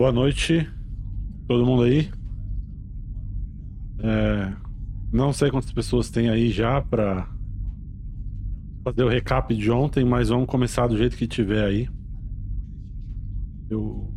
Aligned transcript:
Boa 0.00 0.12
noite, 0.12 0.66
todo 1.46 1.66
mundo 1.66 1.82
aí. 1.82 2.10
É, 3.98 4.56
não 5.12 5.30
sei 5.30 5.50
quantas 5.50 5.70
pessoas 5.74 6.08
tem 6.08 6.30
aí 6.30 6.50
já 6.50 6.80
para 6.80 7.28
fazer 8.82 9.04
o 9.04 9.10
recap 9.10 9.54
de 9.54 9.70
ontem, 9.70 10.02
mas 10.02 10.30
vamos 10.30 10.46
começar 10.46 10.86
do 10.86 10.96
jeito 10.96 11.18
que 11.18 11.26
tiver 11.26 11.66
aí. 11.66 11.90
Eu. 13.68 14.10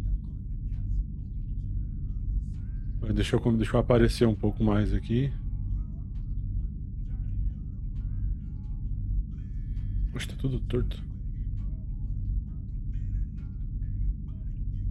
Deixa 3.13 3.35
eu, 3.35 3.57
deixa 3.57 3.75
eu 3.75 3.79
aparecer 3.81 4.25
um 4.25 4.35
pouco 4.35 4.63
mais 4.63 4.93
aqui. 4.93 5.33
Poxa, 10.13 10.29
tá 10.29 10.35
tudo 10.37 10.61
torto. 10.61 11.03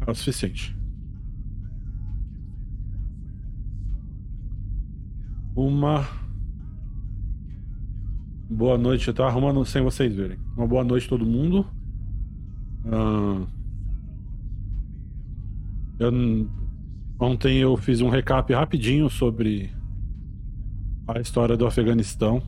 É 0.07 0.11
o 0.11 0.15
suficiente. 0.15 0.82
Uma. 5.55 6.09
Boa 8.49 8.79
noite. 8.79 9.09
Eu 9.09 9.15
tô 9.15 9.23
arrumando 9.23 9.65
sem 9.67 9.83
vocês 9.83 10.15
verem. 10.15 10.39
Uma 10.57 10.67
boa 10.67 10.83
noite 10.83 11.09
todo 11.09 11.27
mundo. 11.27 11.67
Uh... 12.87 13.47
Eu... 15.99 16.49
Ontem 17.21 17.59
eu 17.59 17.77
fiz 17.77 18.01
um 18.01 18.09
recap 18.09 18.53
rapidinho 18.53 19.09
sobre 19.09 19.71
a 21.07 21.21
história 21.21 21.57
do 21.57 21.67
Afeganistão. 21.67 22.43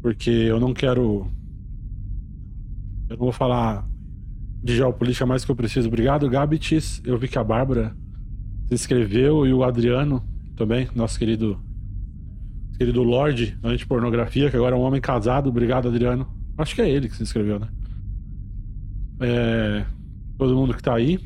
Porque 0.00 0.30
eu 0.30 0.60
não 0.60 0.72
quero. 0.72 1.26
Eu 3.08 3.16
não 3.16 3.24
vou 3.24 3.32
falar 3.32 3.88
de 4.62 4.76
geopolítica 4.76 5.26
mais 5.26 5.44
que 5.44 5.50
eu 5.50 5.56
preciso. 5.56 5.88
Obrigado, 5.88 6.30
Gabitis. 6.30 7.02
Eu 7.04 7.18
vi 7.18 7.26
que 7.26 7.38
a 7.38 7.44
Bárbara 7.44 7.94
se 8.68 8.74
inscreveu 8.74 9.44
e 9.44 9.52
o 9.52 9.64
Adriano 9.64 10.31
também, 10.56 10.88
nosso 10.94 11.18
querido 11.18 11.60
querido 12.78 13.02
Lorde 13.02 13.56
anti-pornografia, 13.62 14.50
que 14.50 14.56
agora 14.56 14.74
é 14.74 14.78
um 14.78 14.82
homem 14.82 15.00
casado. 15.00 15.48
Obrigado, 15.48 15.88
Adriano. 15.88 16.26
Acho 16.58 16.74
que 16.74 16.82
é 16.82 16.90
ele 16.90 17.08
que 17.08 17.16
se 17.16 17.22
inscreveu, 17.22 17.58
né? 17.58 17.68
É, 19.20 19.86
todo 20.36 20.56
mundo 20.56 20.74
que 20.74 20.82
tá 20.82 20.94
aí. 20.94 21.20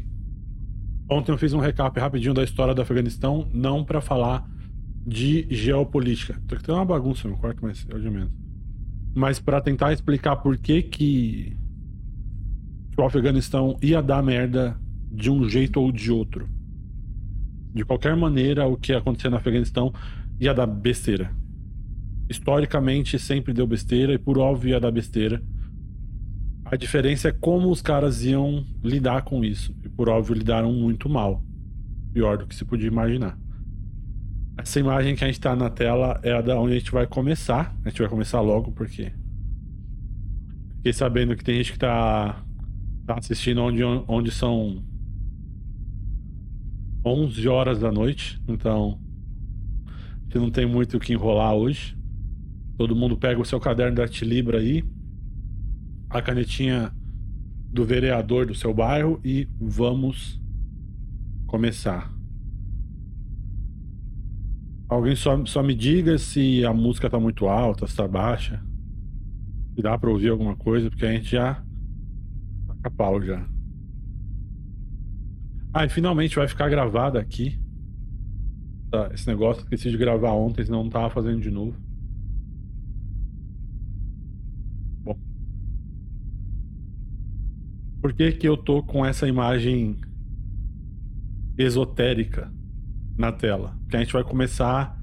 Ontem 1.11 1.33
eu 1.33 1.39
fiz 1.39 1.53
um 1.53 1.59
recap 1.59 1.99
rapidinho 1.99 2.35
da 2.35 2.43
história 2.43 2.75
do 2.75 2.83
Afeganistão, 2.83 3.49
não 3.55 3.85
para 3.85 4.01
falar 4.01 4.47
de 5.07 5.47
geopolítica. 5.49 6.39
Tem 6.47 6.75
uma 6.75 6.85
bagunça 6.85 7.29
no 7.29 7.39
quarto, 7.39 7.61
mas 7.63 7.87
é 7.89 7.95
o 7.95 8.01
de 8.01 8.11
menos. 8.11 8.33
Mas 9.15 9.39
para 9.39 9.61
tentar 9.61 9.93
explicar 9.93 10.37
por 10.37 10.59
que 10.59 10.83
que 10.83 11.57
o 12.99 13.03
Afeganistão 13.03 13.79
ia 13.81 14.03
dar 14.03 14.23
merda 14.23 14.77
de 15.11 15.31
um 15.31 15.49
jeito 15.49 15.81
ou 15.81 15.93
de 15.93 16.11
outro. 16.11 16.49
De 17.77 17.85
qualquer 17.85 18.17
maneira, 18.17 18.67
o 18.67 18.75
que 18.75 18.95
acontecia 18.95 19.29
no 19.29 19.37
Afeganistão 19.37 19.93
ia 20.41 20.55
dar 20.55 20.67
besteira. 20.67 21.31
Historicamente 22.27 23.19
sempre 23.19 23.53
deu 23.53 23.67
besteira 23.67 24.15
e 24.15 24.19
por 24.19 24.39
óbvio 24.39 24.71
ia 24.71 24.81
dar 24.81 24.91
besteira. 24.91 25.43
A 26.65 26.75
diferença 26.75 27.29
é 27.29 27.33
como 27.33 27.71
os 27.71 27.83
caras 27.83 28.25
iam 28.25 28.65
lidar 28.83 29.25
com 29.25 29.45
isso. 29.45 29.77
E 29.85 29.91
por 29.91 30.09
óbvio 30.09 30.35
lidaram 30.35 30.73
muito 30.73 31.07
mal. 31.07 31.45
Pior 32.15 32.39
do 32.39 32.47
que 32.47 32.55
se 32.55 32.65
podia 32.65 32.89
imaginar. 32.89 33.39
Essa 34.57 34.81
imagem 34.81 35.15
que 35.15 35.23
a 35.23 35.27
gente 35.27 35.39
tá 35.39 35.55
na 35.55 35.69
tela 35.69 36.19
é 36.23 36.33
a 36.33 36.41
da 36.41 36.59
onde 36.59 36.77
a 36.77 36.79
gente 36.79 36.91
vai 36.91 37.07
começar. 37.07 37.77
A 37.85 37.91
gente 37.91 38.01
vai 38.01 38.09
começar 38.09 38.41
logo 38.41 38.73
porque. 38.73 39.13
Fiquei 40.77 40.95
sabendo 40.95 41.37
que 41.37 41.45
tem 41.45 41.57
gente 41.57 41.73
que 41.73 41.79
tá 41.79 42.43
tá 43.07 43.19
assistindo 43.19 43.61
onde, 43.61 43.83
onde 44.09 44.31
são 44.31 44.83
11 47.07 47.49
horas 47.49 47.79
da 47.79 47.93
noite, 47.93 48.43
então 48.49 48.99
gente 50.37 50.39
não 50.39 50.51
tem 50.51 50.67
muito 50.67 50.97
o 50.97 51.01
que 51.01 51.13
enrolar 51.13 51.55
hoje. 51.55 51.97
Todo 52.77 52.95
mundo 52.95 53.17
pega 53.17 53.41
o 53.41 53.45
seu 53.45 53.59
caderno 53.59 53.97
da 53.97 54.07
Tilibra 54.07 54.59
aí, 54.59 54.85
a 56.11 56.21
canetinha 56.21 56.93
do 57.73 57.85
vereador 57.85 58.47
do 58.47 58.55
seu 58.55 58.73
bairro 58.73 59.21
e 59.25 59.49
vamos 59.59 60.41
começar. 61.47 62.13
Alguém 64.89 65.17
só, 65.17 65.45
só 65.47 65.63
me 65.63 65.75
diga 65.75 66.17
se 66.19 66.65
a 66.65 66.73
música 66.73 67.11
tá 67.11 67.19
muito 67.19 67.47
alta, 67.49 67.87
se 67.87 67.97
tá 67.97 68.07
baixa. 68.07 68.63
Se 69.75 69.83
dá 69.83 69.99
pra 69.99 70.11
ouvir 70.11 70.29
alguma 70.29 70.55
coisa, 70.55 70.89
porque 70.89 71.05
a 71.05 71.13
gente 71.13 71.31
já 71.31 71.63
a 72.85 72.91
pau 72.91 73.21
já. 73.21 73.56
Ah, 75.79 75.85
e 75.85 75.91
finalmente 75.91 76.37
vai 76.37 76.49
ficar 76.49 76.71
gravado 76.71 77.19
aqui. 77.19 77.61
Tá, 78.91 79.11
esse 79.13 79.27
negócio 79.27 79.63
esqueci 79.63 79.91
de 79.91 79.99
gravar 79.99 80.31
ontem, 80.33 80.65
senão 80.65 80.83
não 80.83 80.89
tava 80.89 81.11
fazendo 81.11 81.39
de 81.39 81.51
novo. 81.51 81.77
Bom. 85.05 85.19
Por 88.01 88.15
que 88.15 88.33
que 88.33 88.49
eu 88.49 88.57
tô 88.57 88.83
com 88.83 89.05
essa 89.05 89.29
imagem 89.29 90.01
esotérica 91.59 92.51
na 93.19 93.31
tela? 93.31 93.77
Que 93.91 93.99
a 93.99 94.01
gente 94.01 94.15
vai 94.15 94.25
começar 94.25 94.99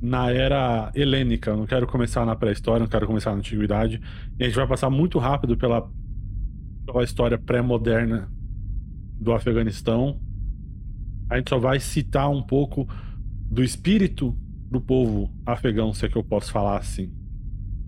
na 0.00 0.30
era 0.30 0.90
helênica. 0.94 1.50
Eu 1.50 1.58
não 1.58 1.66
quero 1.66 1.86
começar 1.86 2.24
na 2.24 2.34
pré-história, 2.34 2.80
não 2.80 2.88
quero 2.88 3.06
começar 3.06 3.32
na 3.32 3.36
antiguidade. 3.40 4.00
E 4.38 4.42
a 4.42 4.46
gente 4.46 4.56
vai 4.56 4.66
passar 4.66 4.88
muito 4.88 5.18
rápido 5.18 5.54
pela 5.54 5.86
pela 6.86 7.04
história 7.04 7.38
pré-moderna 7.38 8.32
do 9.22 9.32
Afeganistão. 9.32 10.20
A 11.30 11.36
gente 11.36 11.48
só 11.48 11.58
vai 11.58 11.80
citar 11.80 12.30
um 12.30 12.42
pouco 12.42 12.86
do 13.50 13.62
espírito 13.62 14.36
do 14.70 14.80
povo 14.80 15.30
afegão, 15.44 15.92
se 15.92 16.04
é 16.06 16.08
que 16.08 16.16
eu 16.16 16.24
posso 16.24 16.50
falar 16.50 16.78
assim, 16.78 17.12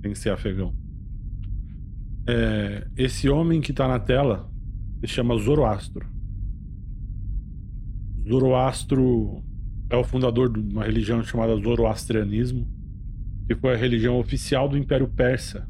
sem 0.03 0.15
ser 0.15 0.31
afegão. 0.31 0.75
É, 2.27 2.87
esse 2.97 3.29
homem 3.29 3.61
que 3.61 3.71
está 3.71 3.87
na 3.87 3.99
tela 3.99 4.51
se 5.01 5.09
chama 5.09 5.37
Zoroastro. 5.37 6.07
Zoroastro 8.27 9.43
é 9.91 9.97
o 9.97 10.05
fundador 10.05 10.51
de 10.51 10.61
uma 10.61 10.85
religião 10.85 11.23
chamada 11.23 11.57
Zoroastrianismo, 11.57 12.67
que 13.47 13.55
foi 13.55 13.75
a 13.75 13.77
religião 13.77 14.19
oficial 14.19 14.69
do 14.69 14.79
Império 14.79 15.09
Persa 15.09 15.69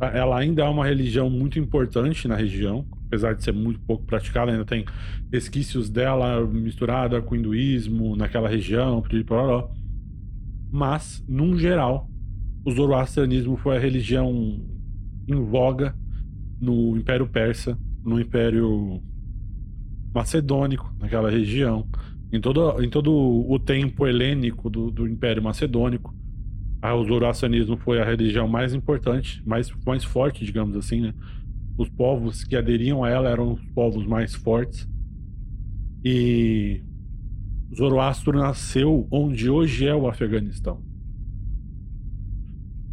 ela 0.00 0.38
ainda 0.38 0.62
é 0.62 0.68
uma 0.68 0.84
religião 0.84 1.30
muito 1.30 1.58
importante 1.58 2.28
na 2.28 2.36
região, 2.36 2.86
apesar 3.06 3.34
de 3.34 3.42
ser 3.42 3.52
muito 3.52 3.80
pouco 3.80 4.04
praticada, 4.04 4.50
ainda 4.50 4.64
tem 4.64 4.84
resquícios 5.32 5.88
dela 5.88 6.44
misturada 6.46 7.20
com 7.22 7.34
o 7.34 7.38
hinduísmo 7.38 8.16
naquela 8.16 8.48
região, 8.48 9.02
mas, 10.70 11.24
num 11.28 11.56
geral, 11.58 12.10
o 12.64 12.70
zoroastrianismo 12.70 13.56
foi 13.56 13.76
a 13.76 13.80
religião 13.80 14.60
em 15.28 15.34
voga 15.34 15.94
no 16.60 16.96
Império 16.96 17.26
Persa, 17.26 17.78
no 18.04 18.20
Império 18.20 19.00
Macedônico, 20.14 20.94
naquela 20.98 21.30
região, 21.30 21.86
em 22.32 22.40
todo, 22.40 22.82
em 22.82 22.88
todo 22.88 23.12
o 23.12 23.58
tempo 23.58 24.06
helênico 24.06 24.68
do, 24.68 24.90
do 24.90 25.06
Império 25.06 25.42
Macedônico 25.42 26.16
o 26.94 27.04
zoroastrianismo 27.04 27.76
foi 27.76 28.00
a 28.00 28.04
religião 28.04 28.46
mais 28.46 28.74
importante, 28.74 29.42
mais, 29.46 29.72
mais 29.84 30.04
forte, 30.04 30.44
digamos 30.44 30.76
assim, 30.76 31.00
né? 31.00 31.14
Os 31.76 31.88
povos 31.90 32.44
que 32.44 32.56
aderiam 32.56 33.04
a 33.04 33.10
ela 33.10 33.28
eram 33.28 33.52
os 33.52 33.64
povos 33.70 34.06
mais 34.06 34.34
fortes. 34.34 34.88
E 36.04 36.82
Zoroastro 37.74 38.38
nasceu 38.38 39.06
onde 39.10 39.50
hoje 39.50 39.86
é 39.86 39.94
o 39.94 40.08
Afeganistão. 40.08 40.82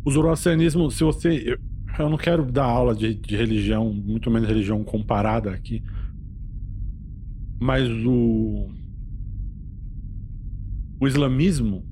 O 0.05 0.11
zoroastrianismo, 0.11 0.91
se 0.91 1.03
você. 1.03 1.57
Eu 1.97 2.09
não 2.09 2.17
quero 2.17 2.51
dar 2.51 2.65
aula 2.65 2.95
de, 2.95 3.13
de 3.13 3.35
religião, 3.35 3.93
muito 3.93 4.29
menos 4.29 4.49
religião 4.49 4.83
comparada 4.83 5.51
aqui. 5.51 5.81
Mas 7.61 7.87
o. 8.05 8.69
O 10.99 11.07
islamismo 11.07 11.85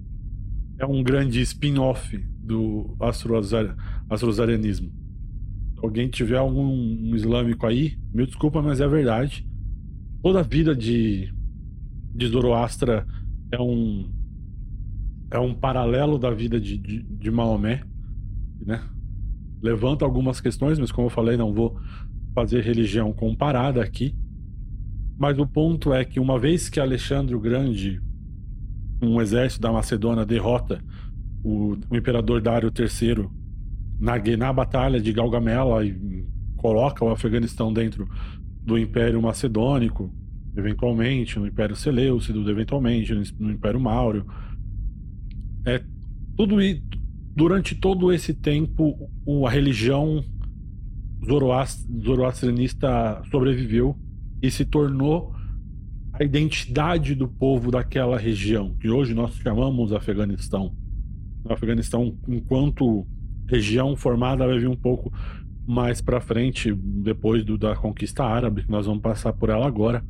é 0.77 0.86
um 0.86 1.04
grande 1.04 1.42
spin-off 1.42 2.18
do 2.18 2.98
astrozarianismo. 4.10 4.92
Alguém 5.81 6.10
tiver 6.10 6.38
algum 6.38 6.66
um 6.66 7.16
islâmico 7.16 7.66
aí, 7.66 7.98
me 8.13 8.25
desculpa, 8.25 8.62
mas 8.62 8.80
é 8.80 8.88
verdade. 8.88 9.48
Toda 10.22 10.42
a 10.42 10.44
vida 10.44 10.75
de, 10.75 11.33
de 12.13 12.28
Zoroastra 12.28 13.06
é 13.51 13.60
um 13.60 14.10
é 15.31 15.39
um 15.39 15.54
paralelo 15.54 16.19
da 16.19 16.30
vida 16.30 16.60
de, 16.60 16.78
de, 16.78 17.01
de 17.01 17.31
Maomé, 17.31 17.83
né? 18.60 18.83
Levanta 19.62 20.04
algumas 20.04 20.42
questões, 20.42 20.78
mas 20.78 20.92
como 20.92 21.07
eu 21.07 21.12
falei, 21.12 21.38
não 21.38 21.54
vou 21.54 21.80
fazer 22.36 22.62
religião 22.62 23.13
comparada 23.13 23.81
aqui. 23.81 24.13
Mas 25.18 25.39
o 25.39 25.48
ponto 25.48 25.94
é 25.94 26.04
que 26.04 26.19
uma 26.19 26.38
vez 26.38 26.68
que 26.68 26.80
Alexandre 26.80 27.34
o 27.34 27.39
Grande 27.39 28.01
um 29.01 29.19
exército 29.22 29.62
da 29.62 29.72
Macedônia 29.72 30.25
derrota 30.25 30.84
o, 31.44 31.77
o 31.89 31.95
imperador 31.95 32.42
Dário 32.42 32.72
III 32.77 33.27
na, 34.01 34.13
na 34.36 34.51
batalha 34.51 35.00
de 35.00 35.13
Galgamela 35.13 35.86
e 35.86 36.25
coloca 36.57 37.06
o 37.06 37.09
Afeganistão 37.09 37.71
dentro 37.71 38.09
do 38.63 38.77
Império 38.77 39.21
Macedônico, 39.21 40.12
eventualmente, 40.57 41.38
no 41.38 41.45
Império 41.45 41.75
Seleucido, 41.75 42.50
eventualmente, 42.50 43.13
no 43.39 43.51
Império 43.51 43.80
Mauro. 43.80 44.25
É, 45.65 45.83
tudo 46.36 46.57
durante 47.36 47.75
todo 47.75 48.12
esse 48.12 48.33
tempo, 48.33 49.09
a 49.45 49.50
religião 49.50 50.24
zoroastrinista 52.03 53.21
sobreviveu 53.30 53.95
e 54.42 54.50
se 54.50 54.65
tornou 54.65 55.36
a 56.13 56.24
identidade 56.24 57.13
do 57.13 57.27
povo 57.27 57.69
daquela 57.69 58.18
região, 58.18 58.75
que 58.80 58.89
hoje 58.89 59.13
nós 59.13 59.36
chamamos 59.36 59.94
Afeganistão. 59.94 60.75
O 61.44 61.53
Afeganistão, 61.53 62.18
enquanto 62.27 63.07
região 63.51 63.95
formada, 63.98 64.48
vai 64.48 64.57
vir 64.57 64.69
um 64.69 64.75
pouco 64.75 65.12
mais 65.68 66.01
para 66.01 66.21
frente, 66.21 66.74
depois 66.74 67.44
do, 67.44 67.57
da 67.57 67.75
conquista 67.75 68.24
árabe, 68.24 68.63
que 68.63 68.71
nós 68.71 68.86
vamos 68.86 69.01
passar 69.01 69.33
por 69.33 69.50
ela 69.50 69.68
agora. 69.68 70.03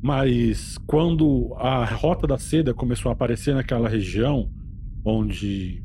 Mas 0.00 0.78
quando 0.86 1.54
a 1.58 1.84
Rota 1.84 2.26
da 2.26 2.38
Seda 2.38 2.72
começou 2.72 3.10
a 3.10 3.12
aparecer 3.12 3.54
naquela 3.54 3.88
região, 3.88 4.50
onde 5.04 5.82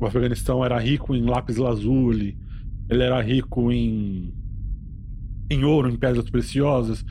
o 0.00 0.06
Afeganistão 0.06 0.64
era 0.64 0.78
rico 0.78 1.14
em 1.14 1.22
lápis 1.22 1.56
lazuli, 1.56 2.38
ele 2.88 3.02
era 3.02 3.20
rico 3.20 3.72
em, 3.72 4.32
em 5.50 5.64
ouro, 5.64 5.90
em 5.90 5.96
pedras 5.96 6.30
preciosas, 6.30 7.04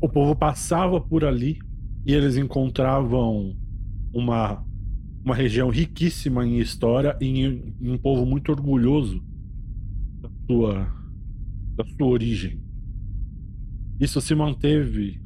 o 0.00 0.08
povo 0.08 0.34
passava 0.34 1.00
por 1.00 1.24
ali 1.24 1.58
e 2.04 2.12
eles 2.12 2.36
encontravam 2.36 3.56
uma, 4.12 4.64
uma 5.26 5.34
região 5.34 5.68
riquíssima 5.70 6.46
em 6.46 6.60
história 6.60 7.18
e 7.20 7.40
em, 7.40 7.74
um 7.80 7.98
povo 7.98 8.24
muito 8.24 8.52
orgulhoso 8.52 9.20
da 10.20 10.30
sua, 10.46 10.86
da 11.74 11.84
sua 11.84 12.06
origem. 12.06 12.62
Isso 13.98 14.20
se 14.20 14.36
manteve 14.36 15.20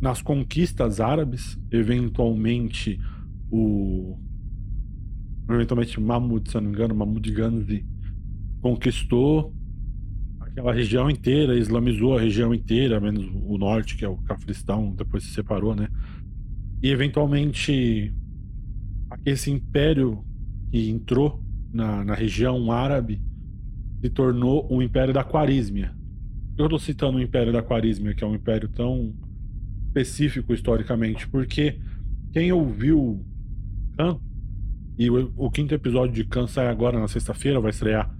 nas 0.00 0.22
conquistas 0.22 1.00
árabes, 1.00 1.58
eventualmente 1.68 2.96
o 3.50 4.16
eventualmente 5.48 5.98
Mahmud, 5.98 6.48
se 6.48 6.54
não 6.54 6.62
me 6.62 6.68
engano, 6.68 6.94
Mahmud 6.94 7.28
Ghazi 7.32 7.84
conquistou 8.60 9.52
aquela 10.38 10.72
região 10.72 11.10
inteira, 11.10 11.58
islamizou 11.58 12.16
a 12.16 12.20
região 12.20 12.54
inteira, 12.54 13.00
menos 13.00 13.28
o 13.44 13.58
norte, 13.58 13.96
que 13.96 14.04
é 14.04 14.08
o 14.08 14.16
Cafristão, 14.18 14.94
depois 14.94 15.24
se 15.24 15.30
separou, 15.30 15.74
né? 15.74 15.88
E 16.80 16.88
eventualmente 16.88 18.14
esse 19.24 19.50
império 19.50 20.24
que 20.70 20.88
entrou 20.90 21.42
na, 21.72 22.04
na 22.04 22.14
região 22.14 22.70
árabe 22.70 23.20
se 24.00 24.10
tornou 24.10 24.66
o 24.70 24.82
Império 24.82 25.12
da 25.12 25.24
Quarísmia, 25.24 25.94
eu 26.56 26.66
estou 26.66 26.78
citando 26.78 27.18
o 27.18 27.20
Império 27.20 27.52
da 27.52 27.62
Quarísmia, 27.62 28.14
que 28.14 28.22
é 28.22 28.26
um 28.26 28.34
império 28.34 28.68
tão 28.68 29.14
específico 29.86 30.52
historicamente, 30.52 31.26
porque 31.28 31.78
quem 32.32 32.52
ouviu 32.52 33.24
Khan, 33.96 34.18
e 34.98 35.10
o, 35.10 35.32
o 35.36 35.50
quinto 35.50 35.74
episódio 35.74 36.14
de 36.14 36.24
Khan 36.24 36.46
sai 36.46 36.68
agora 36.68 36.98
na 36.98 37.08
sexta-feira, 37.08 37.60
vai 37.60 37.70
estrear 37.70 38.14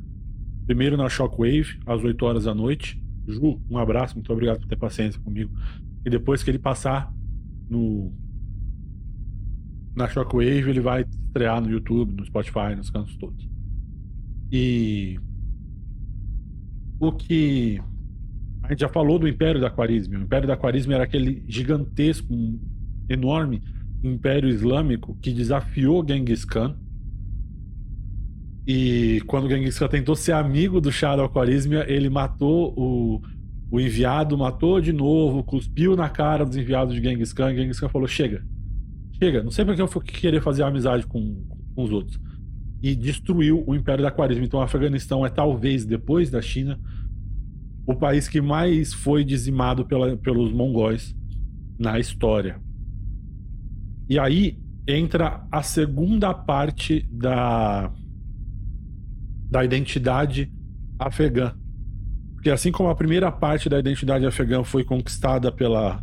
primeiro 0.66 0.96
na 0.96 1.08
Shockwave, 1.08 1.78
às 1.84 2.02
8 2.02 2.25
horas 2.25 2.44
da 2.44 2.54
noite. 2.54 3.02
Ju, 3.26 3.60
um 3.69 3.76
abraço, 3.76 4.14
muito 4.14 4.32
obrigado 4.32 4.60
por 4.60 4.69
ter 4.69 4.76
paciência 4.76 5.20
comigo. 5.20 5.50
E 6.04 6.08
depois 6.08 6.42
que 6.42 6.50
ele 6.50 6.58
passar 6.58 7.12
no 7.69 8.12
na 9.94 10.08
Shockwave, 10.08 10.70
ele 10.70 10.81
vai 10.81 11.02
estrear 11.02 11.60
no 11.60 11.70
YouTube, 11.70 12.14
no 12.14 12.25
Spotify, 12.25 12.75
nos 12.76 12.90
cantos 12.90 13.16
todos. 13.16 13.48
E 14.52 15.19
o 16.98 17.12
que 17.12 17.81
a 18.62 18.69
gente 18.72 18.81
já 18.81 18.88
falou 18.88 19.19
do 19.19 19.26
Império 19.26 19.60
da 19.60 19.70
Quarisma. 19.70 20.19
O 20.19 20.22
Império 20.22 20.46
da 20.46 20.56
Quarisma 20.56 20.94
era 20.94 21.04
aquele 21.04 21.42
gigantesco, 21.48 22.32
enorme 23.08 23.62
Império 24.02 24.48
Islâmico 24.48 25.16
que 25.20 25.32
desafiou 25.32 26.06
Genghis 26.06 26.44
Khan. 26.44 26.76
E 28.66 29.20
quando 29.26 29.48
Genghis 29.48 29.78
Khan 29.78 29.88
tentou 29.88 30.14
ser 30.14 30.32
amigo 30.32 30.81
do 30.81 30.92
Shah 30.92 31.12
al-Khwarizmi, 31.12 31.76
ele 31.88 32.08
matou 32.08 32.72
o, 32.76 33.20
o 33.70 33.81
enviado, 33.81 34.38
matou 34.38 34.81
de 34.81 34.92
novo, 34.92 35.42
cuspiu 35.42 35.96
na 35.96 36.08
cara 36.08 36.44
dos 36.44 36.56
enviados 36.56 36.94
de 36.94 37.02
Genghis 37.02 37.32
Khan. 37.32 37.54
Genghis 37.54 37.81
Khan 37.81 37.88
falou: 37.88 38.06
chega, 38.06 38.44
chega, 39.22 39.43
não 39.43 39.50
sei 39.50 39.64
porque 39.64 39.82
eu 39.82 39.87
vou 39.87 40.02
querer 40.02 40.43
fazer 40.43 40.62
amizade 40.62 41.06
com, 41.06 41.44
com 41.75 41.82
os 41.82 41.93
outros. 41.93 42.19
E 42.82 42.94
destruiu 42.94 43.62
o 43.67 43.75
Império 43.75 44.02
da 44.02 44.11
Quarisma. 44.11 44.44
Então, 44.44 44.61
o 44.61 44.62
Afeganistão 44.62 45.25
é 45.25 45.28
talvez, 45.28 45.84
depois 45.84 46.31
da 46.31 46.40
China, 46.40 46.81
o 47.87 47.94
país 47.94 48.28
que 48.28 48.40
mais 48.40 48.94
foi 48.94 49.25
dizimado 49.25 49.84
pela, 49.84 50.17
pelos 50.17 50.52
mongóis 50.52 51.14
na 51.78 51.99
história. 51.99 52.61
E 54.08 54.19
aí 54.19 54.58
entra 54.87 55.46
a 55.52 55.62
segunda 55.62 56.32
parte 56.32 57.06
da, 57.11 57.93
da 59.50 59.64
identidade 59.64 60.50
afegã. 60.99 61.55
Porque 62.34 62.50
assim 62.50 62.73
como 62.73 62.88
a 62.88 62.94
primeira 62.94 63.31
parte 63.31 63.69
da 63.69 63.78
identidade 63.78 64.26
afegã 64.26 64.64
foi 64.64 64.84
conquistada 64.84 65.52
pela. 65.52 66.02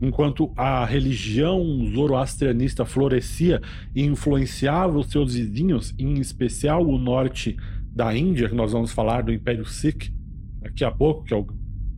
Enquanto 0.00 0.52
a 0.56 0.84
religião 0.84 1.62
zoroastrianista 1.92 2.84
florescia 2.84 3.60
e 3.94 4.04
influenciava 4.04 4.98
os 4.98 5.10
seus 5.10 5.34
vizinhos, 5.34 5.92
em 5.98 6.20
especial 6.20 6.86
o 6.86 6.98
norte 6.98 7.56
da 7.92 8.16
Índia, 8.16 8.48
que 8.48 8.54
nós 8.54 8.72
vamos 8.72 8.92
falar 8.92 9.22
do 9.22 9.32
Império 9.32 9.64
Sikh 9.64 10.12
daqui 10.60 10.84
a 10.84 10.90
pouco, 10.90 11.24
que 11.24 11.34
é 11.34 11.36
o, 11.36 11.46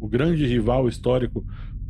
o 0.00 0.08
grande 0.08 0.46
rival 0.46 0.88
histórico 0.88 1.44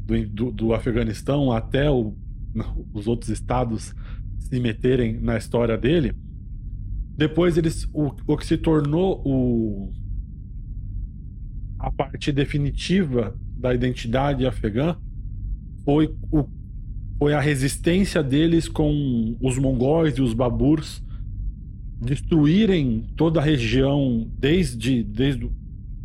do, 0.05 0.27
do, 0.27 0.53
do 0.53 0.75
Afeganistão 0.75 1.53
até 1.53 1.89
o, 1.89 2.17
os 2.93 3.07
outros 3.07 3.31
estados 3.31 3.95
se 4.39 4.59
meterem 4.59 5.21
na 5.21 5.37
história 5.37 5.79
dele. 5.79 6.13
Depois 7.17 7.57
eles 7.57 7.89
o, 7.93 8.11
o 8.27 8.37
que 8.37 8.47
se 8.47 8.57
tornou 8.57 9.23
o 9.25 9.93
a 11.79 11.91
parte 11.91 12.31
definitiva 12.31 13.35
da 13.57 13.75
identidade 13.75 14.47
afegã 14.47 14.97
foi 15.91 16.15
o 16.31 16.45
foi 17.19 17.35
a 17.35 17.41
resistência 17.41 18.23
deles 18.23 18.67
com 18.67 19.37
os 19.43 19.59
mongóis 19.59 20.17
e 20.17 20.23
os 20.23 20.33
baburs 20.33 21.03
destruírem 22.01 23.05
toda 23.15 23.41
a 23.41 23.43
região, 23.43 24.27
desde, 24.39 25.03
desde 25.03 25.51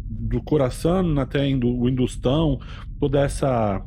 do 0.10 0.42
coração 0.42 1.18
até 1.20 1.48
o 1.56 1.88
Industão, 1.88 2.60
toda 3.00 3.22
essa 3.22 3.82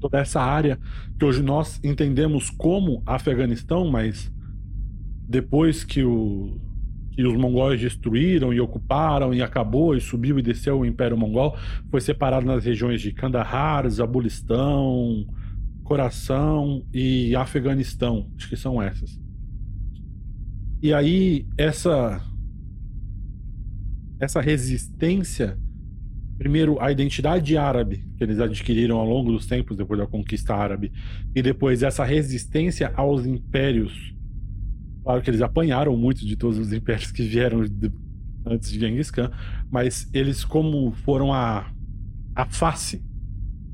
toda 0.00 0.18
essa 0.18 0.42
área 0.42 0.78
que 1.18 1.24
hoje 1.24 1.42
nós 1.42 1.80
entendemos 1.82 2.50
como 2.50 3.02
Afeganistão, 3.06 3.88
mas 3.88 4.30
depois 5.28 5.84
que, 5.84 6.02
o, 6.02 6.60
que 7.12 7.24
os 7.24 7.36
mongóis 7.36 7.80
destruíram 7.80 8.52
e 8.52 8.60
ocuparam 8.60 9.34
e 9.34 9.42
acabou 9.42 9.96
e 9.96 10.00
subiu 10.00 10.38
e 10.38 10.42
desceu 10.42 10.80
o 10.80 10.86
Império 10.86 11.16
Mongol, 11.16 11.56
foi 11.90 12.00
separado 12.00 12.46
nas 12.46 12.64
regiões 12.64 13.00
de 13.00 13.12
Kandahar, 13.12 13.88
Zabulistão, 13.88 15.26
Coração 15.82 16.84
e 16.94 17.34
Afeganistão, 17.34 18.30
acho 18.36 18.48
que 18.48 18.56
são 18.56 18.80
essas. 18.80 19.20
E 20.82 20.94
aí 20.94 21.46
essa 21.58 22.24
essa 24.20 24.40
resistência, 24.40 25.58
primeiro 26.38 26.80
a 26.80 26.92
identidade 26.92 27.56
árabe 27.56 28.04
que 28.16 28.22
eles 28.22 28.38
adquiriram 28.38 28.98
ao 28.98 29.06
longo 29.08 29.32
dos 29.32 29.46
tempos 29.46 29.76
depois 29.76 29.98
da 29.98 30.06
conquista 30.06 30.54
árabe 30.54 30.92
e 31.34 31.42
depois 31.42 31.82
essa 31.82 32.04
resistência 32.04 32.92
aos 32.94 33.24
impérios. 33.26 34.14
Claro 35.10 35.24
que 35.24 35.30
eles 35.30 35.42
apanharam 35.42 35.96
muito 35.96 36.24
de 36.24 36.36
todos 36.36 36.56
os 36.56 36.72
impérios 36.72 37.10
que 37.10 37.24
vieram 37.24 37.64
de, 37.64 37.90
antes 38.46 38.70
de 38.70 38.78
Genghis 38.78 39.10
Khan, 39.10 39.28
mas 39.68 40.08
eles 40.14 40.44
como 40.44 40.92
foram 40.92 41.32
a 41.32 41.68
a 42.32 42.46
face 42.46 43.04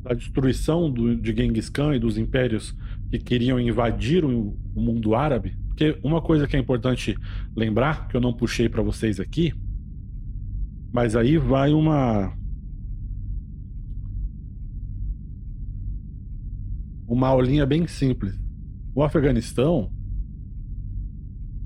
da 0.03 0.15
destruição 0.15 0.91
do, 0.91 1.15
de 1.15 1.37
Genghis 1.37 1.69
Khan 1.69 1.95
e 1.95 1.99
dos 1.99 2.17
impérios 2.17 2.75
que 3.11 3.19
queriam 3.19 3.61
invadir 3.61 4.25
o, 4.25 4.57
o 4.75 4.81
mundo 4.81 5.15
árabe, 5.15 5.55
porque 5.69 5.99
uma 6.03 6.23
coisa 6.23 6.49
que 6.49 6.57
é 6.57 6.59
importante 6.59 7.15
lembrar, 7.55 8.09
que 8.09 8.17
eu 8.17 8.21
não 8.21 8.33
puxei 8.33 8.67
para 8.67 8.83
vocês 8.83 9.21
aqui, 9.21 9.53
mas 10.91 11.15
aí 11.15 11.37
vai 11.37 11.75
uma. 11.75 12.35
Uma 17.07 17.29
aulinha 17.29 17.67
bem 17.67 17.87
simples. 17.87 18.35
O 18.95 19.03
Afeganistão 19.03 19.93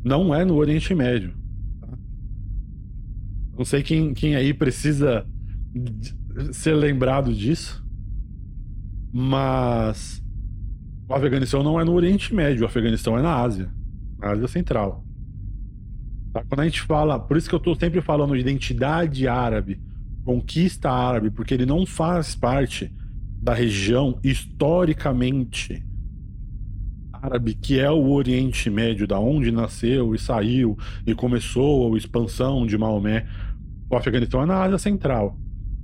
não 0.02 0.34
é 0.34 0.44
no 0.44 0.56
Oriente 0.56 0.94
Médio. 0.94 1.34
Tá? 1.80 1.98
Não 3.56 3.64
sei 3.64 3.82
quem, 3.82 4.14
quem 4.14 4.34
aí 4.34 4.54
precisa 4.54 5.26
ser 6.52 6.74
lembrado 6.74 7.34
disso, 7.34 7.84
mas 9.12 10.22
o 11.08 11.14
Afeganistão 11.14 11.62
não 11.62 11.80
é 11.80 11.84
no 11.84 11.92
Oriente 11.92 12.34
Médio, 12.34 12.62
o 12.62 12.66
Afeganistão 12.66 13.18
é 13.18 13.22
na 13.22 13.34
Ásia. 13.34 13.70
Ásia 14.20 14.48
Central. 14.48 15.04
Tá? 16.32 16.44
Quando 16.48 16.60
a 16.60 16.64
gente 16.64 16.82
fala, 16.82 17.18
por 17.18 17.36
isso 17.36 17.48
que 17.48 17.54
eu 17.54 17.58
estou 17.58 17.74
sempre 17.74 18.00
falando 18.00 18.34
de 18.34 18.40
identidade 18.40 19.26
árabe, 19.26 19.80
conquista 20.24 20.90
árabe, 20.90 21.30
porque 21.30 21.54
ele 21.54 21.66
não 21.66 21.84
faz 21.84 22.34
parte 22.34 22.92
da 23.42 23.54
região 23.54 24.18
historicamente 24.22 25.82
árabe, 27.22 27.54
que 27.54 27.78
é 27.78 27.90
o 27.90 28.10
Oriente 28.10 28.70
Médio, 28.70 29.06
da 29.06 29.18
onde 29.18 29.50
nasceu 29.50 30.14
e 30.14 30.18
saiu 30.18 30.76
e 31.06 31.14
começou 31.14 31.94
a 31.94 31.98
expansão 31.98 32.66
de 32.66 32.76
Maomé. 32.78 33.26
O 33.90 33.96
Afeganistão 33.96 34.42
é 34.42 34.46
na 34.46 34.62
Ásia 34.62 34.78
Central. 34.78 35.38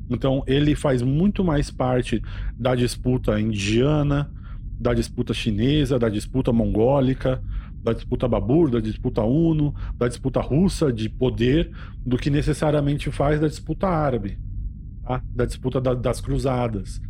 Então 0.09 0.43
ele 0.47 0.75
faz 0.75 1.03
muito 1.03 1.45
mais 1.45 1.71
parte 1.71 2.23
da 2.57 2.75
disputa 2.75 3.41
indiana, 3.41 4.31
da 4.79 4.95
disputa 4.95 5.35
chinesa, 5.35 5.99
da 5.99 6.09
disputa 6.09 6.53
mongólica, 6.53 7.43
da 7.83 7.93
disputa 7.93 8.29
Babur, 8.29 8.71
da 8.71 8.81
disputa 8.81 9.23
Uno, 9.23 9.75
da 9.97 10.09
disputa 10.09 10.41
russa 10.41 10.93
de 10.93 11.09
poder, 11.09 11.71
do 12.05 12.17
que 12.17 12.31
necessariamente 12.31 13.11
faz 13.11 13.41
da 13.41 13.49
disputa 13.49 13.89
árabe, 13.89 14.39
tá? 15.05 15.23
da 15.35 15.45
disputa 15.45 15.81
da, 15.81 15.95
das 15.95 16.21
cruzadas. 16.21 17.01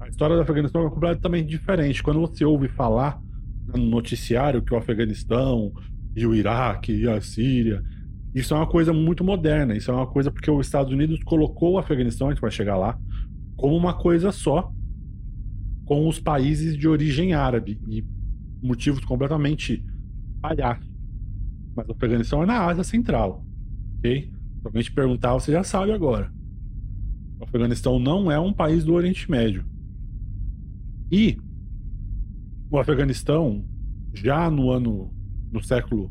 A 0.00 0.08
história 0.08 0.36
do 0.36 0.42
Afeganistão 0.42 0.86
é 0.86 0.90
completamente 0.90 1.48
diferente. 1.48 2.02
Quando 2.02 2.20
você 2.20 2.44
ouve 2.44 2.68
falar 2.68 3.20
no 3.66 3.78
noticiário 3.78 4.62
que 4.62 4.74
o 4.74 4.76
Afeganistão 4.76 5.72
e 6.14 6.26
o 6.26 6.34
Iraque 6.34 6.92
e 6.92 7.08
a 7.08 7.20
Síria, 7.20 7.82
isso 8.34 8.54
é 8.54 8.56
uma 8.56 8.66
coisa 8.66 8.92
muito 8.92 9.22
moderna. 9.22 9.76
Isso 9.76 9.90
é 9.90 9.94
uma 9.94 10.06
coisa 10.06 10.30
porque 10.30 10.50
os 10.50 10.66
Estados 10.66 10.92
Unidos 10.92 11.22
colocou 11.22 11.72
o 11.72 11.78
Afeganistão, 11.78 12.28
a 12.28 12.30
gente 12.32 12.40
vai 12.40 12.50
chegar 12.50 12.76
lá, 12.76 12.98
como 13.56 13.76
uma 13.76 13.94
coisa 13.94 14.32
só, 14.32 14.72
com 15.84 16.08
os 16.08 16.18
países 16.18 16.76
de 16.76 16.88
origem 16.88 17.34
árabe 17.34 17.80
e 17.88 18.04
motivos 18.62 19.04
completamente 19.04 19.84
palhaços. 20.40 20.90
Mas 21.76 21.88
o 21.88 21.92
Afeganistão 21.92 22.42
é 22.42 22.46
na 22.46 22.64
Ásia 22.64 22.84
Central, 22.84 23.44
ok? 23.98 24.30
Se 24.60 24.66
alguém 24.66 24.82
te 24.82 24.92
perguntar, 24.92 25.34
você 25.34 25.52
já 25.52 25.62
sabe 25.62 25.92
agora. 25.92 26.32
O 27.38 27.44
Afeganistão 27.44 27.98
não 27.98 28.30
é 28.30 28.38
um 28.38 28.52
país 28.52 28.84
do 28.84 28.94
Oriente 28.94 29.30
Médio. 29.30 29.64
E 31.10 31.36
o 32.72 32.78
Afeganistão, 32.78 33.62
já 34.14 34.50
no 34.50 34.70
ano, 34.70 35.12
no 35.52 35.62
século 35.62 36.10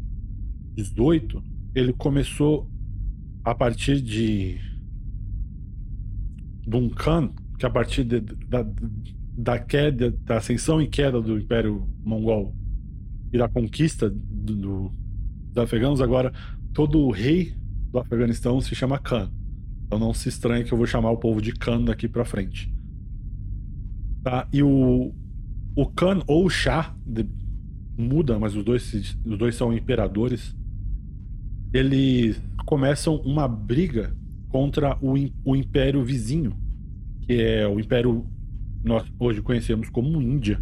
XVIII, 0.78 1.42
ele 1.74 1.92
começou 1.92 2.70
a 3.44 3.56
partir 3.56 4.00
de 4.00 4.60
Duncan, 6.68 7.32
que 7.58 7.66
a 7.66 7.70
partir 7.70 8.04
de, 8.04 8.22
da, 8.22 8.64
da 9.36 9.58
queda, 9.58 10.12
da 10.12 10.38
ascensão 10.38 10.80
e 10.80 10.88
queda 10.88 11.20
do 11.20 11.40
Império 11.40 11.88
Mongol 12.04 12.56
e 13.34 13.40
da 13.40 13.50
conquista 13.50 14.08
do, 14.08 14.56
do, 14.56 14.92
dos 15.48 15.58
afegãos, 15.58 16.00
agora 16.00 16.32
todo 16.74 17.10
rei 17.10 17.56
do 17.92 17.98
Afeganistão 17.98 18.62
se 18.62 18.76
chama 18.76 19.00
Khan. 19.00 19.32
Então 19.88 19.98
não 19.98 20.14
se 20.14 20.30
estranhe 20.30 20.64
que 20.64 20.72
eu 20.72 20.78
vou 20.78 20.86
chamar 20.86 21.10
o 21.10 21.18
povo 21.18 21.42
de 21.42 21.54
Khan 21.54 21.86
daqui 21.86 22.08
para 22.08 22.24
frente. 22.24 22.72
Tá? 24.24 24.48
E 24.54 24.62
o, 24.62 25.12
o 25.76 25.86
Khan 25.86 26.22
ou 26.28 26.46
o 26.46 26.50
Shah, 26.50 26.96
de, 27.06 27.26
muda, 27.98 28.38
mas 28.40 28.56
os 28.56 28.64
dois, 28.64 29.18
os 29.26 29.38
dois 29.38 29.56
são 29.56 29.74
imperadores. 29.74 30.56
Eles 31.74 32.42
começam 32.66 33.16
uma 33.18 33.48
briga 33.48 34.16
contra 34.50 34.98
o, 35.02 35.14
o 35.46 35.56
império 35.56 36.04
vizinho, 36.04 36.54
que 37.22 37.34
é 37.34 37.68
o 37.68 37.80
império 37.80 38.26
nós 38.84 39.06
hoje 39.20 39.42
conhecemos 39.42 39.90
como 39.90 40.22
Índia, 40.22 40.62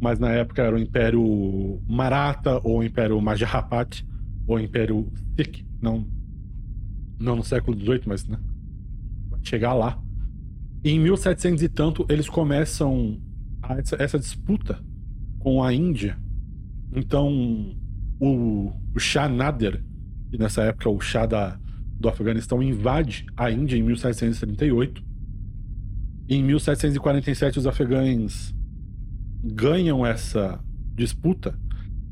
mas 0.00 0.18
na 0.18 0.30
época 0.30 0.62
era 0.62 0.74
o 0.74 0.78
Império 0.78 1.80
Maratha 1.86 2.58
ou 2.64 2.78
o 2.78 2.82
Império 2.82 3.20
Majapahat 3.20 4.04
ou 4.46 4.56
o 4.56 4.60
Império 4.60 5.12
Sikh, 5.36 5.64
não 5.80 6.06
não 7.18 7.36
no 7.36 7.44
século 7.44 7.78
XVIII, 7.78 8.02
mas 8.06 8.26
né, 8.26 8.38
chegar 9.42 9.74
lá. 9.74 10.02
E 10.82 10.90
em 10.90 10.98
1700 10.98 11.62
e 11.62 11.68
tanto 11.68 12.06
eles 12.08 12.30
começam 12.30 13.20
essa, 13.78 13.96
essa, 13.96 14.18
disputa 14.18 14.78
com 15.38 15.62
a 15.62 15.72
Índia. 15.72 16.18
Então 16.94 17.76
o, 18.18 18.72
o 18.94 18.98
Shah 18.98 19.28
Nader, 19.28 19.82
que 20.30 20.38
nessa 20.38 20.62
época 20.62 20.88
é 20.88 20.92
o 20.92 21.00
Shah 21.00 21.26
da, 21.26 21.58
do 21.98 22.08
Afeganistão, 22.08 22.62
invade 22.62 23.26
a 23.36 23.50
Índia 23.50 23.76
em 23.76 23.82
1738 23.82 25.10
em 26.30 26.44
1747, 26.44 27.58
os 27.58 27.66
afegães 27.66 28.54
ganham 29.42 30.06
essa 30.06 30.62
disputa 30.94 31.58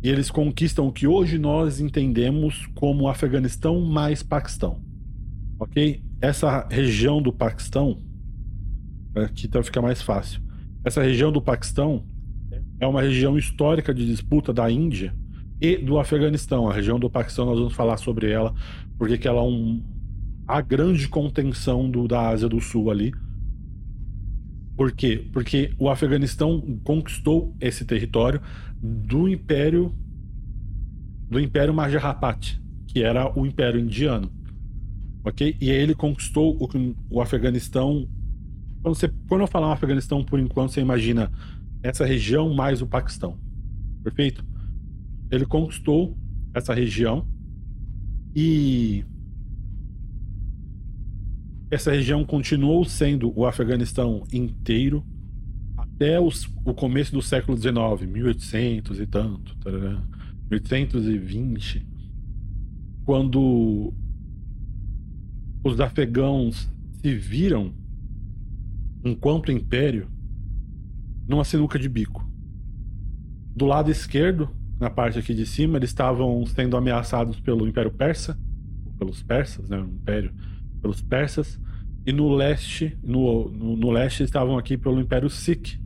e 0.02 0.08
eles 0.08 0.28
conquistam 0.28 0.88
o 0.88 0.92
que 0.92 1.06
hoje 1.06 1.38
nós 1.38 1.78
entendemos 1.78 2.66
como 2.74 3.06
Afeganistão 3.06 3.80
mais 3.80 4.20
Paquistão. 4.20 4.82
Ok? 5.60 6.02
Essa 6.20 6.66
região 6.68 7.22
do 7.22 7.32
Paquistão, 7.32 8.02
aqui 9.14 9.46
então 9.46 9.62
fica 9.62 9.80
mais 9.80 10.02
fácil. 10.02 10.42
Essa 10.85 11.02
região 11.02 11.30
do 11.32 11.42
Paquistão 11.42 12.04
é 12.80 12.87
uma 12.87 13.02
região 13.02 13.37
histórica 13.37 13.92
de 13.92 14.06
disputa 14.06 14.52
da 14.52 14.70
Índia 14.70 15.14
e 15.61 15.76
do 15.76 15.99
Afeganistão. 15.99 16.68
A 16.68 16.73
região 16.73 16.99
do 16.99 17.11
Paquistão, 17.11 17.47
nós 17.47 17.58
vamos 17.58 17.75
falar 17.75 17.97
sobre 17.97 18.30
ela, 18.30 18.54
porque 18.97 19.26
ela 19.26 19.40
é 19.40 19.44
um, 19.44 19.82
a 20.47 20.61
grande 20.61 21.08
contenção 21.08 21.90
do, 21.90 22.06
da 22.06 22.28
Ásia 22.28 22.49
do 22.49 22.61
Sul 22.61 22.90
ali 22.90 23.12
por 24.78 24.92
quê? 24.92 25.28
Porque 25.32 25.75
o 25.76 25.90
Afeganistão 25.90 26.61
conquistou 26.85 27.52
esse 27.61 27.85
território 27.85 28.40
do 28.80 29.28
Império 29.28 29.92
do 31.28 31.40
Império 31.40 31.75
Majapahat, 31.75 32.62
que 32.87 33.02
era 33.02 33.37
o 33.37 33.44
Império 33.44 33.80
Indiano. 33.80 34.30
Ok? 35.25 35.56
E 35.61 35.68
ele 35.68 35.97
conquistou 35.97 36.56
o, 36.56 36.68
o 37.11 37.20
Afeganistão. 37.20 38.08
Quando, 38.82 38.94
você, 38.94 39.08
quando 39.28 39.40
eu 39.42 39.47
falar 39.47 39.73
Afeganistão, 39.73 40.25
por 40.25 40.38
enquanto, 40.38 40.73
você 40.73 40.80
imagina 40.80 41.30
essa 41.82 42.04
região 42.04 42.52
mais 42.54 42.80
o 42.80 42.87
Paquistão. 42.87 43.38
Perfeito? 44.02 44.44
Ele 45.30 45.44
conquistou 45.44 46.16
essa 46.54 46.73
região 46.73 47.26
e 48.35 49.04
essa 51.70 51.90
região 51.92 52.25
continuou 52.25 52.85
sendo 52.85 53.32
o 53.38 53.47
Afeganistão 53.47 54.23
inteiro 54.32 55.04
até 55.76 56.20
os, 56.20 56.49
o 56.64 56.73
começo 56.73 57.12
do 57.12 57.20
século 57.20 57.56
XIX, 57.56 58.11
1800 58.11 59.00
e 59.00 59.06
tanto, 59.06 59.56
tarará, 59.58 60.02
1820, 60.50 61.87
quando 63.04 63.92
os 65.62 65.80
afegãos 65.80 66.70
se 67.00 67.14
viram, 67.14 67.73
enquanto 69.04 69.52
império, 69.52 70.08
numa 71.26 71.44
sinuca 71.44 71.78
de 71.78 71.88
bico. 71.88 72.26
Do 73.54 73.66
lado 73.66 73.90
esquerdo, 73.90 74.50
na 74.78 74.88
parte 74.88 75.18
aqui 75.18 75.34
de 75.34 75.44
cima, 75.46 75.76
eles 75.76 75.90
estavam 75.90 76.44
sendo 76.46 76.76
ameaçados 76.76 77.40
pelo 77.40 77.66
Império 77.66 77.90
Persa, 77.90 78.38
pelos 78.98 79.22
persas, 79.22 79.68
né, 79.68 79.78
o 79.78 79.86
Império 79.86 80.32
pelos 80.80 81.02
persas, 81.02 81.60
e 82.06 82.12
no 82.12 82.32
leste, 82.32 82.96
no, 83.02 83.50
no, 83.50 83.76
no 83.76 83.90
leste 83.90 84.22
estavam 84.22 84.56
aqui 84.56 84.78
pelo 84.78 85.00
Império 85.00 85.28
Sikh. 85.28 85.80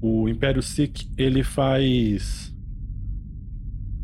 O 0.00 0.28
Império 0.28 0.62
Sikh, 0.62 1.10
ele 1.16 1.42
faz 1.42 2.54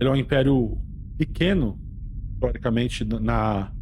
ele 0.00 0.08
é 0.08 0.12
um 0.12 0.16
império 0.16 0.76
pequeno, 1.16 1.78
historicamente, 2.34 3.04
na 3.04 3.72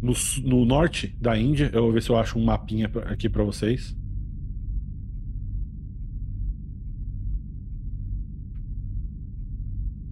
no, 0.00 0.12
no, 0.44 0.64
norte 0.64 1.16
da 1.20 1.38
Índia. 1.38 1.70
Eu 1.72 1.82
vou 1.82 1.92
ver 1.92 2.02
se 2.02 2.10
eu 2.10 2.16
acho 2.16 2.38
um 2.38 2.44
mapinha 2.44 2.90
aqui 3.06 3.28
para 3.28 3.44
vocês. 3.44 3.96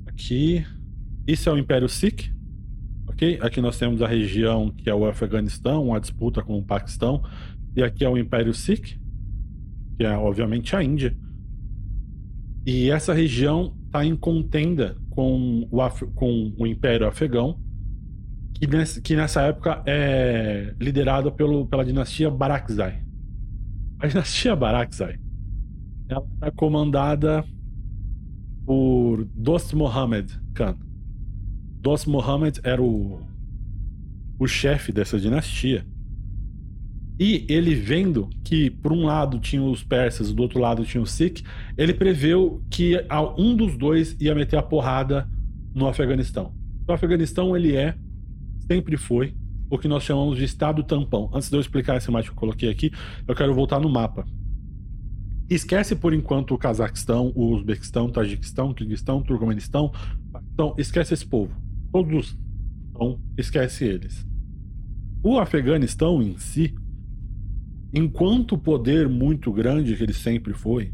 Aqui. 0.06 0.64
Isso 1.26 1.48
é 1.48 1.52
o 1.52 1.58
Império 1.58 1.88
Sikh. 1.88 2.32
Ok? 3.06 3.38
Aqui 3.40 3.60
nós 3.60 3.78
temos 3.78 4.02
a 4.02 4.08
região 4.08 4.70
que 4.70 4.90
é 4.90 4.94
o 4.94 5.06
Afeganistão, 5.06 5.94
a 5.94 5.98
disputa 5.98 6.42
com 6.42 6.58
o 6.58 6.64
Paquistão, 6.64 7.22
e 7.76 7.82
aqui 7.82 8.04
é 8.04 8.08
o 8.08 8.18
Império 8.18 8.52
Sikh, 8.52 8.98
que 9.96 10.04
é 10.04 10.10
obviamente 10.16 10.74
a 10.74 10.82
Índia. 10.82 11.16
E 12.66 12.90
essa 12.90 13.12
região 13.12 13.76
está 13.86 14.04
em 14.04 14.16
contenda 14.16 14.96
com 15.10 15.68
o, 15.70 15.80
Af 15.80 16.04
com 16.14 16.52
o 16.58 16.66
Império 16.66 17.06
Afegão, 17.06 17.60
que, 18.54 18.66
nesse, 18.66 19.02
que 19.02 19.16
nessa 19.16 19.42
época 19.42 19.82
é 19.86 20.74
liderada 20.80 21.30
pelo, 21.30 21.66
pela 21.66 21.84
dinastia 21.84 22.30
Barakzai. 22.30 23.02
A 23.98 24.06
dinastia 24.06 24.56
Barakzai 24.56 25.18
ela 26.08 26.26
é 26.42 26.50
comandada 26.50 27.44
por 28.66 29.24
Dost 29.34 29.74
Mohammed 29.74 30.38
Khan. 30.54 30.76
Dost 31.80 32.08
Mohammed 32.08 32.60
era 32.62 32.82
o, 32.82 33.20
o 34.38 34.46
chefe 34.46 34.92
dessa 34.92 35.18
dinastia. 35.18 35.86
E 37.18 37.46
ele 37.48 37.74
vendo 37.74 38.28
que 38.42 38.70
por 38.70 38.92
um 38.92 39.04
lado 39.04 39.38
tinha 39.38 39.62
os 39.62 39.84
persas, 39.84 40.32
do 40.32 40.42
outro 40.42 40.58
lado 40.58 40.84
tinha 40.84 41.02
os 41.02 41.12
Sikh, 41.12 41.42
ele 41.76 41.94
preveu 41.94 42.62
que 42.70 42.96
um 43.38 43.54
dos 43.54 43.76
dois 43.76 44.16
ia 44.20 44.34
meter 44.34 44.56
a 44.56 44.62
porrada 44.62 45.28
no 45.74 45.86
Afeganistão. 45.86 46.52
O 46.88 46.92
Afeganistão, 46.92 47.56
ele 47.56 47.76
é, 47.76 47.94
sempre 48.70 48.96
foi, 48.96 49.34
o 49.70 49.78
que 49.78 49.88
nós 49.88 50.02
chamamos 50.02 50.38
de 50.38 50.44
estado 50.44 50.82
tampão. 50.82 51.30
Antes 51.32 51.50
de 51.50 51.56
eu 51.56 51.60
explicar 51.60 51.96
essa 51.96 52.10
imagem 52.10 52.30
que 52.30 52.36
eu 52.36 52.40
coloquei 52.40 52.70
aqui, 52.70 52.90
eu 53.26 53.34
quero 53.34 53.54
voltar 53.54 53.80
no 53.80 53.88
mapa. 53.88 54.24
Esquece 55.48 55.94
por 55.94 56.14
enquanto 56.14 56.54
o 56.54 56.58
Cazaquistão, 56.58 57.32
o 57.34 57.54
Uzbequistão, 57.54 58.06
o 58.06 58.10
Tajiquistão, 58.10 58.70
o 58.70 58.74
Kirguistão, 58.74 59.18
o 59.18 59.22
Turcomenistão. 59.22 59.92
Então, 60.52 60.74
esquece 60.78 61.12
esse 61.14 61.26
povo. 61.26 61.54
Todos. 61.92 62.38
Então, 62.90 63.20
esquece 63.36 63.84
eles. 63.84 64.26
O 65.22 65.38
Afeganistão 65.38 66.22
em 66.22 66.36
si, 66.38 66.74
enquanto 67.92 68.56
poder 68.56 69.08
muito 69.08 69.52
grande 69.52 69.96
que 69.96 70.02
ele 70.02 70.12
sempre 70.12 70.54
foi, 70.54 70.92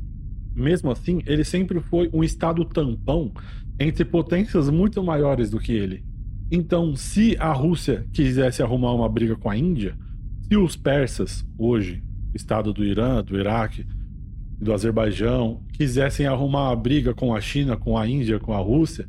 mesmo 0.55 0.91
assim, 0.91 1.21
ele 1.27 1.45
sempre 1.45 1.81
foi 1.81 2.11
um 2.13 2.25
estado 2.25 2.65
tampão 2.65 3.33
entre 3.79 4.05
potências 4.05 4.69
muito 4.69 5.03
maiores 5.03 5.51
do 5.51 5.59
que 5.59 5.73
ele. 5.73 6.05
Então, 6.51 6.97
se 6.97 7.37
a 7.39 7.53
Rússia 7.53 8.07
quisesse 8.13 8.63
arrumar 8.63 8.93
uma 8.93 9.09
briga 9.09 9.37
com 9.37 9.49
a 9.49 9.57
Índia, 9.57 9.97
se 10.49 10.57
os 10.57 10.75
persas, 10.75 11.45
hoje, 11.57 12.03
estado 12.35 12.73
do 12.73 12.85
Irã, 12.85 13.23
do 13.23 13.39
Iraque, 13.39 13.87
do 14.61 14.73
Azerbaijão, 14.73 15.63
quisessem 15.73 16.27
arrumar 16.27 16.69
uma 16.69 16.77
briga 16.77 17.15
com 17.15 17.35
a 17.35 17.41
China, 17.41 17.77
com 17.77 17.97
a 17.97 18.07
Índia, 18.09 18.41
com 18.41 18.53
a 18.53 18.59
Rússia, 18.59 19.07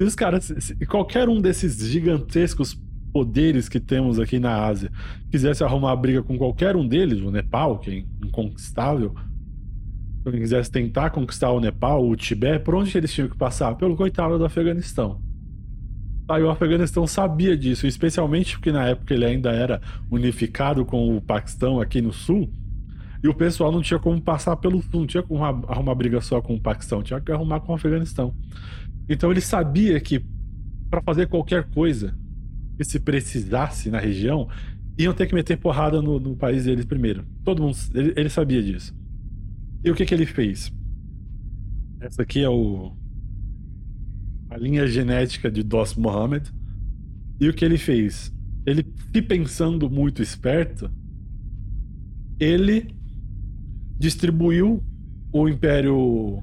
os 0.00 0.14
caras, 0.14 0.52
qualquer 0.88 1.28
um 1.28 1.40
desses 1.40 1.78
gigantescos 1.78 2.74
poderes 3.12 3.68
que 3.68 3.78
temos 3.78 4.18
aqui 4.18 4.38
na 4.38 4.64
Ásia 4.64 4.90
quisesse 5.30 5.62
arrumar 5.62 5.94
briga 5.96 6.22
com 6.22 6.38
qualquer 6.38 6.74
um 6.76 6.86
deles, 6.86 7.20
o 7.20 7.30
Nepal, 7.30 7.78
que 7.78 7.90
é 7.90 8.26
inconquistável, 8.26 9.14
se 10.22 10.30
quisesse 10.32 10.70
tentar 10.70 11.10
conquistar 11.10 11.50
o 11.50 11.60
Nepal, 11.60 12.06
o 12.06 12.16
Tibete, 12.16 12.64
por 12.64 12.74
onde 12.74 12.96
eles 12.96 13.12
tinham 13.12 13.28
que 13.28 13.36
passar? 13.36 13.74
Pelo 13.74 13.96
coitado 13.96 14.38
do 14.38 14.44
Afeganistão. 14.44 15.20
Aí 16.30 16.44
o 16.44 16.50
Afeganistão 16.50 17.08
sabia 17.08 17.56
disso, 17.56 17.88
especialmente 17.88 18.56
porque 18.56 18.70
na 18.70 18.86
época 18.86 19.12
ele 19.12 19.24
ainda 19.24 19.50
era 19.50 19.80
unificado 20.08 20.84
com 20.84 21.16
o 21.16 21.20
Paquistão 21.20 21.80
aqui 21.80 22.00
no 22.00 22.12
sul, 22.12 22.48
e 23.22 23.28
o 23.28 23.34
pessoal 23.34 23.72
não 23.72 23.82
tinha 23.82 23.98
como 23.98 24.20
passar 24.22 24.56
pelo 24.56 24.80
sul, 24.80 25.00
não 25.00 25.06
tinha 25.06 25.24
como 25.24 25.44
arrumar 25.44 25.94
briga 25.96 26.20
só 26.20 26.40
com 26.40 26.54
o 26.54 26.60
Paquistão, 26.60 27.02
tinha 27.02 27.20
que 27.20 27.32
arrumar 27.32 27.60
com 27.60 27.72
o 27.72 27.74
Afeganistão. 27.74 28.32
Então 29.08 29.30
ele 29.30 29.40
sabia 29.40 30.00
que 30.00 30.24
para 30.88 31.02
fazer 31.02 31.26
qualquer 31.26 31.64
coisa 31.70 32.16
que 32.76 32.84
se 32.84 33.00
precisasse 33.00 33.90
na 33.90 33.98
região, 33.98 34.48
iam 34.96 35.12
ter 35.12 35.26
que 35.26 35.34
meter 35.34 35.58
porrada 35.58 36.00
no, 36.00 36.20
no 36.20 36.36
país 36.36 36.64
deles 36.64 36.84
primeiro. 36.84 37.26
Todo 37.44 37.60
mundo, 37.60 37.76
ele, 37.92 38.14
ele 38.16 38.28
sabia 38.28 38.62
disso. 38.62 38.94
E 39.84 39.90
o 39.90 39.94
que, 39.96 40.06
que 40.06 40.14
ele 40.14 40.26
fez? 40.26 40.72
Essa 42.00 42.22
aqui 42.22 42.40
é 42.40 42.48
o 42.48 42.92
a 44.50 44.56
linha 44.56 44.86
genética 44.86 45.48
de 45.48 45.62
Dost 45.62 45.98
Mohammed. 45.98 46.52
E 47.40 47.48
o 47.48 47.54
que 47.54 47.64
ele 47.64 47.78
fez? 47.78 48.34
Ele, 48.66 48.84
se 49.12 49.22
pensando 49.22 49.88
muito 49.88 50.20
esperto, 50.20 50.90
ele 52.38 52.94
distribuiu 53.98 54.82
o 55.32 55.48
Império 55.48 56.42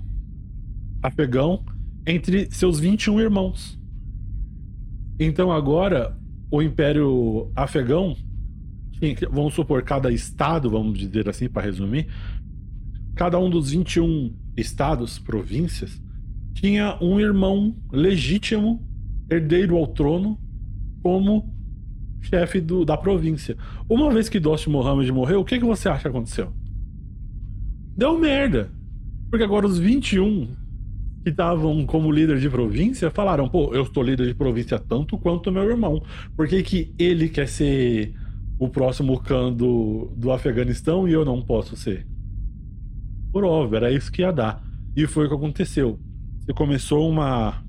Afegão 1.04 1.64
entre 2.06 2.50
seus 2.50 2.80
21 2.80 3.20
irmãos. 3.20 3.78
Então 5.20 5.52
agora 5.52 6.18
o 6.50 6.62
Império 6.62 7.52
Afegão, 7.56 8.16
vamos 9.30 9.54
supor, 9.54 9.84
cada 9.84 10.12
estado, 10.12 10.70
vamos 10.70 10.98
dizer 10.98 11.28
assim, 11.28 11.50
para 11.50 11.64
resumir, 11.64 12.08
cada 13.16 13.38
um 13.38 13.50
dos 13.50 13.72
21 13.72 14.34
estados, 14.56 15.20
províncias, 15.20 16.02
tinha 16.60 16.98
um 17.00 17.20
irmão 17.20 17.76
legítimo, 17.92 18.82
herdeiro 19.30 19.78
ao 19.78 19.86
trono, 19.86 20.40
como 21.04 21.54
chefe 22.22 22.60
do, 22.60 22.84
da 22.84 22.98
província. 22.98 23.56
Uma 23.88 24.12
vez 24.12 24.28
que 24.28 24.40
Dost 24.40 24.68
Mohammed 24.68 25.12
morreu, 25.12 25.42
o 25.42 25.46
que, 25.46 25.60
que 25.60 25.66
você 25.66 25.88
acha 25.88 26.02
que 26.02 26.08
aconteceu? 26.08 26.52
Deu 27.96 28.18
merda. 28.18 28.72
Porque 29.30 29.44
agora 29.44 29.68
os 29.68 29.78
21 29.78 30.48
que 31.24 31.30
estavam 31.30 31.86
como 31.86 32.12
líder 32.12 32.40
de 32.40 32.50
província 32.50 33.12
falaram: 33.12 33.48
pô, 33.48 33.74
eu 33.74 33.84
estou 33.84 34.02
líder 34.02 34.26
de 34.26 34.34
província 34.34 34.80
tanto 34.80 35.18
quanto 35.18 35.52
meu 35.52 35.64
irmão. 35.64 36.02
Por 36.36 36.48
que, 36.48 36.64
que 36.64 36.94
ele 36.98 37.30
quer 37.30 37.48
ser 37.48 38.14
o 38.58 38.68
próximo 38.68 39.20
Khan 39.20 39.54
do, 39.54 40.12
do 40.18 40.32
Afeganistão 40.32 41.08
e 41.08 41.14
eu 41.14 41.24
não 41.24 41.42
posso 41.42 41.76
ser? 41.76 42.08
por 43.32 43.44
óbvio, 43.44 43.78
era 43.78 43.92
isso 43.92 44.12
que 44.12 44.24
ia 44.24 44.32
dar. 44.32 44.64
E 44.96 45.06
foi 45.06 45.28
o 45.28 45.30
que 45.30 45.36
aconteceu. 45.36 46.00
Você 46.48 46.54
começou 46.54 47.10
uma, 47.10 47.62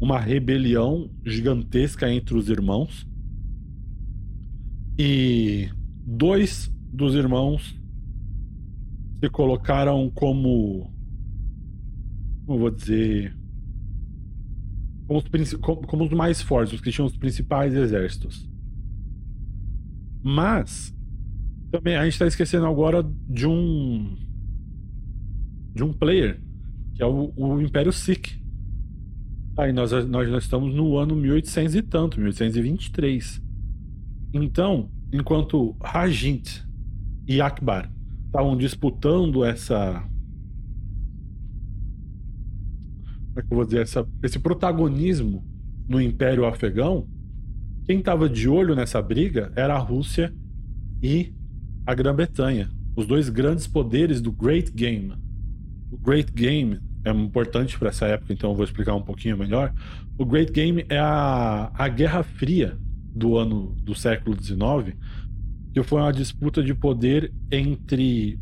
uma 0.00 0.18
rebelião 0.18 1.10
gigantesca 1.26 2.10
entre 2.10 2.38
os 2.38 2.48
irmãos. 2.48 3.06
E 4.98 5.68
dois 6.06 6.74
dos 6.90 7.14
irmãos 7.14 7.78
se 9.20 9.28
colocaram 9.28 10.10
como. 10.14 10.90
Como 12.46 12.58
vou 12.58 12.70
dizer. 12.70 13.36
Como 15.06 15.20
os, 15.20 15.54
como 15.86 16.04
os 16.04 16.10
mais 16.10 16.40
fortes, 16.40 16.72
os 16.72 16.80
que 16.80 16.90
tinham 16.90 17.06
os 17.06 17.16
principais 17.18 17.74
exércitos. 17.74 18.48
Mas. 20.22 20.96
Também 21.70 21.94
a 21.94 22.04
gente 22.04 22.14
está 22.14 22.26
esquecendo 22.26 22.64
agora 22.64 23.02
de 23.28 23.46
um 23.46 24.16
de 25.74 25.84
um 25.84 25.92
player, 25.92 26.40
que 26.98 27.02
é 27.04 27.06
o, 27.06 27.32
o 27.36 27.62
Império 27.62 27.92
Sikh. 27.92 28.42
Aí 29.56 29.72
nós, 29.72 29.92
nós, 29.92 30.28
nós 30.28 30.42
estamos 30.42 30.74
no 30.74 30.98
ano 30.98 31.14
1800 31.14 31.76
e 31.76 31.82
tanto, 31.82 32.18
1823. 32.18 33.40
Então, 34.34 34.90
enquanto 35.12 35.76
Rajint 35.80 36.64
e 37.26 37.40
Akbar 37.40 37.88
estavam 38.26 38.56
disputando 38.56 39.44
essa. 39.44 40.02
Como 43.28 43.38
é 43.38 43.42
que 43.42 43.52
eu 43.52 43.56
vou 43.56 43.64
dizer? 43.64 43.82
Essa, 43.82 44.06
esse 44.24 44.40
protagonismo 44.40 45.46
no 45.88 46.00
Império 46.00 46.46
Afegão, 46.46 47.06
quem 47.84 48.00
estava 48.00 48.28
de 48.28 48.48
olho 48.48 48.74
nessa 48.74 49.00
briga 49.00 49.52
era 49.54 49.76
a 49.76 49.78
Rússia 49.78 50.34
e 51.00 51.32
a 51.86 51.94
Grã-Bretanha, 51.94 52.68
os 52.96 53.06
dois 53.06 53.28
grandes 53.28 53.68
poderes 53.68 54.20
do 54.20 54.32
Great 54.32 54.72
Game. 54.72 55.14
O 55.92 55.96
Great 55.96 56.32
Game 56.32 56.87
é 57.04 57.10
importante 57.10 57.78
para 57.78 57.88
essa 57.88 58.06
época, 58.06 58.32
então 58.32 58.50
eu 58.50 58.56
vou 58.56 58.64
explicar 58.64 58.94
um 58.94 59.02
pouquinho 59.02 59.36
melhor. 59.36 59.72
O 60.16 60.24
Great 60.24 60.52
Game 60.52 60.84
é 60.88 60.98
a, 60.98 61.70
a 61.74 61.88
Guerra 61.88 62.22
Fria 62.22 62.76
do 63.14 63.36
ano 63.36 63.74
do 63.82 63.94
século 63.94 64.36
XIX, 64.40 64.96
que 65.72 65.82
foi 65.82 66.00
uma 66.00 66.12
disputa 66.12 66.62
de 66.62 66.74
poder 66.74 67.32
entre 67.50 68.38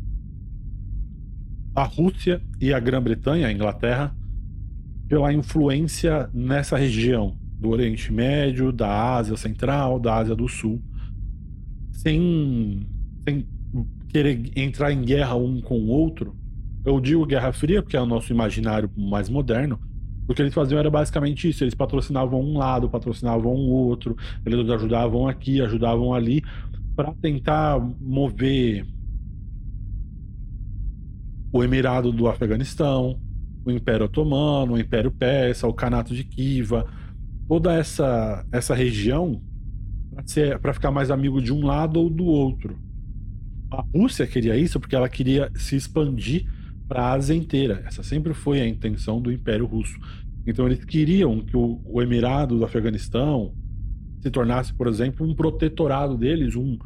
a 1.75 1.83
Rússia 1.83 2.41
e 2.59 2.73
a 2.73 2.79
Grã-Bretanha, 2.79 3.47
a 3.47 3.51
Inglaterra, 3.51 4.15
pela 5.07 5.31
influência 5.31 6.29
nessa 6.33 6.77
região 6.77 7.37
do 7.59 7.69
Oriente 7.69 8.11
Médio, 8.11 8.71
da 8.71 9.15
Ásia 9.15 9.37
Central, 9.37 9.99
da 9.99 10.15
Ásia 10.15 10.35
do 10.35 10.47
Sul, 10.47 10.81
sem, 11.91 12.87
sem 13.27 13.47
querer 14.09 14.51
entrar 14.55 14.91
em 14.91 15.01
guerra 15.01 15.35
um 15.35 15.61
com 15.61 15.79
o 15.79 15.87
outro, 15.87 16.35
eu 16.87 17.01
digo 17.01 17.25
Guerra 17.25 17.51
Fria, 17.51 17.83
porque 17.83 17.97
é 17.97 18.01
o 18.01 18.05
nosso 18.05 18.31
imaginário 18.31 18.89
mais 18.95 19.27
moderno. 19.27 19.77
O 20.25 20.33
que 20.33 20.41
eles 20.41 20.53
faziam 20.53 20.79
era 20.79 20.89
basicamente 20.89 21.49
isso: 21.49 21.61
eles 21.61 21.75
patrocinavam 21.75 22.39
um 22.39 22.57
lado, 22.57 22.89
patrocinavam 22.89 23.51
o 23.53 23.69
outro, 23.69 24.15
eles 24.45 24.69
ajudavam 24.69 25.27
aqui, 25.27 25.61
ajudavam 25.61 26.13
ali, 26.13 26.41
para 26.95 27.13
tentar 27.21 27.77
mover 27.99 28.85
o 31.51 31.61
Emirado 31.61 32.11
do 32.13 32.27
Afeganistão, 32.27 33.19
o 33.65 33.71
Império 33.71 34.05
Otomano, 34.05 34.73
o 34.73 34.79
Império 34.79 35.11
Persa, 35.11 35.67
o 35.67 35.73
Kanato 35.73 36.15
de 36.15 36.23
Kiva, 36.23 36.87
toda 37.49 37.73
essa, 37.73 38.45
essa 38.49 38.73
região 38.73 39.41
para 40.61 40.73
ficar 40.73 40.91
mais 40.91 41.11
amigo 41.11 41.41
de 41.41 41.51
um 41.51 41.65
lado 41.65 41.99
ou 41.99 42.09
do 42.09 42.25
outro. 42.25 42.79
A 43.69 43.83
Rússia 43.93 44.25
queria 44.25 44.55
isso 44.55 44.79
porque 44.79 44.95
ela 44.95 45.09
queria 45.09 45.51
se 45.53 45.75
expandir 45.75 46.47
para 46.87 47.01
a 47.03 47.13
Ásia 47.13 47.35
inteira. 47.35 47.83
Essa 47.85 48.03
sempre 48.03 48.33
foi 48.33 48.61
a 48.61 48.67
intenção 48.67 49.21
do 49.21 49.31
Império 49.31 49.65
Russo. 49.65 49.99
Então 50.45 50.65
eles 50.65 50.83
queriam 50.85 51.41
que 51.41 51.57
o, 51.57 51.81
o 51.85 52.01
Emirado 52.01 52.57
do 52.57 52.65
Afeganistão 52.65 53.53
se 54.21 54.31
tornasse, 54.31 54.73
por 54.73 54.87
exemplo, 54.87 55.27
um 55.27 55.35
protetorado 55.35 56.17
deles, 56.17 56.55
um, 56.55 56.77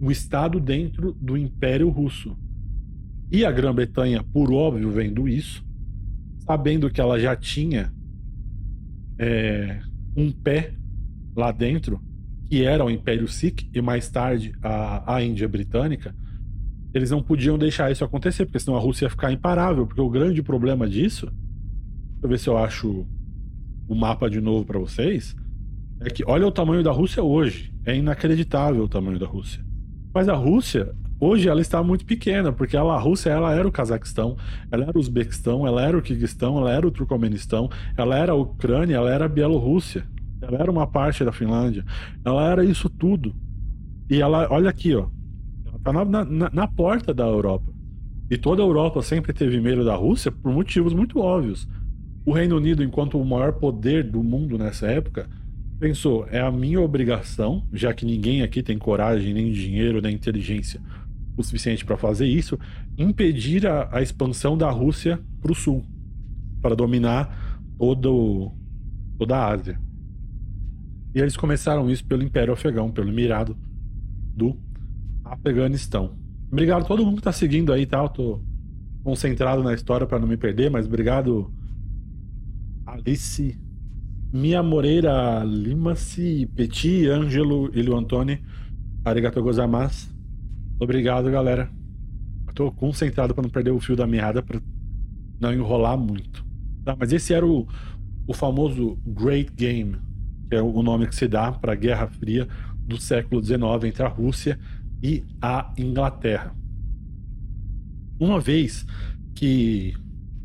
um 0.00 0.10
estado 0.10 0.60
dentro 0.60 1.12
do 1.20 1.36
Império 1.36 1.88
Russo. 1.88 2.36
E 3.30 3.44
a 3.44 3.50
Grã-Bretanha, 3.50 4.22
por 4.22 4.52
óbvio, 4.52 4.90
vendo 4.90 5.28
isso, 5.28 5.64
sabendo 6.40 6.90
que 6.90 7.00
ela 7.00 7.18
já 7.18 7.34
tinha 7.34 7.92
é, 9.18 9.80
um 10.16 10.30
pé 10.30 10.74
lá 11.36 11.50
dentro, 11.50 12.00
que 12.46 12.62
era 12.62 12.84
o 12.84 12.90
Império 12.90 13.26
Sikh 13.26 13.68
e 13.72 13.80
mais 13.80 14.10
tarde 14.10 14.52
a, 14.62 15.16
a 15.16 15.22
Índia 15.22 15.48
Britânica, 15.48 16.14
eles 16.94 17.10
não 17.10 17.20
podiam 17.20 17.58
deixar 17.58 17.90
isso 17.90 18.04
acontecer, 18.04 18.46
porque 18.46 18.60
senão 18.60 18.76
a 18.76 18.80
Rússia 18.80 19.06
ia 19.06 19.10
ficar 19.10 19.32
imparável. 19.32 19.84
Porque 19.84 20.00
o 20.00 20.08
grande 20.08 20.40
problema 20.42 20.88
disso. 20.88 21.26
Deixa 21.26 22.22
eu 22.22 22.28
ver 22.28 22.38
se 22.38 22.48
eu 22.48 22.56
acho 22.56 23.04
o 23.88 23.94
mapa 23.94 24.30
de 24.30 24.40
novo 24.40 24.64
para 24.64 24.78
vocês. 24.78 25.34
é 26.00 26.08
que 26.08 26.22
olha 26.24 26.46
o 26.46 26.52
tamanho 26.52 26.84
da 26.84 26.92
Rússia 26.92 27.22
hoje. 27.22 27.74
É 27.84 27.96
inacreditável 27.96 28.84
o 28.84 28.88
tamanho 28.88 29.18
da 29.18 29.26
Rússia. 29.26 29.64
Mas 30.14 30.28
a 30.28 30.34
Rússia, 30.34 30.94
hoje, 31.18 31.48
ela 31.48 31.60
está 31.60 31.82
muito 31.82 32.06
pequena, 32.06 32.52
porque 32.52 32.76
ela, 32.76 32.94
a 32.94 33.00
Rússia 33.00 33.30
ela 33.30 33.52
era 33.52 33.66
o 33.66 33.72
Cazaquistão, 33.72 34.36
ela 34.70 34.84
era 34.84 34.96
o 34.96 35.00
Uzbequistão, 35.00 35.66
ela 35.66 35.82
era 35.82 35.98
o 35.98 36.02
Kirguistão, 36.02 36.56
ela 36.58 36.72
era 36.72 36.86
o 36.86 36.90
Turcomenistão, 36.92 37.68
ela 37.96 38.16
era 38.16 38.30
a 38.30 38.36
Ucrânia, 38.36 38.94
ela 38.94 39.10
era 39.10 39.24
a 39.24 39.28
Bielorrússia, 39.28 40.06
ela 40.40 40.58
era 40.58 40.70
uma 40.70 40.86
parte 40.86 41.24
da 41.24 41.32
Finlândia, 41.32 41.84
ela 42.24 42.48
era 42.48 42.64
isso 42.64 42.88
tudo. 42.88 43.34
E 44.08 44.20
ela, 44.20 44.46
olha 44.50 44.70
aqui, 44.70 44.94
ó, 44.94 45.08
tá 45.84 45.92
na, 45.92 46.24
na, 46.24 46.50
na 46.50 46.66
porta 46.66 47.12
da 47.12 47.24
Europa. 47.24 47.72
E 48.30 48.38
toda 48.38 48.62
a 48.62 48.64
Europa 48.64 49.02
sempre 49.02 49.32
teve 49.32 49.60
medo 49.60 49.84
da 49.84 49.94
Rússia 49.94 50.32
por 50.32 50.50
motivos 50.50 50.94
muito 50.94 51.20
óbvios. 51.20 51.68
O 52.24 52.32
Reino 52.32 52.56
Unido, 52.56 52.82
enquanto 52.82 53.20
o 53.20 53.24
maior 53.24 53.52
poder 53.52 54.02
do 54.02 54.22
mundo 54.22 54.56
nessa 54.56 54.86
época, 54.86 55.28
pensou: 55.78 56.26
é 56.30 56.40
a 56.40 56.50
minha 56.50 56.80
obrigação, 56.80 57.62
já 57.70 57.92
que 57.92 58.06
ninguém 58.06 58.42
aqui 58.42 58.62
tem 58.62 58.78
coragem, 58.78 59.34
nem 59.34 59.52
dinheiro, 59.52 60.00
nem 60.00 60.14
inteligência 60.14 60.80
o 61.36 61.42
suficiente 61.42 61.84
para 61.84 61.96
fazer 61.96 62.26
isso, 62.26 62.58
impedir 62.96 63.66
a, 63.66 63.88
a 63.92 64.00
expansão 64.00 64.56
da 64.56 64.70
Rússia 64.70 65.20
para 65.42 65.52
o 65.52 65.54
sul, 65.54 65.84
para 66.62 66.76
dominar 66.76 67.60
todo, 67.76 68.52
toda 69.18 69.36
a 69.36 69.48
Ásia. 69.48 69.80
E 71.14 71.20
eles 71.20 71.36
começaram 71.36 71.90
isso 71.90 72.04
pelo 72.04 72.22
Império 72.22 72.52
Afegão, 72.52 72.90
pelo 72.90 73.08
Emirado 73.08 73.56
do 74.34 74.56
Afeganistão. 75.24 76.16
Obrigado 76.50 76.82
a 76.82 76.86
todo 76.86 77.04
mundo 77.04 77.14
que 77.14 77.20
está 77.20 77.32
seguindo 77.32 77.72
aí, 77.72 77.86
tá? 77.86 77.98
Eu 77.98 78.08
tô 78.08 78.40
concentrado 79.02 79.62
na 79.62 79.74
história 79.74 80.06
para 80.06 80.18
não 80.18 80.28
me 80.28 80.36
perder, 80.36 80.70
mas 80.70 80.86
obrigado 80.86 81.52
Alice 82.86 83.58
Mia 84.32 84.62
Moreira, 84.62 85.44
Limaci, 85.44 86.46
Petit, 86.54 87.06
Ângelo, 87.08 87.70
Ilio 87.72 87.96
Antoni, 87.96 88.42
Arigato 89.04 89.42
gozaimasu. 89.42 90.12
Obrigado, 90.80 91.30
galera. 91.30 91.70
Eu 92.48 92.52
tô 92.52 92.72
concentrado 92.72 93.32
para 93.32 93.42
não 93.42 93.50
perder 93.50 93.70
o 93.70 93.78
fio 93.78 93.94
da 93.94 94.06
meada, 94.06 94.42
para 94.42 94.60
não 95.40 95.52
enrolar 95.52 95.96
muito. 95.96 96.44
Tá, 96.84 96.96
mas 96.98 97.12
esse 97.12 97.32
era 97.32 97.46
o, 97.46 97.66
o 98.26 98.34
famoso 98.34 98.98
Great 99.06 99.52
Game, 99.54 99.96
que 100.48 100.56
é 100.56 100.62
o 100.62 100.82
nome 100.82 101.06
que 101.06 101.14
se 101.14 101.28
dá 101.28 101.52
para 101.52 101.72
a 101.72 101.76
Guerra 101.76 102.08
Fria 102.08 102.48
do 102.78 103.00
século 103.00 103.42
XIX 103.42 103.62
entre 103.84 104.02
a 104.02 104.08
Rússia 104.08 104.58
e 105.04 105.22
a 105.42 105.70
Inglaterra. 105.76 106.56
Uma 108.18 108.40
vez 108.40 108.86
que 109.34 109.92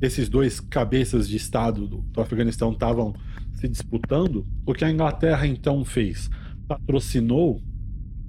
esses 0.02 0.28
dois 0.28 0.60
cabeças 0.60 1.30
de 1.30 1.38
Estado 1.38 1.88
do, 1.88 2.02
do 2.02 2.20
Afeganistão 2.20 2.74
estavam 2.74 3.16
se 3.54 3.70
disputando, 3.70 4.46
o 4.66 4.74
que 4.74 4.84
a 4.84 4.92
Inglaterra 4.92 5.48
então 5.48 5.86
fez? 5.86 6.30
Patrocinou 6.68 7.64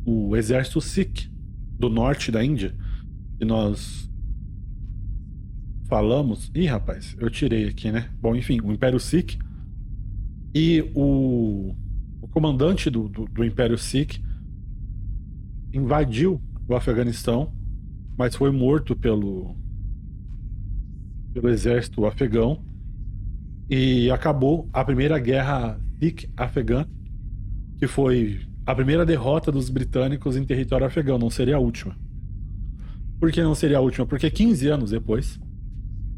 o 0.06 0.36
exército 0.36 0.80
Sikh 0.80 1.28
do 1.76 1.88
norte 1.88 2.30
da 2.30 2.44
Índia, 2.44 2.76
e 3.40 3.44
nós 3.44 4.08
falamos. 5.88 6.48
Ih, 6.54 6.66
rapaz, 6.66 7.16
eu 7.18 7.28
tirei 7.28 7.66
aqui, 7.68 7.90
né? 7.90 8.08
Bom, 8.20 8.36
enfim, 8.36 8.60
o 8.60 8.70
Império 8.70 9.00
Sikh 9.00 9.36
e 10.54 10.88
o, 10.94 11.74
o 12.20 12.28
comandante 12.28 12.88
do, 12.88 13.08
do, 13.08 13.24
do 13.24 13.44
Império 13.44 13.76
Sikh 13.76 14.20
invadiu 15.72 16.40
o 16.68 16.74
Afeganistão, 16.74 17.52
mas 18.16 18.34
foi 18.34 18.50
morto 18.50 18.94
pelo 18.96 19.56
pelo 21.32 21.48
exército 21.48 22.04
afegão 22.06 22.64
e 23.68 24.10
acabou 24.10 24.68
a 24.72 24.84
primeira 24.84 25.16
guerra 25.18 25.80
Sikh-afegã, 26.00 26.86
que 27.78 27.86
foi 27.86 28.40
a 28.66 28.74
primeira 28.74 29.06
derrota 29.06 29.52
dos 29.52 29.70
britânicos 29.70 30.36
em 30.36 30.44
território 30.44 30.86
afegão, 30.86 31.18
não 31.18 31.30
seria 31.30 31.56
a 31.56 31.60
última. 31.60 31.96
Por 33.18 33.30
que 33.30 33.42
não 33.42 33.54
seria 33.54 33.78
a 33.78 33.80
última? 33.80 34.06
Porque 34.06 34.30
15 34.30 34.68
anos 34.68 34.90
depois, 34.90 35.38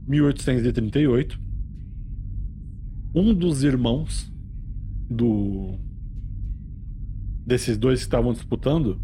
1838, 0.07 1.39
um 3.15 3.35
dos 3.35 3.63
irmãos 3.65 4.33
do 5.11 5.79
desses 7.45 7.77
dois 7.77 7.99
que 8.01 8.07
estavam 8.07 8.33
disputando, 8.33 9.01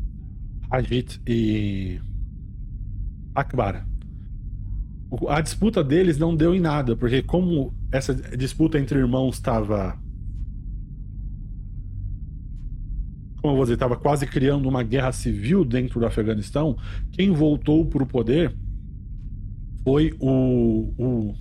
Ajit 0.70 1.20
e 1.26 2.00
Akbar, 3.34 3.86
a 5.28 5.40
disputa 5.40 5.82
deles 5.82 6.18
não 6.18 6.36
deu 6.36 6.54
em 6.54 6.60
nada, 6.60 6.94
porque 6.94 7.22
como 7.22 7.74
essa 7.90 8.14
disputa 8.14 8.78
entre 8.78 8.98
irmãos 8.98 9.36
estava. 9.36 9.98
Como 13.40 13.52
eu 13.52 13.56
vou 13.56 13.64
dizer, 13.64 13.74
estava 13.74 13.96
quase 13.96 14.26
criando 14.26 14.68
uma 14.68 14.82
guerra 14.82 15.12
civil 15.12 15.64
dentro 15.64 16.00
do 16.00 16.06
Afeganistão, 16.06 16.76
quem 17.12 17.30
voltou 17.30 17.86
para 17.86 18.02
o 18.02 18.06
poder 18.06 18.54
foi 19.84 20.12
o, 20.18 20.92
o, 20.98 21.34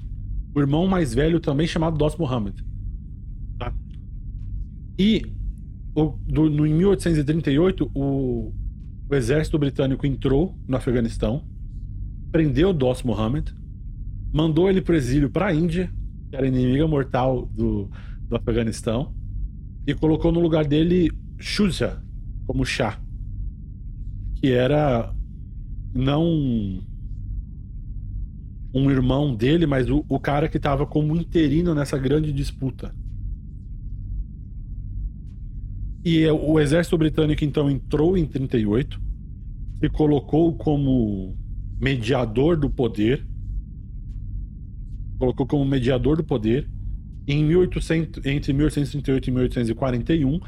o, 0.56 0.60
irmão 0.60 0.88
mais 0.88 1.14
velho 1.14 1.40
também 1.40 1.68
chamado 1.68 1.98
Dost 1.98 2.20
Muhammad. 2.20 2.56
Tá? 3.58 3.74
E 4.98 5.26
o, 5.96 6.14
do, 6.28 6.50
no, 6.50 6.68
em 6.68 6.74
1838, 6.76 7.92
o, 7.94 8.54
o 9.10 9.16
exército 9.16 9.58
britânico 9.58 10.06
entrou 10.06 10.58
no 10.68 10.78
Afeganistão 10.78 11.44
prendeu 12.32 12.74
Dost 12.74 13.06
Muhammad, 13.06 13.50
mandou 14.34 14.70
ele 14.70 14.82
para 14.82 14.94
o 14.94 14.96
exílio 14.96 15.30
para 15.30 15.48
a 15.48 15.54
Índia, 15.54 15.92
que 16.30 16.36
era 16.36 16.48
inimiga 16.48 16.88
mortal 16.88 17.46
do, 17.54 17.90
do 18.28 18.36
Afeganistão, 18.36 19.14
e 19.86 19.94
colocou 19.94 20.32
no 20.32 20.40
lugar 20.40 20.66
dele 20.66 21.10
Shuja, 21.40 22.02
como 22.46 22.66
chá, 22.66 23.00
que 24.36 24.52
era 24.52 25.14
não 25.94 26.24
um 28.74 28.92
irmão 28.92 29.34
dele, 29.34 29.66
mas 29.66 29.90
o, 29.90 30.06
o 30.08 30.20
cara 30.20 30.50
que 30.50 30.58
estava 30.58 30.86
como 30.86 31.16
interino 31.16 31.74
nessa 31.74 31.98
grande 31.98 32.32
disputa. 32.32 32.94
E 36.10 36.26
o 36.26 36.58
exército 36.58 36.98
britânico 36.98 37.44
então 37.44 37.70
entrou 37.70 38.18
em 38.18 38.26
38 38.26 38.98
e 39.84 39.90
colocou 39.90 40.56
como 40.56 41.38
mediador 41.82 42.56
do 42.56 42.70
poder, 42.70 43.28
colocou 45.20 45.46
como 45.46 45.66
mediador 45.66 46.16
do 46.16 46.24
poder. 46.24 46.66
Em 47.28 47.44
1800, 47.44 48.26
entre 48.26 48.54
1838 48.54 49.28
e 49.28 49.32
1841, 49.32 50.40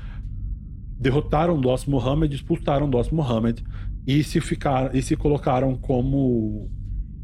derrotaram 0.98 1.60
Dost 1.60 1.90
Muhammad, 1.90 2.32
expulsaram 2.32 2.90
Dost 2.90 3.14
Muhammad 3.14 3.60
e 4.08 4.24
se, 4.24 4.40
ficar, 4.40 4.96
e 4.96 5.02
se 5.02 5.18
colocaram 5.18 5.76
como 5.76 6.72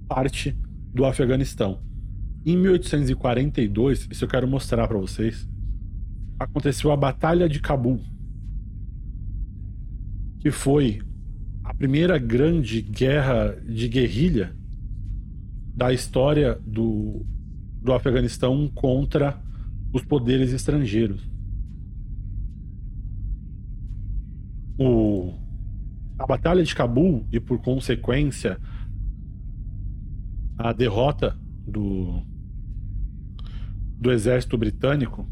parte 0.10 0.54
do 0.94 1.06
Afeganistão. 1.06 1.80
Em 2.46 2.58
1842, 2.58 4.10
isso 4.12 4.26
eu 4.26 4.28
quero 4.28 4.46
mostrar 4.46 4.90
para 4.90 4.98
vocês, 4.98 5.48
aconteceu 6.38 6.92
a 6.92 6.98
Batalha 6.98 7.48
de 7.48 7.62
Cabul, 7.62 8.02
que 10.46 10.52
foi 10.52 11.02
a 11.64 11.74
primeira 11.74 12.20
grande 12.20 12.80
guerra 12.80 13.60
de 13.68 13.90
guerrilha 13.90 14.56
da 15.76 15.92
história 15.92 16.62
do, 16.64 17.26
do 17.82 17.92
Afeganistão 17.92 18.70
contra 18.76 19.42
os 19.92 20.04
poderes 20.04 20.54
estrangeiros. 20.54 21.28
O, 24.78 25.34
a 26.20 26.28
Batalha 26.28 26.64
de 26.64 26.76
Cabul 26.76 27.26
e, 27.32 27.40
por 27.40 27.60
consequência, 27.60 28.60
a 30.60 30.72
derrota 30.72 31.36
do, 31.68 32.22
do 34.00 34.12
exército 34.12 34.56
britânico 34.60 35.28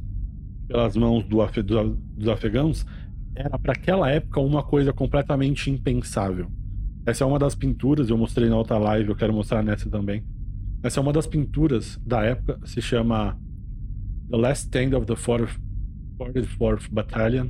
pelas 0.67 0.95
mãos 0.95 1.23
do, 1.25 1.37
do, 1.61 1.95
dos 2.17 2.27
afegãos 2.29 2.83
era 3.35 3.57
para 3.57 3.73
aquela 3.73 4.09
época 4.09 4.39
uma 4.39 4.63
coisa 4.63 4.93
completamente 4.93 5.69
impensável. 5.69 6.51
Essa 7.05 7.23
é 7.23 7.27
uma 7.27 7.39
das 7.39 7.55
pinturas, 7.55 8.09
eu 8.09 8.17
mostrei 8.17 8.47
na 8.47 8.57
outra 8.57 8.77
live, 8.77 9.09
eu 9.09 9.15
quero 9.15 9.33
mostrar 9.33 9.61
nessa 9.61 9.89
também. 9.89 10.23
Essa 10.81 10.99
é 10.99 11.01
uma 11.01 11.13
das 11.13 11.27
pinturas 11.27 11.99
da 12.05 12.23
época, 12.23 12.59
se 12.65 12.81
chama 12.81 13.37
The 14.29 14.37
Last 14.37 14.65
Stand 14.65 14.97
of 14.97 15.05
the 15.05 15.15
44th 15.15 16.89
Battalion, 16.91 17.49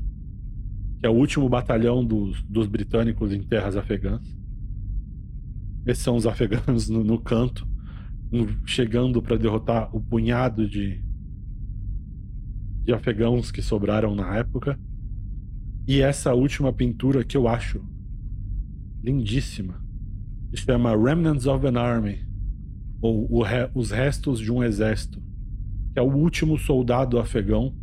que 1.00 1.06
é 1.06 1.10
o 1.10 1.14
último 1.14 1.50
batalhão 1.50 2.04
dos, 2.04 2.42
dos 2.44 2.68
britânicos 2.68 3.34
em 3.34 3.44
terras 3.44 3.76
afegãs. 3.76 4.22
Esses 5.86 6.04
são 6.04 6.16
os 6.16 6.26
afegãos 6.26 6.90
no, 6.90 7.04
no 7.04 7.20
canto, 7.20 7.68
chegando 8.66 9.22
para 9.22 9.38
derrotar 9.38 9.96
o 9.96 10.02
punhado 10.02 10.68
de, 10.68 11.04
de 12.84 12.94
afegãos 12.94 13.52
que 13.52 13.62
sobraram 13.62 14.16
na 14.16 14.38
época. 14.38 14.80
E 15.88 16.02
essa 16.02 16.34
última 16.34 16.72
pintura 16.72 17.24
que 17.24 17.36
eu 17.36 17.48
acho 17.48 17.84
lindíssima 19.04 19.84
se 20.54 20.64
chama 20.64 20.96
Remnants 20.96 21.46
of 21.46 21.66
an 21.68 21.80
Army 21.80 22.26
ou 23.02 23.42
re, 23.42 23.70
Os 23.74 23.92
Restos 23.92 24.40
de 24.40 24.52
um 24.52 24.64
Exército, 24.64 25.22
que 25.92 26.00
é 26.00 26.02
o 26.02 26.14
último 26.14 26.58
soldado 26.58 27.20
afegão 27.20 27.76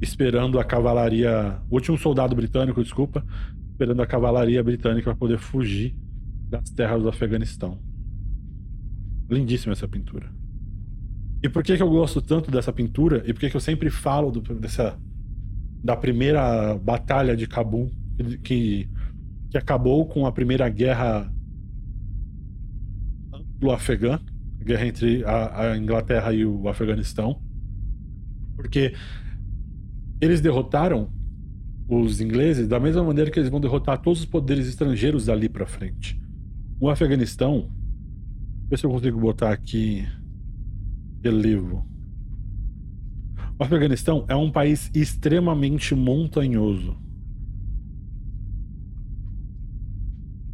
esperando 0.00 0.58
a 0.58 0.64
cavalaria. 0.64 1.60
O 1.70 1.74
último 1.74 1.98
soldado 1.98 2.34
britânico, 2.34 2.82
desculpa, 2.82 3.24
esperando 3.72 4.02
a 4.02 4.06
cavalaria 4.06 4.62
britânica 4.62 5.10
para 5.10 5.18
poder 5.18 5.38
fugir 5.38 5.96
das 6.48 6.70
terras 6.70 7.02
do 7.02 7.08
Afeganistão. 7.08 7.78
Lindíssima 9.28 9.72
essa 9.72 9.88
pintura. 9.88 10.30
E 11.42 11.48
por 11.48 11.62
que, 11.62 11.76
que 11.76 11.82
eu 11.82 11.90
gosto 11.90 12.22
tanto 12.22 12.50
dessa 12.50 12.72
pintura? 12.72 13.22
E 13.26 13.32
por 13.32 13.40
que, 13.40 13.50
que 13.50 13.56
eu 13.56 13.60
sempre 13.60 13.90
falo 13.90 14.30
do, 14.30 14.40
dessa 14.54 14.98
da 15.84 15.94
primeira 15.94 16.78
batalha 16.78 17.36
de 17.36 17.46
Cabul 17.46 17.90
que, 18.42 18.88
que 19.50 19.58
acabou 19.58 20.06
com 20.06 20.24
a 20.24 20.32
primeira 20.32 20.66
guerra 20.70 21.30
anglo-afegã, 23.32 24.18
guerra 24.64 24.86
entre 24.86 25.22
a, 25.24 25.72
a 25.72 25.76
Inglaterra 25.76 26.32
e 26.32 26.46
o 26.46 26.66
Afeganistão, 26.68 27.38
porque 28.56 28.94
eles 30.20 30.40
derrotaram 30.40 31.12
os 31.86 32.18
ingleses 32.18 32.66
da 32.66 32.80
mesma 32.80 33.04
maneira 33.04 33.30
que 33.30 33.38
eles 33.38 33.50
vão 33.50 33.60
derrotar 33.60 34.00
todos 34.00 34.20
os 34.20 34.26
poderes 34.26 34.66
estrangeiros 34.66 35.26
dali 35.26 35.50
para 35.50 35.66
frente. 35.66 36.18
O 36.80 36.88
Afeganistão, 36.88 37.70
ver 38.70 38.78
se 38.78 38.86
eu 38.86 38.90
consigo 38.90 39.20
botar 39.20 39.52
aqui 39.52 40.08
relevo. 41.22 41.93
O 43.58 43.62
Afeganistão 43.62 44.24
é 44.28 44.34
um 44.34 44.50
país 44.50 44.90
extremamente 44.92 45.94
montanhoso. 45.94 46.96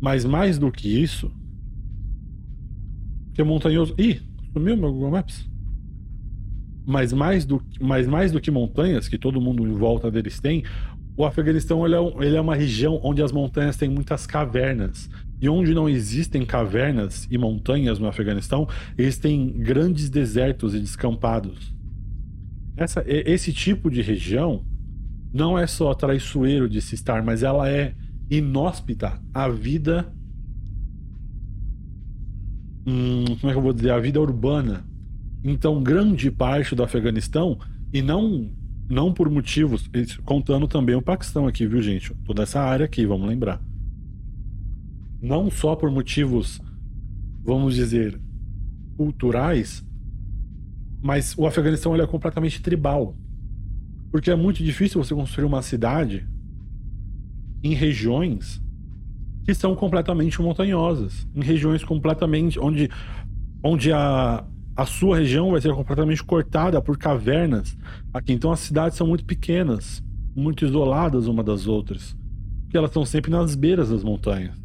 Mas 0.00 0.24
mais 0.24 0.58
do 0.58 0.70
que 0.70 0.88
isso, 0.88 1.30
que 3.32 3.40
é 3.40 3.44
montanhoso. 3.44 3.94
Ih, 3.98 4.20
sumiu 4.52 4.76
meu 4.76 4.92
Google 4.92 5.12
Maps. 5.12 5.48
Mas 6.86 7.12
mais 7.12 7.44
do, 7.44 7.62
mas 7.80 8.06
mais 8.06 8.32
do 8.32 8.40
que 8.40 8.50
montanhas, 8.50 9.08
que 9.08 9.18
todo 9.18 9.40
mundo 9.40 9.66
em 9.66 9.72
volta 9.72 10.10
deles 10.10 10.40
tem, 10.40 10.64
o 11.16 11.24
Afeganistão 11.24 11.84
ele 11.86 11.94
é, 11.94 12.26
ele 12.26 12.36
é 12.36 12.40
uma 12.40 12.54
região 12.54 13.00
onde 13.02 13.22
as 13.22 13.32
montanhas 13.32 13.76
têm 13.76 13.88
muitas 13.88 14.26
cavernas. 14.26 15.08
E 15.40 15.48
onde 15.48 15.72
não 15.72 15.88
existem 15.88 16.44
cavernas 16.44 17.26
e 17.30 17.38
montanhas 17.38 17.98
no 17.98 18.06
Afeganistão, 18.06 18.68
eles 18.96 19.16
têm 19.16 19.52
grandes 19.52 20.10
desertos 20.10 20.74
e 20.74 20.80
descampados. 20.80 21.79
Essa, 22.76 23.04
esse 23.06 23.52
tipo 23.52 23.90
de 23.90 24.00
região 24.02 24.64
não 25.32 25.58
é 25.58 25.66
só 25.66 25.94
traiçoeiro 25.94 26.68
de 26.68 26.80
se 26.80 26.94
estar, 26.94 27.22
mas 27.22 27.42
ela 27.42 27.68
é 27.68 27.94
inóspita 28.30 29.20
à 29.34 29.48
vida. 29.48 30.12
Hum, 32.86 33.24
como 33.40 33.50
é 33.50 33.52
que 33.52 33.58
eu 33.58 33.62
vou 33.62 33.72
dizer? 33.72 33.90
A 33.90 34.00
vida 34.00 34.20
urbana. 34.20 34.84
Então, 35.42 35.82
grande 35.82 36.30
parte 36.30 36.74
do 36.74 36.82
Afeganistão, 36.82 37.58
e 37.92 38.02
não 38.02 38.50
não 38.90 39.14
por 39.14 39.30
motivos, 39.30 39.88
contando 40.24 40.66
também 40.66 40.96
o 40.96 41.02
Paquistão 41.02 41.46
aqui, 41.46 41.64
viu, 41.64 41.80
gente? 41.80 42.12
Toda 42.24 42.42
essa 42.42 42.60
área 42.60 42.86
aqui, 42.86 43.06
vamos 43.06 43.28
lembrar. 43.28 43.62
Não 45.22 45.48
só 45.48 45.76
por 45.76 45.88
motivos, 45.92 46.60
vamos 47.44 47.76
dizer, 47.76 48.20
culturais, 48.96 49.86
mas 51.02 51.36
o 51.36 51.46
Afeganistão 51.46 51.94
ele 51.94 52.02
é 52.02 52.06
completamente 52.06 52.60
tribal. 52.60 53.16
Porque 54.10 54.30
é 54.30 54.36
muito 54.36 54.62
difícil 54.62 55.02
você 55.02 55.14
construir 55.14 55.44
uma 55.44 55.62
cidade 55.62 56.26
em 57.62 57.74
regiões 57.74 58.60
que 59.44 59.54
são 59.54 59.74
completamente 59.74 60.40
montanhosas, 60.40 61.26
em 61.34 61.42
regiões 61.42 61.84
completamente 61.84 62.58
onde 62.58 62.90
onde 63.62 63.92
a, 63.92 64.44
a 64.76 64.86
sua 64.86 65.18
região 65.18 65.50
vai 65.50 65.60
ser 65.60 65.74
completamente 65.74 66.24
cortada 66.24 66.80
por 66.80 66.96
cavernas. 66.96 67.76
Aqui 68.12 68.32
então 68.32 68.50
as 68.50 68.60
cidades 68.60 68.96
são 68.96 69.06
muito 69.06 69.24
pequenas, 69.24 70.02
muito 70.34 70.64
isoladas 70.64 71.26
uma 71.26 71.44
das 71.44 71.66
outras, 71.66 72.16
porque 72.62 72.76
elas 72.76 72.90
estão 72.90 73.04
sempre 73.04 73.30
nas 73.30 73.54
beiras 73.54 73.90
das 73.90 74.02
montanhas. 74.02 74.58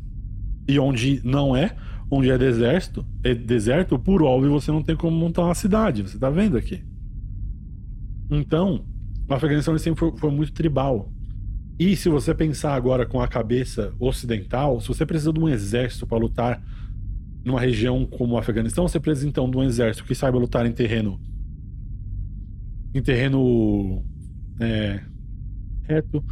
E 0.67 0.80
onde 0.80 1.21
não 1.24 1.56
é, 1.56 1.76
onde 2.10 2.30
é 2.30 2.38
deserto, 2.38 3.06
é 3.24 3.34
deserto, 3.34 3.98
por 3.98 4.22
óbvio 4.22 4.52
você 4.52 4.72
não 4.72 4.84
tem 4.84 4.96
como 4.96 5.15
montar 5.15 5.44
uma 5.44 5.56
cidade, 5.56 6.04
você 6.04 6.18
tá 6.18 6.30
vendo 6.30 6.58
aqui. 6.58 6.84
Então, 8.30 8.86
o 9.28 9.34
Afeganistão 9.34 9.78
sempre 9.78 10.00
foi, 10.00 10.18
foi 10.18 10.32
muito 10.32 10.54
tribal. 10.54 11.12
E 11.78 11.96
se 11.96 12.08
você 12.08 12.34
pensar 12.34 12.74
agora 12.74 13.06
com 13.06 13.22
a 13.22 13.28
cabeça 13.28 13.94
ocidental, 14.00 14.80
se 14.80 14.88
você 14.88 15.06
precisa 15.06 15.34
de 15.34 15.39
um 15.39 15.50
exército 15.50 16.08
para 16.08 16.18
lutar 16.18 16.63
numa 17.44 17.60
região 17.60 18.06
como 18.06 18.36
o 18.36 18.38
Afeganistão, 18.38 18.88
você 18.88 19.00
precisa 19.00 19.28
então 19.28 19.50
de 19.50 19.58
um 19.58 19.63
exército 19.63 20.06
que 20.06 20.15
saiba 20.15 20.38
lutar 20.38 20.65
em 20.65 20.72
terreno 20.72 21.20
em 22.94 23.02
terreno 23.02 24.06
é, 24.58 25.02
reto, 25.84 26.24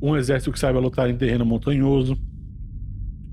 um 0.00 0.16
exército 0.16 0.52
que 0.52 0.58
saiba 0.58 0.78
lutar 0.78 1.10
em 1.10 1.16
terreno 1.16 1.44
montanhoso, 1.44 2.16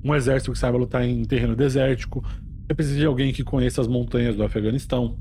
um 0.04 0.16
exército 0.16 0.52
que 0.52 0.60
saiba 0.60 0.78
lutar 0.78 1.04
em 1.04 1.24
terreno 1.24 1.56
desértico. 1.56 2.24
Você 2.68 2.74
precisa 2.74 2.98
de 2.98 3.06
alguém 3.06 3.34
que 3.34 3.44
conheça 3.44 3.82
as 3.82 3.88
montanhas 3.88 4.36
do 4.36 4.44
Afeganistão. 4.44 5.18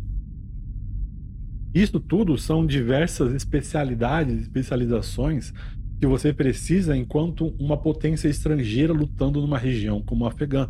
Isso 1.75 2.01
tudo 2.01 2.37
são 2.39 2.67
diversas 2.67 3.35
especialidades, 3.35 4.43
especializações 4.43 5.53
que 6.01 6.07
você 6.07 6.33
precisa 6.33 6.97
enquanto 6.97 7.55
uma 7.59 7.77
potência 7.77 8.29
estrangeira 8.29 8.93
lutando 8.93 9.41
numa 9.41 9.59
região 9.59 10.01
como 10.01 10.25
o 10.25 10.29
Afegã. 10.29 10.69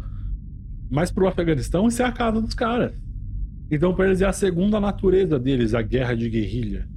Mas 0.90 1.10
para 1.10 1.24
o 1.24 1.28
Afeganistão, 1.28 1.86
isso 1.86 2.02
é 2.02 2.04
a 2.04 2.12
casa 2.12 2.40
dos 2.40 2.54
caras. 2.54 2.92
Então, 3.70 3.94
para 3.94 4.06
eles, 4.06 4.22
é 4.22 4.26
a 4.26 4.32
segunda 4.32 4.80
natureza 4.80 5.38
deles, 5.38 5.74
a 5.74 5.82
guerra 5.82 6.14
de 6.14 6.30
guerrilha. 6.30 6.88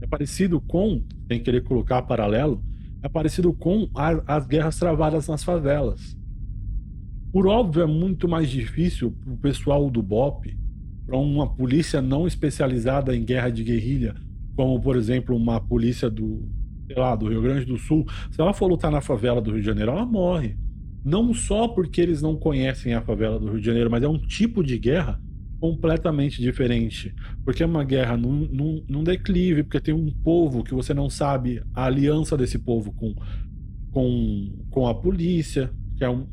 É 0.00 0.06
parecido 0.06 0.60
com, 0.60 1.02
sem 1.28 1.42
querer 1.42 1.62
colocar 1.62 2.00
paralelo, 2.02 2.62
é 3.02 3.08
parecido 3.08 3.52
com 3.52 3.88
a, 3.94 4.36
as 4.36 4.46
guerras 4.46 4.78
travadas 4.78 5.28
nas 5.28 5.44
favelas. 5.44 6.16
Por 7.36 7.46
óbvio, 7.48 7.82
é 7.82 7.86
muito 7.86 8.26
mais 8.26 8.48
difícil 8.48 9.10
para 9.10 9.30
o 9.30 9.36
pessoal 9.36 9.90
do 9.90 10.02
BOP, 10.02 10.56
para 11.04 11.18
uma 11.18 11.46
polícia 11.46 12.00
não 12.00 12.26
especializada 12.26 13.14
em 13.14 13.26
guerra 13.26 13.50
de 13.50 13.62
guerrilha, 13.62 14.14
como, 14.56 14.80
por 14.80 14.96
exemplo, 14.96 15.36
uma 15.36 15.60
polícia 15.60 16.08
do, 16.08 16.48
sei 16.86 16.96
lá, 16.96 17.14
do 17.14 17.28
Rio 17.28 17.42
Grande 17.42 17.66
do 17.66 17.76
Sul, 17.76 18.06
se 18.30 18.40
ela 18.40 18.54
for 18.54 18.68
lutar 18.68 18.90
na 18.90 19.02
favela 19.02 19.38
do 19.42 19.50
Rio 19.50 19.60
de 19.60 19.66
Janeiro, 19.66 19.90
ela 19.90 20.06
morre. 20.06 20.56
Não 21.04 21.34
só 21.34 21.68
porque 21.68 22.00
eles 22.00 22.22
não 22.22 22.36
conhecem 22.36 22.94
a 22.94 23.02
favela 23.02 23.38
do 23.38 23.50
Rio 23.50 23.60
de 23.60 23.66
Janeiro, 23.66 23.90
mas 23.90 24.02
é 24.02 24.08
um 24.08 24.18
tipo 24.18 24.64
de 24.64 24.78
guerra 24.78 25.20
completamente 25.60 26.40
diferente. 26.40 27.14
Porque 27.44 27.62
é 27.62 27.66
uma 27.66 27.84
guerra 27.84 28.16
num, 28.16 28.48
num, 28.50 28.82
num 28.88 29.04
declive, 29.04 29.62
porque 29.62 29.78
tem 29.78 29.92
um 29.92 30.10
povo 30.10 30.64
que 30.64 30.72
você 30.72 30.94
não 30.94 31.10
sabe 31.10 31.62
a 31.74 31.84
aliança 31.84 32.34
desse 32.34 32.58
povo 32.58 32.94
com, 32.94 33.14
com, 33.92 34.64
com 34.70 34.88
a 34.88 34.94
polícia, 34.94 35.70
que 35.96 36.04
é 36.04 36.10
um, 36.10 36.26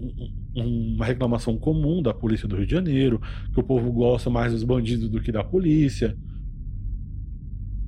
um, 0.55 0.95
uma 0.95 1.05
reclamação 1.05 1.57
comum 1.57 2.01
da 2.01 2.13
polícia 2.13 2.47
do 2.47 2.55
Rio 2.55 2.65
de 2.65 2.73
Janeiro, 2.73 3.21
que 3.53 3.59
o 3.59 3.63
povo 3.63 3.91
gosta 3.91 4.29
mais 4.29 4.51
dos 4.51 4.63
bandidos 4.63 5.09
do 5.09 5.21
que 5.21 5.31
da 5.31 5.43
polícia. 5.43 6.17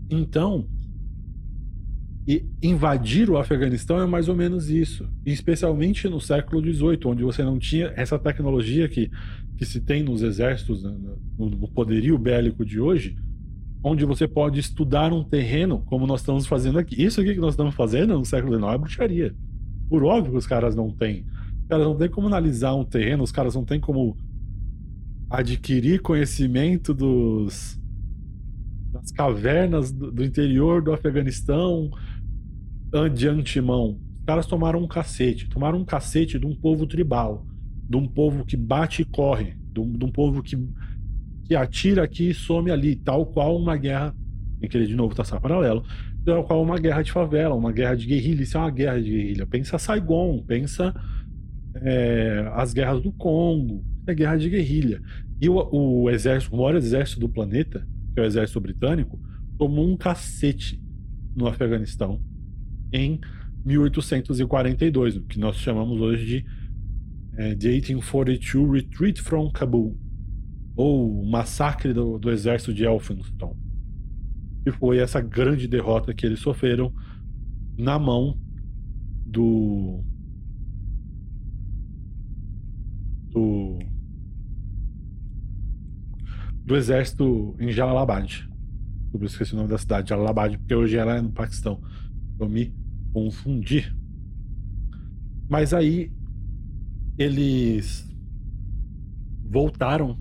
Então, 0.10 0.68
invadir 2.62 3.30
o 3.30 3.38
Afeganistão 3.38 4.00
é 4.00 4.06
mais 4.06 4.28
ou 4.28 4.36
menos 4.36 4.70
isso. 4.70 5.08
especialmente 5.26 6.08
no 6.08 6.20
século 6.20 6.62
XVIII, 6.62 7.00
onde 7.06 7.24
você 7.24 7.44
não 7.44 7.60
tinha 7.60 7.94
essa 7.96 8.18
tecnologia 8.18 8.90
que, 8.90 9.12
que 9.58 9.66
se 9.66 9.80
tem 9.80 10.04
nos 10.04 10.24
exércitos, 10.24 10.84
né, 10.84 10.96
no 11.38 11.68
poderio 11.68 12.18
bélico 12.18 12.66
de 12.66 12.80
hoje, 12.80 13.16
onde 13.84 14.04
você 14.04 14.28
pode 14.28 14.60
estudar 14.60 15.14
um 15.14 15.24
terreno 15.24 15.84
como 15.86 16.08
nós 16.08 16.22
estamos 16.22 16.48
fazendo 16.48 16.80
aqui. 16.80 17.02
Isso 17.02 17.22
aqui 17.22 17.36
que 17.36 17.40
nós 17.40 17.54
estamos 17.54 17.76
fazendo 17.76 18.18
no 18.18 18.26
século 18.26 18.56
XIX 18.56 18.74
é 18.74 18.78
bruxaria. 18.78 19.36
Por 19.88 20.04
óbvio 20.04 20.32
que 20.32 20.38
os 20.40 20.48
caras 20.48 20.76
não 20.76 20.90
têm. 20.90 21.24
Caras 21.68 21.86
não 21.86 21.96
têm 21.96 22.10
como 22.10 22.28
analisar 22.28 22.76
um 22.76 22.86
terreno, 22.86 23.24
os 23.24 23.32
caras 23.32 23.56
não 23.56 23.66
têm 23.66 23.80
como 23.80 24.18
adquirir 25.30 26.02
conhecimento 26.02 26.94
dos 26.94 27.80
das 28.92 29.12
cavernas 29.12 29.92
do, 29.92 30.12
do 30.12 30.24
interior 30.24 30.82
do 30.82 30.94
Afeganistão, 30.94 31.92
de 33.14 33.28
antemão. 33.28 34.00
Os 34.20 34.26
caras 34.26 34.46
tomaram 34.46 34.82
um 34.82 34.88
cacete. 34.88 35.50
Tomaram 35.50 35.80
um 35.80 35.86
cacete 35.86 36.40
de 36.40 36.46
um 36.46 36.56
povo 36.56 36.88
tribal. 36.88 37.46
De 37.90 37.98
um 37.98 38.08
povo 38.08 38.46
que 38.46 38.56
bate 38.56 39.02
e 39.02 39.06
corre. 39.06 39.58
De 39.72 39.80
um, 39.80 39.92
de 39.92 40.06
um 40.06 40.12
povo 40.12 40.42
que, 40.42 40.58
que 41.44 41.56
atira 41.56 42.04
aqui 42.04 42.30
e 42.30 42.34
some 42.34 42.72
ali. 42.72 42.96
Tal 42.96 43.26
qual 43.26 43.58
uma 43.58 43.76
guerra. 43.76 44.16
Tem 44.60 44.70
que 44.70 44.78
ele 44.78 44.88
de 44.88 44.96
novo 44.96 45.14
traçar 45.14 45.42
paralelo. 45.42 45.84
Tal 46.24 46.44
qual 46.44 46.64
uma 46.64 46.80
guerra 46.80 47.02
de 47.02 47.12
favela, 47.12 47.54
uma 47.54 47.72
guerra 47.72 47.96
de 47.96 48.08
guerrilha. 48.08 48.44
Isso 48.44 48.58
é 48.58 48.62
uma 48.62 48.72
guerra 48.72 49.02
de 49.02 49.12
guerrilha. 49.12 49.46
Pensa 49.46 49.78
Saigon, 49.78 50.42
pensa 50.48 50.96
é, 51.76 52.50
as 52.54 52.74
guerras 52.74 53.02
do 53.02 53.12
Congo. 53.12 53.84
É 54.08 54.14
guerra 54.14 54.38
de 54.38 54.50
guerrilha. 54.50 55.02
E 55.42 55.50
o, 55.50 55.56
o 55.72 56.10
exército, 56.10 56.56
o 56.56 56.58
maior 56.58 56.76
exército 56.76 57.20
do 57.20 57.30
planeta, 57.30 57.88
que 58.14 58.20
é 58.20 58.24
o 58.24 58.26
exército 58.26 58.62
britânico, 58.62 59.20
tomou 59.58 59.88
um 59.88 59.98
cacete 59.98 60.82
no 61.36 61.48
Afeganistão 61.48 62.22
em 62.94 63.20
1842, 63.66 65.18
o 65.18 65.22
que 65.24 65.40
nós 65.40 65.58
chamamos 65.58 66.00
hoje 66.00 66.26
de 66.26 66.46
é, 67.38 67.56
The 67.56 67.68
1842 67.68 68.72
Retreat 68.72 69.22
from 69.22 69.52
Kabul, 69.52 69.98
ou 70.76 71.22
o 71.22 71.30
massacre 71.30 71.94
do, 71.94 72.18
do 72.18 72.32
exército 72.32 72.74
de 72.74 72.86
Elphinstone. 72.86 73.60
que 74.64 74.72
foi 74.72 75.00
essa 75.00 75.20
grande 75.20 75.68
derrota 75.68 76.14
que 76.14 76.26
eles 76.26 76.40
sofreram 76.40 76.94
na 77.78 78.00
mão 78.00 78.40
do 79.26 80.04
do 83.36 83.80
do 86.64 86.76
exército 86.76 87.56
em 87.60 87.72
Jalalabad. 87.72 88.50
Eu 89.14 89.24
esqueci 89.24 89.54
o 89.54 89.58
nome 89.58 89.70
da 89.70 89.78
cidade, 89.78 90.10
Jalalabad, 90.10 90.58
porque 90.58 90.74
hoje 90.74 90.98
ela 90.98 91.18
é 91.18 91.22
no 91.22 91.32
Paquistão. 91.32 91.80
Eu 92.40 92.50
me 92.50 92.74
confundi. 93.14 93.94
Mas 95.48 95.74
aí 95.74 96.12
eles 97.18 98.10
voltaram 99.44 100.20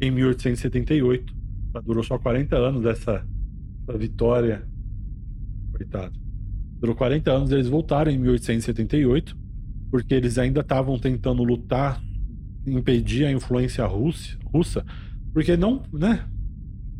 em 0.00 0.10
1878. 0.10 1.34
Durou 1.82 2.04
só 2.04 2.18
40 2.18 2.56
anos 2.56 2.84
essa, 2.84 3.26
essa 3.88 3.98
vitória. 3.98 4.68
Coitado. 5.72 6.20
Durou 6.78 6.94
40 6.94 7.32
anos, 7.32 7.52
eles 7.52 7.68
voltaram 7.68 8.12
em 8.12 8.18
1878, 8.18 9.36
porque 9.92 10.14
eles 10.14 10.38
ainda 10.38 10.62
estavam 10.62 10.98
tentando 10.98 11.44
lutar, 11.44 12.02
impedir 12.66 13.26
a 13.26 13.30
influência 13.30 13.84
russa, 13.84 14.38
russa, 14.46 14.86
porque 15.34 15.54
não, 15.54 15.82
né? 15.92 16.26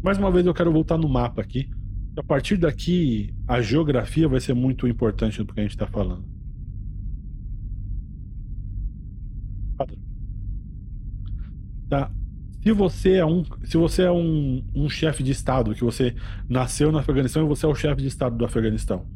Mais 0.04 0.18
uma 0.18 0.30
vez 0.30 0.44
eu 0.44 0.52
quero 0.52 0.70
voltar 0.70 0.98
no 0.98 1.08
mapa 1.08 1.40
aqui. 1.40 1.70
A 2.18 2.22
partir 2.22 2.58
daqui, 2.58 3.34
a 3.48 3.62
geografia 3.62 4.28
vai 4.28 4.40
ser 4.40 4.52
muito 4.52 4.86
importante 4.86 5.38
no 5.38 5.46
que 5.46 5.58
a 5.58 5.62
gente 5.62 5.72
está 5.72 5.86
falando. 5.86 6.22
Tá. 11.88 12.10
Se 12.62 12.72
você 12.72 13.14
é 13.14 13.24
um, 13.24 13.42
se 13.64 13.78
você 13.78 14.02
é 14.02 14.12
um, 14.12 14.62
um 14.74 14.90
chefe 14.90 15.22
de 15.22 15.32
estado, 15.32 15.74
que 15.74 15.82
você 15.82 16.14
nasceu 16.46 16.92
no 16.92 16.98
Afeganistão 16.98 17.42
e 17.42 17.48
você 17.48 17.64
é 17.64 17.68
o 17.70 17.74
chefe 17.74 18.02
de 18.02 18.08
estado 18.08 18.36
do 18.36 18.44
Afeganistão, 18.44 19.06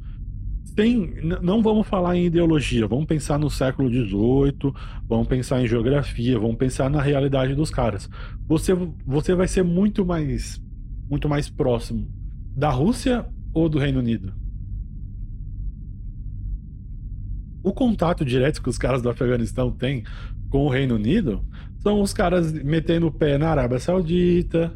tem, 0.75 1.15
não 1.43 1.63
vamos 1.63 1.87
falar 1.87 2.17
em 2.17 2.27
ideologia, 2.27 2.87
vamos 2.87 3.07
pensar 3.07 3.39
no 3.39 3.49
século 3.49 3.89
XVIII, 3.89 4.73
vamos 5.09 5.27
pensar 5.27 5.63
em 5.63 5.67
geografia, 5.67 6.39
vamos 6.39 6.57
pensar 6.57 6.91
na 6.91 7.01
realidade 7.01 7.55
dos 7.55 7.71
caras. 7.71 8.09
Você, 8.47 8.75
você 9.07 9.35
vai 9.35 9.49
ser 9.49 9.63
muito 9.63 10.05
mais, 10.05 10.63
muito 11.09 11.29
mais 11.29 11.49
próximo 11.49 12.09
da 12.55 12.71
Rússia 12.71 13.27
ou 13.55 13.69
do 13.69 13.79
Reino 13.79 14.01
Unido? 14.01 14.33
O 17.63 17.73
contato 17.73 18.25
direto 18.25 18.63
que 18.63 18.69
os 18.69 18.79
caras 18.79 19.03
do 19.03 19.11
Afeganistão 19.11 19.71
têm 19.71 20.05
com 20.49 20.67
o 20.67 20.69
Reino 20.69 20.95
Unido 20.95 21.45
são 21.79 22.01
os 22.01 22.13
caras 22.13 22.53
metendo 22.53 23.09
o 23.09 23.13
pé 23.13 23.39
na 23.39 23.49
Arábia 23.49 23.79
Saudita, 23.79 24.73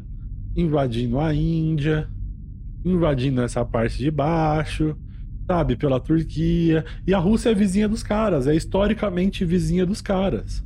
invadindo 0.55 1.19
a 1.19 1.33
Índia, 1.33 2.09
invadindo 2.83 3.41
essa 3.41 3.63
parte 3.63 3.97
de 3.97 4.11
baixo, 4.11 4.95
sabe, 5.51 5.75
pela 5.75 5.99
Turquia. 5.99 6.85
E 7.05 7.13
a 7.13 7.19
Rússia 7.19 7.49
é 7.49 7.53
vizinha 7.53 7.89
dos 7.89 8.01
caras, 8.01 8.47
é 8.47 8.55
historicamente 8.55 9.43
vizinha 9.43 9.85
dos 9.85 10.01
caras. 10.01 10.65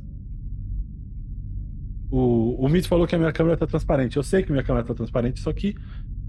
O, 2.08 2.64
o 2.64 2.68
Mito 2.68 2.86
falou 2.86 3.04
que 3.04 3.16
a 3.16 3.18
minha 3.18 3.32
câmera 3.32 3.56
tá 3.56 3.66
transparente. 3.66 4.16
Eu 4.16 4.22
sei 4.22 4.44
que 4.44 4.52
minha 4.52 4.62
câmera 4.62 4.86
tá 4.86 4.94
transparente, 4.94 5.40
só 5.40 5.52
que 5.52 5.74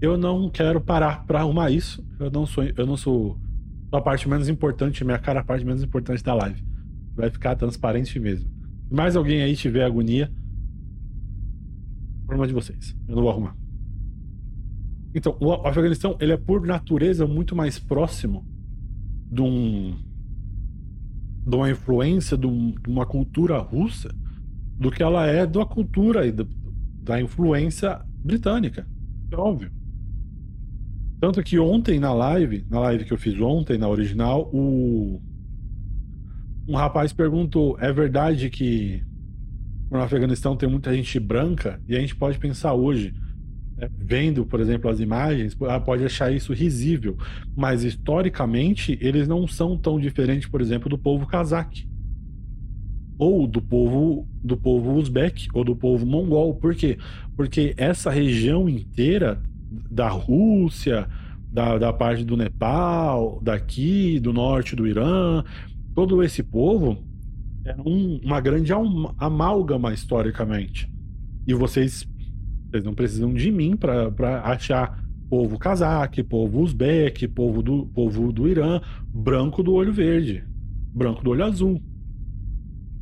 eu 0.00 0.18
não 0.18 0.50
quero 0.50 0.80
parar 0.80 1.24
para 1.24 1.38
arrumar 1.38 1.70
isso. 1.70 2.04
Eu 2.18 2.32
não 2.32 2.44
sou, 2.44 2.64
eu 2.64 2.84
não 2.84 2.96
sou 2.96 3.38
a 3.92 4.00
parte 4.00 4.28
menos 4.28 4.48
importante, 4.48 5.04
minha 5.04 5.18
cara 5.18 5.38
é 5.38 5.42
a 5.42 5.44
parte 5.44 5.64
menos 5.64 5.82
importante 5.84 6.22
da 6.24 6.34
live. 6.34 6.60
Vai 7.14 7.30
ficar 7.30 7.54
transparente 7.54 8.18
mesmo. 8.18 8.50
Se 8.88 8.94
mais 8.94 9.14
alguém 9.14 9.40
aí 9.40 9.54
tiver 9.54 9.84
agonia, 9.84 10.32
problema 12.26 12.48
de 12.48 12.54
vocês. 12.54 12.96
Eu 13.06 13.14
não 13.14 13.22
vou 13.22 13.30
arrumar. 13.30 13.56
Então, 15.14 15.36
o 15.40 15.52
Afeganistão, 15.66 16.16
ele 16.20 16.32
é 16.32 16.36
por 16.36 16.66
natureza 16.66 17.24
muito 17.26 17.54
mais 17.54 17.78
próximo 17.78 18.44
de 19.30 19.42
um 19.42 19.96
de 21.46 21.56
uma 21.56 21.70
influência 21.70 22.36
de, 22.36 22.46
um, 22.46 22.72
de 22.72 22.90
uma 22.90 23.06
cultura 23.06 23.58
russa 23.58 24.14
do 24.78 24.90
que 24.90 25.02
ela 25.02 25.26
é 25.26 25.46
da 25.46 25.64
cultura 25.64 26.26
e 26.26 26.32
da, 26.32 26.44
da 27.02 27.20
influência 27.20 28.00
britânica. 28.22 28.86
É 29.32 29.36
óbvio. 29.36 29.72
Tanto 31.20 31.42
que 31.42 31.58
ontem 31.58 31.98
na 31.98 32.12
live, 32.12 32.66
na 32.70 32.78
live 32.80 33.04
que 33.04 33.12
eu 33.12 33.18
fiz 33.18 33.40
ontem, 33.40 33.78
na 33.78 33.88
original, 33.88 34.48
o 34.52 35.20
um 36.68 36.76
rapaz 36.76 37.12
perguntou: 37.12 37.76
é 37.80 37.92
verdade 37.92 38.50
que 38.50 39.02
no 39.90 40.00
Afeganistão 40.00 40.54
tem 40.54 40.68
muita 40.68 40.94
gente 40.94 41.18
branca? 41.18 41.80
E 41.88 41.96
a 41.96 42.00
gente 42.00 42.14
pode 42.14 42.38
pensar 42.38 42.74
hoje, 42.74 43.14
né, 43.78 43.88
vendo, 43.96 44.44
por 44.44 44.60
exemplo, 44.60 44.90
as 44.90 45.00
imagens, 45.00 45.56
ah, 45.68 45.78
pode 45.78 46.04
achar 46.04 46.32
isso 46.32 46.52
risível, 46.52 47.16
mas 47.56 47.84
historicamente 47.84 48.98
eles 49.00 49.28
não 49.28 49.46
são 49.46 49.76
tão 49.76 49.98
diferentes, 50.00 50.48
por 50.48 50.60
exemplo, 50.60 50.88
do 50.90 50.98
povo 50.98 51.26
cazaque 51.26 51.88
ou 53.18 53.46
do 53.46 53.60
povo 53.60 54.26
do 54.42 54.56
povo 54.56 54.92
uzbek 54.94 55.48
ou 55.52 55.64
do 55.64 55.74
povo 55.74 56.06
mongol. 56.06 56.54
Por 56.54 56.74
quê? 56.74 56.96
Porque 57.36 57.74
essa 57.76 58.10
região 58.10 58.68
inteira 58.68 59.42
da 59.90 60.08
Rússia, 60.08 61.08
da, 61.52 61.76
da 61.78 61.92
parte 61.92 62.24
do 62.24 62.36
Nepal, 62.36 63.40
daqui, 63.42 64.20
do 64.20 64.32
norte 64.32 64.76
do 64.76 64.86
Irã, 64.86 65.42
todo 65.94 66.22
esse 66.22 66.42
povo 66.42 67.04
era 67.64 67.82
um, 67.82 68.20
uma 68.24 68.40
grande 68.40 68.72
amálgama 69.18 69.92
historicamente. 69.92 70.90
E 71.46 71.52
vocês, 71.52 72.06
vocês 72.70 72.84
não 72.84 72.94
precisam 72.94 73.32
de 73.32 73.50
mim 73.50 73.76
para 73.76 74.42
achar 74.42 75.02
povo 75.28 75.58
cazaque, 75.58 76.22
povo 76.22 76.60
uzbek, 76.60 77.28
povo 77.28 77.62
do, 77.62 77.86
povo 77.86 78.32
do 78.32 78.48
Irã, 78.48 78.80
branco 79.08 79.62
do 79.62 79.74
olho 79.74 79.92
verde, 79.92 80.44
branco 80.94 81.22
do 81.22 81.30
olho 81.30 81.44
azul. 81.44 81.82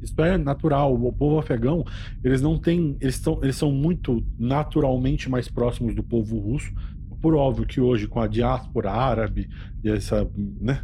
Isso 0.02 0.20
é 0.20 0.36
natural. 0.36 0.94
O 0.94 1.12
povo 1.12 1.38
afegão, 1.38 1.84
eles 2.22 2.42
não 2.42 2.58
têm. 2.58 2.96
Eles, 3.00 3.18
tão, 3.18 3.40
eles 3.42 3.56
são 3.56 3.72
muito 3.72 4.24
naturalmente 4.38 5.28
mais 5.28 5.48
próximos 5.48 5.94
do 5.94 6.02
povo 6.02 6.38
russo. 6.38 6.72
Por 7.20 7.34
óbvio 7.34 7.66
que 7.66 7.80
hoje, 7.80 8.06
com 8.06 8.20
a 8.20 8.26
diáspora 8.26 8.90
árabe 8.90 9.48
e 9.82 9.90
essa. 9.90 10.28
Né, 10.60 10.80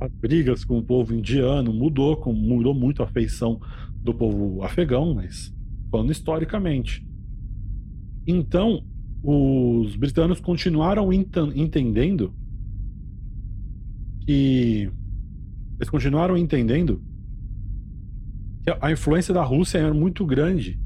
as 0.00 0.10
brigas 0.12 0.64
com 0.64 0.78
o 0.78 0.82
povo 0.82 1.14
indiano 1.14 1.72
mudou, 1.72 2.18
mudou 2.32 2.72
muito 2.74 3.02
a 3.02 3.06
feição 3.06 3.60
do 3.96 4.14
povo 4.14 4.62
afegão, 4.62 5.14
mas 5.14 5.54
falando 5.90 6.12
historicamente. 6.12 7.06
Então, 8.26 8.84
os 9.22 9.96
britânicos 9.96 10.40
continuaram 10.40 11.12
entendendo 11.12 12.34
que. 14.24 14.90
Eles 15.78 15.90
continuaram 15.90 16.36
entendendo 16.36 17.02
a 18.80 18.92
influência 18.92 19.34
da 19.34 19.42
Rússia 19.42 19.78
era 19.78 19.92
muito 19.92 20.24
grande 20.24 20.78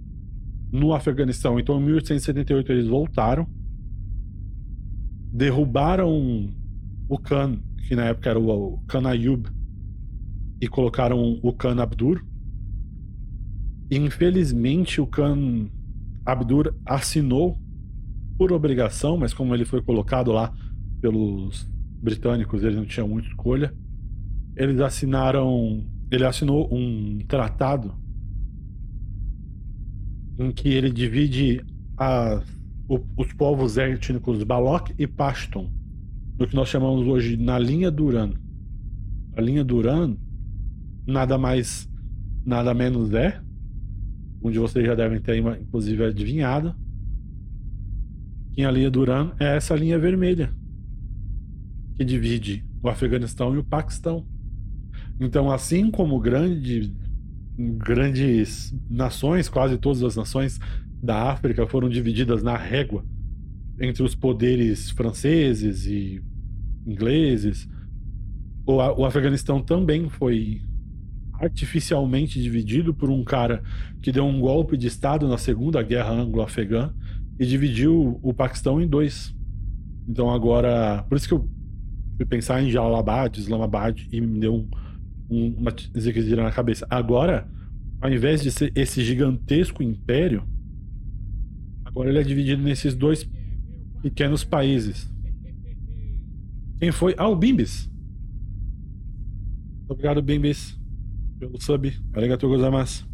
no 0.73 0.95
Afeganistão. 0.95 1.61
Então, 1.61 1.79
em 1.79 1.85
1878, 1.85 2.73
eles 2.73 2.87
voltaram, 2.87 3.47
derrubaram 5.31 6.51
o 7.09 7.19
Khan, 7.19 7.59
que 7.87 7.95
na 7.95 8.07
época 8.07 8.31
era 8.31 8.39
o 8.39 8.79
Khan 8.89 9.07
Ayub, 9.07 9.47
e 10.61 10.67
colocaram 10.67 11.39
o 11.43 11.53
Khan 11.53 11.81
Abdur. 11.83 12.25
Infelizmente, 13.91 15.01
o 15.01 15.07
Khan 15.07 15.69
Abdur 16.27 16.75
assinou 16.85 17.59
por 18.37 18.53
obrigação, 18.53 19.17
mas 19.17 19.33
como 19.33 19.55
ele 19.55 19.65
foi 19.65 19.81
colocado 19.81 20.33
lá 20.33 20.53
pelos 21.01 21.67
britânicos, 22.03 22.63
eles 22.63 22.77
não 22.77 22.85
tinham 22.85 23.09
muita 23.09 23.29
escolha. 23.29 23.73
Eles 24.57 24.81
assinaram 24.81 25.87
ele 26.11 26.25
assinou 26.25 26.73
um 26.73 27.19
tratado 27.27 27.95
em 30.39 30.53
que 30.53 30.69
ele 30.69 30.93
divide 30.93 31.65
a, 31.97 32.43
o, 32.89 33.01
os 33.17 33.33
povos 33.33 33.77
étnicos 33.79 34.43
Balok 34.45 34.95
e 34.99 35.07
Pashtun, 35.07 35.71
no 36.39 36.47
que 36.47 36.55
nós 36.55 36.69
chamamos 36.69 37.07
hoje 37.07 37.37
na 37.37 37.59
linha 37.59 37.91
Duran. 37.91 38.35
A 39.37 39.41
linha 39.41 39.65
Duran 39.65 40.17
nada 41.07 41.39
mais, 41.39 41.89
nada 42.45 42.73
menos 42.75 43.13
é, 43.13 43.41
onde 44.43 44.59
vocês 44.59 44.85
já 44.85 44.95
devem 44.95 45.21
ter 45.21 45.37
inclusive 45.37 46.05
adivinhado, 46.05 46.75
que 48.53 48.65
a 48.65 48.71
linha 48.71 48.91
Duran 48.91 49.33
é 49.39 49.57
essa 49.57 49.75
linha 49.75 49.99
vermelha 49.99 50.53
que 51.95 52.05
divide 52.05 52.65
o 52.83 52.89
Afeganistão 52.89 53.55
e 53.55 53.59
o 53.59 53.65
Paquistão. 53.65 54.27
Então, 55.19 55.51
assim 55.51 55.91
como 55.91 56.21
grande, 56.21 56.93
grandes 57.59 58.75
nações, 58.89 59.49
quase 59.49 59.79
todas 59.79 60.03
as 60.03 60.17
nações 60.17 60.59
da 61.03 61.31
África 61.31 61.67
foram 61.67 61.89
divididas 61.89 62.43
na 62.43 62.57
régua 62.57 63.05
entre 63.79 64.03
os 64.03 64.15
poderes 64.15 64.91
franceses 64.91 65.87
e 65.87 66.23
ingleses, 66.87 67.69
o, 68.65 68.77
o 68.77 69.05
Afeganistão 69.05 69.63
também 69.63 70.09
foi 70.09 70.63
artificialmente 71.41 72.41
dividido 72.41 72.95
por 72.95 73.11
um 73.11 73.23
cara 73.25 73.63
que 74.01 74.13
deu 74.13 74.25
um 74.25 74.41
golpe 74.41 74.77
de 74.77 74.87
Estado 74.87 75.29
na 75.29 75.39
Segunda 75.39 75.83
Guerra 75.83 76.13
Anglo-Afegã 76.13 76.93
e 77.39 77.47
dividiu 77.47 78.19
o 78.23 78.33
Paquistão 78.33 78.81
em 78.81 78.89
dois. 78.89 79.35
Então 80.09 80.31
agora. 80.31 81.05
Por 81.09 81.17
isso 81.17 81.29
que 81.29 81.35
eu 81.35 81.49
fui 82.17 82.27
pensar 82.27 82.63
em 82.63 82.71
Jalalabad, 82.71 83.37
Islamabad 83.39 84.07
e 84.11 84.21
me 84.21 84.41
deu 84.41 84.55
um, 84.55 84.69
um, 85.29 85.55
uma 85.59 85.75
ziquezira 85.99 86.43
na 86.43 86.51
cabeça. 86.51 86.87
Agora, 86.89 87.49
ao 88.01 88.11
invés 88.11 88.43
de 88.43 88.51
ser 88.51 88.73
esse 88.75 89.05
gigantesco 89.05 89.83
império, 89.83 90.45
agora 91.85 92.09
ele 92.09 92.19
é 92.19 92.23
dividido 92.23 92.63
nesses 92.63 92.95
dois 92.95 93.29
pequenos 94.03 94.45
países. 94.45 95.13
Quem 96.79 96.93
foi? 96.93 97.15
Ah, 97.19 97.29
o 97.29 97.37
Bimbis. 97.37 97.91
Obrigado, 99.89 100.23
Bimbis, 100.23 100.79
pelo 101.39 101.61
sub. 101.61 101.93
Arigatou 102.13 102.51
gozaimasu. 102.51 103.09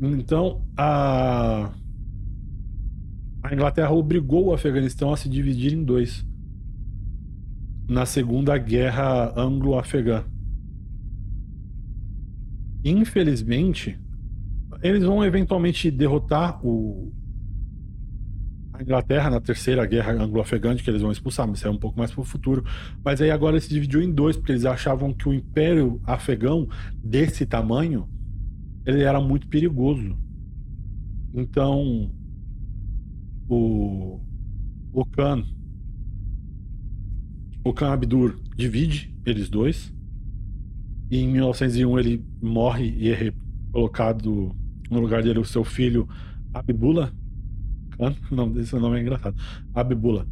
Então, 0.00 0.64
a... 0.76 1.72
a 3.42 3.54
Inglaterra 3.54 3.90
obrigou 3.90 4.46
o 4.46 4.54
Afeganistão 4.54 5.12
a 5.12 5.16
se 5.16 5.28
dividir 5.28 5.72
em 5.72 5.84
dois 5.84 6.26
na 7.88 8.04
Segunda 8.04 8.56
Guerra 8.58 9.32
Anglo-Afegã. 9.34 10.24
Infelizmente, 12.84 13.98
eles 14.82 15.02
vão 15.02 15.24
eventualmente 15.24 15.90
derrotar 15.90 16.64
o, 16.64 17.12
a 18.78 18.82
Inglaterra 18.82 19.30
na 19.30 19.40
terceira 19.40 19.84
guerra 19.86 20.12
anglo-afegã, 20.12 20.74
que 20.76 20.88
eles 20.88 21.02
vão 21.02 21.10
expulsar, 21.10 21.46
mas 21.48 21.58
isso 21.58 21.66
é 21.68 21.70
um 21.70 21.78
pouco 21.78 21.98
mais 21.98 22.10
para 22.12 22.20
o 22.20 22.24
futuro. 22.24 22.64
Mas 23.04 23.20
aí 23.20 23.30
agora 23.30 23.60
se 23.60 23.68
dividiu 23.68 24.00
em 24.02 24.12
dois, 24.12 24.36
porque 24.36 24.52
eles 24.52 24.64
achavam 24.64 25.12
que 25.12 25.28
o 25.28 25.34
Império 25.34 26.00
Afegão 26.04 26.68
desse 27.02 27.44
tamanho 27.44 28.08
ele 28.86 29.02
era 29.02 29.20
muito 29.20 29.48
perigoso. 29.48 30.16
Então, 31.34 32.10
o, 33.48 34.20
o 34.92 35.04
Khan, 35.06 35.44
o 37.64 37.72
Khan 37.72 37.92
Abdur 37.92 38.36
divide 38.56 39.14
eles 39.24 39.48
dois. 39.48 39.92
E 41.10 41.18
em 41.18 41.28
1901 41.28 41.98
ele 41.98 42.24
morre 42.40 42.94
e 42.98 43.10
é 43.10 43.32
colocado 43.72 44.54
no 44.90 45.00
lugar 45.00 45.22
dele 45.22 45.38
o 45.38 45.44
seu 45.44 45.64
filho 45.64 46.08
Abibullah, 46.52 47.12
o 47.98 48.34
nome 48.34 48.54
desse 48.54 48.74
nome 48.76 48.98
é 48.98 49.02
engraçado. 49.02 49.36
Abibula. 49.74 50.26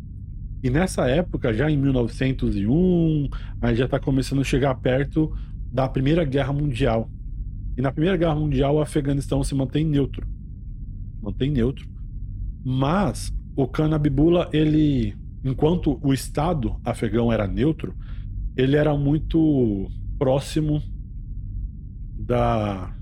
E 0.63 0.71
nessa 0.71 1.07
época, 1.09 1.53
já 1.53 1.71
em 1.71 1.77
1901, 1.77 3.29
aí 3.61 3.77
já 3.77 3.85
está 3.85 4.01
começando 4.01 4.41
a 4.41 4.45
chegar 4.45 4.75
perto 4.77 5.33
da 5.73 5.89
Primeira 5.89 6.25
Guerra 6.25 6.53
Mundial. 6.53 7.11
E 7.77 7.83
na 7.83 7.93
Primeira 7.93 8.17
Guerra 8.17 8.35
Mundial, 8.35 8.77
o 8.77 8.81
Afeganistão 8.81 9.45
se 9.45 9.55
mantém 9.55 9.85
neutro. 9.85 10.27
Mantém 11.23 11.51
neutro. 11.51 11.87
Mas 12.65 13.33
o 13.55 13.67
Khan 13.69 13.95
Abibullah, 13.95 14.49
ele, 14.53 15.15
enquanto 15.45 16.01
o 16.03 16.13
Estado 16.13 16.81
afegão 16.85 17.33
era 17.33 17.47
neutro, 17.47 17.95
ele 18.57 18.77
era 18.77 18.97
muito 18.97 19.91
próximo 20.19 20.83
da 22.19 22.93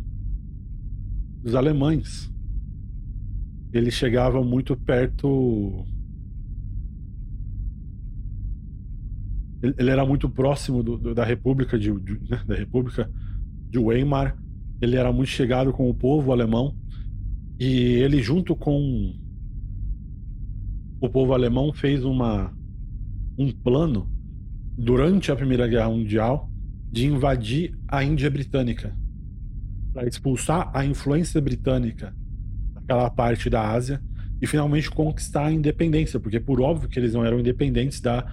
dos 1.43 1.55
alemães 1.55 2.34
ele 3.75 3.91
chegava 3.91 4.43
muito 4.43 4.77
perto. 4.77 5.85
Ele, 9.61 9.75
ele 9.77 9.91
era 9.91 10.07
muito 10.07 10.31
próximo 10.31 10.81
do, 10.81 10.97
do, 10.97 11.15
da 11.15 11.25
República 11.25 11.77
de, 11.77 11.91
de 12.01 12.13
né, 12.31 12.41
da 12.47 12.55
República 12.55 13.11
de 13.69 13.79
Weimar. 13.79 14.39
Ele 14.81 14.97
era 14.97 15.13
muito 15.13 15.31
chegado 15.31 15.73
com 15.73 15.91
o 15.91 15.95
povo 15.95 16.31
alemão 16.31 16.77
e 17.59 17.67
ele 17.67 18.23
junto 18.23 18.55
com 18.55 19.13
o 21.01 21.09
povo 21.09 21.33
alemão 21.33 21.73
fez 21.73 22.05
uma 22.05 22.53
um 23.37 23.51
plano 23.51 24.09
durante 24.79 25.33
a 25.33 25.37
Primeira 25.37 25.67
Guerra 25.67 25.91
Mundial 25.91 26.49
de 26.93 27.07
invadir 27.07 27.77
a 27.89 28.05
Índia 28.05 28.31
Britânica 28.31 28.97
para 29.93 30.07
expulsar 30.07 30.71
a 30.73 30.85
influência 30.85 31.41
britânica 31.41 32.15
aquela 32.85 33.11
parte 33.11 33.51
da 33.51 33.69
Ásia 33.71 34.01
e 34.41 34.47
finalmente 34.47 34.91
conquistar 34.91 35.47
a 35.47 35.53
independência, 35.53 36.21
porque 36.21 36.39
por 36.39 36.61
óbvio 36.61 36.89
que 36.89 36.99
eles 36.99 37.15
não 37.15 37.25
eram 37.25 37.41
independentes 37.41 38.01
da 38.01 38.27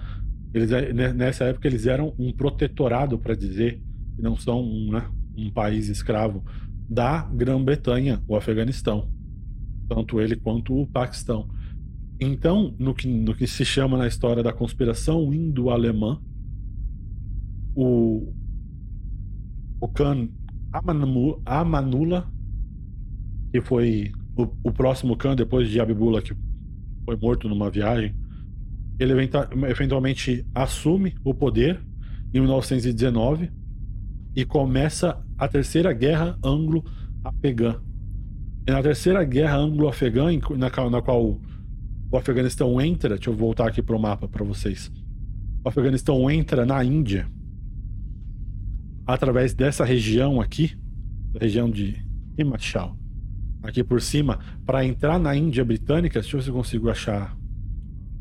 eles 0.54 0.70
é, 0.70 0.92
né, 0.92 1.12
nessa 1.12 1.44
época 1.44 1.66
eles 1.66 1.86
eram 1.86 2.14
um 2.18 2.30
protetorado 2.32 3.18
para 3.18 3.34
dizer 3.34 3.80
não 4.18 4.36
são 4.36 4.62
um, 4.62 4.92
né, 4.92 5.08
um 5.36 5.50
país 5.50 5.88
escravo 5.88 6.44
da 6.88 7.22
Grã-Bretanha, 7.22 8.22
o 8.28 8.36
Afeganistão, 8.36 9.08
tanto 9.88 10.20
ele 10.20 10.36
quanto 10.36 10.78
o 10.78 10.86
Paquistão. 10.86 11.48
Então, 12.20 12.74
no 12.78 12.94
que, 12.94 13.08
no 13.08 13.34
que 13.34 13.46
se 13.46 13.64
chama 13.64 13.96
na 13.96 14.06
história 14.06 14.42
da 14.42 14.52
conspiração 14.52 15.32
indo-alemã, 15.32 16.20
o, 17.74 18.32
o 19.80 19.88
Khan 19.88 20.28
Amanullah, 21.46 22.30
que 23.50 23.60
foi 23.60 24.12
o, 24.36 24.48
o 24.62 24.72
próximo 24.72 25.16
Khan, 25.16 25.36
depois 25.36 25.68
de 25.68 25.80
Abibullah, 25.80 26.22
que 26.22 26.34
foi 27.04 27.16
morto 27.16 27.48
numa 27.48 27.70
viagem, 27.70 28.14
ele 28.98 29.12
eventualmente 29.68 30.46
assume 30.54 31.14
o 31.24 31.34
poder 31.34 31.80
em 32.32 32.40
1919 32.40 33.50
e 34.34 34.44
começa 34.44 35.22
a 35.36 35.48
Terceira 35.48 35.92
Guerra 35.92 36.38
Anglo-Afegã. 36.42 37.80
E 38.66 38.70
na 38.70 38.82
Terceira 38.82 39.24
Guerra 39.24 39.56
Anglo-Afegã, 39.56 40.28
na, 40.56 40.90
na 40.90 41.02
qual 41.02 41.40
o 42.10 42.16
Afeganistão 42.16 42.80
entra, 42.80 43.16
deixa 43.16 43.30
eu 43.30 43.34
voltar 43.34 43.68
aqui 43.68 43.82
para 43.82 43.96
o 43.96 44.00
mapa 44.00 44.28
para 44.28 44.44
vocês. 44.44 44.90
O 45.64 45.68
Afeganistão 45.68 46.30
entra 46.30 46.64
na 46.64 46.82
Índia 46.84 47.28
através 49.06 49.52
dessa 49.52 49.84
região 49.84 50.40
aqui, 50.40 50.76
região 51.38 51.68
de 51.68 51.96
Himachal 52.38 53.01
aqui 53.62 53.84
por 53.84 54.00
cima, 54.00 54.38
para 54.66 54.84
entrar 54.84 55.18
na 55.18 55.34
Índia 55.36 55.64
Britânica. 55.64 56.20
Deixa 56.20 56.36
eu 56.36 56.40
ver 56.40 56.44
se 56.44 56.50
eu 56.50 56.54
consigo 56.54 56.90
achar 56.90 57.36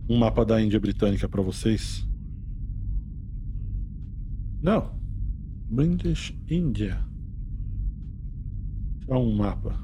um 0.07 0.17
mapa 0.17 0.45
da 0.45 0.61
Índia 0.61 0.79
Britânica 0.79 1.27
para 1.27 1.41
vocês. 1.41 2.07
Não. 4.61 4.99
British 5.69 6.37
India. 6.49 6.99
Só 9.05 9.21
um 9.21 9.35
mapa. 9.35 9.79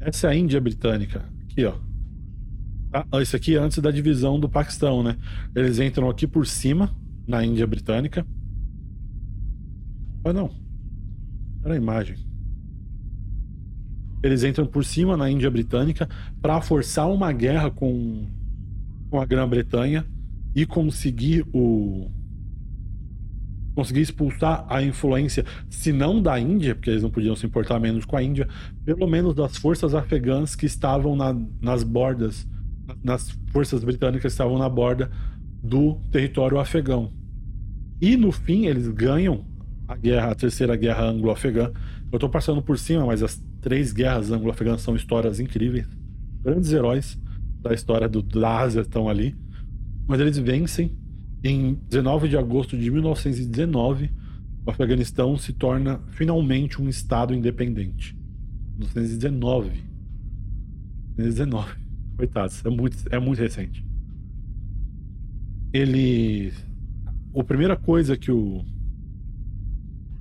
Essa 0.00 0.28
é 0.28 0.30
a 0.30 0.36
Índia 0.36 0.60
Britânica. 0.60 1.28
Aqui, 1.44 1.64
ó. 1.64 1.74
Ah, 2.92 3.22
isso 3.22 3.34
aqui 3.34 3.56
é 3.56 3.58
antes 3.58 3.78
da 3.78 3.90
divisão 3.90 4.38
do 4.38 4.48
Paquistão, 4.48 5.02
né? 5.02 5.16
Eles 5.56 5.78
entram 5.78 6.10
aqui 6.10 6.26
por 6.26 6.46
cima, 6.46 6.94
na 7.26 7.44
Índia 7.44 7.66
Britânica. 7.66 8.26
Ah, 10.24 10.32
não. 10.32 10.50
Era 11.64 11.74
a 11.74 11.76
imagem 11.76 12.31
eles 14.22 14.44
entram 14.44 14.66
por 14.66 14.84
cima 14.84 15.16
na 15.16 15.30
Índia 15.30 15.50
Britânica 15.50 16.08
para 16.40 16.60
forçar 16.60 17.10
uma 17.10 17.32
guerra 17.32 17.70
com, 17.70 18.26
com 19.10 19.20
a 19.20 19.24
Grã-Bretanha 19.24 20.06
e 20.54 20.64
conseguir 20.66 21.44
o 21.52 22.10
conseguir 23.74 24.02
expulsar 24.02 24.66
a 24.68 24.82
influência, 24.82 25.46
se 25.70 25.92
não 25.92 26.20
da 26.20 26.38
Índia, 26.38 26.74
porque 26.74 26.90
eles 26.90 27.02
não 27.02 27.10
podiam 27.10 27.34
se 27.34 27.46
importar 27.46 27.80
menos 27.80 28.04
com 28.04 28.16
a 28.16 28.22
Índia, 28.22 28.46
pelo 28.84 29.06
menos 29.06 29.34
das 29.34 29.56
forças 29.56 29.94
afegãs 29.94 30.54
que 30.54 30.66
estavam 30.66 31.16
na, 31.16 31.34
nas 31.58 31.82
bordas, 31.82 32.46
nas 33.02 33.30
forças 33.50 33.82
britânicas 33.82 34.20
que 34.20 34.28
estavam 34.28 34.58
na 34.58 34.68
borda 34.68 35.10
do 35.62 35.94
território 36.10 36.58
afegão. 36.58 37.12
E 38.00 38.16
no 38.16 38.30
fim 38.30 38.66
eles 38.66 38.88
ganham 38.88 39.46
a 39.88 39.96
guerra, 39.96 40.32
a 40.32 40.34
terceira 40.34 40.76
guerra 40.76 41.04
anglo-afegã. 41.04 41.72
Eu 42.12 42.18
estou 42.18 42.28
passando 42.28 42.60
por 42.60 42.78
cima, 42.78 43.06
mas 43.06 43.22
as 43.22 43.42
três 43.62 43.90
guerras 43.90 44.30
anglo-afegãs 44.30 44.82
são 44.82 44.94
histórias 44.94 45.40
incríveis. 45.40 45.88
Grandes 46.42 46.70
heróis 46.70 47.18
da 47.62 47.72
história 47.72 48.06
do, 48.06 48.22
da 48.22 48.58
Ásia 48.58 48.82
estão 48.82 49.08
ali. 49.08 49.34
Mas 50.06 50.20
eles 50.20 50.36
vencem. 50.36 50.94
Em 51.42 51.74
19 51.88 52.28
de 52.28 52.36
agosto 52.36 52.76
de 52.76 52.88
1919, 52.90 54.10
o 54.64 54.70
Afeganistão 54.70 55.36
se 55.38 55.54
torna 55.54 56.00
finalmente 56.10 56.80
um 56.80 56.88
Estado 56.88 57.34
independente. 57.34 58.14
1919. 58.76 59.70
1919. 61.16 61.76
Coitados, 62.16 62.64
é 62.64 62.68
muito, 62.68 62.96
é 63.10 63.18
muito 63.18 63.38
recente. 63.38 63.84
Ele. 65.72 66.52
A 67.34 67.42
primeira 67.42 67.74
coisa 67.74 68.18
que 68.18 68.30
o. 68.30 68.62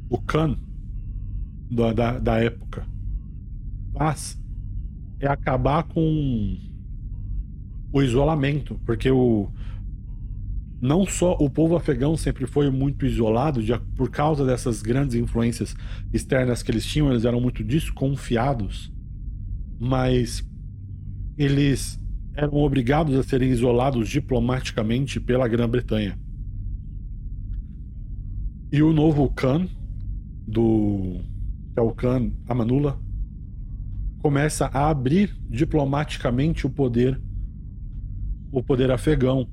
O 0.10 0.18
Khan 0.22 0.58
da, 1.72 1.94
da, 1.94 2.20
da 2.20 2.38
época 2.38 2.86
faz 3.94 4.38
é 5.20 5.28
acabar 5.28 5.84
com 5.84 6.58
o 7.94 8.02
isolamento, 8.02 8.80
porque 8.86 9.10
o 9.12 9.50
não 10.82 11.06
só 11.06 11.38
o 11.40 11.48
povo 11.48 11.76
afegão 11.76 12.18
sempre 12.18 12.48
foi 12.48 12.72
muito 12.72 13.06
isolado 13.06 13.62
por 13.96 14.10
causa 14.10 14.44
dessas 14.44 14.82
grandes 14.82 15.14
influências 15.14 15.76
externas 16.12 16.64
que 16.64 16.72
eles 16.72 16.84
tinham, 16.84 17.12
eles 17.12 17.24
eram 17.24 17.40
muito 17.40 17.64
desconfiados, 17.64 18.92
mas 19.80 20.44
eles 21.38 22.00
eram 22.34 22.56
obrigados 22.56 23.16
a 23.16 23.22
serem 23.22 23.52
isolados 23.52 24.10
diplomaticamente 24.10 25.20
pela 25.20 25.48
Grã-Bretanha. 25.48 26.18
E 28.72 28.82
o 28.82 28.92
novo 28.92 29.30
Khan, 29.30 29.68
do 30.48 31.20
que 31.74 31.80
é 31.80 31.82
o 31.82 31.92
Khan 31.92 32.32
Amanullah, 32.48 32.98
começa 34.20 34.68
a 34.68 34.90
abrir 34.90 35.36
diplomaticamente 35.50 36.68
o 36.68 36.70
poder 36.70 37.20
o 38.52 38.62
poder 38.62 38.92
afegão. 38.92 39.48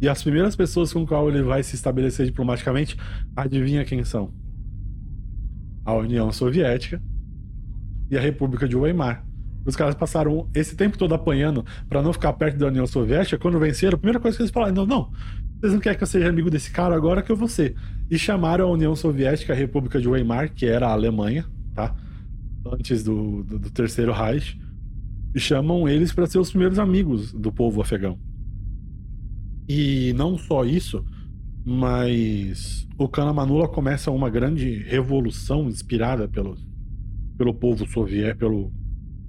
E 0.00 0.08
as 0.08 0.22
primeiras 0.22 0.54
pessoas 0.54 0.92
com 0.92 1.06
qual 1.06 1.28
ele 1.28 1.42
vai 1.42 1.62
se 1.62 1.74
estabelecer 1.74 2.26
diplomaticamente, 2.26 2.96
adivinha 3.34 3.84
quem 3.84 4.04
são? 4.04 4.32
A 5.84 5.94
União 5.94 6.30
Soviética 6.32 7.02
e 8.10 8.18
a 8.18 8.20
República 8.20 8.68
de 8.68 8.76
Weimar. 8.76 9.24
Os 9.64 9.76
caras 9.76 9.94
passaram 9.94 10.50
esse 10.54 10.76
tempo 10.76 10.98
todo 10.98 11.14
apanhando 11.14 11.64
para 11.88 12.02
não 12.02 12.12
ficar 12.12 12.32
perto 12.32 12.58
da 12.58 12.66
União 12.66 12.86
Soviética. 12.86 13.38
Quando 13.38 13.60
venceram, 13.60 13.94
a 13.94 13.98
primeira 13.98 14.18
coisa 14.18 14.36
que 14.36 14.42
eles 14.42 14.50
falaram: 14.50 14.74
não, 14.74 14.86
não, 14.86 15.12
vocês 15.60 15.72
não 15.72 15.80
querem 15.80 15.96
que 15.96 16.02
eu 16.02 16.08
seja 16.08 16.28
amigo 16.28 16.50
desse 16.50 16.72
cara 16.72 16.96
agora 16.96 17.22
que 17.22 17.30
eu 17.30 17.36
vou 17.36 17.46
ser. 17.46 17.76
E 18.10 18.18
chamaram 18.18 18.66
a 18.66 18.72
União 18.72 18.94
Soviética, 18.96 19.52
a 19.52 19.56
República 19.56 20.00
de 20.00 20.08
Weimar, 20.08 20.52
que 20.52 20.66
era 20.66 20.88
a 20.88 20.92
Alemanha, 20.92 21.46
tá? 21.74 21.94
Antes 22.66 23.02
do, 23.02 23.42
do, 23.42 23.58
do 23.58 23.70
Terceiro 23.70 24.12
Reich, 24.12 24.58
e 25.34 25.40
chamam 25.40 25.88
eles 25.88 26.12
para 26.12 26.26
ser 26.26 26.38
os 26.38 26.50
primeiros 26.50 26.78
amigos 26.78 27.32
do 27.32 27.50
povo 27.52 27.80
afegão. 27.80 28.18
E 29.68 30.12
não 30.14 30.36
só 30.36 30.64
isso, 30.64 31.04
mas 31.64 32.86
o 32.98 33.08
Kanamanula 33.08 33.68
começa 33.68 34.10
uma 34.10 34.28
grande 34.28 34.82
revolução 34.82 35.68
inspirada 35.68 36.28
pelo, 36.28 36.56
pelo 37.38 37.54
povo 37.54 37.86
soviético, 37.86 38.40
pelo, 38.40 38.72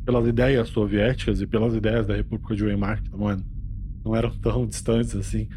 pelas 0.06 0.28
ideias 0.28 0.70
soviéticas 0.70 1.40
e 1.40 1.48
pelas 1.48 1.74
ideias 1.74 2.06
da 2.06 2.16
República 2.16 2.56
de 2.56 2.64
Weimar, 2.64 3.02
que 3.02 3.12
não, 3.12 3.44
não 4.04 4.16
eram 4.16 4.32
tão 4.40 4.68
distantes 4.68 5.16
assim. 5.16 5.48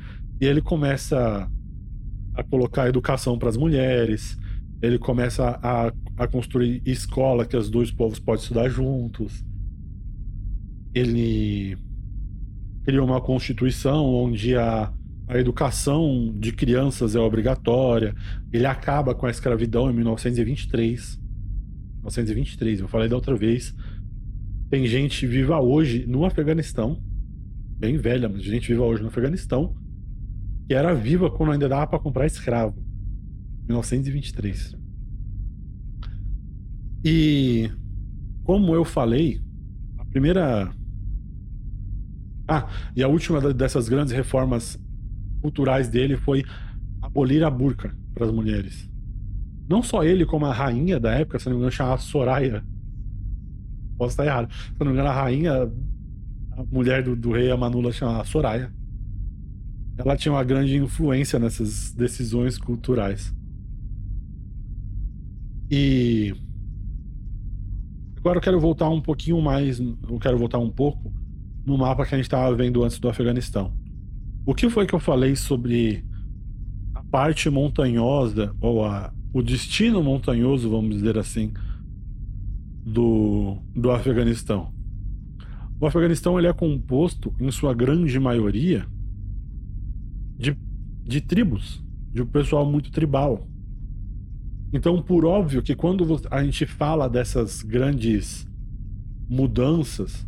E 0.40 0.44
ele 0.44 0.60
começa 0.60 1.50
a 2.34 2.42
colocar 2.44 2.88
educação 2.88 3.38
para 3.38 3.48
as 3.48 3.56
mulheres, 3.56 4.38
ele 4.82 4.98
começa 4.98 5.58
a, 5.62 5.92
a 6.16 6.26
construir 6.26 6.82
escola 6.86 7.44
que 7.44 7.56
os 7.56 7.68
dois 7.68 7.90
povos 7.90 8.18
podem 8.18 8.42
estudar 8.42 8.68
juntos. 8.68 9.44
Ele 10.94 11.76
criou 12.84 13.06
uma 13.06 13.20
constituição 13.20 14.06
onde 14.06 14.56
a, 14.56 14.92
a 15.28 15.38
educação 15.38 16.34
de 16.38 16.52
crianças 16.52 17.14
é 17.14 17.20
obrigatória. 17.20 18.14
Ele 18.52 18.64
acaba 18.64 19.14
com 19.14 19.26
a 19.26 19.30
escravidão 19.30 19.90
em 19.90 19.94
1923. 19.94 21.20
1923, 21.96 22.80
eu 22.80 22.88
falei 22.88 23.08
da 23.08 23.16
outra 23.16 23.34
vez. 23.34 23.74
Tem 24.70 24.86
gente 24.86 25.26
viva 25.26 25.60
hoje 25.60 26.06
no 26.06 26.24
Afeganistão, 26.24 27.02
bem 27.78 27.98
velha, 27.98 28.28
mas 28.28 28.42
gente 28.42 28.68
viva 28.68 28.84
hoje 28.84 29.02
no 29.02 29.08
Afeganistão, 29.08 29.76
que 30.66 30.74
era 30.74 30.94
viva 30.94 31.30
quando 31.30 31.52
ainda 31.52 31.68
dava 31.68 31.86
para 31.86 31.98
comprar 31.98 32.26
escravo. 32.26 32.82
1923. 33.68 34.85
E 37.08 37.70
como 38.42 38.74
eu 38.74 38.84
falei, 38.84 39.40
a 39.96 40.04
primeira 40.06 40.74
ah, 42.48 42.68
e 42.96 43.02
a 43.04 43.06
última 43.06 43.40
dessas 43.54 43.88
grandes 43.88 44.12
reformas 44.12 44.76
culturais 45.40 45.88
dele 45.88 46.16
foi 46.16 46.42
abolir 47.00 47.44
a 47.44 47.50
burca 47.50 47.96
para 48.12 48.26
as 48.26 48.32
mulheres. 48.32 48.90
Não 49.68 49.84
só 49.84 50.02
ele, 50.02 50.26
como 50.26 50.46
a 50.46 50.52
rainha 50.52 50.98
da 50.98 51.12
época, 51.12 51.38
se 51.38 51.46
não 51.46 51.52
me 51.52 51.58
engano, 51.58 51.70
chamava 51.70 52.00
Soraya. 52.00 52.64
Posso 53.96 54.10
estar 54.10 54.26
errado. 54.26 54.52
Se 54.52 54.80
não 54.80 54.86
me 54.86 54.92
engano, 54.92 55.08
a 55.08 55.12
rainha, 55.12 55.52
a 55.62 56.64
mulher 56.72 57.04
do, 57.04 57.14
do 57.14 57.30
rei 57.30 57.52
Amanula 57.52 57.92
chamava 57.92 58.24
Soraya. 58.24 58.72
Ela 59.96 60.16
tinha 60.16 60.32
uma 60.32 60.42
grande 60.42 60.74
influência 60.76 61.38
nessas 61.38 61.92
decisões 61.92 62.58
culturais. 62.58 63.32
E 65.70 66.34
agora 68.26 68.38
eu 68.38 68.42
quero 68.42 68.58
voltar 68.58 68.88
um 68.88 69.00
pouquinho 69.00 69.40
mais, 69.40 69.78
eu 69.78 70.18
quero 70.20 70.36
voltar 70.36 70.58
um 70.58 70.68
pouco 70.68 71.12
no 71.64 71.78
mapa 71.78 72.04
que 72.04 72.12
a 72.12 72.18
gente 72.18 72.26
estava 72.26 72.52
vendo 72.56 72.82
antes 72.82 72.98
do 72.98 73.08
Afeganistão. 73.08 73.72
O 74.44 74.52
que 74.52 74.68
foi 74.68 74.84
que 74.84 74.94
eu 74.94 74.98
falei 74.98 75.36
sobre 75.36 76.04
a 76.92 77.04
parte 77.04 77.48
montanhosa, 77.48 78.52
ou 78.60 78.84
a, 78.84 79.12
o 79.32 79.40
destino 79.42 80.02
montanhoso, 80.02 80.68
vamos 80.68 80.96
dizer 80.96 81.16
assim, 81.16 81.52
do, 82.84 83.58
do 83.76 83.92
Afeganistão? 83.92 84.72
O 85.78 85.86
Afeganistão 85.86 86.36
ele 86.36 86.48
é 86.48 86.52
composto, 86.52 87.32
em 87.38 87.50
sua 87.52 87.74
grande 87.74 88.18
maioria, 88.18 88.84
de, 90.36 90.56
de 91.04 91.20
tribos, 91.20 91.80
de 92.12 92.22
um 92.22 92.26
pessoal 92.26 92.68
muito 92.68 92.90
tribal. 92.90 93.46
Então, 94.72 95.00
por 95.00 95.24
óbvio 95.24 95.62
que 95.62 95.74
quando 95.74 96.20
a 96.30 96.42
gente 96.42 96.66
fala 96.66 97.08
dessas 97.08 97.62
grandes 97.62 98.46
mudanças 99.28 100.26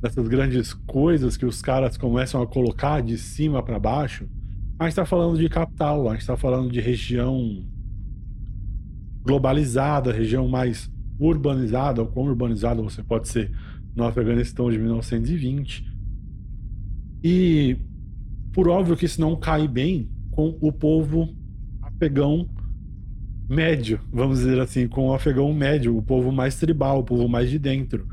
dessas 0.00 0.28
grandes 0.28 0.74
coisas 0.74 1.36
que 1.36 1.46
os 1.46 1.62
caras 1.62 1.96
começam 1.96 2.40
a 2.42 2.46
colocar 2.46 3.02
de 3.02 3.16
cima 3.16 3.62
para 3.62 3.78
baixo, 3.78 4.28
a 4.78 4.84
gente 4.84 4.92
está 4.92 5.06
falando 5.06 5.38
de 5.38 5.48
capital, 5.48 6.08
a 6.08 6.12
gente 6.12 6.20
está 6.20 6.36
falando 6.36 6.70
de 6.70 6.80
região 6.80 7.64
globalizada, 9.22 10.12
região 10.12 10.46
mais 10.46 10.90
urbanizada, 11.18 12.02
ou 12.02 12.08
quão 12.08 12.26
urbanizada 12.26 12.82
você 12.82 13.02
pode 13.02 13.28
ser 13.28 13.50
no 13.94 14.04
Afeganistão 14.04 14.70
de 14.70 14.78
1920. 14.78 15.84
E 17.24 17.78
por 18.52 18.68
óbvio 18.68 18.96
que 18.96 19.06
isso 19.06 19.20
não 19.20 19.34
cai 19.34 19.66
bem 19.66 20.10
com 20.30 20.56
o 20.60 20.70
povo 20.70 21.34
afegão 21.82 22.48
médio, 23.48 24.00
vamos 24.12 24.38
dizer 24.38 24.58
assim, 24.60 24.88
com 24.88 25.08
o 25.08 25.14
afegão 25.14 25.52
médio, 25.54 25.96
o 25.96 26.02
povo 26.02 26.32
mais 26.32 26.56
tribal, 26.58 27.00
o 27.00 27.04
povo 27.04 27.28
mais 27.28 27.48
de 27.50 27.58
dentro. 27.58 28.06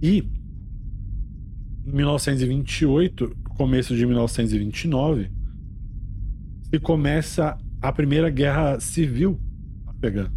E 0.00 0.24
em 1.84 1.92
1928, 1.92 3.36
começo 3.56 3.94
de 3.94 4.06
1929, 4.06 5.30
se 6.70 6.78
começa 6.78 7.58
a 7.80 7.92
primeira 7.92 8.30
guerra 8.30 8.78
civil 8.80 9.40
afegã. 9.86 10.30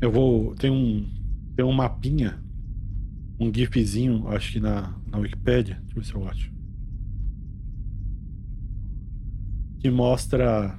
Eu 0.00 0.12
vou. 0.12 0.54
Tem 0.54 0.70
um. 0.70 1.08
Tem 1.56 1.64
um 1.64 1.72
mapinha. 1.72 2.40
Um 3.40 3.52
gifzinho, 3.52 4.26
acho 4.28 4.52
que 4.52 4.60
na, 4.60 4.94
na 5.10 5.18
Wikipedia. 5.18 5.76
Deixa 5.80 5.90
eu 5.90 6.02
ver 6.02 6.06
se 6.06 6.14
eu 6.14 6.28
acho. 6.28 6.52
Que 9.80 9.90
mostra 9.90 10.78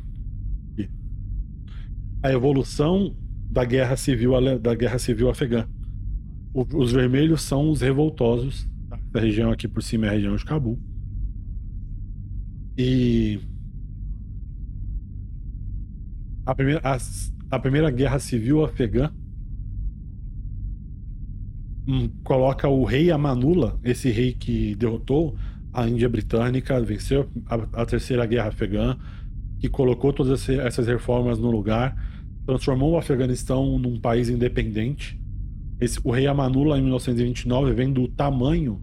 a 2.22 2.32
evolução 2.32 3.16
da 3.50 3.66
guerra 3.66 3.96
civil 3.98 4.34
da 4.60 4.76
guerra 4.76 5.00
civil 5.00 5.30
afegã 5.30 5.68
os 6.54 6.92
vermelhos 6.92 7.42
são 7.42 7.70
os 7.70 7.82
revoltosos 7.82 8.68
da 9.12 9.20
região 9.20 9.52
aqui 9.52 9.68
por 9.68 9.82
cima 9.82 10.08
é 10.08 10.10
a 10.10 10.14
região 10.14 10.36
de 10.36 10.46
Cabul. 10.46 10.80
E 12.78 13.40
a 16.46 16.56
primeira, 16.56 16.82
a, 16.84 16.98
a 17.52 17.60
primeira 17.60 17.92
guerra 17.92 18.20
civil 18.20 18.64
afegã 18.64 19.12
hum, 21.88 22.10
coloca 22.24 22.68
o 22.68 22.84
rei 22.84 23.12
Amanullah, 23.12 23.78
esse 23.84 24.10
rei 24.10 24.34
que 24.34 24.76
derrotou 24.76 25.36
a 25.74 25.88
Índia 25.88 26.10
Britânica, 26.10 26.80
venceu 26.82 27.30
a, 27.48 27.82
a 27.82 27.86
terceira 27.86 28.26
guerra 28.26 28.50
afegã, 28.50 28.98
que 29.60 29.70
colocou 29.70 30.14
todas 30.14 30.48
essas 30.50 30.88
reformas 30.88 31.38
no 31.38 31.52
lugar, 31.52 31.96
transformou 32.46 32.94
o 32.94 32.98
Afeganistão 32.98 33.78
num 33.78 34.00
país 34.00 34.30
independente 34.30 35.20
esse, 35.80 36.00
o 36.04 36.12
rei 36.12 36.28
Amanullah, 36.28 36.78
em 36.78 36.82
1929, 36.82 37.74
vem 37.74 37.94
do 37.94 38.08
tamanho 38.10 38.82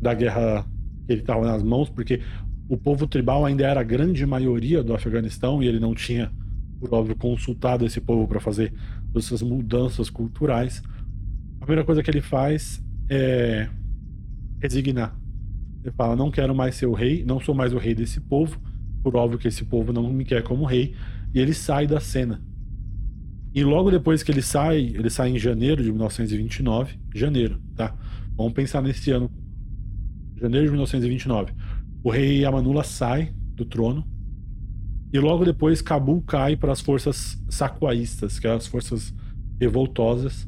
da 0.00 0.14
guerra 0.14 0.64
que 1.04 1.12
ele 1.12 1.20
estava 1.20 1.44
nas 1.44 1.62
mãos, 1.62 1.90
porque 1.90 2.20
o 2.68 2.76
povo 2.76 3.06
tribal 3.06 3.44
ainda 3.44 3.66
era 3.66 3.80
a 3.80 3.84
grande 3.84 4.24
maioria 4.24 4.82
do 4.82 4.94
Afeganistão 4.94 5.62
e 5.62 5.66
ele 5.66 5.80
não 5.80 5.94
tinha, 5.94 6.30
por 6.78 6.94
óbvio, 6.94 7.16
consultado 7.16 7.84
esse 7.84 8.00
povo 8.00 8.28
para 8.28 8.38
fazer 8.38 8.72
essas 9.16 9.42
mudanças 9.42 10.08
culturais. 10.08 10.82
A 11.60 11.64
primeira 11.64 11.84
coisa 11.84 12.02
que 12.02 12.10
ele 12.10 12.20
faz 12.20 12.84
é 13.10 13.68
resignar. 14.60 15.18
Ele 15.82 15.92
fala: 15.96 16.14
Não 16.14 16.30
quero 16.30 16.54
mais 16.54 16.76
ser 16.76 16.86
o 16.86 16.92
rei, 16.92 17.24
não 17.24 17.40
sou 17.40 17.54
mais 17.54 17.72
o 17.72 17.78
rei 17.78 17.94
desse 17.94 18.20
povo, 18.20 18.60
por 19.02 19.16
óbvio 19.16 19.38
que 19.38 19.48
esse 19.48 19.64
povo 19.64 19.92
não 19.92 20.12
me 20.12 20.24
quer 20.24 20.42
como 20.42 20.64
rei, 20.64 20.94
e 21.34 21.38
ele 21.40 21.54
sai 21.54 21.86
da 21.86 22.00
cena. 22.00 22.42
E 23.54 23.64
logo 23.64 23.90
depois 23.90 24.22
que 24.22 24.30
ele 24.30 24.42
sai, 24.42 24.78
ele 24.94 25.10
sai 25.10 25.30
em 25.30 25.38
janeiro 25.38 25.82
de 25.82 25.90
1929. 25.90 26.98
Janeiro, 27.14 27.60
tá? 27.74 27.94
Vamos 28.36 28.52
pensar 28.52 28.82
nesse 28.82 29.10
ano. 29.10 29.30
Janeiro 30.36 30.66
de 30.66 30.72
1929. 30.72 31.52
O 32.04 32.10
rei 32.10 32.44
Amanullah 32.44 32.84
sai 32.84 33.34
do 33.54 33.64
trono. 33.64 34.06
E 35.12 35.18
logo 35.18 35.44
depois 35.44 35.80
Cabul 35.80 36.22
cai 36.22 36.56
para 36.56 36.70
as 36.70 36.80
forças 36.80 37.42
saquaístas, 37.48 38.38
que 38.38 38.46
são 38.46 38.56
as 38.56 38.66
forças 38.66 39.14
revoltosas. 39.58 40.46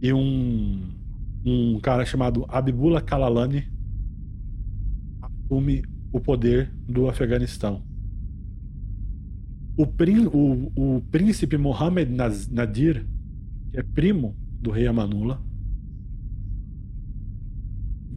E 0.00 0.12
um, 0.12 0.94
um 1.44 1.80
cara 1.80 2.04
chamado 2.04 2.44
Abibullah 2.48 3.00
Kalalani 3.00 3.66
assume 5.20 5.82
o 6.12 6.20
poder 6.20 6.72
do 6.88 7.08
Afeganistão. 7.08 7.82
O, 9.76 9.84
o, 9.84 10.96
o 10.96 11.02
príncipe 11.02 11.56
Mohammed 11.56 12.10
Nadir, 12.50 13.06
que 13.70 13.78
é 13.78 13.82
primo 13.82 14.36
do 14.60 14.70
rei 14.70 14.86
Amanullah, 14.86 15.40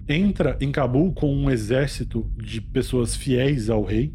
entra 0.08 0.58
em 0.60 0.72
Cabul 0.72 1.14
com 1.14 1.34
um 1.34 1.50
exército 1.50 2.30
de 2.38 2.62
pessoas 2.62 3.16
fiéis 3.16 3.70
ao 3.70 3.84
rei 3.84 4.14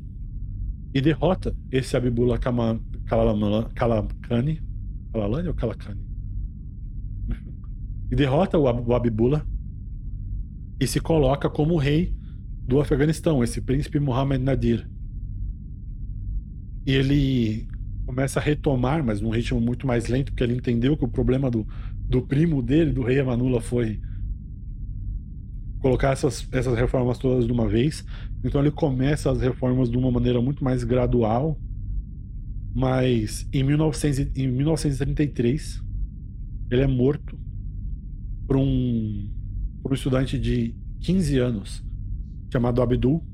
e 0.93 1.01
derrota 1.01 1.55
esse 1.71 1.97
Abibullah 1.97 2.39
Kalakani. 2.39 4.61
Kalalani 5.13 5.49
ou 5.49 5.55
Kalakani? 5.55 6.01
E 8.11 8.17
derrota 8.17 8.59
o 8.59 8.95
Abibullah 8.95 9.47
e 10.81 10.87
se 10.87 11.01
coloca 11.01 11.51
como 11.51 11.77
rei 11.77 12.16
do 12.67 12.81
Afeganistão, 12.81 13.45
esse 13.45 13.61
príncipe 13.61 14.01
Mohammed 14.01 14.43
Nadir. 14.43 14.89
E 16.85 16.93
ele 16.93 17.69
começa 18.05 18.41
a 18.41 18.43
retomar, 18.43 19.05
mas 19.05 19.21
num 19.21 19.31
ritmo 19.31 19.61
muito 19.61 19.87
mais 19.87 20.09
lento, 20.09 20.33
porque 20.33 20.43
ele 20.43 20.55
entendeu 20.55 20.97
que 20.97 21.05
o 21.05 21.09
problema 21.09 21.51
do, 21.51 21.67
do 22.09 22.23
primo 22.23 22.63
dele, 22.63 22.93
do 22.93 23.03
rei 23.03 23.21
Amanullah, 23.21 23.61
foi 23.61 24.01
colocar 25.81 26.13
essas, 26.13 26.49
essas 26.53 26.77
reformas 26.77 27.19
todas 27.19 27.47
de 27.47 27.53
uma 27.53 27.69
vez. 27.69 28.05
Então 28.45 28.61
ele 28.61 28.71
começa 28.71 29.31
as 29.31 29.41
reformas 29.41 29.89
de 29.89 29.97
uma 29.97 30.11
maneira 30.11 30.41
muito 30.41 30.65
mais 30.65 30.83
gradual. 30.83 31.61
Mas 32.75 33.49
em, 33.53 33.63
1900, 33.63 34.37
em 34.37 34.49
1933 34.49 35.83
ele 36.71 36.83
é 36.83 36.87
morto 36.87 37.39
por 38.47 38.57
um, 38.57 39.33
por 39.83 39.93
um 39.93 39.95
estudante 39.95 40.39
de 40.39 40.75
15 41.01 41.39
anos 41.39 41.86
chamado 42.53 42.83
Abdul, 42.83 43.25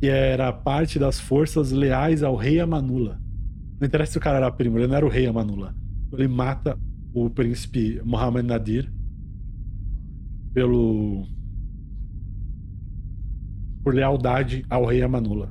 que 0.00 0.08
era 0.08 0.52
parte 0.52 0.98
das 0.98 1.20
forças 1.20 1.70
leais 1.70 2.22
ao 2.22 2.36
rei 2.36 2.60
Amanullah. 2.60 3.20
Não 3.80 3.86
interessa 3.86 4.12
se 4.12 4.18
o 4.18 4.20
cara 4.20 4.38
era 4.38 4.50
primo, 4.50 4.78
ele 4.78 4.86
não 4.86 4.96
era 4.96 5.06
o 5.06 5.10
rei 5.10 5.26
Amanullah. 5.26 5.74
Ele 6.12 6.28
mata 6.28 6.78
o 7.12 7.28
príncipe 7.28 8.00
Mohammed 8.04 8.46
Nadir 8.46 8.92
pelo 10.52 11.26
por 13.82 13.94
lealdade 13.94 14.64
ao 14.68 14.84
rei 14.84 15.02
Amanullah. 15.02 15.50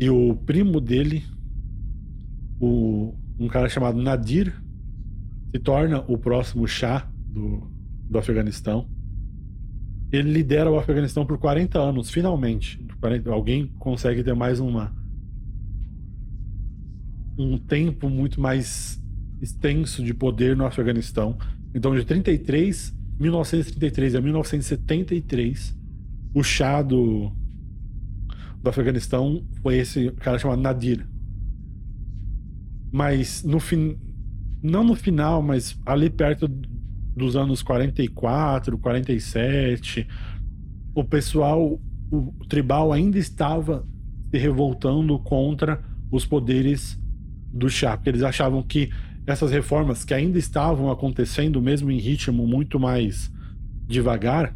E 0.00 0.10
o 0.10 0.34
primo 0.34 0.80
dele, 0.80 1.22
o, 2.60 3.14
um 3.38 3.46
cara 3.48 3.68
chamado 3.68 4.00
Nadir, 4.00 4.52
se 5.50 5.60
torna 5.60 6.00
o 6.08 6.18
próximo 6.18 6.66
chá 6.66 7.08
do, 7.28 7.70
do 8.10 8.18
Afeganistão. 8.18 8.88
Ele 10.14 10.32
lidera 10.32 10.70
o 10.70 10.78
Afeganistão 10.78 11.26
por 11.26 11.38
40 11.38 11.78
anos, 11.78 12.10
finalmente. 12.10 12.78
40, 13.00 13.30
alguém 13.30 13.66
consegue 13.78 14.22
ter 14.22 14.34
mais 14.34 14.60
uma 14.60 14.94
um 17.36 17.58
tempo 17.58 18.08
muito 18.08 18.40
mais 18.40 19.02
extenso 19.42 20.04
de 20.04 20.14
poder 20.14 20.56
no 20.56 20.64
Afeganistão 20.64 21.36
então, 21.74 21.92
de 21.92 22.04
33, 22.04 22.94
1933 23.18 24.14
a 24.14 24.20
1973, 24.20 25.76
o 26.32 26.42
chá 26.44 26.80
do, 26.80 27.32
do 28.62 28.70
Afeganistão 28.70 29.44
foi 29.60 29.78
esse 29.78 30.12
cara 30.12 30.38
chamado 30.38 30.62
Nadir. 30.62 31.04
Mas 32.92 33.42
no 33.42 33.58
fim, 33.58 33.98
não 34.62 34.84
no 34.84 34.94
final, 34.94 35.42
mas 35.42 35.76
ali 35.84 36.08
perto 36.08 36.46
dos 37.16 37.36
anos 37.36 37.62
44, 37.62 38.76
47, 38.78 40.06
o 40.94 41.04
pessoal, 41.04 41.80
o 42.10 42.32
tribal 42.48 42.92
ainda 42.92 43.18
estava 43.18 43.86
se 44.30 44.38
revoltando 44.38 45.18
contra 45.20 45.82
os 46.10 46.26
poderes 46.26 46.98
do 47.52 47.68
chá, 47.68 47.96
porque 47.96 48.10
eles 48.10 48.22
achavam 48.22 48.62
que 48.62 48.90
essas 49.26 49.50
reformas 49.50 50.04
que 50.04 50.12
ainda 50.12 50.38
estavam 50.38 50.90
acontecendo, 50.90 51.62
mesmo 51.62 51.90
em 51.90 51.98
ritmo 51.98 52.46
muito 52.46 52.78
mais 52.78 53.32
devagar, 53.86 54.54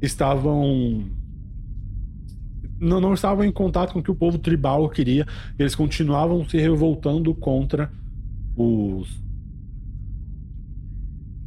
estavam 0.00 1.10
não, 2.80 3.00
não 3.00 3.14
estavam 3.14 3.44
em 3.44 3.50
contato 3.50 3.92
com 3.92 3.98
o 3.98 4.02
que 4.02 4.10
o 4.10 4.14
povo 4.14 4.38
tribal 4.38 4.88
queria. 4.88 5.26
Eles 5.58 5.74
continuavam 5.74 6.48
se 6.48 6.58
revoltando 6.58 7.34
contra 7.34 7.90
os 8.56 9.27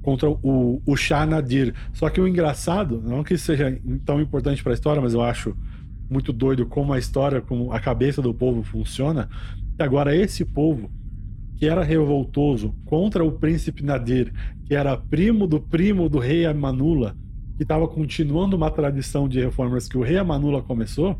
contra 0.01 0.29
o, 0.29 0.81
o 0.85 0.95
Shah 0.95 1.25
Nadir. 1.25 1.73
Só 1.93 2.09
que 2.09 2.19
o 2.19 2.27
engraçado, 2.27 3.01
não 3.01 3.23
que 3.23 3.37
seja 3.37 3.79
tão 4.05 4.21
importante 4.21 4.63
para 4.63 4.73
a 4.73 4.75
história, 4.75 5.01
mas 5.01 5.13
eu 5.13 5.21
acho 5.21 5.55
muito 6.09 6.33
doido 6.33 6.65
como 6.65 6.91
a 6.93 6.99
história, 6.99 7.41
como 7.41 7.71
a 7.71 7.79
cabeça 7.79 8.21
do 8.21 8.33
povo 8.33 8.63
funciona, 8.63 9.29
Agora, 9.81 10.15
esse 10.15 10.45
povo 10.45 10.91
que 11.55 11.67
era 11.67 11.83
revoltoso 11.83 12.75
contra 12.85 13.23
o 13.23 13.31
príncipe 13.31 13.83
Nadir, 13.83 14.31
que 14.65 14.75
era 14.75 14.95
primo 14.95 15.47
do 15.47 15.59
primo 15.59 16.09
do 16.09 16.19
rei 16.19 16.45
Amanula, 16.45 17.15
que 17.57 17.63
estava 17.63 17.87
continuando 17.87 18.55
uma 18.55 18.71
tradição 18.71 19.27
de 19.27 19.39
reformas 19.39 19.87
que 19.87 19.97
o 19.97 20.01
rei 20.01 20.17
Amanula 20.17 20.61
começou, 20.61 21.19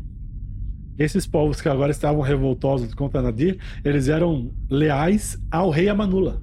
esses 0.98 1.26
povos 1.26 1.60
que 1.60 1.68
agora 1.68 1.90
estavam 1.90 2.20
revoltosos 2.20 2.92
contra 2.94 3.22
Nadir, 3.22 3.58
eles 3.84 4.08
eram 4.08 4.52
leais 4.70 5.40
ao 5.50 5.70
rei 5.70 5.88
Amanula. 5.88 6.42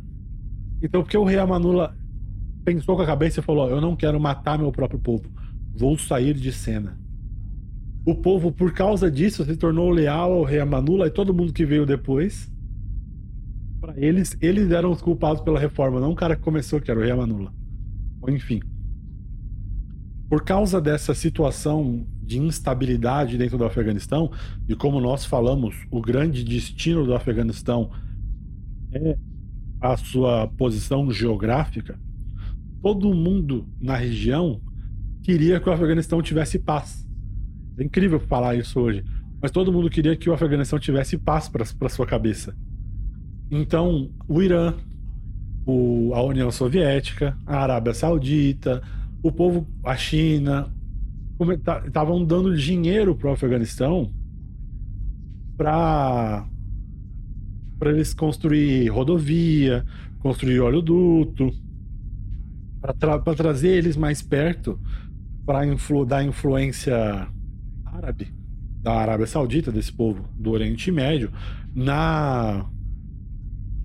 Então, 0.82 1.02
porque 1.02 1.18
o 1.18 1.24
rei 1.24 1.38
Amanula 1.38 1.96
pensou 2.64 2.96
com 2.96 3.02
a 3.02 3.06
cabeça 3.06 3.40
e 3.40 3.44
falou: 3.44 3.70
Eu 3.70 3.82
não 3.82 3.96
quero 3.96 4.20
matar 4.20 4.58
meu 4.58 4.72
próprio 4.72 5.00
povo, 5.00 5.30
vou 5.74 5.98
sair 5.98 6.34
de 6.34 6.52
cena 6.52 6.98
o 8.06 8.16
povo, 8.16 8.52
por 8.52 8.74
causa 8.74 9.10
disso, 9.10 9.46
se 9.46 9.56
tornou 9.56 9.90
leal 9.90 10.32
ao 10.32 10.44
rei 10.44 10.60
Amanula 10.60 11.08
e 11.08 11.12
todo 11.12 11.34
mundo 11.34 11.54
que 11.54 11.66
veio 11.66 11.86
depois. 11.86 12.52
Para 13.80 13.94
eles, 13.98 14.38
eles 14.42 14.72
eram 14.72 14.92
os 14.92 15.02
culpados 15.02 15.42
pela 15.42 15.60
reforma, 15.60 16.00
não 16.00 16.12
o 16.12 16.16
cara 16.16 16.36
que 16.36 16.42
começou, 16.42 16.82
que 16.82 16.90
era 16.90 17.00
o 17.00 17.04
rei 17.04 17.12
Amanula. 17.12 17.54
Enfim. 18.28 18.62
Por 20.30 20.44
causa 20.44 20.80
dessa 20.80 21.14
situação 21.14 22.06
de 22.22 22.38
instabilidade 22.40 23.38
dentro 23.38 23.58
do 23.58 23.66
Afeganistão, 23.66 24.32
e 24.68 24.76
como 24.76 25.00
nós 25.00 25.26
falamos, 25.26 25.76
o 25.90 26.02
grande 26.02 26.44
destino 26.44 27.06
do 27.06 27.16
Afeganistão 27.16 27.92
é 28.92 29.18
a 29.82 29.98
sua 29.98 30.48
posição 30.48 31.12
geográfica, 31.12 32.00
todo 32.82 33.14
mundo 33.14 33.68
na 33.80 33.96
região 33.96 34.62
queria 35.24 35.60
que 35.60 35.70
o 35.70 35.72
Afeganistão 35.72 36.22
tivesse 36.22 36.60
paz. 36.60 37.08
É 37.78 37.84
incrível 37.84 38.20
falar 38.20 38.56
isso 38.56 38.80
hoje. 38.80 39.04
Mas 39.42 39.52
todo 39.52 39.72
mundo 39.72 39.90
queria 39.90 40.16
que 40.16 40.30
o 40.30 40.34
Afeganistão 40.34 40.78
tivesse 40.80 41.18
paz 41.18 41.48
para 41.48 41.90
sua 41.90 42.06
cabeça. 42.06 42.56
Então, 43.50 44.12
o 44.28 44.42
Irã, 44.42 44.76
o, 45.66 46.12
a 46.14 46.22
União 46.24 46.52
Soviética, 46.52 47.38
a 47.46 47.58
Arábia 47.62 47.94
Saudita, 47.94 48.82
o 49.24 49.32
povo, 49.32 49.66
a 49.84 49.96
China, 49.96 50.74
estavam 51.86 52.24
dando 52.26 52.56
dinheiro 52.56 53.16
para 53.16 53.30
o 53.30 53.34
Afeganistão 53.34 54.12
para 55.58 56.46
para 57.78 57.92
eles 57.92 58.14
construir 58.14 58.90
rodovia, 58.90 59.86
construir 60.20 60.60
oleoduto, 60.60 61.50
para 62.82 62.94
tra 62.94 63.20
trazer 63.36 63.70
eles 63.70 63.98
mais 63.98 64.22
perto, 64.22 64.80
para 65.46 65.66
influ 65.66 66.06
dar 66.06 66.24
influência 66.24 67.28
árabe, 67.86 68.34
da 68.82 68.94
Arábia 68.94 69.28
Saudita, 69.28 69.72
desse 69.72 69.92
povo 69.92 70.28
do 70.36 70.52
Oriente 70.52 70.92
Médio, 70.92 71.32
na 71.76 72.66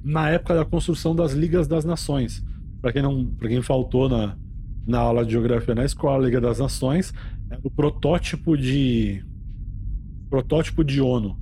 na 0.05 0.29
época 0.29 0.55
da 0.55 0.65
construção 0.65 1.17
das 1.17 1.33
Ligas 1.33 1.67
das 1.67 1.85
Nações. 1.85 2.45
Para 2.81 2.93
quem 2.93 3.01
não, 3.01 3.25
quem 3.41 3.63
faltou 3.63 4.09
na, 4.09 4.37
na 4.87 4.99
aula 4.99 5.25
de 5.25 5.33
geografia 5.33 5.75
na 5.75 5.85
escola, 5.85 6.23
a 6.23 6.27
Liga 6.27 6.41
das 6.41 6.59
Nações 6.59 7.15
é 7.51 7.59
o 7.63 7.71
protótipo 7.71 8.57
de 8.57 9.25
protótipo 10.29 10.85
de 10.85 11.01
ONU 11.01 11.39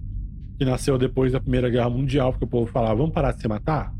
que 0.59 0.64
nasceu 0.64 0.96
depois 0.96 1.32
da 1.32 1.40
Primeira 1.40 1.68
Guerra 1.68 1.90
Mundial, 1.90 2.32
porque 2.32 2.44
o 2.44 2.48
povo 2.48 2.70
falava: 2.70 2.94
"Vamos 2.94 3.12
parar 3.12 3.32
de 3.32 3.40
se 3.40 3.48
matar? 3.48 3.92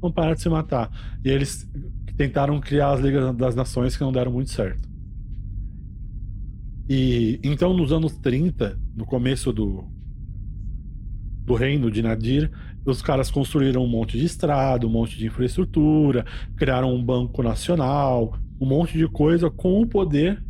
Vamos 0.00 0.14
parar 0.14 0.34
de 0.34 0.42
se 0.42 0.48
matar". 0.48 0.90
E 1.24 1.28
eles 1.28 1.68
tentaram 2.16 2.60
criar 2.60 2.92
as 2.92 3.00
Ligas 3.00 3.34
das 3.36 3.54
Nações 3.54 3.96
que 3.96 4.02
não 4.02 4.12
deram 4.12 4.32
muito 4.32 4.50
certo. 4.50 4.88
E 6.88 7.38
então 7.42 7.74
nos 7.74 7.92
anos 7.92 8.16
30, 8.18 8.78
no 8.96 9.04
começo 9.04 9.52
do 9.52 9.84
do 11.44 11.54
reino 11.54 11.90
de 11.90 12.02
Nadir, 12.02 12.50
os 12.84 13.00
caras 13.00 13.30
construíram 13.30 13.82
um 13.82 13.88
monte 13.88 14.18
de 14.18 14.26
estrada, 14.26 14.86
um 14.86 14.90
monte 14.90 15.16
de 15.16 15.26
infraestrutura, 15.26 16.26
criaram 16.56 16.94
um 16.94 17.02
banco 17.02 17.42
nacional, 17.42 18.38
um 18.60 18.66
monte 18.66 18.98
de 18.98 19.08
coisa 19.08 19.50
com 19.50 19.80
o 19.80 19.86
poder 19.86 20.42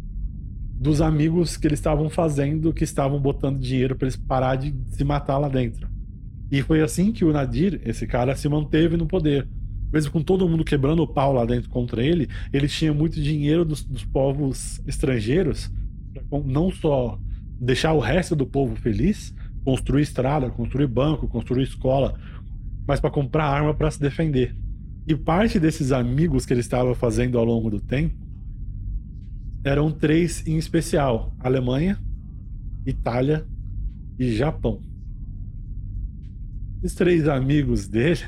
dos 0.81 1.01
amigos 1.01 1.57
que 1.57 1.67
eles 1.67 1.79
estavam 1.79 2.09
fazendo, 2.09 2.73
que 2.73 2.85
estavam 2.85 3.21
botando 3.21 3.61
dinheiro 3.61 3.97
para 3.97 4.07
eles 4.07 4.17
parar 4.17 4.57
de 4.57 4.75
se 4.89 5.05
matar 5.05 5.39
lá 5.39 5.49
dentro. 5.49 5.89
E 6.51 6.63
foi 6.63 6.81
assim 6.81 7.13
que 7.13 7.25
o 7.25 7.33
Nadir, 7.33 7.81
esse 7.85 8.07
cara, 8.07 8.35
se 8.35 8.49
manteve 8.49 8.97
no 8.97 9.07
poder. 9.07 9.47
mesmo 9.93 10.11
com 10.11 10.23
todo 10.23 10.49
mundo 10.49 10.65
quebrando 10.65 11.03
o 11.03 11.07
pau 11.07 11.33
lá 11.33 11.45
dentro 11.45 11.69
contra 11.71 12.03
ele, 12.03 12.29
ele 12.53 12.69
tinha 12.69 12.93
muito 12.93 13.21
dinheiro 13.21 13.65
dos, 13.65 13.85
dos 13.85 14.05
povos 14.05 14.81
estrangeiros, 14.87 15.71
não 16.45 16.71
só 16.71 17.19
deixar 17.61 17.93
o 17.93 17.99
resto 17.99 18.37
do 18.37 18.47
povo 18.47 18.77
feliz, 18.77 19.35
construir 19.65 20.03
estrada, 20.03 20.51
construir 20.51 20.87
banco, 20.87 21.29
construir 21.29 21.65
escola, 21.65 22.19
mas 22.87 23.01
para 23.01 23.11
comprar 23.11 23.45
arma 23.45 23.75
para 23.75 23.91
se 23.91 24.01
defender. 24.01 24.57
E 25.07 25.15
parte 25.15 25.59
desses 25.59 25.93
amigos 25.93 26.47
que 26.47 26.53
ele 26.53 26.61
estava 26.61 26.95
fazendo 26.95 27.39
ao 27.39 27.45
longo 27.45 27.71
do 27.71 27.81
tempo 27.81 28.15
eram 29.65 29.91
três 29.91 30.47
em 30.47 30.57
especial: 30.57 31.35
Alemanha, 31.39 31.99
Itália 32.87 33.47
e 34.19 34.33
Japão. 34.35 34.88
Os 36.83 36.95
três 36.95 37.29
amigos 37.29 37.89
dele 37.89 38.21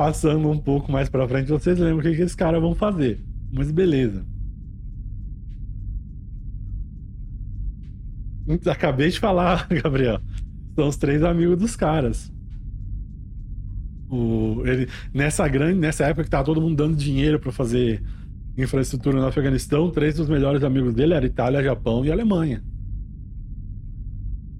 passando 0.00 0.48
um 0.48 0.56
pouco 0.56 0.90
mais 0.90 1.10
para 1.10 1.28
frente, 1.28 1.50
vocês 1.50 1.78
lembram 1.78 1.98
o 1.98 2.02
que, 2.02 2.14
que 2.14 2.22
esses 2.22 2.34
caras 2.34 2.58
vão 2.58 2.74
fazer. 2.74 3.22
Mas 3.52 3.70
beleza. 3.70 4.24
Acabei 8.66 9.10
de 9.10 9.20
falar, 9.20 9.68
Gabriel. 9.82 10.18
São 10.74 10.88
os 10.88 10.96
três 10.96 11.22
amigos 11.22 11.58
dos 11.58 11.76
caras. 11.76 12.32
O, 14.08 14.62
ele, 14.64 14.88
nessa 15.12 15.46
grande, 15.46 15.78
nessa 15.78 16.04
época 16.06 16.24
que 16.24 16.30
tava 16.30 16.44
todo 16.44 16.62
mundo 16.62 16.76
dando 16.76 16.96
dinheiro 16.96 17.38
para 17.38 17.52
fazer 17.52 18.02
infraestrutura 18.56 19.20
no 19.20 19.26
Afeganistão, 19.26 19.90
três 19.90 20.14
dos 20.14 20.30
melhores 20.30 20.64
amigos 20.64 20.94
dele 20.94 21.12
eram 21.12 21.26
Itália, 21.26 21.62
Japão 21.62 22.04
e 22.06 22.10
Alemanha. 22.10 22.64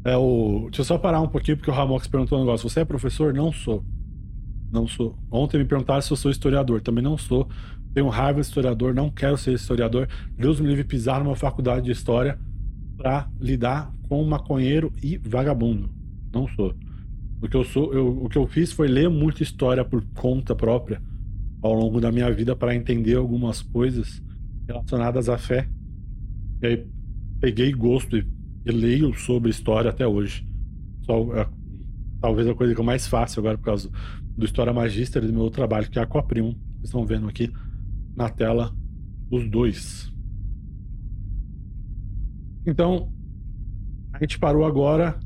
É 0.04 0.16
o, 0.16 0.62
deixa 0.64 0.80
eu 0.80 0.84
só 0.84 0.98
parar 0.98 1.20
um 1.20 1.28
pouquinho 1.28 1.56
porque 1.56 1.70
o 1.70 1.74
Ramox 1.74 2.06
perguntou 2.06 2.38
um 2.38 2.42
negócio. 2.42 2.68
Você 2.68 2.80
é 2.80 2.84
professor? 2.84 3.34
Não 3.34 3.52
sou. 3.52 3.84
Não 4.72 4.86
sou. 4.86 5.18
Ontem 5.30 5.58
me 5.58 5.64
perguntaram 5.64 6.00
se 6.00 6.10
eu 6.10 6.16
sou 6.16 6.30
historiador. 6.30 6.80
Também 6.80 7.02
não 7.02 7.18
sou. 7.18 7.48
Tenho 7.92 8.08
raiva 8.08 8.40
de 8.40 8.46
historiador, 8.46 8.94
não 8.94 9.10
quero 9.10 9.36
ser 9.36 9.52
historiador. 9.52 10.08
Deus 10.38 10.60
me 10.60 10.68
livre 10.68 10.84
pisar 10.84 11.22
numa 11.22 11.34
faculdade 11.34 11.86
de 11.86 11.90
história 11.90 12.38
para 12.96 13.28
lidar 13.40 13.92
com 14.08 14.24
maconheiro 14.24 14.92
e 15.02 15.18
vagabundo. 15.18 15.90
Não 16.32 16.46
sou. 16.48 16.74
O 17.42 17.48
que 17.48 17.56
eu 17.56 17.64
sou, 17.64 17.92
eu, 17.92 18.24
o 18.24 18.28
que 18.28 18.38
eu 18.38 18.46
fiz 18.46 18.70
foi 18.70 18.86
ler 18.86 19.08
muita 19.08 19.42
história 19.42 19.84
por 19.84 20.04
conta 20.14 20.54
própria 20.54 21.02
ao 21.62 21.74
longo 21.74 22.00
da 22.00 22.12
minha 22.12 22.30
vida 22.32 22.54
para 22.54 22.74
entender 22.74 23.16
algumas 23.16 23.60
coisas 23.60 24.22
relacionadas 24.68 25.28
à 25.28 25.36
fé. 25.36 25.68
E 26.62 26.66
aí 26.66 26.86
peguei 27.40 27.72
gosto 27.72 28.16
e, 28.16 28.26
e 28.64 28.70
leio 28.70 29.14
sobre 29.14 29.50
história 29.50 29.90
até 29.90 30.06
hoje. 30.06 30.46
Só, 31.02 31.34
é, 31.36 31.48
talvez 32.20 32.46
a 32.46 32.54
coisa 32.54 32.74
que 32.74 32.80
eu 32.80 32.84
mais 32.84 33.06
faço 33.06 33.40
agora 33.40 33.56
por 33.56 33.64
causa 33.64 33.90
do 34.36 34.44
História 34.44 34.72
Magíster 34.72 35.26
do 35.26 35.32
meu 35.32 35.50
trabalho, 35.50 35.90
que 35.90 35.98
é 35.98 36.02
a 36.02 36.06
Coprimo. 36.06 36.52
Vocês 36.52 36.84
estão 36.84 37.04
vendo 37.04 37.28
aqui 37.28 37.52
na 38.14 38.28
tela 38.28 38.74
os 39.30 39.48
dois. 39.48 40.12
Então, 42.66 43.12
a 44.12 44.18
gente 44.18 44.38
parou 44.38 44.64
agora 44.64 45.18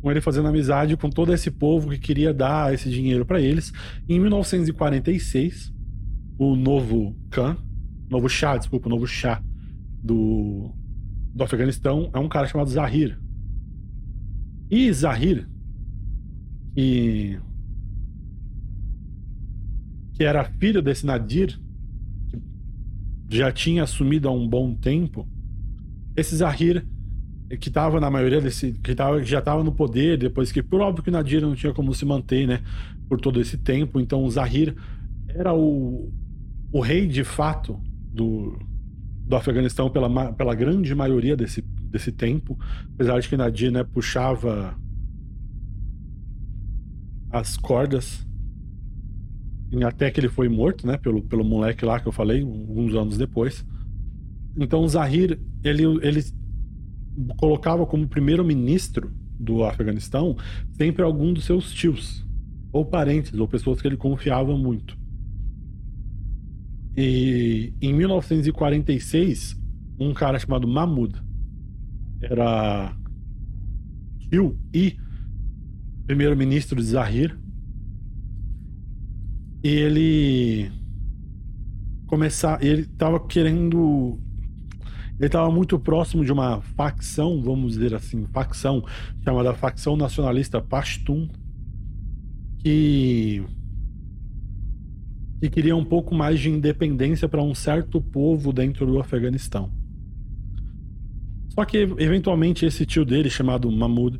com 0.00 0.10
ele 0.10 0.20
fazendo 0.20 0.48
amizade 0.48 0.96
com 0.98 1.08
todo 1.08 1.32
esse 1.32 1.50
povo 1.50 1.88
que 1.88 1.98
queria 1.98 2.34
dar 2.34 2.74
esse 2.74 2.90
dinheiro 2.90 3.24
para 3.24 3.40
eles. 3.40 3.72
Em 4.06 4.20
1946, 4.20 5.72
o 6.38 6.54
novo 6.54 7.16
Khan, 7.30 7.56
novo 8.10 8.28
Shah, 8.28 8.58
desculpa, 8.58 8.86
o 8.86 8.90
novo 8.90 9.06
Shah 9.06 9.42
do, 10.02 10.70
do 11.34 11.42
Afeganistão 11.42 12.10
é 12.12 12.18
um 12.18 12.28
cara 12.28 12.46
chamado 12.46 12.70
Zahir. 12.70 13.18
E 14.70 14.92
Zahir, 14.92 15.48
que 16.74 17.38
que 20.14 20.22
era 20.22 20.44
filho 20.44 20.80
desse 20.80 21.04
Nadir, 21.04 21.58
que 22.30 23.36
já 23.36 23.50
tinha 23.50 23.82
assumido 23.82 24.28
há 24.28 24.32
um 24.32 24.48
bom 24.48 24.74
tempo, 24.74 25.28
esse 26.16 26.36
Zahir, 26.36 26.86
que 27.58 27.68
estava 27.68 28.00
na 28.00 28.08
maioria 28.08 28.40
desse. 28.40 28.72
que, 28.74 28.94
tava, 28.94 29.22
já 29.24 29.40
estava 29.40 29.64
no 29.64 29.72
poder, 29.72 30.16
depois 30.16 30.52
que, 30.52 30.62
por 30.62 30.80
óbvio 30.80 31.02
que 31.02 31.10
o 31.10 31.12
Nadir 31.12 31.42
não 31.42 31.54
tinha 31.54 31.74
como 31.74 31.92
se 31.92 32.04
manter, 32.04 32.46
né, 32.46 32.62
por 33.08 33.20
todo 33.20 33.40
esse 33.40 33.58
tempo, 33.58 34.00
então 34.00 34.24
o 34.24 34.30
Zahir 34.30 34.74
era 35.28 35.52
o, 35.52 36.12
o 36.72 36.80
rei 36.80 37.08
de 37.08 37.24
fato 37.24 37.80
do, 38.12 38.56
do 39.26 39.36
Afeganistão 39.36 39.90
pela, 39.90 40.32
pela 40.32 40.54
grande 40.54 40.94
maioria 40.94 41.36
desse, 41.36 41.62
desse 41.62 42.12
tempo, 42.12 42.58
apesar 42.94 43.20
de 43.20 43.28
que 43.28 43.36
Nadir 43.36 43.70
né, 43.70 43.82
puxava 43.82 44.76
as 47.30 47.56
cordas 47.56 48.24
até 49.82 50.10
que 50.10 50.20
ele 50.20 50.28
foi 50.28 50.48
morto, 50.48 50.86
né, 50.86 50.96
pelo, 50.96 51.22
pelo 51.22 51.44
moleque 51.44 51.84
lá 51.84 51.98
que 51.98 52.06
eu 52.06 52.12
falei, 52.12 52.42
alguns 52.42 52.94
anos 52.94 53.16
depois. 53.16 53.66
Então 54.56 54.82
o 54.82 54.88
Zahir, 54.88 55.40
ele, 55.64 55.82
ele 56.02 56.22
colocava 57.36 57.84
como 57.86 58.06
primeiro-ministro 58.06 59.12
do 59.40 59.64
Afeganistão 59.64 60.36
sempre 60.72 61.02
algum 61.02 61.32
dos 61.32 61.44
seus 61.44 61.72
tios, 61.72 62.24
ou 62.72 62.84
parentes, 62.84 63.34
ou 63.34 63.48
pessoas 63.48 63.80
que 63.80 63.88
ele 63.88 63.96
confiava 63.96 64.56
muito. 64.56 64.96
E 66.96 67.72
em 67.80 67.92
1946, 67.92 69.56
um 69.98 70.12
cara 70.12 70.38
chamado 70.38 70.68
Mahmoud 70.68 71.20
era 72.22 72.94
tio 74.30 74.58
e 74.72 74.96
primeiro-ministro 76.06 76.76
de 76.76 76.86
Zahir 76.86 77.38
e 79.62 79.68
ele 79.68 80.70
começar, 82.06 82.62
ele 82.62 82.82
estava 82.82 83.18
querendo 83.18 84.18
ele 85.18 85.26
estava 85.26 85.50
muito 85.50 85.78
próximo 85.78 86.24
de 86.24 86.32
uma 86.32 86.60
facção, 86.60 87.40
vamos 87.40 87.74
dizer 87.74 87.94
assim, 87.94 88.26
facção 88.26 88.84
chamada 89.22 89.54
facção 89.54 89.96
nacionalista 89.96 90.60
Pashtun, 90.60 91.28
que 92.58 93.42
que 95.44 95.50
queria 95.50 95.76
um 95.76 95.84
pouco 95.84 96.14
mais 96.14 96.40
de 96.40 96.48
independência 96.48 97.28
para 97.28 97.42
um 97.42 97.54
certo 97.54 98.00
povo 98.00 98.50
dentro 98.50 98.86
do 98.86 98.98
Afeganistão. 98.98 99.70
Só 101.50 101.66
que 101.66 101.76
eventualmente 101.98 102.64
esse 102.64 102.86
tio 102.86 103.04
dele 103.04 103.28
chamado 103.28 103.70
Mahmoud 103.70 104.18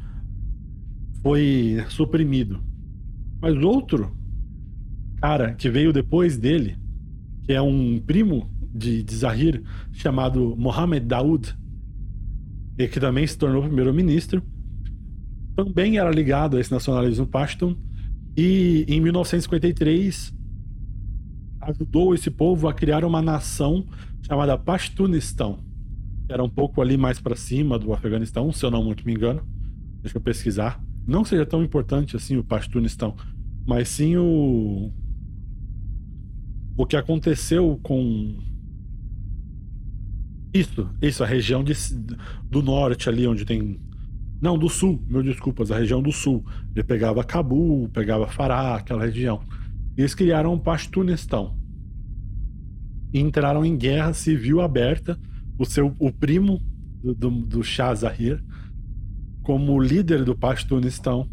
foi 1.23 1.83
suprimido. 1.89 2.61
Mas 3.41 3.57
outro 3.57 4.15
cara 5.17 5.55
que 5.55 5.71
veio 5.71 5.95
depois 5.95 6.37
dele, 6.37 6.77
que 7.45 7.55
é 7.55 7.63
um 7.63 7.99
primo 7.99 8.51
de, 8.75 9.03
de 9.03 9.15
Zahir, 9.15 9.63
chamado 9.93 10.55
Mohamed 10.59 11.07
Daoud, 11.07 11.57
e 12.79 12.87
que 12.87 13.01
também 13.01 13.27
se 13.27 13.39
tornou 13.39 13.63
primeiro-ministro, 13.63 14.43
também 15.57 15.97
era 15.97 16.11
ligado 16.11 16.59
a 16.59 16.61
esse 16.61 16.71
nacionalismo 16.71 17.27
pashtun, 17.27 17.75
e 18.37 18.85
em 18.87 19.01
1953 19.01 20.35
ajudou 21.71 22.15
esse 22.15 22.31
povo 22.31 22.69
a 22.69 22.75
criar 22.75 23.05
uma 23.05 23.21
nação 23.21 23.87
chamada 24.23 24.57
Pashtunistão, 24.57 25.65
que 26.27 26.33
era 26.33 26.43
um 26.43 26.49
pouco 26.49 26.81
ali 26.81 26.97
mais 26.97 27.21
para 27.21 27.37
cima 27.37 27.79
do 27.79 27.93
Afeganistão, 27.93 28.51
se 28.53 28.65
eu 28.65 28.71
não 28.71 28.83
muito 28.83 29.05
me 29.05 29.13
engano. 29.13 29.43
Deixa 30.01 30.17
eu 30.17 30.21
pesquisar. 30.21 30.83
Não 31.07 31.25
seja 31.25 31.45
tão 31.45 31.63
importante 31.63 32.17
assim 32.17 32.37
o 32.37 32.45
Pashtunistão, 32.45 33.17
mas 33.67 33.89
sim 33.89 34.17
o 34.17 34.93
o 36.77 36.85
que 36.85 36.97
aconteceu 36.97 37.79
com 37.83 38.37
isso, 40.53 40.89
isso, 41.01 41.23
a 41.23 41.27
região 41.27 41.63
de, 41.63 41.73
do 42.51 42.63
norte 42.63 43.09
ali 43.09 43.27
onde 43.27 43.45
tem 43.45 43.81
não, 44.45 44.59
do 44.59 44.69
sul, 44.69 45.03
meu 45.09 45.23
desculpas, 45.23 45.71
a 45.71 45.79
região 45.79 46.03
do 46.03 46.13
sul. 46.13 46.45
Ele 46.75 46.85
pegava 46.85 47.25
Cabul, 47.25 47.89
pegava 47.89 48.27
Fará, 48.27 48.75
aquela 48.77 49.07
região. 49.07 49.41
Eles 49.97 50.15
criaram 50.15 50.55
um 50.55 50.59
Pashtunistão. 50.59 51.57
E 53.13 53.21
entraram 53.21 53.65
em 53.65 53.77
guerra 53.77 54.13
civil 54.13 54.61
aberta. 54.61 55.19
O 55.59 55.65
seu 55.65 55.95
o 56.01 56.13
primo 56.13 56.61
do, 57.03 57.15
do, 57.15 57.31
do 57.31 57.63
Shah 57.63 57.95
Zahir, 57.95 58.43
como 59.43 59.81
líder 59.81 60.25
do 60.25 60.37
Pashtunistão, 60.37 61.31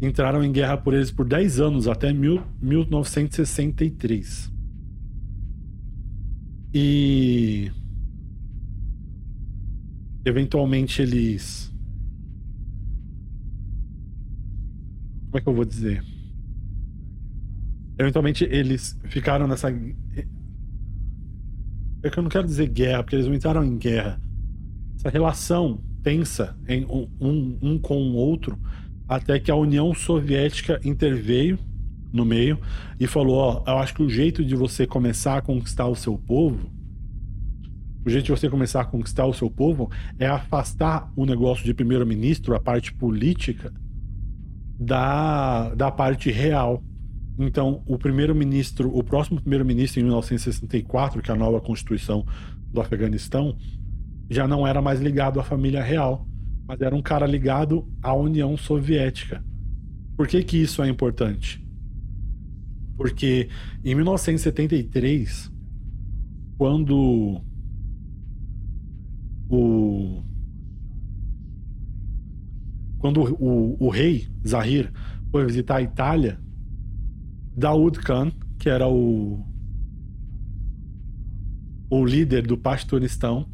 entraram 0.00 0.42
em 0.42 0.50
guerra 0.52 0.78
por 0.78 0.94
eles 0.94 1.10
por 1.10 1.26
10 1.26 1.60
anos, 1.60 1.88
até 1.88 2.12
mil, 2.12 2.42
1963. 2.62 4.50
E. 6.72 7.70
Eventualmente 10.24 11.02
eles. 11.02 11.70
Como 15.26 15.38
é 15.38 15.40
que 15.40 15.48
eu 15.48 15.54
vou 15.54 15.64
dizer? 15.64 16.02
Eventualmente 17.98 18.44
eles 18.44 18.98
ficaram 19.04 19.46
nessa. 19.46 19.70
É 22.02 22.10
que 22.10 22.18
eu 22.18 22.22
não 22.22 22.30
quero 22.30 22.46
dizer 22.46 22.68
guerra, 22.68 23.02
porque 23.02 23.16
eles 23.16 23.26
não 23.26 23.34
entraram 23.34 23.64
em 23.64 23.76
guerra. 23.76 24.20
Essa 24.96 25.10
relação 25.10 25.82
tensa 26.02 26.56
em 26.68 26.84
um, 26.84 27.08
um, 27.20 27.58
um 27.60 27.78
com 27.78 27.96
o 27.96 28.14
outro 28.14 28.58
até 29.08 29.40
que 29.40 29.50
a 29.50 29.56
União 29.56 29.92
Soviética 29.94 30.80
interveio 30.84 31.58
no 32.12 32.24
meio 32.24 32.58
e 33.00 33.06
falou: 33.06 33.36
Ó, 33.36 33.64
eu 33.66 33.78
acho 33.78 33.94
que 33.94 34.02
o 34.02 34.08
jeito 34.08 34.44
de 34.44 34.54
você 34.54 34.86
começar 34.86 35.38
a 35.38 35.42
conquistar 35.42 35.86
o 35.86 35.96
seu 35.96 36.16
povo, 36.16 36.70
o 38.04 38.10
jeito 38.10 38.26
de 38.26 38.30
você 38.30 38.48
começar 38.48 38.82
a 38.82 38.84
conquistar 38.84 39.26
o 39.26 39.34
seu 39.34 39.50
povo 39.50 39.90
é 40.18 40.26
afastar 40.26 41.10
o 41.16 41.26
negócio 41.26 41.64
de 41.64 41.74
primeiro-ministro, 41.74 42.54
a 42.54 42.60
parte 42.60 42.92
política, 42.92 43.72
da, 44.78 45.74
da 45.74 45.90
parte 45.90 46.30
real. 46.30 46.82
Então, 47.38 47.82
o 47.86 47.96
primeiro-ministro, 47.96 48.90
o 48.92 49.04
próximo 49.04 49.40
primeiro-ministro 49.40 50.00
em 50.00 50.02
1964, 50.02 51.22
que 51.22 51.30
é 51.30 51.34
a 51.34 51.36
nova 51.36 51.60
constituição 51.60 52.26
do 52.72 52.80
Afeganistão, 52.80 53.56
já 54.28 54.48
não 54.48 54.66
era 54.66 54.82
mais 54.82 55.00
ligado 55.00 55.38
à 55.38 55.44
família 55.44 55.82
real, 55.82 56.26
mas 56.66 56.80
era 56.80 56.94
um 56.94 57.00
cara 57.00 57.26
ligado 57.26 57.86
à 58.02 58.12
União 58.12 58.56
Soviética. 58.56 59.42
Por 60.16 60.26
que 60.26 60.42
que 60.42 60.56
isso 60.56 60.82
é 60.82 60.88
importante? 60.88 61.64
Porque 62.96 63.48
em 63.84 63.94
1973, 63.94 65.50
quando 66.58 67.40
o 69.48 70.22
quando 72.98 73.22
o, 73.40 73.76
o 73.78 73.88
rei 73.88 74.28
Zahir 74.46 74.92
foi 75.30 75.46
visitar 75.46 75.76
a 75.76 75.82
Itália, 75.82 76.40
Daoud 77.58 77.98
Khan, 77.98 78.30
que 78.58 78.70
era 78.70 78.86
o 78.88 79.44
o 81.90 82.04
líder 82.04 82.46
do 82.46 82.56
Pastunistão, 82.56 83.48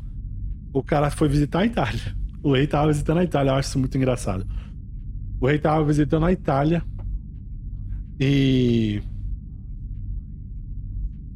o 0.73 0.83
cara 0.83 1.09
foi 1.11 1.29
visitar 1.29 1.61
a 1.61 1.67
Itália. 1.67 2.17
O 2.43 2.53
rei 2.53 2.65
estava 2.65 2.89
visitando 2.89 3.19
a 3.19 3.25
Itália, 3.25 3.51
eu 3.51 3.55
acho 3.55 3.69
isso 3.69 3.79
muito 3.79 3.97
engraçado. 3.97 4.45
O 5.41 5.47
rei 5.47 5.57
estava 5.57 5.85
visitando 5.85 6.27
a 6.27 6.33
Itália 6.33 6.83
e 8.19 9.01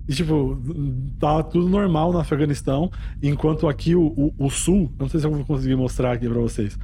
e, 0.09 0.14
tipo, 0.14 0.59
tava 1.19 1.45
tudo 1.45 1.69
normal 1.69 2.12
no 2.12 2.19
Afeganistão, 2.19 2.91
enquanto 3.23 3.69
aqui 3.69 3.95
o, 3.95 4.07
o, 4.07 4.47
o, 4.47 4.51
sul, 4.51 4.91
não 4.99 5.07
sei 5.07 5.21
se 5.21 5.27
eu 5.27 5.31
vou 5.31 5.45
conseguir 5.45 5.77
mostrar 5.77 6.12
aqui 6.12 6.27
pra 6.27 6.41
vocês. 6.41 6.79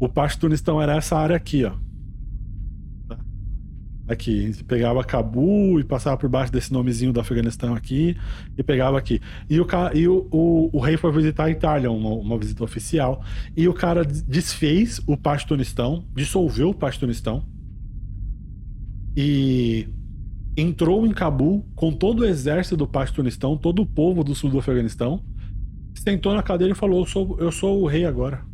O 0.00 0.08
Pashtunistão 0.08 0.82
era 0.82 0.96
essa 0.96 1.16
área 1.16 1.36
aqui, 1.36 1.64
ó. 1.64 1.72
Aqui, 4.06 4.44
a 4.44 4.46
gente 4.48 4.64
pegava 4.64 5.02
Cabul 5.02 5.80
e 5.80 5.84
passava 5.84 6.16
por 6.18 6.28
baixo 6.28 6.52
desse 6.52 6.70
nomezinho 6.70 7.12
do 7.12 7.20
Afeganistão 7.20 7.74
aqui 7.74 8.16
e 8.56 8.62
pegava 8.62 8.98
aqui. 8.98 9.20
E 9.48 9.58
o, 9.58 9.66
e 9.94 10.06
o, 10.06 10.28
o, 10.30 10.70
o 10.76 10.80
rei 10.80 10.98
foi 10.98 11.10
visitar 11.10 11.44
a 11.44 11.50
Itália, 11.50 11.90
uma, 11.90 12.10
uma 12.10 12.38
visita 12.38 12.62
oficial, 12.62 13.24
e 13.56 13.66
o 13.66 13.72
cara 13.72 14.04
desfez 14.04 15.00
o 15.06 15.16
Pashtunistão, 15.16 16.04
dissolveu 16.14 16.70
o 16.70 16.74
Pashtunistão 16.74 17.46
e 19.16 19.88
entrou 20.56 21.06
em 21.06 21.12
Cabul 21.12 21.64
com 21.74 21.92
todo 21.92 22.20
o 22.20 22.24
exército 22.24 22.76
do 22.76 22.86
Pastunistão, 22.86 23.56
todo 23.56 23.82
o 23.82 23.86
povo 23.86 24.22
do 24.22 24.34
sul 24.34 24.50
do 24.50 24.58
Afeganistão, 24.58 25.22
sentou 25.94 26.34
na 26.34 26.42
cadeira 26.42 26.72
e 26.72 26.76
falou: 26.76 27.00
Eu 27.00 27.06
sou, 27.06 27.36
eu 27.40 27.52
sou 27.52 27.82
o 27.82 27.86
rei 27.86 28.04
agora. 28.04 28.44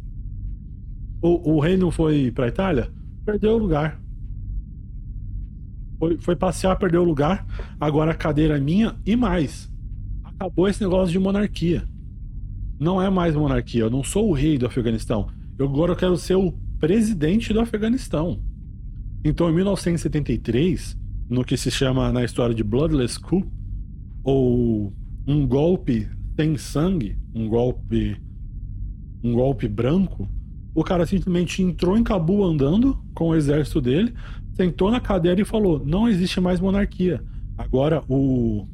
O, 1.23 1.57
o 1.57 1.61
rei 1.61 1.77
não 1.77 1.91
foi 1.91 2.31
pra 2.31 2.49
Itália? 2.49 2.91
Perdeu 3.25 3.53
o 3.53 3.59
lugar. 3.59 4.01
Foi, 6.01 6.17
foi 6.19 6.35
passear, 6.35 6.77
perdeu 6.79 7.03
o 7.03 7.05
lugar. 7.05 7.47
Agora 7.79 8.13
a 8.13 8.15
cadeira 8.15 8.57
é 8.57 8.61
minha 8.61 8.97
e 9.05 9.15
mais. 9.15 9.71
Acabou 10.25 10.67
esse 10.67 10.83
negócio 10.83 11.13
de 11.13 11.19
monarquia. 11.19 11.85
Não 12.81 13.01
é 13.01 13.11
mais 13.11 13.37
monarquia. 13.37 13.83
Eu 13.83 13.91
não 13.91 14.03
sou 14.03 14.31
o 14.31 14.33
rei 14.33 14.57
do 14.57 14.67
Afeganistão. 14.67 15.29
Eu 15.59 15.67
agora 15.67 15.93
eu 15.93 15.97
quero 15.97 16.17
ser 16.17 16.37
o 16.37 16.53
presidente 16.79 17.53
do 17.53 17.61
Afeganistão. 17.61 18.43
Então, 19.23 19.51
em 19.51 19.55
1973, 19.55 20.99
no 21.29 21.45
que 21.45 21.59
se 21.59 21.71
chama 21.71 22.11
na 22.11 22.25
história 22.25 22.55
de 22.55 22.65
Bloodless 22.65 23.21
Coup, 23.21 23.47
ou 24.25 24.95
um 25.27 25.47
golpe 25.47 26.09
sem 26.35 26.57
sangue, 26.57 27.19
um 27.35 27.47
golpe 27.47 28.17
um 29.23 29.35
golpe 29.35 29.69
branco, 29.69 30.27
o 30.75 30.83
cara 30.83 31.05
simplesmente 31.05 31.63
entrou 31.63 31.99
em 31.99 32.03
Cabul 32.03 32.43
andando 32.43 32.99
com 33.15 33.29
o 33.29 33.35
exército 33.35 33.83
dele, 33.83 34.15
sentou 34.61 34.91
na 34.91 35.01
cadeira 35.01 35.41
e 35.41 35.45
falou: 35.45 35.83
"Não 35.85 36.07
existe 36.07 36.41
mais 36.41 36.61
monarquia. 36.61 37.23
Agora 37.57 38.05
o 38.09 38.67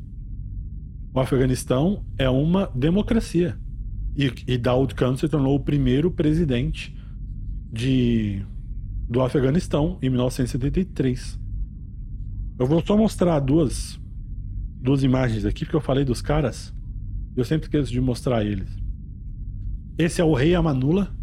o 1.14 1.20
Afeganistão 1.20 2.05
é 2.18 2.28
uma 2.28 2.70
democracia". 2.74 3.57
E, 4.16 4.32
e 4.49 4.59
Daoud 4.59 4.95
Khan 4.95 5.16
se 5.16 5.28
tornou 5.28 5.55
o 5.55 5.61
primeiro 5.61 6.11
presidente 6.11 6.97
de 7.72 8.43
do 9.09 9.20
Afeganistão 9.22 9.99
em 10.03 10.11
1973. 10.11 11.39
Eu 12.59 12.66
vou 12.66 12.84
só 12.84 12.97
mostrar 12.97 13.39
duas, 13.39 14.01
duas 14.80 15.05
imagens 15.05 15.45
aqui, 15.45 15.64
porque 15.64 15.76
eu 15.76 15.80
falei 15.80 16.05
dos 16.05 16.20
caras. 16.20 16.74
Eu 17.37 17.45
sempre 17.45 17.66
esqueço 17.66 17.93
de 17.93 18.01
mostrar 18.01 18.45
eles. 18.45 18.68
Esse 19.97 20.20
é 20.20 20.24
o 20.24 20.34
rei 20.34 20.55
Amanula, 20.57 21.14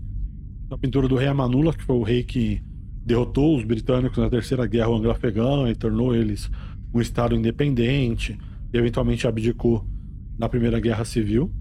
a 0.71 0.77
pintura 0.77 1.07
do 1.07 1.15
rei 1.15 1.27
Amanula, 1.27 1.73
que 1.73 1.83
foi 1.83 1.95
o 1.95 2.03
rei 2.03 2.23
que 2.23 2.63
derrotou 3.05 3.57
os 3.57 3.63
britânicos 3.63 4.17
na 4.17 4.29
terceira 4.29 4.65
guerra 4.65 4.89
anglo-afegã 4.89 5.69
e 5.69 5.75
tornou 5.75 6.15
eles 6.15 6.49
um 6.93 7.01
estado 7.01 7.35
independente, 7.35 8.37
e 8.71 8.77
eventualmente 8.77 9.27
abdicou 9.27 9.85
na 10.37 10.47
primeira 10.47 10.79
guerra 10.79 11.03
civil. 11.03 11.51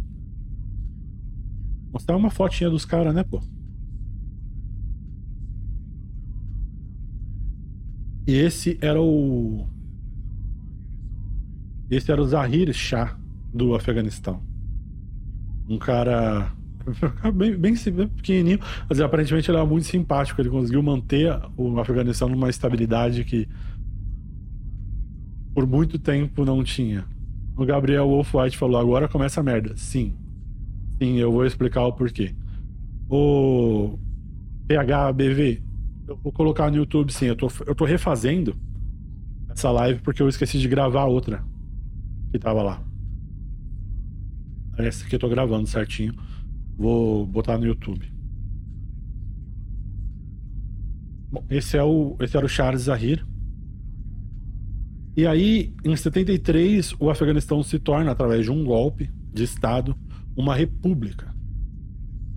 Mostrar 1.92 2.16
uma 2.16 2.30
fotinha 2.30 2.70
dos 2.70 2.84
caras, 2.84 3.14
né, 3.14 3.22
pô? 3.22 3.42
E 8.26 8.32
esse 8.34 8.78
era 8.80 9.00
o. 9.00 9.66
Esse 11.90 12.10
era 12.10 12.22
o 12.22 12.26
Zahir 12.26 12.72
Shah 12.72 13.18
do 13.52 13.74
Afeganistão. 13.74 14.40
Um 15.68 15.76
cara 15.76 16.52
bem, 17.34 17.56
bem, 17.56 17.74
bem 17.74 18.08
pequenininho, 18.08 18.58
mas 18.88 19.00
aparentemente 19.00 19.50
ele 19.50 19.58
era 19.58 19.66
muito 19.66 19.86
simpático. 19.86 20.40
Ele 20.40 20.50
conseguiu 20.50 20.82
manter 20.82 21.38
o 21.56 21.78
Afeganistão 21.78 22.28
numa 22.28 22.50
estabilidade 22.50 23.24
que 23.24 23.48
por 25.54 25.66
muito 25.66 25.98
tempo 25.98 26.44
não 26.44 26.62
tinha. 26.64 27.04
O 27.56 27.64
Gabriel 27.64 28.08
Wolf 28.08 28.34
White 28.34 28.56
falou: 28.56 28.80
agora 28.80 29.08
começa 29.08 29.40
a 29.40 29.42
merda. 29.42 29.76
Sim. 29.76 30.16
Sim, 31.00 31.18
eu 31.18 31.32
vou 31.32 31.44
explicar 31.44 31.84
o 31.84 31.92
porquê. 31.92 32.34
O 33.08 33.98
PHBV, 34.66 35.62
eu 36.08 36.16
vou 36.16 36.32
colocar 36.32 36.70
no 36.70 36.76
YouTube, 36.76 37.12
sim. 37.12 37.26
Eu 37.26 37.36
tô, 37.36 37.48
eu 37.66 37.74
tô 37.74 37.84
refazendo 37.84 38.56
essa 39.50 39.70
live 39.70 40.00
porque 40.00 40.22
eu 40.22 40.28
esqueci 40.28 40.58
de 40.58 40.68
gravar 40.68 41.04
outra 41.04 41.44
que 42.32 42.38
tava 42.38 42.62
lá. 42.62 42.82
Essa 44.78 45.04
aqui 45.04 45.14
eu 45.14 45.18
tô 45.20 45.28
gravando 45.28 45.66
certinho. 45.66 46.14
Vou 46.76 47.26
botar 47.26 47.58
no 47.58 47.66
YouTube. 47.66 48.10
Bom, 51.30 51.44
esse 51.48 51.76
é 51.76 51.82
o 51.82 52.16
esse 52.20 52.36
era 52.36 52.46
o 52.46 52.48
Charles 52.48 52.82
Zahir. 52.82 53.26
E 55.16 55.26
aí, 55.26 55.74
em 55.84 55.94
73, 55.94 56.94
o 56.98 57.10
Afeganistão 57.10 57.62
se 57.62 57.78
torna, 57.78 58.10
através 58.10 58.44
de 58.44 58.50
um 58.50 58.64
golpe 58.64 59.10
de 59.32 59.44
Estado, 59.44 59.94
uma 60.34 60.54
república. 60.54 61.34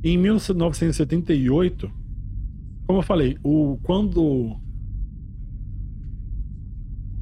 Em 0.03 0.17
1978, 0.17 1.89
como 2.85 2.99
eu 2.99 3.03
falei, 3.03 3.37
o, 3.43 3.79
quando. 3.81 4.57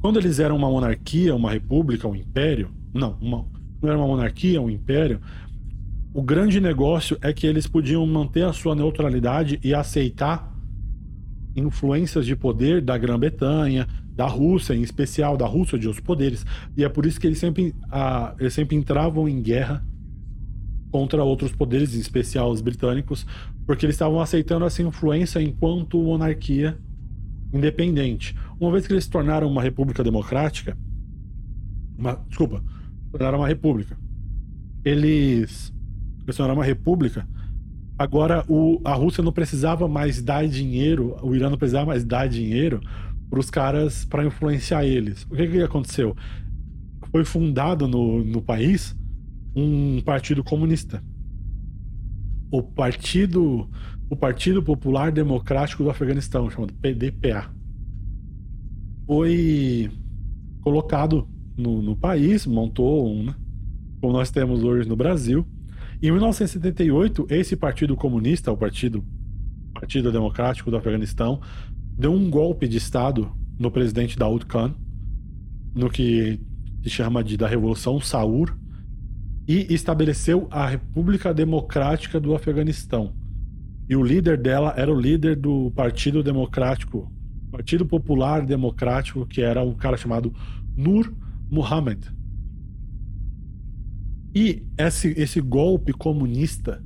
Quando 0.00 0.18
eles 0.18 0.38
eram 0.38 0.56
uma 0.56 0.68
monarquia, 0.68 1.34
uma 1.34 1.50
república, 1.50 2.06
um 2.06 2.14
império. 2.14 2.70
Não, 2.92 3.16
uma, 3.20 3.46
não 3.80 3.88
era 3.88 3.98
uma 3.98 4.06
monarquia, 4.06 4.60
um 4.60 4.68
império. 4.68 5.20
O 6.14 6.22
grande 6.22 6.60
negócio 6.60 7.18
é 7.20 7.32
que 7.32 7.44
eles 7.44 7.66
podiam 7.66 8.06
manter 8.06 8.44
a 8.44 8.52
sua 8.52 8.76
neutralidade 8.76 9.58
e 9.64 9.74
aceitar 9.74 10.48
influências 11.56 12.24
de 12.24 12.36
poder 12.36 12.80
da 12.80 12.96
Grã-Bretanha, 12.96 13.88
da 14.14 14.28
Rússia, 14.28 14.74
em 14.74 14.82
especial 14.82 15.36
da 15.36 15.44
Rússia 15.44 15.76
de 15.76 15.88
outros 15.88 16.04
poderes. 16.04 16.46
E 16.76 16.84
é 16.84 16.88
por 16.88 17.04
isso 17.04 17.18
que 17.18 17.26
eles 17.26 17.38
sempre, 17.38 17.74
ah, 17.90 18.32
eles 18.38 18.54
sempre 18.54 18.76
entravam 18.76 19.28
em 19.28 19.42
guerra 19.42 19.84
contra 20.92 21.24
outros 21.24 21.50
poderes, 21.50 21.96
em 21.96 21.98
especial 21.98 22.48
os 22.48 22.60
britânicos, 22.60 23.26
porque 23.66 23.84
eles 23.84 23.96
estavam 23.96 24.20
aceitando 24.20 24.64
essa 24.64 24.82
influência 24.82 25.42
enquanto 25.42 26.00
monarquia 26.00 26.78
independente. 27.52 28.36
Uma 28.60 28.70
vez 28.70 28.86
que 28.86 28.92
eles 28.92 29.02
se 29.02 29.10
tornaram 29.10 29.48
uma 29.48 29.60
república 29.60 30.04
democrática, 30.04 30.78
uma, 31.98 32.24
desculpa, 32.28 32.62
tornaram 33.10 33.38
uma 33.38 33.48
república. 33.48 33.98
Eles, 34.84 35.73
eles 36.24 36.36
tornaram 36.36 36.58
uma 36.58 36.64
república. 36.64 37.26
Agora 37.98 38.44
o, 38.48 38.80
a 38.84 38.92
Rússia 38.94 39.22
não 39.22 39.32
precisava 39.32 39.86
mais 39.86 40.20
dar 40.22 40.46
dinheiro, 40.48 41.16
o 41.22 41.34
Irã 41.34 41.48
não 41.48 41.58
precisava 41.58 41.86
mais 41.86 42.04
dar 42.04 42.28
dinheiro 42.28 42.80
para 43.30 43.38
os 43.38 43.50
caras 43.50 44.04
para 44.04 44.24
influenciar 44.24 44.84
eles. 44.84 45.24
O 45.30 45.36
que, 45.36 45.46
que 45.46 45.62
aconteceu? 45.62 46.16
Foi 47.10 47.24
fundado 47.24 47.86
no, 47.86 48.24
no 48.24 48.42
país 48.42 48.96
um 49.54 50.00
partido 50.00 50.42
comunista. 50.42 51.02
O 52.50 52.62
Partido, 52.62 53.68
o 54.08 54.16
partido 54.16 54.62
Popular 54.62 55.10
Democrático 55.10 55.82
do 55.82 55.90
Afeganistão, 55.90 56.50
chamado 56.50 56.72
PDPA. 56.74 57.50
Foi 59.06 59.90
colocado 60.60 61.28
no, 61.56 61.82
no 61.82 61.96
país, 61.96 62.46
montou 62.46 63.12
um, 63.12 63.24
né? 63.24 63.34
como 64.00 64.12
nós 64.12 64.30
temos 64.30 64.62
hoje 64.62 64.88
no 64.88 64.96
Brasil. 64.96 65.46
Em 66.02 66.10
1978, 66.10 67.26
esse 67.30 67.56
Partido 67.56 67.96
Comunista, 67.96 68.52
o 68.52 68.56
Partido, 68.56 69.04
Partido 69.72 70.12
Democrático 70.12 70.70
do 70.70 70.76
Afeganistão, 70.76 71.40
deu 71.96 72.12
um 72.12 72.28
golpe 72.28 72.66
de 72.68 72.76
Estado 72.76 73.32
no 73.58 73.70
presidente 73.70 74.18
Daoud 74.18 74.44
Khan, 74.46 74.74
no 75.74 75.88
que 75.88 76.40
se 76.82 76.90
chama 76.90 77.22
de 77.22 77.36
da 77.36 77.46
Revolução 77.46 78.00
Saur, 78.00 78.56
e 79.46 79.72
estabeleceu 79.72 80.48
a 80.50 80.66
República 80.66 81.32
Democrática 81.32 82.18
do 82.18 82.34
Afeganistão. 82.34 83.12
E 83.88 83.94
o 83.94 84.02
líder 84.02 84.38
dela 84.38 84.74
era 84.76 84.92
o 84.92 84.98
líder 84.98 85.36
do 85.36 85.70
Partido 85.72 86.22
Democrático, 86.22 87.12
Partido 87.50 87.84
Popular 87.84 88.44
Democrático, 88.44 89.26
que 89.26 89.42
era 89.42 89.62
um 89.62 89.74
cara 89.74 89.96
chamado 89.96 90.34
Nur 90.76 91.12
Muhammad. 91.50 91.98
E 94.34 94.66
esse, 94.76 95.08
esse 95.16 95.40
golpe 95.40 95.92
comunista 95.92 96.82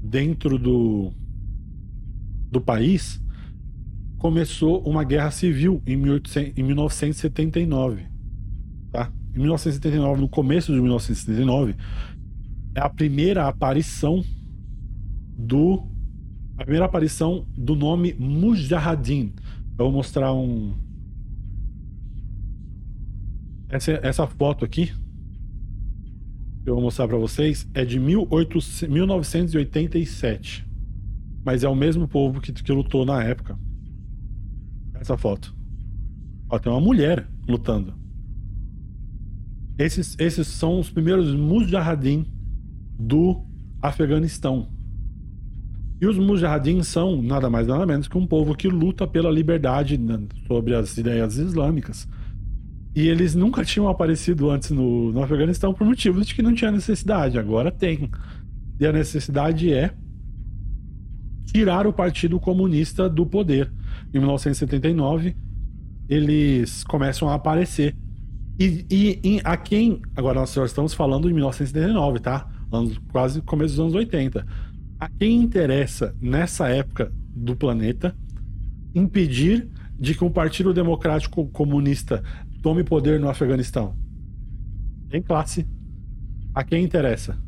dentro 0.00 0.56
do, 0.56 1.12
do 2.50 2.60
país 2.60 3.20
começou 4.18 4.80
uma 4.82 5.02
guerra 5.02 5.32
civil 5.32 5.82
em, 5.84 5.96
1800, 5.96 6.56
em 6.56 6.62
1979. 6.62 8.06
Tá? 8.92 9.12
Em 9.34 9.40
1979, 9.40 10.20
no 10.20 10.28
começo 10.28 10.72
de 10.72 10.80
1979, 10.80 11.74
é 12.74 12.80
a 12.80 12.88
primeira 12.88 13.48
aparição 13.48 14.24
do 15.36 15.82
a 16.56 16.62
primeira 16.62 16.86
aparição 16.86 17.46
do 17.54 17.74
nome 17.74 18.14
Mujahideen. 18.14 19.34
Eu 19.78 19.86
vou 19.86 19.92
mostrar 19.92 20.32
um 20.32 20.74
essa, 23.68 23.92
essa 24.02 24.26
foto 24.26 24.64
aqui 24.64 24.90
eu 26.66 26.74
vou 26.74 26.82
mostrar 26.82 27.06
para 27.06 27.16
vocês 27.16 27.68
é 27.72 27.84
de 27.84 27.98
18, 27.98 28.58
1987. 28.88 30.66
Mas 31.44 31.62
é 31.62 31.68
o 31.68 31.76
mesmo 31.76 32.08
povo 32.08 32.40
que, 32.40 32.52
que 32.52 32.72
lutou 32.72 33.06
na 33.06 33.22
época. 33.22 33.56
Essa 34.94 35.16
foto. 35.16 35.54
Ó, 36.50 36.58
tem 36.58 36.72
uma 36.72 36.80
mulher 36.80 37.28
lutando. 37.48 37.94
Esses, 39.78 40.16
esses 40.18 40.48
são 40.48 40.80
os 40.80 40.90
primeiros 40.90 41.32
mujahideen 41.34 42.26
do 42.98 43.44
Afeganistão. 43.80 44.68
E 46.00 46.06
os 46.06 46.18
mujahideen 46.18 46.82
são 46.82 47.22
nada 47.22 47.48
mais 47.48 47.68
nada 47.68 47.86
menos 47.86 48.08
que 48.08 48.18
um 48.18 48.26
povo 48.26 48.56
que 48.56 48.68
luta 48.68 49.06
pela 49.06 49.30
liberdade 49.30 49.96
né, 49.96 50.18
sobre 50.46 50.74
as 50.74 50.96
ideias 50.98 51.36
islâmicas. 51.36 52.08
E 52.96 53.08
eles 53.08 53.34
nunca 53.34 53.62
tinham 53.62 53.90
aparecido 53.90 54.50
antes 54.50 54.70
no, 54.70 55.12
no 55.12 55.22
Afeganistão 55.22 55.74
por 55.74 55.86
motivos 55.86 56.26
de 56.26 56.34
que 56.34 56.40
não 56.40 56.54
tinha 56.54 56.72
necessidade. 56.72 57.38
Agora 57.38 57.70
tem. 57.70 58.10
E 58.80 58.86
a 58.86 58.90
necessidade 58.90 59.70
é 59.70 59.92
tirar 61.44 61.86
o 61.86 61.92
Partido 61.92 62.40
Comunista 62.40 63.06
do 63.06 63.26
poder. 63.26 63.70
Em 64.14 64.18
1979, 64.18 65.36
eles 66.08 66.84
começam 66.84 67.28
a 67.28 67.34
aparecer. 67.34 67.94
E, 68.58 68.86
e, 68.90 69.20
e 69.22 69.40
a 69.44 69.58
quem. 69.58 70.00
Agora 70.16 70.40
nós 70.40 70.56
estamos 70.56 70.94
falando 70.94 71.28
de 71.28 71.34
1979, 71.34 72.20
tá? 72.20 72.48
Anos, 72.72 72.98
quase 73.12 73.42
começo 73.42 73.74
dos 73.74 73.80
anos 73.80 73.94
80. 73.94 74.46
A 74.98 75.08
quem 75.10 75.42
interessa 75.42 76.16
nessa 76.18 76.66
época 76.70 77.12
do 77.34 77.54
planeta 77.54 78.16
impedir 78.94 79.68
de 79.98 80.14
que 80.14 80.24
o 80.24 80.30
Partido 80.30 80.72
Democrático 80.72 81.46
Comunista 81.48 82.22
tome 82.66 82.82
poder 82.82 83.20
no 83.20 83.28
Afeganistão? 83.28 83.94
Em 85.12 85.22
classe. 85.22 85.64
A 86.52 86.64
quem 86.64 86.82
interessa? 86.82 87.40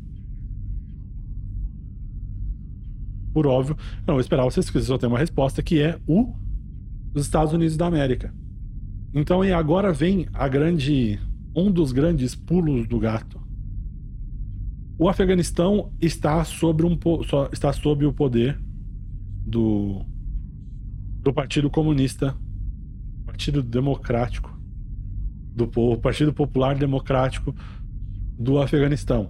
Por 3.33 3.45
óbvio, 3.45 3.75
não 4.07 4.13
vou 4.13 4.21
esperar 4.21 4.45
vocês 4.45 4.69
que 4.69 4.79
só 4.79 4.97
tem 4.97 5.09
uma 5.09 5.19
resposta 5.19 5.61
que 5.61 5.81
é 5.81 5.99
o 6.07 6.33
os 7.13 7.23
Estados 7.23 7.51
Unidos 7.51 7.75
da 7.75 7.87
América. 7.87 8.33
Então, 9.13 9.43
e 9.43 9.51
agora 9.51 9.91
vem 9.91 10.25
a 10.33 10.47
grande 10.47 11.19
um 11.53 11.69
dos 11.69 11.91
grandes 11.91 12.33
pulos 12.33 12.87
do 12.87 12.97
gato. 12.97 13.41
O 14.97 15.09
Afeganistão 15.09 15.91
está 15.99 16.45
sobre 16.45 16.85
um 16.85 16.97
está 17.51 17.73
sob 17.73 18.05
o 18.05 18.13
poder 18.13 18.57
do 19.45 20.01
do 21.21 21.33
Partido 21.33 21.69
Comunista, 21.69 22.33
Partido 23.25 23.61
Democrático 23.61 24.58
do 25.59 25.67
povo, 25.67 25.99
Partido 25.99 26.33
Popular 26.33 26.75
Democrático 26.75 27.53
do 28.37 28.59
Afeganistão. 28.59 29.29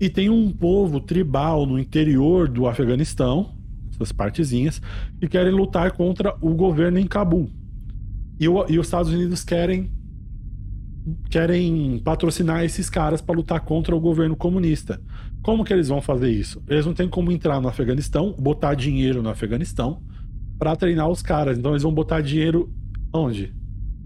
E 0.00 0.08
tem 0.08 0.28
um 0.28 0.50
povo 0.50 0.98
tribal 1.00 1.66
no 1.66 1.78
interior 1.78 2.48
do 2.48 2.66
Afeganistão, 2.66 3.54
essas 3.92 4.10
partezinhas, 4.10 4.80
que 5.20 5.28
querem 5.28 5.52
lutar 5.52 5.92
contra 5.92 6.34
o 6.40 6.54
governo 6.54 6.98
em 6.98 7.06
Cabul. 7.06 7.48
E, 8.40 8.48
o, 8.48 8.66
e 8.68 8.78
os 8.78 8.86
Estados 8.86 9.12
Unidos 9.12 9.44
querem 9.44 9.90
querem 11.28 11.98
patrocinar 11.98 12.64
esses 12.64 12.88
caras 12.88 13.20
para 13.20 13.34
lutar 13.34 13.60
contra 13.60 13.94
o 13.94 14.00
governo 14.00 14.36
comunista. 14.36 15.00
Como 15.42 15.64
que 15.64 15.72
eles 15.72 15.88
vão 15.88 16.00
fazer 16.00 16.30
isso? 16.30 16.62
Eles 16.68 16.86
não 16.86 16.94
têm 16.94 17.08
como 17.08 17.32
entrar 17.32 17.60
no 17.60 17.66
Afeganistão, 17.66 18.32
botar 18.38 18.74
dinheiro 18.74 19.20
no 19.20 19.28
Afeganistão 19.28 20.00
para 20.58 20.76
treinar 20.76 21.08
os 21.08 21.20
caras. 21.20 21.58
Então 21.58 21.72
eles 21.72 21.82
vão 21.82 21.92
botar 21.92 22.20
dinheiro 22.20 22.72
onde? 23.12 23.52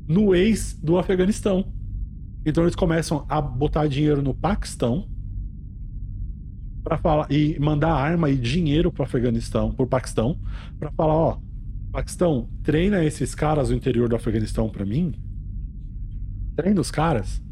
No 0.06 0.34
ex 0.34 0.78
do 0.82 0.98
Afeganistão. 0.98 1.72
Então 2.44 2.64
eles 2.64 2.76
começam 2.76 3.26
a 3.28 3.40
botar 3.40 3.86
dinheiro 3.86 4.22
no 4.22 4.32
Paquistão 4.32 5.08
para 6.82 6.96
falar 6.96 7.26
e 7.30 7.58
mandar 7.58 7.92
arma 7.92 8.30
e 8.30 8.36
dinheiro 8.36 8.92
para 8.92 9.04
Afeganistão, 9.04 9.72
para 9.72 9.84
o 9.84 9.88
Paquistão, 9.88 10.38
para 10.78 10.92
falar, 10.92 11.14
ó, 11.14 11.38
Paquistão, 11.90 12.48
treina 12.62 13.04
esses 13.04 13.34
caras 13.34 13.68
do 13.68 13.74
interior 13.74 14.08
do 14.08 14.14
Afeganistão 14.14 14.68
para 14.68 14.84
mim. 14.84 15.12
Treina 16.54 16.80
os 16.80 16.90
caras. 16.90 17.42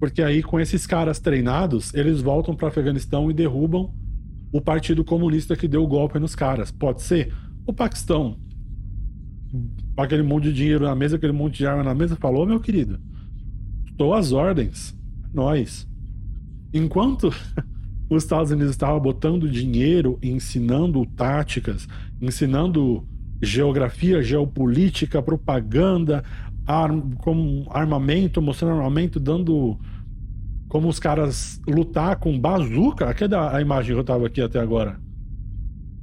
Porque 0.00 0.22
aí 0.22 0.42
com 0.42 0.58
esses 0.58 0.86
caras 0.86 1.18
treinados, 1.18 1.92
eles 1.92 2.22
voltam 2.22 2.56
para 2.56 2.68
Afeganistão 2.68 3.30
e 3.30 3.34
derrubam 3.34 3.92
o 4.52 4.60
Partido 4.60 5.04
Comunista 5.04 5.56
que 5.56 5.68
deu 5.68 5.82
o 5.82 5.86
golpe 5.86 6.18
nos 6.18 6.34
caras. 6.34 6.70
Pode 6.70 7.02
ser 7.02 7.34
o 7.66 7.72
Paquistão 7.72 8.38
aquele 9.96 10.22
monte 10.22 10.44
de 10.44 10.52
dinheiro 10.52 10.84
na 10.84 10.94
mesa, 10.94 11.16
aquele 11.16 11.32
monte 11.32 11.58
de 11.58 11.66
arma 11.66 11.82
na 11.82 11.94
mesa, 11.94 12.16
falou, 12.16 12.46
meu 12.46 12.60
querido, 12.60 12.98
estou 13.90 14.14
às 14.14 14.32
ordens, 14.32 14.96
nós. 15.32 15.88
Enquanto 16.72 17.32
os 18.10 18.22
Estados 18.22 18.50
Unidos 18.50 18.70
estavam 18.70 19.00
botando 19.00 19.50
dinheiro, 19.50 20.18
ensinando 20.22 21.04
táticas, 21.06 21.88
ensinando 22.20 23.06
geografia, 23.42 24.22
geopolítica, 24.22 25.22
propaganda, 25.22 26.24
como 27.18 27.66
armamento, 27.70 28.42
mostrando 28.42 28.76
armamento, 28.76 29.20
dando 29.20 29.78
como 30.68 30.88
os 30.88 30.98
caras 30.98 31.60
lutar 31.66 32.16
com 32.16 32.38
bazuca. 32.38 33.12
Cadê 33.14 33.36
a 33.36 33.60
imagem 33.60 33.94
que 33.94 34.00
eu 34.00 34.04
tava 34.04 34.26
aqui 34.26 34.40
até 34.40 34.58
agora? 34.58 34.98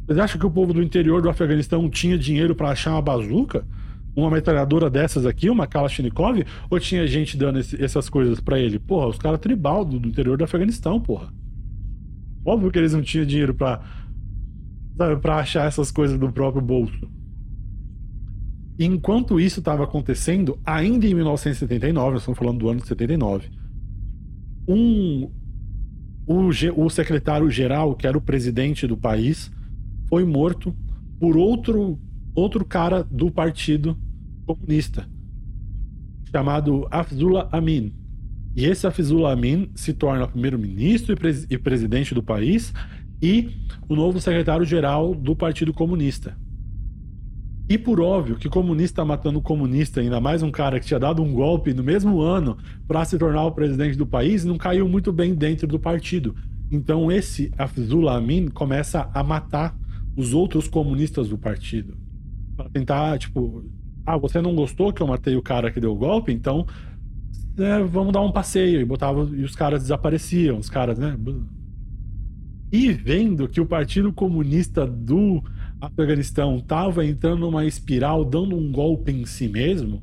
Vocês 0.05 0.19
acham 0.19 0.39
que 0.39 0.45
o 0.45 0.51
povo 0.51 0.73
do 0.73 0.83
interior 0.83 1.21
do 1.21 1.29
Afeganistão 1.29 1.89
tinha 1.89 2.17
dinheiro 2.17 2.53
para 2.53 2.69
achar 2.69 2.91
uma 2.91 3.01
bazuca? 3.01 3.65
Uma 4.15 4.29
metralhadora 4.29 4.89
dessas 4.89 5.25
aqui, 5.25 5.49
uma 5.49 5.65
Kalashnikov? 5.65 6.43
Ou 6.69 6.79
tinha 6.79 7.07
gente 7.07 7.37
dando 7.37 7.59
esse, 7.59 7.81
essas 7.81 8.09
coisas 8.09 8.39
para 8.39 8.59
ele? 8.59 8.77
Porra, 8.79 9.07
os 9.07 9.17
caras 9.17 9.39
tribal 9.39 9.85
do, 9.85 9.99
do, 9.99 10.07
interior 10.07 10.37
do 10.37 10.43
Afeganistão, 10.43 10.99
porra. 10.99 11.33
Óbvio 12.45 12.69
que 12.69 12.77
eles 12.77 12.93
não 12.93 13.01
tinham 13.01 13.25
dinheiro 13.25 13.53
pra, 13.53 13.81
sabe, 14.97 15.21
pra 15.21 15.37
achar 15.37 15.65
essas 15.65 15.89
coisas 15.89 16.19
do 16.19 16.31
próprio 16.31 16.61
bolso. 16.61 17.09
Enquanto 18.77 19.39
isso 19.39 19.59
estava 19.59 19.83
acontecendo, 19.85 20.59
ainda 20.65 21.05
em 21.07 21.13
1979, 21.13 22.11
nós 22.11 22.21
estamos 22.21 22.37
falando 22.37 22.59
do 22.59 22.69
ano 22.69 22.81
de 22.81 22.87
79, 22.87 23.49
um, 24.67 25.29
o, 26.25 26.49
o 26.75 26.89
secretário-geral, 26.89 27.95
que 27.95 28.07
era 28.07 28.17
o 28.17 28.21
presidente 28.21 28.87
do 28.87 28.97
país, 28.97 29.51
foi 30.13 30.25
morto 30.25 30.75
por 31.19 31.35
outro, 31.35 31.99
outro 32.35 32.63
cara 32.63 33.03
do 33.03 33.31
Partido 33.31 33.97
Comunista, 34.45 35.09
chamado 36.29 36.87
Afzullah 36.91 37.49
Amin. 37.51 37.95
E 38.55 38.63
esse 38.63 38.85
Afzullah 38.85 39.31
Amin 39.31 39.71
se 39.73 39.91
torna 39.91 40.27
primeiro-ministro 40.27 41.13
e, 41.13 41.15
pres 41.15 41.47
e 41.49 41.57
presidente 41.57 42.13
do 42.13 42.21
país 42.21 42.71
e 43.19 43.49
o 43.89 43.95
novo 43.95 44.21
secretário-geral 44.21 45.15
do 45.15 45.35
Partido 45.35 45.73
Comunista. 45.73 46.37
E 47.67 47.75
por 47.75 47.99
óbvio 47.99 48.35
que 48.35 48.47
comunista 48.47 49.03
matando 49.03 49.41
comunista, 49.41 49.99
ainda 49.99 50.21
mais 50.21 50.43
um 50.43 50.51
cara 50.51 50.79
que 50.79 50.85
tinha 50.85 50.99
dado 50.99 51.23
um 51.23 51.33
golpe 51.33 51.73
no 51.73 51.81
mesmo 51.81 52.21
ano 52.21 52.55
para 52.87 53.03
se 53.03 53.17
tornar 53.17 53.45
o 53.45 53.51
presidente 53.51 53.97
do 53.97 54.05
país, 54.05 54.45
não 54.45 54.59
caiu 54.59 54.87
muito 54.87 55.11
bem 55.11 55.33
dentro 55.33 55.65
do 55.65 55.79
partido. 55.79 56.35
Então 56.69 57.11
esse 57.11 57.51
Afzullah 57.57 58.17
Amin 58.17 58.47
começa 58.49 59.09
a 59.11 59.23
matar 59.23 59.75
os 60.15 60.33
outros 60.33 60.67
comunistas 60.67 61.29
do 61.29 61.37
partido. 61.37 61.97
Pra 62.55 62.69
tentar, 62.69 63.17
tipo, 63.17 63.65
ah, 64.05 64.17
você 64.17 64.41
não 64.41 64.55
gostou 64.55 64.93
que 64.93 65.01
eu 65.01 65.07
matei 65.07 65.35
o 65.35 65.41
cara 65.41 65.71
que 65.71 65.79
deu 65.79 65.91
o 65.91 65.97
golpe? 65.97 66.31
Então 66.31 66.65
é, 67.57 67.83
vamos 67.83 68.13
dar 68.13 68.21
um 68.21 68.31
passeio. 68.31 68.81
E 68.81 68.85
botava, 68.85 69.29
e 69.35 69.43
os 69.43 69.55
caras 69.55 69.81
desapareciam, 69.81 70.57
os 70.57 70.69
caras, 70.69 70.97
né? 70.97 71.17
E 72.71 72.91
vendo 72.91 73.47
que 73.47 73.61
o 73.61 73.65
Partido 73.65 74.11
Comunista 74.11 74.85
do 74.85 75.43
Afeganistão 75.79 76.57
estava 76.57 77.05
entrando 77.05 77.41
numa 77.41 77.65
espiral, 77.65 78.25
dando 78.25 78.55
um 78.55 78.71
golpe 78.71 79.11
em 79.11 79.25
si 79.25 79.47
mesmo, 79.47 80.01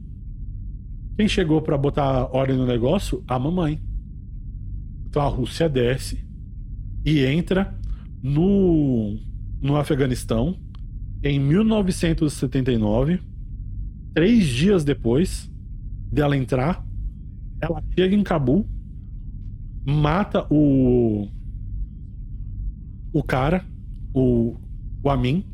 quem 1.17 1.27
chegou 1.27 1.61
para 1.61 1.77
botar 1.77 2.35
ordem 2.35 2.57
no 2.57 2.67
negócio? 2.67 3.25
A 3.27 3.39
mamãe. 3.39 3.83
Então 5.07 5.21
a 5.21 5.29
Rússia 5.29 5.69
desce 5.69 6.25
e 7.05 7.25
entra 7.25 7.77
no, 8.23 9.19
no 9.61 9.77
Afeganistão 9.77 10.59
em 11.23 11.39
1979. 11.39 13.21
Três 14.15 14.47
dias 14.47 14.85
depois 14.85 15.51
dela 16.11 16.37
entrar, 16.37 16.85
ela 17.61 17.83
chega 17.95 18.15
em 18.15 18.23
Cabul, 18.23 18.67
mata 19.87 20.47
o 20.51 21.29
o 23.13 23.23
cara, 23.23 23.65
o, 24.15 24.57
o 25.03 25.11
Amin, 25.11 25.45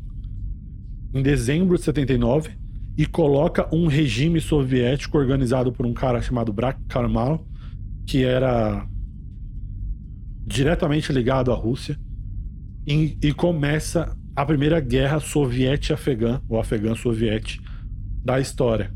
em 1.13 1.21
dezembro 1.21 1.75
de 1.77 1.83
79 1.83 2.51
e 2.97 3.05
coloca 3.05 3.67
um 3.73 3.87
regime 3.87 4.39
soviético 4.39 5.17
organizado 5.17 5.71
por 5.71 5.85
um 5.85 5.93
cara 5.93 6.21
chamado 6.21 6.51
Brak 6.51 6.79
Karmal, 6.87 7.45
que 8.05 8.23
era 8.23 8.87
diretamente 10.45 11.11
ligado 11.11 11.51
à 11.51 11.55
Rússia, 11.55 11.99
e, 12.87 13.17
e 13.21 13.33
começa 13.33 14.17
a 14.33 14.45
primeira 14.45 14.79
guerra 14.79 15.19
soviética-afegã, 15.19 16.41
ou 16.47 16.57
afegã-soviética, 16.59 17.63
da 18.23 18.39
história. 18.39 18.95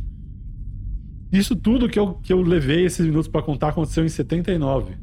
Isso 1.31 1.55
tudo 1.55 1.89
que 1.89 1.99
eu, 1.99 2.15
que 2.15 2.31
eu 2.31 2.41
levei 2.41 2.85
esses 2.85 3.05
minutos 3.05 3.27
para 3.27 3.41
contar 3.41 3.69
aconteceu 3.69 4.05
em 4.05 4.09
79. 4.09 4.95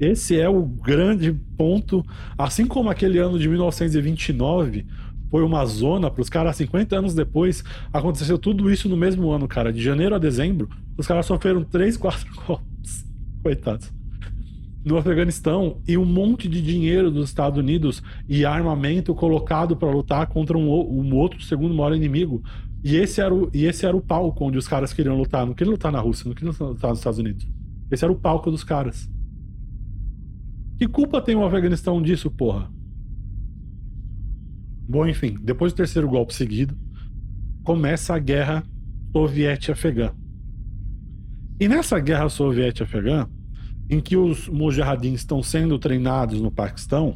Esse 0.00 0.38
é 0.38 0.48
o 0.48 0.62
grande 0.62 1.32
ponto. 1.56 2.04
Assim 2.36 2.66
como 2.66 2.90
aquele 2.90 3.18
ano 3.18 3.38
de 3.38 3.48
1929 3.48 4.86
foi 5.30 5.42
uma 5.42 5.64
zona 5.64 6.10
para 6.10 6.20
os 6.20 6.28
caras, 6.28 6.56
50 6.56 6.96
anos 6.96 7.14
depois, 7.14 7.64
aconteceu 7.92 8.38
tudo 8.38 8.70
isso 8.70 8.88
no 8.88 8.96
mesmo 8.96 9.30
ano, 9.30 9.48
cara. 9.48 9.72
De 9.72 9.82
janeiro 9.82 10.14
a 10.14 10.18
dezembro, 10.18 10.68
os 10.96 11.06
caras 11.06 11.26
sofreram 11.26 11.64
3, 11.64 11.96
4 11.96 12.26
golpes. 12.46 13.06
Coitados. 13.42 14.01
No 14.84 14.96
Afeganistão, 14.96 15.80
e 15.86 15.96
um 15.96 16.04
monte 16.04 16.48
de 16.48 16.60
dinheiro 16.60 17.10
dos 17.10 17.28
Estados 17.28 17.58
Unidos 17.58 18.02
e 18.28 18.44
armamento 18.44 19.14
colocado 19.14 19.76
para 19.76 19.90
lutar 19.90 20.26
contra 20.26 20.58
um, 20.58 20.68
um, 20.68 21.14
outro 21.14 21.40
segundo 21.42 21.74
maior 21.74 21.94
inimigo. 21.94 22.42
E 22.82 22.96
esse, 22.96 23.20
era 23.20 23.32
o, 23.32 23.48
e 23.54 23.64
esse 23.64 23.86
era 23.86 23.96
o 23.96 24.00
palco 24.00 24.44
onde 24.44 24.58
os 24.58 24.66
caras 24.66 24.92
queriam 24.92 25.16
lutar. 25.16 25.46
Não 25.46 25.54
queriam 25.54 25.72
lutar 25.72 25.92
na 25.92 26.00
Rússia, 26.00 26.26
não 26.26 26.34
queriam 26.34 26.52
lutar 26.52 26.90
nos 26.90 26.98
Estados 26.98 27.18
Unidos. 27.18 27.48
Esse 27.90 28.04
era 28.04 28.12
o 28.12 28.18
palco 28.18 28.50
dos 28.50 28.64
caras. 28.64 29.08
Que 30.78 30.88
culpa 30.88 31.22
tem 31.22 31.36
o 31.36 31.44
Afeganistão 31.44 32.02
disso, 32.02 32.28
porra? 32.28 32.68
Bom, 34.88 35.06
enfim, 35.06 35.38
depois 35.40 35.72
do 35.72 35.76
terceiro 35.76 36.08
golpe 36.08 36.34
seguido, 36.34 36.76
começa 37.62 38.14
a 38.14 38.18
guerra 38.18 38.64
soviética-afegã. 39.12 40.12
E 41.60 41.68
nessa 41.68 42.00
guerra 42.00 42.28
soviética-afegã, 42.28 43.28
em 43.92 44.00
que 44.00 44.16
os 44.16 44.48
mujahideen 44.48 45.12
estão 45.12 45.42
sendo 45.42 45.78
treinados 45.78 46.40
no 46.40 46.50
Paquistão, 46.50 47.14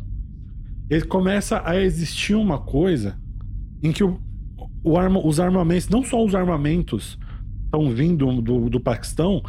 ele 0.91 1.07
começa 1.07 1.63
a 1.65 1.81
existir 1.81 2.35
uma 2.35 2.59
coisa 2.59 3.19
em 3.83 3.91
que 3.93 4.05
o, 4.05 4.21
o 4.85 4.99
arma, 4.99 5.19
os 5.27 5.41
armamentos, 5.41 5.89
não 5.89 6.05
só 6.05 6.23
os 6.23 6.35
armamentos 6.35 7.19
estão 7.65 7.91
vindo 7.91 8.43
do, 8.43 8.69
do 8.69 8.79
Paquistão, 8.79 9.43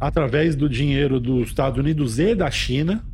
através 0.00 0.56
do 0.56 0.68
dinheiro 0.68 1.20
dos 1.20 1.46
Estados 1.46 1.78
Unidos 1.78 2.18
e 2.18 2.34
da 2.34 2.50
China. 2.50 3.04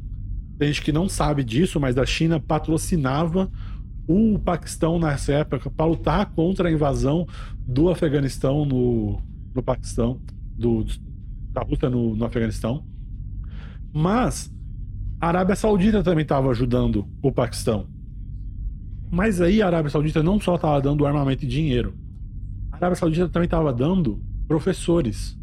Tem 0.58 0.68
gente 0.68 0.80
que 0.80 0.90
não 0.90 1.06
sabe 1.06 1.44
disso, 1.44 1.78
mas 1.78 1.98
a 1.98 2.06
China 2.06 2.40
patrocinava 2.40 3.50
o 4.06 4.38
Paquistão 4.38 4.98
nessa 4.98 5.34
época 5.34 5.70
para 5.70 5.84
lutar 5.84 6.32
contra 6.32 6.70
a 6.70 6.72
invasão 6.72 7.26
do 7.58 7.90
Afeganistão 7.90 8.64
no, 8.64 9.20
no 9.54 9.62
Paquistão, 9.62 10.18
do, 10.56 10.86
da 11.52 11.62
Rússia 11.62 11.88
no, 11.88 12.14
no 12.14 12.24
Afeganistão. 12.24 12.84
Mas 13.92 14.52
a 15.20 15.28
Arábia 15.28 15.56
Saudita 15.56 16.02
também 16.02 16.22
estava 16.22 16.50
ajudando 16.50 17.08
o 17.22 17.32
Paquistão. 17.32 17.86
Mas 19.10 19.40
aí 19.40 19.62
a 19.62 19.66
Arábia 19.66 19.90
Saudita 19.90 20.22
não 20.22 20.40
só 20.40 20.56
estava 20.56 20.80
dando 20.80 21.06
armamento 21.06 21.44
e 21.44 21.48
dinheiro, 21.48 21.94
a 22.70 22.76
Arábia 22.76 22.96
Saudita 22.96 23.28
também 23.28 23.46
estava 23.46 23.72
dando 23.72 24.22
professores 24.46 25.38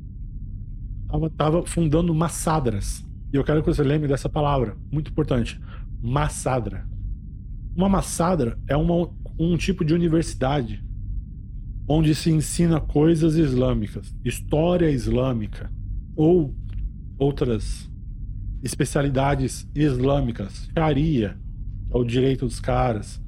tava, 1.08 1.30
tava 1.30 1.66
fundando 1.66 2.14
massadras. 2.14 3.06
E 3.34 3.38
eu 3.38 3.44
quero 3.44 3.62
que 3.62 3.68
você 3.68 3.84
lembre 3.84 4.08
dessa 4.08 4.30
palavra, 4.30 4.78
muito 4.92 5.12
importante. 5.12 5.60
Massadra. 6.02 6.88
Uma 7.76 7.90
massadra 7.90 8.58
é 8.68 8.76
uma, 8.76 9.10
um 9.38 9.58
tipo 9.58 9.84
de 9.84 9.94
universidade 9.94 10.84
onde 11.88 12.16
se 12.16 12.32
ensina 12.32 12.80
coisas 12.80 13.36
islâmicas, 13.36 14.16
história 14.24 14.90
islâmica 14.90 15.72
ou 16.16 16.54
outras 17.18 17.90
especialidades 18.64 19.68
islâmicas, 19.76 20.70
Sharia, 20.78 21.38
é 21.92 21.98
o 21.98 22.04
direito 22.04 22.46
dos 22.46 22.60
caras. 22.60 23.22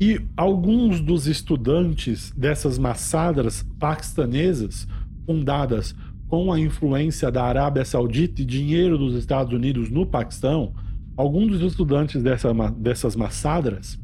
E 0.00 0.20
alguns 0.36 1.00
dos 1.00 1.26
estudantes 1.26 2.32
dessas 2.32 2.78
massadras 2.78 3.64
paquistanesas, 3.78 4.86
fundadas 5.26 5.94
com 6.28 6.52
a 6.52 6.60
influência 6.60 7.30
da 7.30 7.44
Arábia 7.44 7.84
Saudita 7.84 8.42
e 8.42 8.44
dinheiro 8.44 8.98
dos 8.98 9.14
Estados 9.14 9.52
Unidos 9.52 9.90
no 9.90 10.06
Paquistão, 10.06 10.74
alguns 11.16 11.58
dos 11.58 11.72
estudantes 11.72 12.22
dessa, 12.22 12.52
dessas 12.72 13.16
massadras 13.16 13.98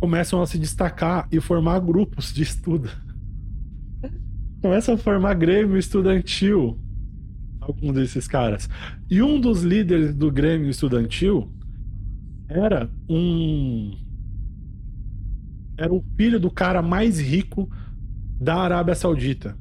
começam 0.00 0.40
a 0.40 0.46
se 0.46 0.58
destacar 0.58 1.26
e 1.32 1.40
formar 1.40 1.80
grupos 1.80 2.32
de 2.32 2.42
estudo. 2.42 2.88
Começam 4.60 4.94
a 4.94 4.98
formar 4.98 5.34
grêmio 5.34 5.76
estudantil, 5.76 6.78
alguns 7.60 7.94
desses 7.94 8.26
caras. 8.26 8.68
E 9.10 9.22
um 9.22 9.40
dos 9.40 9.62
líderes 9.62 10.14
do 10.14 10.30
grêmio 10.30 10.70
estudantil 10.70 11.52
era 12.48 12.90
um. 13.08 13.96
Era 15.78 15.92
o 15.92 16.02
filho 16.16 16.40
do 16.40 16.50
cara 16.50 16.80
mais 16.80 17.20
rico 17.20 17.68
da 18.40 18.56
Arábia 18.56 18.94
Saudita 18.94 19.56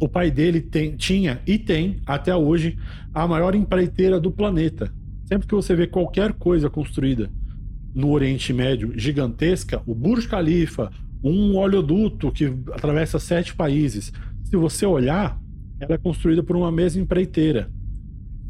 o 0.00 0.08
pai 0.08 0.30
dele 0.30 0.60
tem, 0.60 0.96
tinha 0.96 1.40
e 1.46 1.58
tem, 1.58 2.00
até 2.06 2.34
hoje, 2.34 2.76
a 3.12 3.26
maior 3.26 3.54
empreiteira 3.54 4.20
do 4.20 4.30
planeta. 4.30 4.92
Sempre 5.24 5.46
que 5.46 5.54
você 5.54 5.74
vê 5.74 5.86
qualquer 5.86 6.34
coisa 6.34 6.68
construída 6.68 7.30
no 7.94 8.10
Oriente 8.10 8.52
Médio 8.52 8.92
gigantesca, 8.98 9.82
o 9.86 9.94
Burj 9.94 10.26
Khalifa, 10.28 10.90
um 11.30 11.56
oleoduto 11.56 12.30
que 12.30 12.44
atravessa 12.72 13.18
sete 13.18 13.54
países, 13.54 14.12
se 14.44 14.56
você 14.56 14.84
olhar, 14.84 15.40
ela 15.80 15.94
é 15.94 15.98
construída 15.98 16.42
por 16.42 16.54
uma 16.54 16.70
mesma 16.70 17.02
empreiteira, 17.02 17.70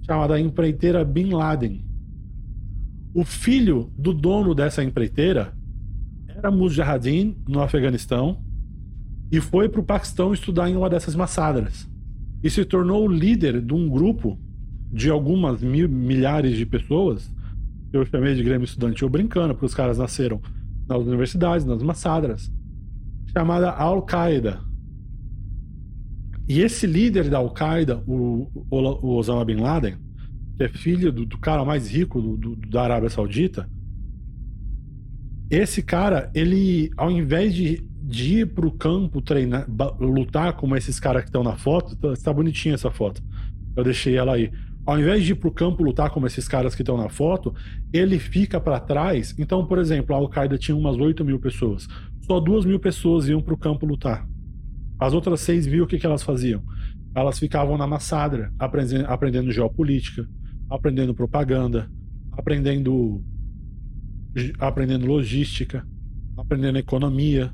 chamada 0.05 0.41
empreiteira 0.41 1.05
Bin 1.05 1.31
Laden. 1.31 1.85
O 3.15 3.25
filho 3.25 3.93
do 3.97 4.13
dono 4.13 4.55
dessa 4.55 4.83
empreiteira 4.83 5.55
era 6.27 6.51
Mujahideen, 6.51 7.37
no 7.49 7.61
Afeganistão, 7.61 8.43
e 9.31 9.41
foi 9.41 9.69
para 9.69 9.81
o 9.81 9.85
Paquistão 9.85 10.35
estudar 10.35 10.69
em 10.69 10.77
uma 10.77 10.91
dessas 10.91 11.15
massadras. 11.15 11.89
E 12.43 12.51
se 12.51 12.65
tornou 12.65 13.07
o 13.07 13.11
líder 13.11 13.63
de 13.63 13.73
um 13.73 13.89
grupo 13.89 14.39
de 14.93 15.09
algumas 15.11 15.63
mil, 15.63 15.89
milhares 15.89 16.57
de 16.57 16.67
pessoas, 16.67 17.33
eu 17.93 18.05
chamei 18.05 18.35
de 18.35 18.43
Grêmio 18.43 18.65
Estudantil 18.65 19.09
brincando, 19.09 19.55
porque 19.55 19.67
os 19.67 19.75
caras 19.75 19.97
nasceram 19.97 20.41
nas 20.89 20.99
universidades, 20.99 21.65
nas 21.65 21.83
massadras, 21.83 22.53
chamada 23.37 23.71
Al-Qaeda. 23.71 24.61
E 26.49 26.61
esse 26.61 26.87
líder 26.87 27.29
da 27.29 27.39
Al-Qaeda, 27.39 28.03
o, 28.07 28.49
o, 28.71 29.17
Osama 29.17 29.45
Bin 29.45 29.57
Laden, 29.57 29.97
que 30.57 30.65
é 30.65 30.69
filho 30.69 31.11
do, 31.11 31.25
do 31.25 31.39
cara 31.39 31.65
mais 31.65 31.91
rico 31.91 32.21
do, 32.21 32.37
do, 32.37 32.57
da 32.57 32.83
Arábia 32.83 33.11
Saudita, 33.11 33.69
esse 35.51 35.83
cara, 35.83 36.31
ele, 36.35 36.91
ao 36.97 37.11
invés 37.11 37.55
de 37.55 37.85
de 38.07 38.41
ir 38.41 38.47
pro 38.47 38.71
campo 38.71 39.23
treinar, 39.23 39.67
lutar 39.99 40.53
como 40.55 40.77
esses 40.77 41.01
caras 41.01 41.23
que 41.23 41.29
estão 41.29 41.43
na 41.43 41.57
foto, 41.57 41.97
tá, 41.97 42.13
tá 42.23 42.33
bonitinha 42.33 42.75
essa 42.75 42.91
foto. 42.91 43.23
Eu 43.75 43.83
deixei 43.83 44.17
ela 44.17 44.35
aí. 44.35 44.53
Ao 44.87 44.99
invés 44.99 45.25
de 45.25 45.33
ir 45.33 45.37
pro 45.37 45.51
campo 45.51 45.83
lutar 45.83 46.11
como 46.11 46.27
esses 46.27 46.47
caras 46.47 46.75
que 46.75 46.83
estão 46.83 46.97
na 46.97 47.09
foto, 47.09 47.55
ele 47.93 48.19
fica 48.19 48.61
para 48.61 48.79
trás. 48.79 49.35
Então, 49.39 49.67
por 49.67 49.79
exemplo, 49.79 50.15
a 50.15 50.19
Al-Qaeda 50.19 50.59
tinha 50.59 50.77
umas 50.77 50.97
8 50.97 51.25
mil 51.25 51.41
pessoas. 51.41 51.89
Só 52.27 52.39
2 52.39 52.67
mil 52.67 52.79
pessoas 52.79 53.27
iam 53.27 53.41
pro 53.41 53.57
campo 53.57 53.87
lutar. 53.87 54.27
As 54.99 55.15
outras 55.15 55.41
6 55.41 55.67
mil, 55.67 55.85
o 55.85 55.87
que, 55.87 55.99
que 55.99 56.07
elas 56.07 56.23
faziam? 56.23 56.63
Elas 57.15 57.39
ficavam 57.39 57.79
na 57.79 57.87
massadra, 57.87 58.53
aprendendo, 58.59 59.07
aprendendo 59.07 59.53
geopolítica, 59.53 60.29
aprendendo 60.69 61.15
propaganda, 61.15 61.91
aprendendo, 62.33 63.23
aprendendo 64.59 65.07
logística, 65.07 65.87
aprendendo 66.37 66.79
economia, 66.79 67.51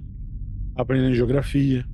aprendendo 0.74 1.14
geografia. 1.14 1.84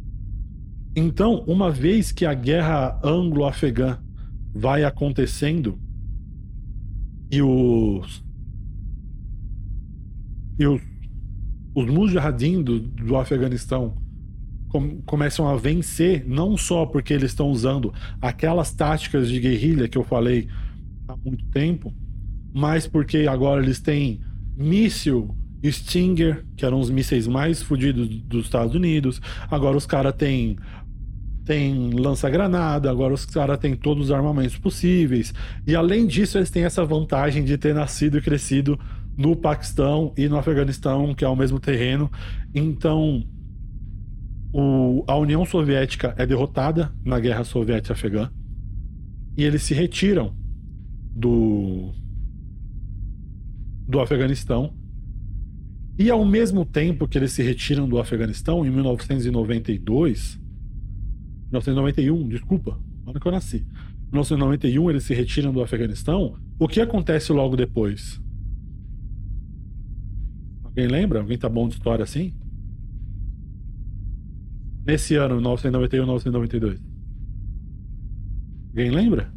Então, 0.94 1.44
uma 1.46 1.70
vez 1.70 2.10
que 2.10 2.24
a 2.24 2.32
guerra 2.32 2.98
anglo-afegã 3.04 3.98
vai 4.57 4.85
acontecendo 4.85 5.78
e 7.31 7.43
os 7.43 8.24
e 10.59 10.66
os, 10.66 10.81
os 11.74 11.87
mujahideen 11.87 12.62
do, 12.62 12.81
do 12.81 13.16
Afeganistão 13.16 13.95
com, 14.69 15.03
começam 15.03 15.47
a 15.47 15.57
vencer, 15.57 16.24
não 16.27 16.57
só 16.57 16.87
porque 16.87 17.12
eles 17.12 17.31
estão 17.31 17.49
usando 17.51 17.93
aquelas 18.20 18.73
táticas 18.73 19.28
de 19.28 19.39
guerrilha 19.39 19.89
que 19.89 19.99
eu 19.99 20.05
falei 20.05 20.49
há 21.07 21.16
muito 21.16 21.45
tempo, 21.47 21.95
mas 22.55 22.87
porque 22.87 23.27
agora 23.28 23.62
eles 23.62 23.81
têm 23.81 24.20
míssil 24.57 25.37
Stinger, 25.65 26.45
que 26.57 26.65
eram 26.65 26.81
os 26.81 26.91
mísseis 26.91 27.27
mais 27.27 27.62
fodidos 27.62 28.09
dos 28.09 28.45
Estados 28.45 28.74
Unidos. 28.74 29.20
Agora 29.51 29.77
os 29.77 29.87
caras 29.87 30.15
têm 30.15 30.57
tem 31.47 31.90
lança-granada, 31.90 32.90
agora 32.90 33.14
os 33.14 33.24
caras 33.24 33.59
têm 33.59 33.77
todos 33.77 34.06
os 34.06 34.10
armamentos 34.10 34.59
possíveis. 34.59 35.32
E 35.64 35.77
além 35.77 36.05
disso, 36.05 36.36
eles 36.36 36.51
têm 36.51 36.64
essa 36.64 36.85
vantagem 36.85 37.44
de 37.44 37.56
ter 37.56 37.73
nascido 37.73 38.18
e 38.18 38.20
crescido 38.20 38.78
no 39.16 39.36
Paquistão 39.36 40.12
e 40.16 40.28
no 40.28 40.36
Afeganistão, 40.36 41.14
que 41.14 41.24
é 41.24 41.28
o 41.28 41.36
mesmo 41.36 41.60
terreno. 41.60 42.10
Então, 42.52 43.24
o, 44.52 45.05
a 45.06 45.16
União 45.16 45.47
Soviética 45.47 46.14
é 46.18 46.27
derrotada 46.27 46.93
na 47.05 47.20
Guerra 47.20 47.44
Soviética-Afegã 47.44 48.28
e 49.36 49.44
eles 49.44 49.62
se 49.62 49.73
retiram 49.73 50.35
do, 51.14 51.93
do 53.86 54.01
Afeganistão. 54.01 54.74
E 55.97 56.10
ao 56.10 56.24
mesmo 56.24 56.64
tempo 56.64 57.06
que 57.06 57.16
eles 57.16 57.32
se 57.32 57.43
retiram 57.43 57.89
do 57.89 58.01
Afeganistão, 58.01 58.66
em 58.66 58.70
1992, 58.70 60.44
1991, 61.47 62.28
desculpa, 62.28 62.78
ano 63.06 63.20
que 63.20 63.27
eu 63.27 63.32
nasci. 63.32 63.66
1991 64.12 64.90
eles 64.90 65.05
se 65.05 65.14
retiram 65.14 65.52
do 65.52 65.62
Afeganistão. 65.62 66.36
O 66.59 66.68
que 66.68 66.81
acontece 66.81 67.32
logo 67.32 67.56
depois? 67.56 68.20
Alguém 70.64 70.86
lembra? 70.86 71.20
Alguém 71.20 71.39
tá 71.39 71.48
bom 71.48 71.68
de 71.68 71.74
história 71.74 72.02
assim? 72.02 72.35
Nesse 74.86 75.16
ano, 75.16 75.36
1991, 75.36 76.02
1992. 76.02 76.81
Alguém 78.68 78.90
lembra? 78.90 79.32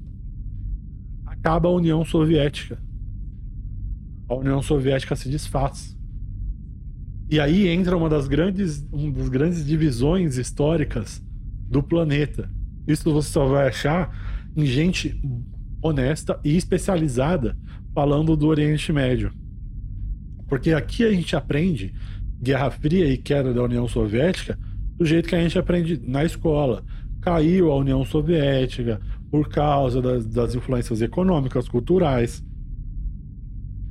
Acaba 1.26 1.70
a 1.70 1.72
União 1.72 2.04
Soviética. 2.06 2.82
A 4.28 4.36
União 4.36 4.62
Soviética 4.62 5.16
se 5.16 5.30
desfaz. 5.30 5.98
E 7.30 7.40
aí 7.40 7.68
entra 7.68 7.96
uma 7.96 8.10
das 8.10 8.28
grandes, 8.28 8.88
uma 8.92 9.12
das 9.12 9.30
grandes 9.30 9.66
divisões 9.66 10.38
históricas 10.38 11.24
do 11.70 11.84
planeta. 11.84 12.50
Isso 12.88 13.12
você 13.14 13.30
só 13.30 13.46
vai 13.46 13.68
achar 13.68 14.12
em 14.56 14.66
gente 14.66 15.22
honesta 15.82 16.40
e 16.44 16.58
especializada 16.58 17.56
falando 17.94 18.36
do 18.36 18.48
Oriente 18.48 18.92
Médio. 18.92 19.32
Porque 20.48 20.72
aqui 20.72 21.04
a 21.04 21.12
gente 21.12 21.36
aprende 21.36 21.94
Guerra 22.42 22.72
Fria 22.72 23.08
e 23.08 23.18
queda 23.18 23.54
da 23.54 23.64
União 23.64 23.88
Soviética 23.88 24.58
do 24.98 25.06
jeito 25.06 25.30
que 25.30 25.36
a 25.36 25.42
gente 25.42 25.58
aprende 25.58 26.02
na 26.04 26.26
escola. 26.26 26.84
Caiu 27.22 27.72
a 27.72 27.76
União 27.76 28.04
Soviética 28.04 29.00
por 29.30 29.48
causa 29.50 30.02
das, 30.02 30.26
das 30.26 30.56
influências 30.56 31.02
econômicas, 31.02 31.70
culturais. 31.70 32.44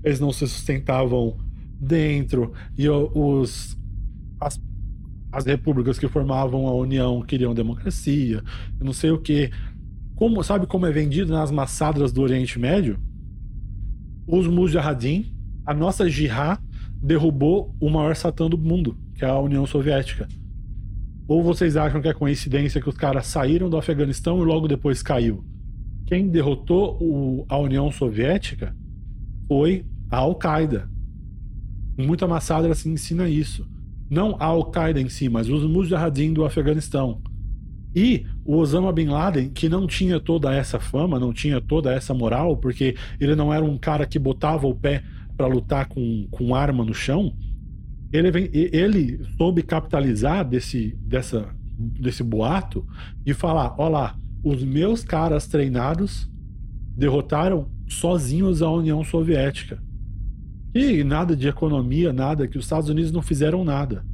Eles 0.02 0.20
não 0.20 0.32
se 0.32 0.46
sustentavam 0.46 1.38
dentro 1.80 2.52
e 2.76 2.88
os 2.88 3.78
as 4.40 4.60
as 5.30 5.44
repúblicas 5.44 5.98
que 5.98 6.08
formavam 6.08 6.66
a 6.66 6.74
União 6.74 7.22
queriam 7.22 7.54
democracia, 7.54 8.42
não 8.80 8.92
sei 8.92 9.10
o 9.10 9.18
que. 9.18 9.50
Como, 10.14 10.42
sabe 10.42 10.66
como 10.66 10.86
é 10.86 10.90
vendido 10.90 11.32
nas 11.32 11.50
massacres 11.50 12.12
do 12.12 12.22
Oriente 12.22 12.58
Médio? 12.58 12.98
Os 14.26 14.46
Mujahideen, 14.46 15.32
a 15.64 15.72
nossa 15.74 16.08
jihad, 16.08 16.60
derrubou 17.00 17.74
o 17.80 17.88
maior 17.88 18.16
satã 18.16 18.48
do 18.48 18.58
mundo, 18.58 18.96
que 19.14 19.24
é 19.24 19.28
a 19.28 19.38
União 19.38 19.66
Soviética. 19.66 20.26
Ou 21.28 21.42
vocês 21.42 21.76
acham 21.76 22.00
que 22.00 22.08
é 22.08 22.14
coincidência 22.14 22.80
que 22.80 22.88
os 22.88 22.96
caras 22.96 23.26
saíram 23.26 23.68
do 23.68 23.76
Afeganistão 23.76 24.40
e 24.40 24.44
logo 24.44 24.66
depois 24.66 25.02
caiu? 25.02 25.44
Quem 26.06 26.28
derrotou 26.28 26.98
o, 27.00 27.44
a 27.48 27.58
União 27.58 27.92
Soviética 27.92 28.74
foi 29.46 29.84
a 30.10 30.16
Al-Qaeda. 30.16 30.88
Muita 31.98 32.26
massacre 32.26 32.72
assim 32.72 32.92
ensina 32.92 33.28
isso 33.28 33.68
não 34.10 34.36
a 34.38 34.46
Al-Qaeda 34.46 35.00
em 35.00 35.08
si, 35.08 35.28
mas 35.28 35.48
os 35.48 35.64
Mujahideen 35.64 36.32
do 36.32 36.44
Afeganistão. 36.44 37.20
E 37.94 38.26
o 38.44 38.56
Osama 38.56 38.92
Bin 38.92 39.06
Laden, 39.08 39.50
que 39.50 39.68
não 39.68 39.86
tinha 39.86 40.20
toda 40.20 40.54
essa 40.54 40.78
fama, 40.78 41.18
não 41.18 41.32
tinha 41.32 41.60
toda 41.60 41.92
essa 41.92 42.14
moral, 42.14 42.56
porque 42.56 42.94
ele 43.18 43.34
não 43.34 43.52
era 43.52 43.64
um 43.64 43.78
cara 43.78 44.06
que 44.06 44.18
botava 44.18 44.66
o 44.66 44.74
pé 44.74 45.02
para 45.36 45.46
lutar 45.46 45.86
com, 45.86 46.26
com 46.30 46.54
arma 46.54 46.84
no 46.84 46.94
chão, 46.94 47.32
ele, 48.12 48.30
vem, 48.30 48.50
ele 48.52 49.20
soube 49.36 49.62
capitalizar 49.62 50.44
desse, 50.46 50.96
dessa, 51.02 51.48
desse 51.78 52.22
boato 52.22 52.86
e 53.24 53.34
falar: 53.34 53.74
olha 53.78 53.90
lá, 53.90 54.16
os 54.42 54.62
meus 54.64 55.04
caras 55.04 55.46
treinados 55.46 56.30
derrotaram 56.96 57.70
sozinhos 57.88 58.62
a 58.62 58.70
União 58.70 59.04
Soviética. 59.04 59.82
E 60.78 61.02
nada 61.02 61.34
de 61.34 61.48
economia, 61.48 62.12
nada, 62.12 62.46
que 62.46 62.56
os 62.56 62.64
Estados 62.64 62.88
Unidos 62.88 63.10
não 63.10 63.20
fizeram 63.20 63.64
nada. 63.64 64.04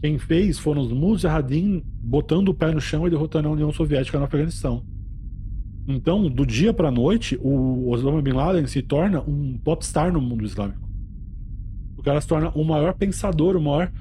Quem 0.00 0.18
fez 0.18 0.58
foram 0.58 0.80
os 0.80 0.90
Mujahideen 0.90 1.84
botando 2.00 2.48
o 2.48 2.54
pé 2.54 2.72
no 2.72 2.80
chão 2.80 3.06
e 3.06 3.10
derrotando 3.10 3.48
a 3.48 3.50
União 3.50 3.70
Soviética 3.70 4.18
no 4.18 4.24
Afeganistão. 4.24 4.82
Então, 5.86 6.30
do 6.30 6.46
dia 6.46 6.72
para 6.72 6.90
noite, 6.90 7.38
o 7.42 7.90
Osama 7.90 8.22
Bin 8.22 8.32
Laden 8.32 8.66
se 8.66 8.80
torna 8.80 9.20
um 9.20 9.58
popstar 9.62 10.10
no 10.10 10.18
mundo 10.18 10.46
islâmico. 10.46 10.88
O 11.98 12.02
cara 12.02 12.18
se 12.22 12.26
torna 12.26 12.48
o 12.54 12.64
maior 12.64 12.94
pensador, 12.94 13.54
o 13.54 13.60
maior 13.60 13.92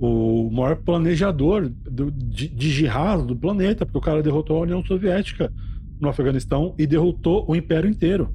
o 0.00 0.48
maior 0.50 0.76
planejador 0.76 1.68
do, 1.68 2.10
de, 2.10 2.48
de 2.48 2.70
jihad 2.70 3.26
do 3.26 3.36
planeta, 3.36 3.84
porque 3.84 3.98
o 3.98 4.00
cara 4.00 4.22
derrotou 4.22 4.56
a 4.56 4.60
União 4.60 4.82
Soviética 4.82 5.52
no 6.00 6.08
Afeganistão 6.08 6.74
e 6.78 6.86
derrotou 6.86 7.44
o 7.46 7.54
império 7.54 7.90
inteiro. 7.90 8.32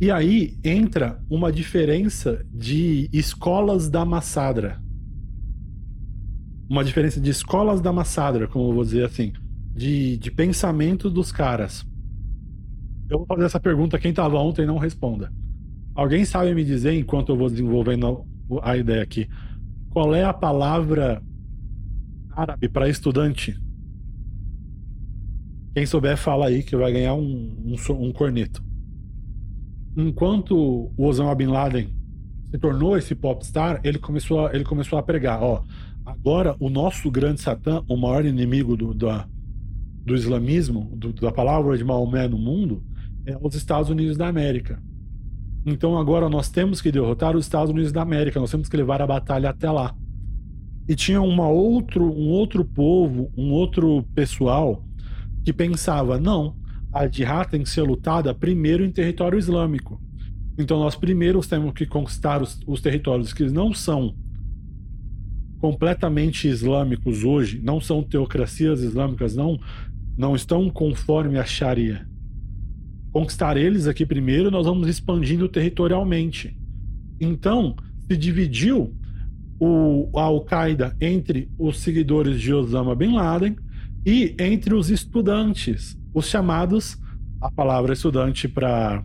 E 0.00 0.10
aí 0.10 0.58
entra 0.64 1.22
uma 1.30 1.52
diferença 1.52 2.44
de 2.52 3.08
escolas 3.12 3.88
da 3.88 4.04
Massadra. 4.04 4.82
Uma 6.68 6.84
diferença 6.84 7.20
de 7.20 7.30
escolas 7.30 7.80
da 7.80 7.92
Massadra, 7.92 8.48
como 8.48 8.70
eu 8.70 8.74
vou 8.74 8.84
dizer 8.84 9.04
assim, 9.04 9.32
de, 9.74 10.16
de 10.16 10.30
pensamento 10.30 11.08
dos 11.08 11.30
caras. 11.30 11.86
Eu 13.08 13.18
vou 13.18 13.26
fazer 13.26 13.44
essa 13.44 13.60
pergunta, 13.60 13.98
quem 13.98 14.10
estava 14.10 14.36
ontem 14.38 14.66
não 14.66 14.78
responda. 14.78 15.32
Alguém 15.94 16.24
sabe 16.24 16.52
me 16.54 16.64
dizer, 16.64 16.94
enquanto 16.94 17.28
eu 17.28 17.36
vou 17.36 17.48
desenvolvendo 17.48 18.26
a 18.62 18.76
ideia 18.76 19.02
aqui, 19.02 19.28
qual 19.90 20.12
é 20.12 20.24
a 20.24 20.32
palavra 20.32 21.22
árabe 22.32 22.68
para 22.68 22.88
estudante? 22.88 23.56
Quem 25.72 25.86
souber, 25.86 26.16
fala 26.16 26.46
aí 26.46 26.64
que 26.64 26.76
vai 26.76 26.92
ganhar 26.92 27.14
um, 27.14 27.74
um, 27.88 27.92
um 27.92 28.12
corneto 28.12 28.73
enquanto 29.96 30.56
o 30.96 31.06
Osama 31.06 31.34
Bin 31.34 31.46
Laden 31.46 31.88
se 32.50 32.58
tornou 32.58 32.96
esse 32.96 33.14
popstar, 33.14 33.80
ele 33.82 33.98
começou 33.98 34.46
a, 34.46 34.54
ele 34.54 34.64
começou 34.64 34.98
a 34.98 35.02
pregar, 35.02 35.42
ó, 35.42 35.62
agora 36.04 36.56
o 36.60 36.68
nosso 36.68 37.10
grande 37.10 37.40
Satã, 37.40 37.82
o 37.88 37.96
maior 37.96 38.24
inimigo 38.24 38.76
do, 38.76 38.94
da, 38.94 39.26
do 40.04 40.14
islamismo, 40.14 40.90
do, 40.94 41.12
da 41.12 41.32
palavra 41.32 41.76
de 41.76 41.84
Maomé 41.84 42.28
no 42.28 42.38
mundo, 42.38 42.82
é 43.26 43.36
os 43.40 43.54
Estados 43.54 43.90
Unidos 43.90 44.16
da 44.16 44.28
América. 44.28 44.82
Então 45.66 45.98
agora 45.98 46.28
nós 46.28 46.50
temos 46.50 46.82
que 46.82 46.92
derrotar 46.92 47.34
os 47.34 47.46
Estados 47.46 47.70
Unidos 47.70 47.90
da 47.90 48.02
América, 48.02 48.38
nós 48.38 48.50
temos 48.50 48.68
que 48.68 48.76
levar 48.76 49.00
a 49.00 49.06
batalha 49.06 49.50
até 49.50 49.70
lá. 49.70 49.94
E 50.86 50.94
tinha 50.94 51.22
uma 51.22 51.48
outro, 51.48 52.04
um 52.04 52.28
outro 52.28 52.64
povo, 52.64 53.32
um 53.36 53.50
outro 53.52 54.04
pessoal 54.14 54.84
que 55.42 55.52
pensava, 55.52 56.18
não, 56.18 56.54
a 56.94 57.08
jihad 57.08 57.50
tem 57.50 57.64
que 57.64 57.68
ser 57.68 57.82
lutada 57.82 58.32
primeiro 58.32 58.84
em 58.84 58.92
território 58.92 59.36
islâmico. 59.36 60.00
Então 60.56 60.78
nós 60.78 60.94
primeiro 60.94 61.40
temos 61.40 61.72
que 61.72 61.84
conquistar 61.84 62.40
os, 62.40 62.60
os 62.64 62.80
territórios 62.80 63.32
que 63.32 63.44
não 63.50 63.74
são 63.74 64.14
completamente 65.60 66.46
islâmicos 66.46 67.24
hoje, 67.24 67.60
não 67.60 67.80
são 67.80 68.00
teocracias 68.00 68.80
islâmicas, 68.80 69.34
não, 69.34 69.58
não 70.16 70.36
estão 70.36 70.70
conforme 70.70 71.36
a 71.36 71.44
Sharia. 71.44 72.06
Conquistar 73.10 73.56
eles 73.56 73.88
aqui 73.88 74.06
primeiro, 74.06 74.50
nós 74.50 74.66
vamos 74.66 74.86
expandindo 74.86 75.48
territorialmente. 75.48 76.56
Então, 77.20 77.74
se 78.06 78.16
dividiu 78.16 78.94
o, 79.58 80.10
a 80.14 80.22
Al-Qaeda 80.22 80.96
entre 81.00 81.50
os 81.58 81.78
seguidores 81.78 82.40
de 82.40 82.52
Osama 82.52 82.94
Bin 82.94 83.14
Laden 83.14 83.56
e 84.06 84.36
entre 84.38 84.74
os 84.74 84.90
estudantes 84.90 85.98
os 86.14 86.26
chamados, 86.26 86.96
a 87.40 87.50
palavra 87.50 87.92
estudante 87.92 88.48
para 88.48 89.04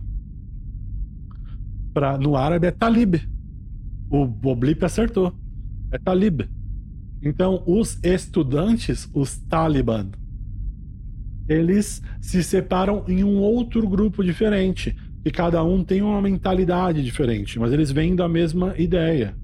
para 1.92 2.16
no 2.16 2.36
árabe 2.36 2.68
é 2.68 2.70
talib. 2.70 3.16
O 4.08 4.24
Boblip 4.24 4.84
acertou. 4.84 5.34
É 5.90 5.98
talib. 5.98 6.42
Então, 7.20 7.62
os 7.66 7.98
estudantes, 8.02 9.10
os 9.12 9.36
Taliban, 9.36 10.08
eles 11.48 12.00
se 12.20 12.42
separam 12.44 13.04
em 13.08 13.24
um 13.24 13.38
outro 13.40 13.86
grupo 13.88 14.22
diferente. 14.22 14.96
E 15.24 15.30
cada 15.30 15.62
um 15.64 15.84
tem 15.84 16.00
uma 16.00 16.22
mentalidade 16.22 17.02
diferente, 17.02 17.58
mas 17.58 17.72
eles 17.72 17.90
vêm 17.90 18.14
da 18.14 18.28
mesma 18.28 18.74
ideia. 18.78 19.36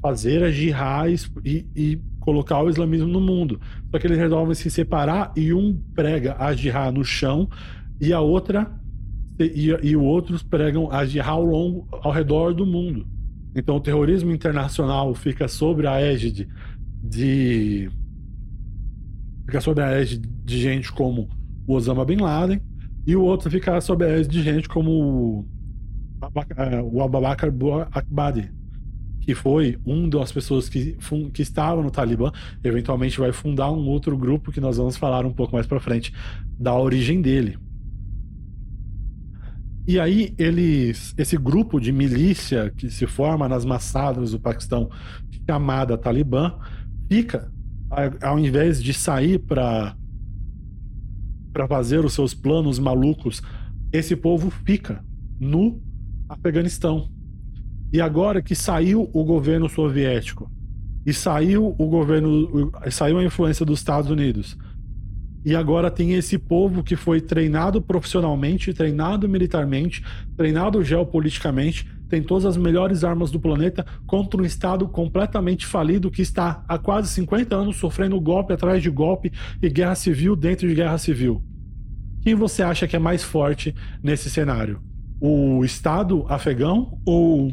Fazer 0.00 0.44
a 0.44 0.50
jihad 0.50 1.26
e, 1.44 1.66
e 1.74 2.00
colocar 2.22 2.62
o 2.62 2.70
islamismo 2.70 3.08
no 3.08 3.20
mundo. 3.20 3.60
Só 3.90 3.98
que 3.98 4.06
eles 4.06 4.18
resolvem 4.18 4.54
se 4.54 4.70
separar 4.70 5.32
e 5.36 5.52
um 5.52 5.78
prega 5.94 6.36
a 6.38 6.54
jihad 6.54 6.94
no 6.94 7.04
chão 7.04 7.48
e 8.00 8.12
a 8.12 8.20
outra 8.20 8.70
e, 9.38 9.74
e 9.82 9.96
outros 9.96 10.42
pregam 10.42 10.90
a 10.90 11.04
jihad 11.04 11.30
ao, 11.30 11.44
longo, 11.44 11.88
ao 11.90 12.12
redor 12.12 12.54
do 12.54 12.64
mundo. 12.64 13.06
Então 13.54 13.76
o 13.76 13.80
terrorismo 13.80 14.30
internacional 14.30 15.14
fica 15.14 15.46
sobre 15.48 15.86
a 15.86 16.00
égide 16.00 16.48
de 17.02 17.90
fica 19.44 19.60
sob 19.60 19.82
a 19.82 19.90
égide 20.00 20.26
de 20.44 20.58
gente 20.58 20.92
como 20.92 21.28
o 21.66 21.74
Osama 21.74 22.04
Bin 22.04 22.16
Laden 22.16 22.60
e 23.06 23.16
o 23.16 23.22
outro 23.22 23.50
fica 23.50 23.80
sob 23.80 24.04
a 24.04 24.08
égide 24.08 24.38
de 24.38 24.42
gente 24.42 24.68
como 24.68 25.46
o 26.92 27.02
Abubakar 27.02 27.52
Akbadi, 27.90 28.50
que 29.22 29.34
foi 29.34 29.78
um 29.86 30.08
das 30.08 30.32
pessoas 30.32 30.68
que, 30.68 30.96
que 31.32 31.42
estava 31.42 31.80
no 31.80 31.90
Talibã, 31.90 32.32
eventualmente 32.62 33.18
vai 33.18 33.32
fundar 33.32 33.70
um 33.70 33.88
outro 33.88 34.18
grupo 34.18 34.50
que 34.50 34.60
nós 34.60 34.76
vamos 34.76 34.96
falar 34.96 35.24
um 35.24 35.32
pouco 35.32 35.54
mais 35.54 35.66
para 35.66 35.80
frente 35.80 36.12
da 36.58 36.74
origem 36.74 37.22
dele. 37.22 37.56
E 39.86 39.98
aí 39.98 40.34
eles, 40.38 41.14
esse 41.16 41.36
grupo 41.36 41.80
de 41.80 41.92
milícia 41.92 42.72
que 42.76 42.90
se 42.90 43.06
forma 43.06 43.48
nas 43.48 43.64
massadas 43.64 44.32
do 44.32 44.40
Paquistão, 44.40 44.90
chamada 45.48 45.96
Talibã, 45.96 46.54
fica 47.08 47.50
ao 48.22 48.38
invés 48.38 48.82
de 48.82 48.94
sair 48.94 49.38
para 49.38 49.96
para 51.52 51.68
fazer 51.68 52.02
os 52.02 52.14
seus 52.14 52.32
planos 52.32 52.78
malucos, 52.78 53.42
esse 53.92 54.16
povo 54.16 54.50
fica 54.50 55.04
no 55.38 55.82
Afeganistão. 56.26 57.10
E 57.92 58.00
agora 58.00 58.40
que 58.40 58.54
saiu 58.54 59.10
o 59.12 59.24
governo 59.24 59.68
soviético 59.68 60.50
e 61.04 61.12
saiu 61.12 61.74
o 61.78 61.86
governo, 61.86 62.72
saiu 62.90 63.18
a 63.18 63.24
influência 63.24 63.66
dos 63.66 63.80
Estados 63.80 64.10
Unidos, 64.10 64.56
e 65.44 65.56
agora 65.56 65.90
tem 65.90 66.12
esse 66.12 66.38
povo 66.38 66.84
que 66.84 66.94
foi 66.94 67.20
treinado 67.20 67.82
profissionalmente, 67.82 68.72
treinado 68.72 69.28
militarmente, 69.28 70.02
treinado 70.36 70.82
geopoliticamente, 70.84 71.88
tem 72.08 72.22
todas 72.22 72.44
as 72.44 72.56
melhores 72.56 73.02
armas 73.02 73.30
do 73.30 73.40
planeta 73.40 73.84
contra 74.06 74.40
um 74.40 74.44
Estado 74.44 74.86
completamente 74.86 75.66
falido 75.66 76.10
que 76.10 76.22
está 76.22 76.64
há 76.68 76.78
quase 76.78 77.08
50 77.08 77.56
anos 77.56 77.76
sofrendo 77.76 78.20
golpe 78.20 78.52
atrás 78.52 78.82
de 78.82 78.90
golpe 78.90 79.32
e 79.60 79.68
guerra 79.68 79.94
civil 79.96 80.36
dentro 80.36 80.68
de 80.68 80.74
guerra 80.74 80.98
civil. 80.98 81.42
Quem 82.20 82.34
você 82.36 82.62
acha 82.62 82.86
que 82.86 82.94
é 82.94 82.98
mais 82.98 83.24
forte 83.24 83.74
nesse 84.02 84.30
cenário? 84.30 84.80
O 85.20 85.64
Estado 85.64 86.24
afegão 86.28 87.00
ou 87.04 87.52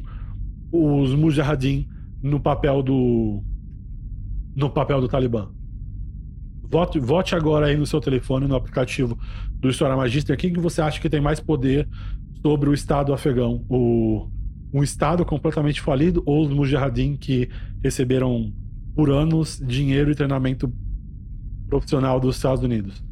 os 0.72 1.16
mujahideen 1.16 1.88
no 2.22 2.40
papel 2.40 2.84
do 2.84 3.44
no 4.56 4.70
papel 4.70 5.02
do 5.02 5.08
Talibã? 5.08 5.50
Vote, 6.72 7.00
vote 7.00 7.36
agora 7.36 7.68
aí 7.68 7.76
no 7.76 7.86
seu 7.86 8.00
telefone, 8.00 8.48
no 8.48 8.56
aplicativo 8.56 9.18
do 9.54 9.70
História 9.70 9.96
Magíster, 9.96 10.38
quem 10.38 10.54
que 10.54 10.60
você 10.60 10.82
acha 10.82 11.02
que 11.02 11.10
tem 11.10 11.20
mais 11.20 11.40
poder 11.40 11.90
sobre 12.41 12.70
o 12.70 12.74
Estado 12.74 13.12
afegão? 13.12 13.66
O, 13.68 14.30
um 14.72 14.84
Estado 14.84 15.26
completamente 15.26 15.82
falido 15.82 16.22
ou 16.26 16.46
os 16.46 16.52
mujahideen 16.52 17.18
que 17.18 17.50
receberam 17.82 18.54
por 18.96 19.10
anos 19.10 19.60
dinheiro 19.66 20.12
e 20.12 20.16
treinamento 20.16 20.72
profissional 21.68 22.20
dos 22.20 22.36
Estados 22.36 22.64
Unidos? 22.64 23.04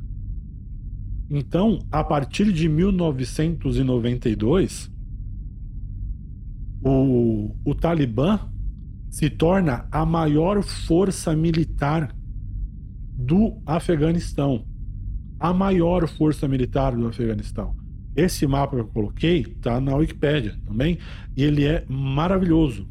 Então, 1.29 1.79
a 1.91 2.03
partir 2.03 2.51
de 2.53 2.69
1992, 2.69 4.91
o, 6.83 7.55
o 7.65 7.75
Talibã 7.75 8.39
se 9.09 9.29
torna 9.29 9.87
a 9.91 10.05
maior 10.05 10.61
força 10.61 11.35
militar 11.35 12.13
do 13.17 13.57
Afeganistão. 13.65 14.65
A 15.39 15.53
maior 15.53 16.07
força 16.07 16.47
militar 16.47 16.95
do 16.95 17.07
Afeganistão. 17.07 17.75
Esse 18.15 18.47
mapa 18.47 18.75
que 18.75 18.81
eu 18.81 18.87
coloquei 18.87 19.41
está 19.41 19.79
na 19.79 19.95
Wikipédia 19.95 20.57
também, 20.65 20.97
e 21.35 21.43
ele 21.43 21.65
é 21.65 21.85
maravilhoso. 21.87 22.87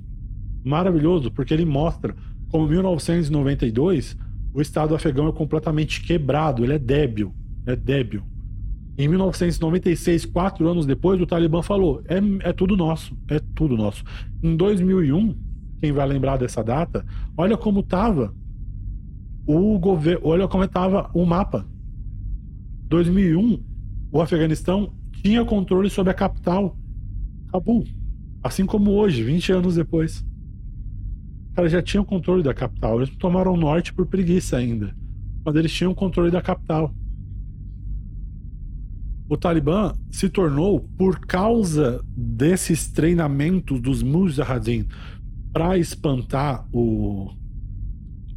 Maravilhoso, 0.64 1.30
porque 1.30 1.52
ele 1.52 1.64
mostra 1.64 2.14
como 2.48 2.66
em 2.66 2.70
1992 2.70 4.16
o 4.54 4.60
Estado 4.60 4.94
afegão 4.94 5.28
é 5.28 5.32
completamente 5.32 6.00
quebrado, 6.02 6.64
ele 6.64 6.72
é 6.72 6.78
débil, 6.78 7.34
é 7.66 7.76
débil. 7.76 8.22
Em 8.98 9.08
1996, 9.08 10.24
quatro 10.26 10.66
anos 10.68 10.86
depois, 10.86 11.20
o 11.20 11.26
Talibã 11.26 11.62
falou: 11.62 12.02
é, 12.06 12.48
é 12.48 12.52
tudo 12.52 12.76
nosso, 12.76 13.16
é 13.28 13.38
tudo 13.54 13.76
nosso. 13.76 14.02
Em 14.42 14.56
2001, 14.56 15.34
quem 15.80 15.92
vai 15.92 16.06
lembrar 16.06 16.38
dessa 16.38 16.64
data, 16.64 17.04
olha 17.36 17.56
como 17.56 17.80
estava 17.80 18.34
o 19.46 19.78
governo. 19.78 20.20
Olha 20.24 20.48
como 20.48 20.64
estava 20.64 21.10
o 21.14 21.24
mapa. 21.24 21.66
2001, 22.88 23.62
o 24.10 24.20
Afeganistão 24.20 24.92
tinha 25.22 25.44
controle 25.44 25.90
sobre 25.90 26.10
a 26.10 26.14
capital, 26.14 26.76
Cabul. 27.50 27.84
Assim 28.42 28.64
como 28.64 28.92
hoje, 28.92 29.22
20 29.22 29.52
anos 29.52 29.74
depois. 29.76 30.24
Cara, 31.54 31.68
já 31.68 31.82
tinham 31.82 32.04
controle 32.04 32.42
da 32.42 32.54
capital. 32.54 33.00
Eles 33.00 33.14
tomaram 33.16 33.52
o 33.54 33.56
norte 33.56 33.92
por 33.92 34.06
preguiça 34.06 34.56
ainda. 34.56 34.94
Mas 35.44 35.54
eles 35.56 35.72
tinham 35.72 35.94
controle 35.94 36.30
da 36.30 36.42
capital. 36.42 36.94
O 39.28 39.36
Talibã 39.36 39.92
se 40.10 40.28
tornou, 40.28 40.80
por 40.96 41.18
causa 41.20 42.00
desses 42.16 42.88
treinamentos 42.88 43.80
dos 43.80 44.02
Mujahideen 44.02 44.86
para 45.52 45.76
espantar 45.76 46.64
o, 46.72 47.32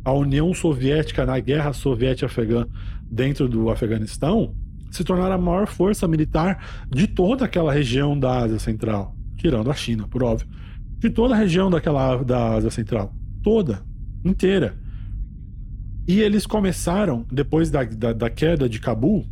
a 0.04 0.12
União 0.12 0.52
Soviética 0.54 1.26
na 1.26 1.40
Guerra 1.40 1.74
Soviética-Afegã 1.74 2.66
dentro 3.04 3.48
do 3.48 3.70
Afeganistão, 3.70 4.56
se 4.90 5.04
tornar 5.04 5.32
a 5.32 5.38
maior 5.38 5.68
força 5.68 6.08
militar 6.08 6.88
de 6.90 7.06
toda 7.08 7.46
aquela 7.46 7.72
região 7.72 8.18
da 8.18 8.40
Ásia 8.40 8.58
Central, 8.58 9.16
tirando 9.38 9.70
a 9.70 9.74
China, 9.74 10.08
por 10.08 10.24
óbvio. 10.24 10.48
De 10.98 11.10
toda 11.10 11.36
a 11.36 11.38
região 11.38 11.70
daquela 11.70 12.24
da 12.24 12.56
Ásia 12.56 12.72
Central, 12.72 13.14
toda, 13.44 13.84
inteira. 14.26 14.76
E 16.08 16.20
eles 16.20 16.48
começaram, 16.48 17.26
depois 17.32 17.70
da, 17.70 17.84
da, 17.84 18.14
da 18.14 18.30
queda 18.30 18.68
de 18.68 18.80
Cabul, 18.80 19.26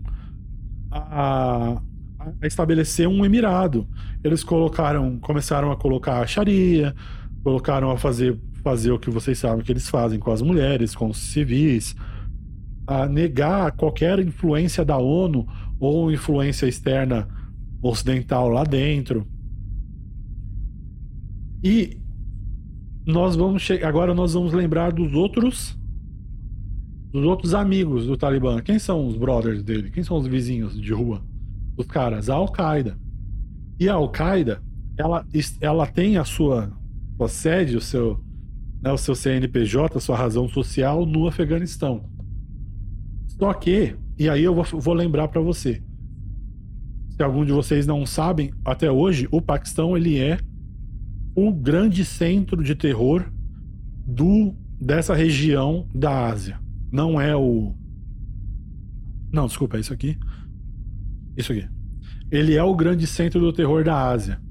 a, 0.98 1.82
a, 2.20 2.48
estabelecer 2.48 3.08
um 3.08 3.26
emirado. 3.26 3.88
Eles 4.24 4.44
colocaram, 4.44 5.18
começaram 5.20 5.72
a 5.72 5.76
colocar 5.76 6.22
a 6.22 6.28
Sharia, 6.28 6.96
colocaram 7.44 7.92
a 7.92 7.98
fazer 7.98 8.40
fazer 8.64 8.92
o 8.92 9.00
que 9.00 9.10
vocês 9.10 9.38
sabem 9.38 9.64
que 9.64 9.72
eles 9.72 9.88
fazem 9.88 10.20
com 10.20 10.30
as 10.30 10.42
mulheres, 10.42 10.94
com 10.94 11.08
os 11.08 11.18
civis, 11.18 11.96
a 12.86 13.08
negar 13.08 13.72
qualquer 13.72 14.20
influência 14.20 14.84
da 14.84 14.98
ONU 14.98 15.48
ou 15.80 16.12
influência 16.12 16.66
externa 16.66 17.28
ocidental 17.82 18.50
lá 18.50 18.66
dentro. 18.66 19.26
E 21.64 21.98
nós 23.06 23.38
vamos 23.38 23.66
agora 23.86 24.14
nós 24.14 24.34
vamos 24.34 24.52
lembrar 24.52 24.92
dos 24.92 25.14
outros 25.14 25.77
dos 27.18 27.26
outros 27.26 27.54
amigos 27.54 28.06
do 28.06 28.16
Talibã. 28.16 28.62
Quem 28.62 28.78
são 28.78 29.08
os 29.08 29.18
brothers 29.18 29.64
dele? 29.64 29.90
Quem 29.90 30.04
são 30.04 30.18
os 30.18 30.28
vizinhos 30.28 30.80
de 30.80 30.94
rua? 30.94 31.22
Os 31.76 31.86
caras, 31.88 32.30
a 32.30 32.36
Al-Qaeda. 32.36 32.98
E 33.80 33.90
a 33.90 33.96
Al-Qaeda, 33.96 34.62
ela, 34.96 35.26
ela 35.60 35.88
tem 35.88 36.18
a 36.18 36.24
sua, 36.24 36.72
sua 37.18 37.28
sede, 37.28 37.76
o 37.76 37.82
seu 37.82 38.20
né, 38.82 38.92
o 38.92 38.98
seu 38.98 39.16
CNPJ, 39.16 39.98
a 39.98 40.00
sua 40.00 40.16
razão 40.16 40.48
social 40.48 41.06
no 41.06 41.28
Afeganistão. 41.28 42.04
Só 43.28 43.52
que, 43.54 43.96
e 44.18 44.30
aí 44.30 44.44
eu 44.44 44.54
vou, 44.54 44.64
vou 44.64 44.94
lembrar 44.94 45.28
para 45.28 45.42
você, 45.42 45.82
se 47.10 47.24
algum 47.24 47.44
de 47.44 47.52
vocês 47.52 47.88
não 47.88 48.06
sabem, 48.06 48.54
até 48.64 48.92
hoje 48.92 49.28
o 49.32 49.42
Paquistão 49.42 49.98
ele 49.98 50.20
é 50.20 50.38
o 51.36 51.52
grande 51.52 52.06
centro 52.06 52.64
de 52.64 52.76
terror 52.76 53.26
do 54.06 54.56
dessa 54.80 55.16
região 55.16 55.88
da 55.94 56.28
Ásia. 56.28 56.67
Não 56.98 57.22
é 57.22 57.36
o 57.36 57.76
Não, 59.32 59.46
desculpa, 59.46 59.78
é 59.78 59.82
isso 59.82 59.94
aqui. 59.94 60.18
Isso 61.38 61.52
aqui. 61.52 61.70
Ele 62.32 62.56
é 62.56 62.64
o 62.64 62.76
grande 62.76 63.06
centro 63.06 63.40
do 63.40 63.54
terror 63.54 63.84
da 63.84 64.10
Ásia. 64.10 64.42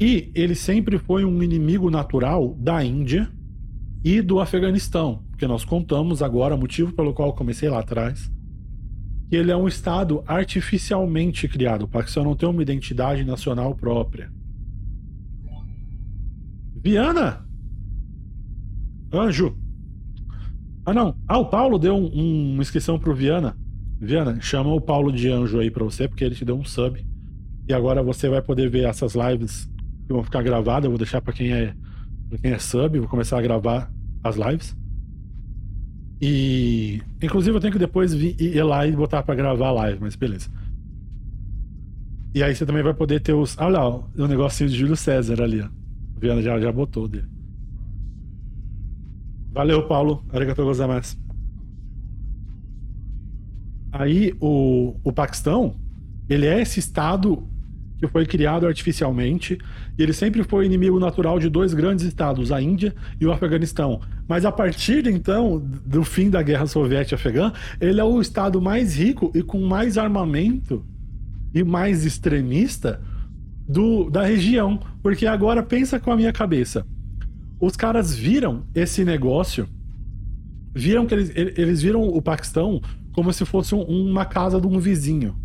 E 0.00 0.32
ele 0.34 0.54
sempre 0.54 0.96
foi 0.96 1.22
um 1.22 1.42
inimigo 1.42 1.90
natural 1.90 2.54
da 2.54 2.82
Índia 2.82 3.30
e 4.02 4.22
do 4.22 4.40
Afeganistão, 4.40 5.22
porque 5.28 5.46
nós 5.46 5.66
contamos 5.66 6.22
agora, 6.22 6.56
motivo 6.56 6.94
pelo 6.94 7.12
qual 7.12 7.34
comecei 7.34 7.68
lá 7.68 7.80
atrás, 7.80 8.32
que 9.28 9.36
ele 9.36 9.50
é 9.50 9.56
um 9.56 9.68
estado 9.68 10.24
artificialmente 10.26 11.46
criado. 11.46 11.82
O 11.82 11.88
Paquistão 11.88 12.24
não 12.24 12.34
tem 12.34 12.48
uma 12.48 12.62
identidade 12.62 13.22
nacional 13.22 13.74
própria. 13.74 14.32
Viana! 16.82 17.46
Anjo! 19.12 19.61
Ah, 20.84 20.92
não. 20.92 21.16
Ah, 21.28 21.38
o 21.38 21.46
Paulo 21.46 21.78
deu 21.78 21.94
um, 21.94 22.06
um, 22.06 22.52
uma 22.54 22.62
inscrição 22.62 22.98
pro 22.98 23.14
Viana. 23.14 23.56
Viana, 24.00 24.40
chama 24.40 24.72
o 24.72 24.80
Paulo 24.80 25.12
de 25.12 25.28
anjo 25.28 25.60
aí 25.60 25.70
pra 25.70 25.84
você, 25.84 26.08
porque 26.08 26.24
ele 26.24 26.34
te 26.34 26.44
deu 26.44 26.56
um 26.56 26.64
sub. 26.64 27.04
E 27.68 27.72
agora 27.72 28.02
você 28.02 28.28
vai 28.28 28.42
poder 28.42 28.68
ver 28.68 28.84
essas 28.84 29.14
lives 29.14 29.70
que 30.06 30.12
vão 30.12 30.24
ficar 30.24 30.42
gravadas. 30.42 30.84
Eu 30.84 30.90
vou 30.90 30.98
deixar 30.98 31.20
pra 31.20 31.32
quem 31.32 31.52
é, 31.52 31.74
pra 32.28 32.38
quem 32.38 32.50
é 32.52 32.58
sub, 32.58 32.98
vou 32.98 33.08
começar 33.08 33.38
a 33.38 33.42
gravar 33.42 33.90
as 34.24 34.36
lives. 34.36 34.76
E. 36.20 37.00
Inclusive 37.22 37.56
eu 37.56 37.60
tenho 37.60 37.72
que 37.72 37.78
depois 37.78 38.12
ir 38.12 38.62
lá 38.62 38.86
e 38.86 38.92
botar 38.92 39.22
pra 39.22 39.34
gravar 39.34 39.68
a 39.68 39.72
live, 39.72 39.98
mas 40.00 40.16
beleza. 40.16 40.50
E 42.34 42.42
aí 42.42 42.54
você 42.54 42.64
também 42.64 42.82
vai 42.82 42.94
poder 42.94 43.20
ter 43.20 43.32
os. 43.32 43.56
Olha 43.58 43.78
lá, 43.78 43.88
o 43.88 44.26
negocinho 44.26 44.70
de 44.70 44.76
Júlio 44.76 44.96
César 44.96 45.40
ali, 45.42 45.60
ó. 45.60 45.68
Viana 46.18 46.42
já, 46.42 46.58
já 46.60 46.72
botou 46.72 47.06
dele. 47.06 47.31
Valeu, 49.52 49.86
Paulo. 49.86 50.24
Arigatou 50.32 50.64
gozaimasu. 50.64 51.18
Aí, 53.92 54.34
o, 54.40 54.96
o 55.04 55.12
Paquistão, 55.12 55.76
ele 56.28 56.46
é 56.46 56.62
esse 56.62 56.80
estado 56.80 57.46
que 57.98 58.08
foi 58.08 58.26
criado 58.26 58.66
artificialmente, 58.66 59.58
e 59.96 60.02
ele 60.02 60.12
sempre 60.12 60.42
foi 60.42 60.66
inimigo 60.66 60.98
natural 60.98 61.38
de 61.38 61.48
dois 61.48 61.72
grandes 61.72 62.04
estados, 62.04 62.50
a 62.50 62.60
Índia 62.60 62.92
e 63.20 63.26
o 63.26 63.30
Afeganistão. 63.30 64.00
Mas 64.26 64.44
a 64.44 64.50
partir 64.50 65.06
então 65.06 65.62
do 65.86 66.02
fim 66.02 66.28
da 66.28 66.42
Guerra 66.42 66.66
Soviética 66.66 67.14
Afegã, 67.14 67.52
ele 67.80 68.00
é 68.00 68.04
o 68.04 68.20
estado 68.20 68.60
mais 68.60 68.96
rico 68.96 69.30
e 69.34 69.42
com 69.42 69.60
mais 69.60 69.96
armamento 69.98 70.84
e 71.54 71.62
mais 71.62 72.04
extremista 72.04 73.00
do, 73.68 74.10
da 74.10 74.24
região. 74.24 74.80
Porque 75.00 75.26
agora 75.26 75.62
pensa 75.62 76.00
com 76.00 76.10
a 76.10 76.16
minha 76.16 76.32
cabeça 76.32 76.84
os 77.62 77.76
caras 77.76 78.12
viram 78.12 78.66
esse 78.74 79.04
negócio, 79.04 79.68
viram 80.74 81.06
que 81.06 81.14
eles, 81.14 81.32
eles 81.36 81.80
viram 81.80 82.02
o 82.02 82.20
Paquistão 82.20 82.82
como 83.12 83.32
se 83.32 83.44
fosse 83.44 83.72
um, 83.72 83.82
uma 83.82 84.24
casa 84.24 84.60
de 84.60 84.66
um 84.66 84.80
vizinho. 84.80 85.36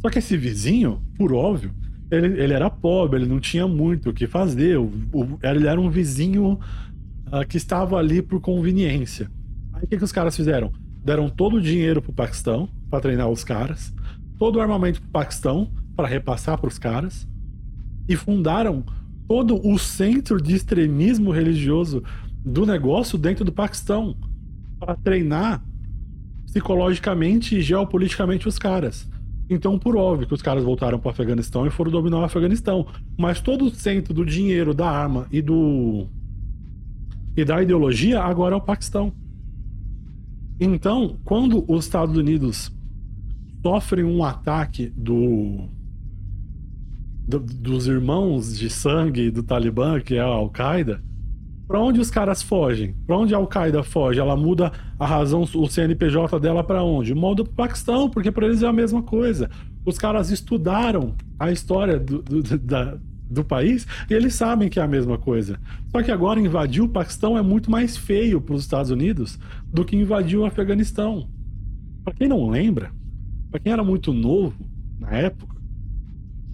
Só 0.00 0.08
que 0.08 0.20
esse 0.20 0.36
vizinho, 0.36 1.02
por 1.16 1.32
óbvio, 1.32 1.72
ele, 2.08 2.40
ele 2.40 2.52
era 2.52 2.70
pobre, 2.70 3.18
ele 3.18 3.28
não 3.28 3.40
tinha 3.40 3.66
muito 3.66 4.10
o 4.10 4.12
que 4.12 4.28
fazer. 4.28 4.78
O, 4.78 4.92
o, 5.12 5.38
ele 5.42 5.66
era 5.66 5.80
um 5.80 5.90
vizinho 5.90 6.52
uh, 6.52 7.44
que 7.48 7.56
estava 7.56 7.96
ali 7.96 8.22
por 8.22 8.40
conveniência. 8.40 9.28
Aí 9.72 9.82
o 9.82 9.86
que, 9.88 9.96
que 9.96 10.04
os 10.04 10.12
caras 10.12 10.36
fizeram? 10.36 10.72
Deram 11.04 11.28
todo 11.28 11.56
o 11.56 11.60
dinheiro 11.60 12.00
pro 12.00 12.12
Paquistão 12.12 12.68
para 12.88 13.00
treinar 13.00 13.28
os 13.28 13.42
caras, 13.42 13.92
todo 14.38 14.56
o 14.56 14.60
armamento 14.60 15.00
pro 15.02 15.10
Paquistão 15.10 15.68
para 15.96 16.06
repassar 16.06 16.58
para 16.58 16.68
os 16.68 16.78
caras 16.78 17.26
e 18.08 18.14
fundaram 18.14 18.84
todo 19.30 19.64
o 19.64 19.78
centro 19.78 20.42
de 20.42 20.56
extremismo 20.56 21.30
religioso 21.30 22.02
do 22.44 22.66
negócio 22.66 23.16
dentro 23.16 23.44
do 23.44 23.52
Paquistão 23.52 24.16
para 24.76 24.96
treinar 24.96 25.64
psicologicamente 26.46 27.56
e 27.56 27.62
geopoliticamente 27.62 28.48
os 28.48 28.58
caras. 28.58 29.08
Então, 29.48 29.78
por 29.78 29.96
óbvio 29.96 30.26
que 30.26 30.34
os 30.34 30.42
caras 30.42 30.64
voltaram 30.64 30.98
para 30.98 31.06
o 31.06 31.12
Afeganistão 31.12 31.64
e 31.64 31.70
foram 31.70 31.92
dominar 31.92 32.18
o 32.18 32.24
Afeganistão, 32.24 32.88
mas 33.16 33.40
todo 33.40 33.66
o 33.66 33.70
centro 33.70 34.12
do 34.12 34.26
dinheiro, 34.26 34.74
da 34.74 34.90
arma 34.90 35.28
e 35.30 35.40
do 35.40 36.08
e 37.36 37.44
da 37.44 37.62
ideologia 37.62 38.20
agora 38.20 38.56
é 38.56 38.58
o 38.58 38.60
Paquistão. 38.60 39.12
Então, 40.58 41.20
quando 41.24 41.64
os 41.72 41.84
Estados 41.84 42.16
Unidos 42.16 42.72
sofrem 43.62 44.04
um 44.04 44.24
ataque 44.24 44.92
do 44.96 45.68
do, 47.30 47.38
dos 47.38 47.86
irmãos 47.86 48.58
de 48.58 48.68
sangue 48.68 49.30
do 49.30 49.42
Talibã, 49.42 50.00
que 50.00 50.16
é 50.16 50.20
a 50.20 50.24
Al-Qaeda, 50.24 51.00
para 51.66 51.78
onde 51.78 52.00
os 52.00 52.10
caras 52.10 52.42
fogem? 52.42 52.96
Para 53.06 53.16
onde 53.16 53.32
a 53.32 53.38
Al-Qaeda 53.38 53.84
foge? 53.84 54.18
Ela 54.18 54.36
muda 54.36 54.72
a 54.98 55.06
razão, 55.06 55.42
o 55.42 55.68
CNPJ 55.68 56.40
dela 56.40 56.64
para 56.64 56.82
onde? 56.82 57.14
Muda 57.14 57.44
para 57.44 57.52
o 57.52 57.54
Paquistão, 57.54 58.10
porque 58.10 58.32
para 58.32 58.46
eles 58.46 58.64
é 58.64 58.66
a 58.66 58.72
mesma 58.72 59.02
coisa. 59.02 59.48
Os 59.86 59.96
caras 59.96 60.30
estudaram 60.32 61.14
a 61.38 61.52
história 61.52 61.96
do, 62.00 62.20
do, 62.20 62.58
da, 62.58 62.98
do 63.30 63.44
país 63.44 63.86
e 64.10 64.14
eles 64.14 64.34
sabem 64.34 64.68
que 64.68 64.80
é 64.80 64.82
a 64.82 64.88
mesma 64.88 65.16
coisa. 65.16 65.60
Só 65.92 66.02
que 66.02 66.10
agora 66.10 66.40
invadir 66.40 66.82
o 66.82 66.88
Paquistão 66.88 67.38
é 67.38 67.42
muito 67.42 67.70
mais 67.70 67.96
feio 67.96 68.40
para 68.40 68.56
os 68.56 68.62
Estados 68.62 68.90
Unidos 68.90 69.38
do 69.72 69.84
que 69.84 69.94
invadir 69.94 70.38
o 70.40 70.44
Afeganistão. 70.44 71.28
Para 72.02 72.14
quem 72.14 72.26
não 72.26 72.50
lembra, 72.50 72.90
para 73.48 73.60
quem 73.60 73.72
era 73.72 73.84
muito 73.84 74.12
novo 74.12 74.58
na 74.98 75.12
época, 75.12 75.59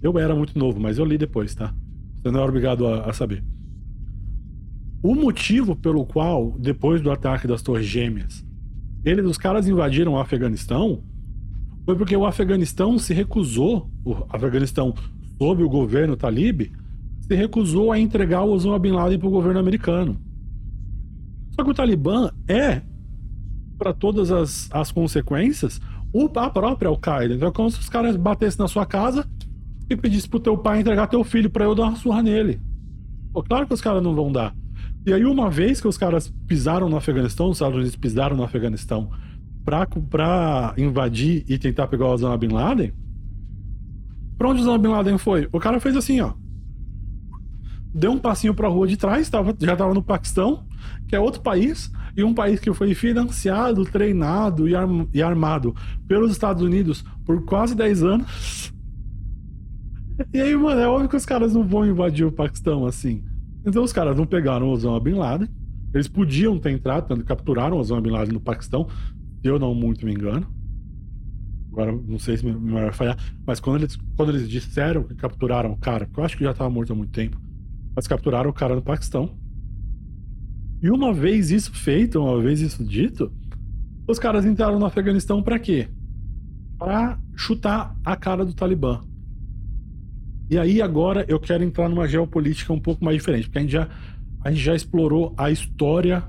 eu 0.01 0.17
era 0.17 0.35
muito 0.35 0.57
novo, 0.57 0.79
mas 0.79 0.97
eu 0.97 1.05
li 1.05 1.17
depois, 1.17 1.53
tá? 1.55 1.73
Você 2.21 2.31
não 2.31 2.39
é 2.39 2.43
obrigado 2.43 2.87
a, 2.87 3.09
a 3.09 3.13
saber. 3.13 3.43
O 5.01 5.13
motivo 5.15 5.75
pelo 5.75 6.05
qual, 6.05 6.55
depois 6.59 7.01
do 7.01 7.11
ataque 7.11 7.47
das 7.47 7.61
Torres 7.61 7.85
Gêmeas, 7.85 8.45
eles, 9.05 9.25
os 9.25 9.37
caras 9.37 9.67
invadiram 9.67 10.13
o 10.13 10.19
Afeganistão 10.19 11.03
foi 11.87 11.95
porque 11.95 12.17
o 12.17 12.25
Afeganistão 12.25 12.99
se 12.99 13.13
recusou, 13.13 13.89
o 14.03 14.13
Afeganistão 14.27 14.93
sob 15.37 15.63
o 15.63 15.69
governo 15.69 16.17
talib, 16.17 16.69
se 17.21 17.33
recusou 17.33 17.93
a 17.93 17.97
entregar 17.97 18.43
o 18.43 18.51
Osama 18.51 18.77
Bin 18.77 18.91
Laden 18.91 19.17
para 19.17 19.27
o 19.29 19.31
governo 19.31 19.57
americano. 19.57 20.19
Só 21.51 21.63
que 21.63 21.69
o 21.71 21.73
Talibã 21.73 22.29
é, 22.45 22.81
para 23.77 23.93
todas 23.93 24.33
as, 24.33 24.69
as 24.69 24.91
consequências, 24.91 25.79
o, 26.11 26.29
a 26.37 26.49
própria 26.49 26.89
Al-Qaeda. 26.89 27.35
Então 27.35 27.47
é 27.47 27.51
como 27.53 27.71
se 27.71 27.79
os 27.79 27.87
caras 27.87 28.17
batessem 28.17 28.59
na 28.59 28.67
sua 28.67 28.85
casa 28.85 29.25
e 29.89 29.95
pedisse 29.95 30.27
pro 30.27 30.39
teu 30.39 30.57
pai 30.57 30.79
entregar 30.79 31.07
teu 31.07 31.23
filho 31.23 31.49
para 31.49 31.65
eu 31.65 31.75
dar 31.75 31.83
uma 31.83 31.95
surra 31.95 32.21
nele. 32.21 32.59
Pô, 33.31 33.43
claro 33.43 33.67
que 33.67 33.73
os 33.73 33.81
caras 33.81 34.03
não 34.03 34.15
vão 34.15 34.31
dar. 34.31 34.53
E 35.05 35.13
aí, 35.13 35.23
uma 35.23 35.49
vez 35.49 35.79
que 35.79 35.87
os 35.87 35.97
caras 35.97 36.33
pisaram 36.47 36.89
no 36.89 36.97
Afeganistão, 36.97 37.49
os 37.49 37.57
Estados 37.57 37.75
Unidos 37.75 37.95
pisaram 37.95 38.35
no 38.35 38.43
Afeganistão 38.43 39.09
pra, 39.63 39.85
pra 39.85 40.73
invadir 40.77 41.45
e 41.47 41.57
tentar 41.57 41.87
pegar 41.87 42.05
o 42.05 42.13
Osama 42.13 42.37
Bin 42.37 42.49
Laden, 42.49 42.93
pra 44.37 44.49
onde 44.49 44.59
o 44.59 44.63
Osama 44.63 44.77
Bin 44.77 44.89
Laden 44.89 45.17
foi? 45.17 45.47
O 45.51 45.59
cara 45.59 45.79
fez 45.79 45.95
assim, 45.95 46.19
ó. 46.19 46.33
Deu 47.93 48.11
um 48.11 48.19
passinho 48.19 48.53
pra 48.53 48.67
rua 48.67 48.85
de 48.85 48.97
trás, 48.97 49.29
tava, 49.29 49.55
já 49.59 49.75
tava 49.75 49.93
no 49.93 50.03
Paquistão, 50.03 50.65
que 51.07 51.15
é 51.15 51.19
outro 51.19 51.41
país, 51.41 51.89
e 52.15 52.23
um 52.23 52.33
país 52.33 52.59
que 52.59 52.73
foi 52.73 52.93
financiado, 52.93 53.85
treinado 53.85 54.67
e, 54.67 54.75
arm, 54.75 55.05
e 55.13 55.21
armado 55.23 55.73
pelos 56.07 56.31
Estados 56.31 56.61
Unidos 56.61 57.03
por 57.25 57.45
quase 57.45 57.73
10 57.75 58.03
anos 58.03 58.73
e 60.33 60.41
aí, 60.41 60.55
mano, 60.55 60.81
é 60.81 60.87
óbvio 60.87 61.09
que 61.09 61.15
os 61.15 61.25
caras 61.25 61.53
não 61.53 61.67
vão 61.67 61.85
invadir 61.85 62.25
o 62.25 62.31
Paquistão 62.31 62.85
assim. 62.85 63.23
Então 63.65 63.83
os 63.83 63.93
caras 63.93 64.15
não 64.17 64.25
pegaram 64.25 64.67
o 64.67 64.71
Osama 64.71 64.99
Bin 64.99 65.13
Laden. 65.13 65.49
Eles 65.93 66.07
podiam 66.07 66.59
ter 66.59 66.71
entrado, 66.71 67.23
capturaram 67.23 67.77
o 67.77 67.79
Osama 67.79 68.01
Bin 68.01 68.11
Laden 68.11 68.33
no 68.33 68.41
Paquistão, 68.41 68.87
se 69.41 69.47
eu 69.47 69.59
não 69.59 69.73
muito 69.73 70.05
me 70.05 70.13
engano. 70.13 70.47
Agora, 71.71 71.91
não 71.91 72.17
sei 72.17 72.37
se 72.37 72.45
me 72.45 72.71
vai 72.71 72.91
falhar, 72.91 73.17
mas 73.45 73.59
quando 73.59 73.81
eles, 73.81 73.95
quando 74.15 74.29
eles 74.29 74.49
disseram 74.49 75.03
que 75.03 75.13
capturaram 75.13 75.71
o 75.71 75.77
cara, 75.77 76.05
porque 76.07 76.19
eu 76.19 76.23
acho 76.23 76.35
que 76.35 76.43
já 76.43 76.51
estava 76.51 76.69
morto 76.69 76.91
há 76.91 76.95
muito 76.95 77.11
tempo, 77.11 77.39
mas 77.95 78.07
capturaram 78.07 78.49
o 78.49 78.53
cara 78.53 78.75
no 78.75 78.81
Paquistão. 78.81 79.37
E 80.81 80.89
uma 80.89 81.13
vez 81.13 81.51
isso 81.51 81.71
feito, 81.73 82.19
uma 82.19 82.41
vez 82.41 82.61
isso 82.61 82.83
dito, 82.83 83.31
os 84.07 84.17
caras 84.17 84.45
entraram 84.45 84.79
no 84.79 84.85
Afeganistão 84.85 85.43
para 85.43 85.59
quê? 85.59 85.87
Para 86.79 87.19
chutar 87.35 87.95
a 88.03 88.15
cara 88.15 88.45
do 88.45 88.53
Talibã. 88.53 89.01
E 90.49 90.57
aí 90.57 90.81
agora 90.81 91.25
eu 91.27 91.39
quero 91.39 91.63
entrar 91.63 91.89
numa 91.89 92.07
geopolítica 92.07 92.71
um 92.71 92.79
pouco 92.79 93.03
mais 93.03 93.17
diferente, 93.17 93.45
porque 93.45 93.57
a 93.57 93.61
gente 93.61 93.71
já, 93.71 93.89
a 94.43 94.51
gente 94.51 94.63
já 94.63 94.75
explorou 94.75 95.33
a 95.37 95.51
história 95.51 96.23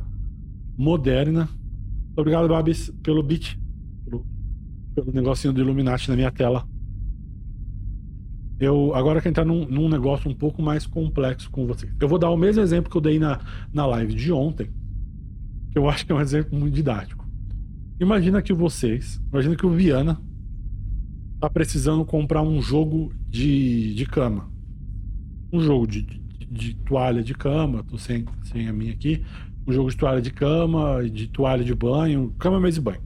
moderna. 0.77 1.49
Obrigado, 2.17 2.49
Babis, 2.49 2.91
pelo 3.03 3.23
beat, 3.23 3.57
pelo, 4.05 4.27
pelo 4.95 5.13
negocinho 5.13 5.53
do 5.53 5.61
Illuminati 5.61 6.09
na 6.09 6.17
minha 6.17 6.33
tela. 6.33 6.67
Eu 8.59 8.93
agora 8.93 9.21
quero 9.21 9.31
entrar 9.31 9.45
num, 9.45 9.65
num 9.67 9.89
negócio 9.89 10.29
um 10.29 10.35
pouco 10.35 10.61
mais 10.61 10.85
complexo 10.85 11.49
com 11.49 11.65
vocês. 11.65 11.93
Eu 12.01 12.09
vou 12.09 12.19
dar 12.19 12.31
o 12.31 12.37
mesmo 12.37 12.61
exemplo 12.61 12.91
que 12.91 12.97
eu 12.97 13.01
dei 13.01 13.21
na, 13.21 13.41
na 13.73 13.87
live 13.87 14.15
de 14.15 14.33
ontem, 14.33 14.69
que 15.71 15.79
eu 15.79 15.89
acho 15.89 16.05
que 16.05 16.11
é 16.11 16.15
um 16.15 16.21
exemplo 16.21 16.59
muito 16.59 16.75
didático. 16.75 17.25
Imagina 18.01 18.43
que 18.43 18.53
vocês, 18.53 19.21
imagina 19.33 19.55
que 19.55 19.67
o 19.67 19.71
Viana 19.71 20.21
tá 21.41 21.49
precisando 21.49 22.05
comprar 22.05 22.43
um 22.43 22.61
jogo 22.61 23.13
de, 23.29 23.95
de 23.95 24.07
cama. 24.07 24.51
Um 25.53 25.61
jogo 25.61 25.87
de, 25.87 26.03
de, 26.03 26.47
de 26.47 26.75
toalha 26.77 27.23
de 27.23 27.35
cama, 27.35 27.85
tô 27.85 27.97
sem, 27.97 28.25
sem 28.45 28.69
a 28.69 28.73
minha 28.73 28.93
aqui. 28.93 29.25
Um 29.67 29.73
jogo 29.73 29.91
de 29.91 29.97
toalha 29.97 30.21
de 30.21 30.33
cama, 30.33 31.09
de 31.09 31.29
toalha 31.29 31.65
de 31.65 31.75
banho, 31.75 32.35
cama, 32.39 32.61
mesa 32.61 32.79
e 32.79 32.83
banho. 32.83 33.03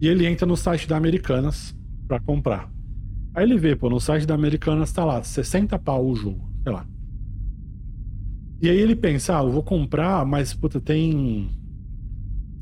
E 0.00 0.08
ele 0.08 0.26
entra 0.26 0.46
no 0.46 0.56
site 0.56 0.88
da 0.88 0.96
Americanas 0.96 1.76
para 2.08 2.18
comprar. 2.20 2.70
Aí 3.34 3.44
ele 3.44 3.56
vê, 3.58 3.76
pô, 3.76 3.88
no 3.88 4.00
site 4.00 4.26
da 4.26 4.34
Americanas 4.34 4.92
tá 4.92 5.04
lá, 5.04 5.22
60 5.22 5.78
pau 5.78 6.04
o 6.06 6.14
jogo, 6.14 6.50
sei 6.62 6.72
lá. 6.72 6.86
E 8.60 8.68
aí 8.68 8.78
ele 8.78 8.94
pensa, 8.94 9.38
ah, 9.38 9.42
eu 9.42 9.50
vou 9.50 9.62
comprar, 9.62 10.24
mas 10.26 10.54
puta, 10.54 10.80
tem 10.80 11.50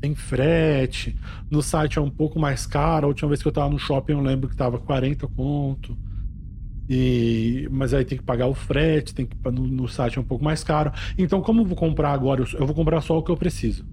tem 0.01 0.15
frete. 0.15 1.15
No 1.49 1.61
site 1.61 1.99
é 1.99 2.01
um 2.01 2.09
pouco 2.09 2.39
mais 2.39 2.65
caro. 2.65 3.05
A 3.05 3.07
última 3.07 3.29
vez 3.29 3.41
que 3.41 3.47
eu 3.47 3.51
tava 3.51 3.69
no 3.69 3.79
shopping, 3.79 4.13
eu 4.13 4.21
lembro 4.21 4.49
que 4.49 4.55
tava 4.55 4.79
40 4.79 5.27
conto. 5.27 5.95
E, 6.89 7.69
mas 7.71 7.93
aí 7.93 8.03
tem 8.03 8.17
que 8.17 8.23
pagar 8.23 8.47
o 8.47 8.53
frete, 8.53 9.13
tem 9.13 9.25
que 9.25 9.37
no, 9.51 9.65
no 9.67 9.87
site 9.87 10.17
é 10.17 10.21
um 10.21 10.25
pouco 10.25 10.43
mais 10.43 10.63
caro. 10.63 10.91
Então, 11.17 11.41
como 11.41 11.61
eu 11.61 11.65
vou 11.65 11.77
comprar 11.77 12.11
agora, 12.11 12.43
eu 12.53 12.65
vou 12.65 12.75
comprar 12.75 12.99
só 12.99 13.17
o 13.17 13.23
que 13.23 13.31
eu 13.31 13.37
preciso. 13.37 13.85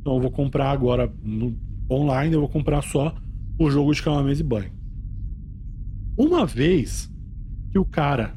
Então 0.00 0.16
eu 0.16 0.20
vou 0.20 0.30
comprar 0.30 0.70
agora 0.70 1.10
no, 1.22 1.56
online, 1.90 2.34
eu 2.34 2.40
vou 2.40 2.48
comprar 2.48 2.82
só 2.82 3.14
o 3.58 3.70
jogo 3.70 3.94
de 3.94 4.02
cama, 4.02 4.22
mesa 4.22 4.42
e 4.42 4.44
banho. 4.44 4.70
Uma 6.18 6.44
vez 6.44 7.10
que 7.70 7.78
o 7.78 7.84
cara. 7.84 8.34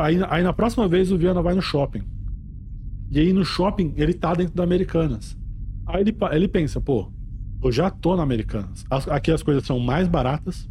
Aí, 0.00 0.18
aí 0.28 0.42
na 0.42 0.52
próxima 0.52 0.88
vez 0.88 1.12
o 1.12 1.18
Viana 1.18 1.42
vai 1.42 1.54
no 1.54 1.60
shopping. 1.60 2.02
E 3.10 3.18
aí 3.18 3.32
no 3.32 3.44
shopping 3.44 3.92
ele 3.96 4.14
tá 4.14 4.34
dentro 4.34 4.54
da 4.54 4.62
Americanas. 4.62 5.36
Aí 5.88 6.02
ele, 6.02 6.14
ele 6.32 6.48
pensa, 6.48 6.80
pô, 6.80 7.10
eu 7.62 7.72
já 7.72 7.90
tô 7.90 8.14
na 8.14 8.22
Americanas. 8.22 8.84
As, 8.90 9.08
aqui 9.08 9.32
as 9.32 9.42
coisas 9.42 9.64
são 9.64 9.80
mais 9.80 10.06
baratas. 10.06 10.68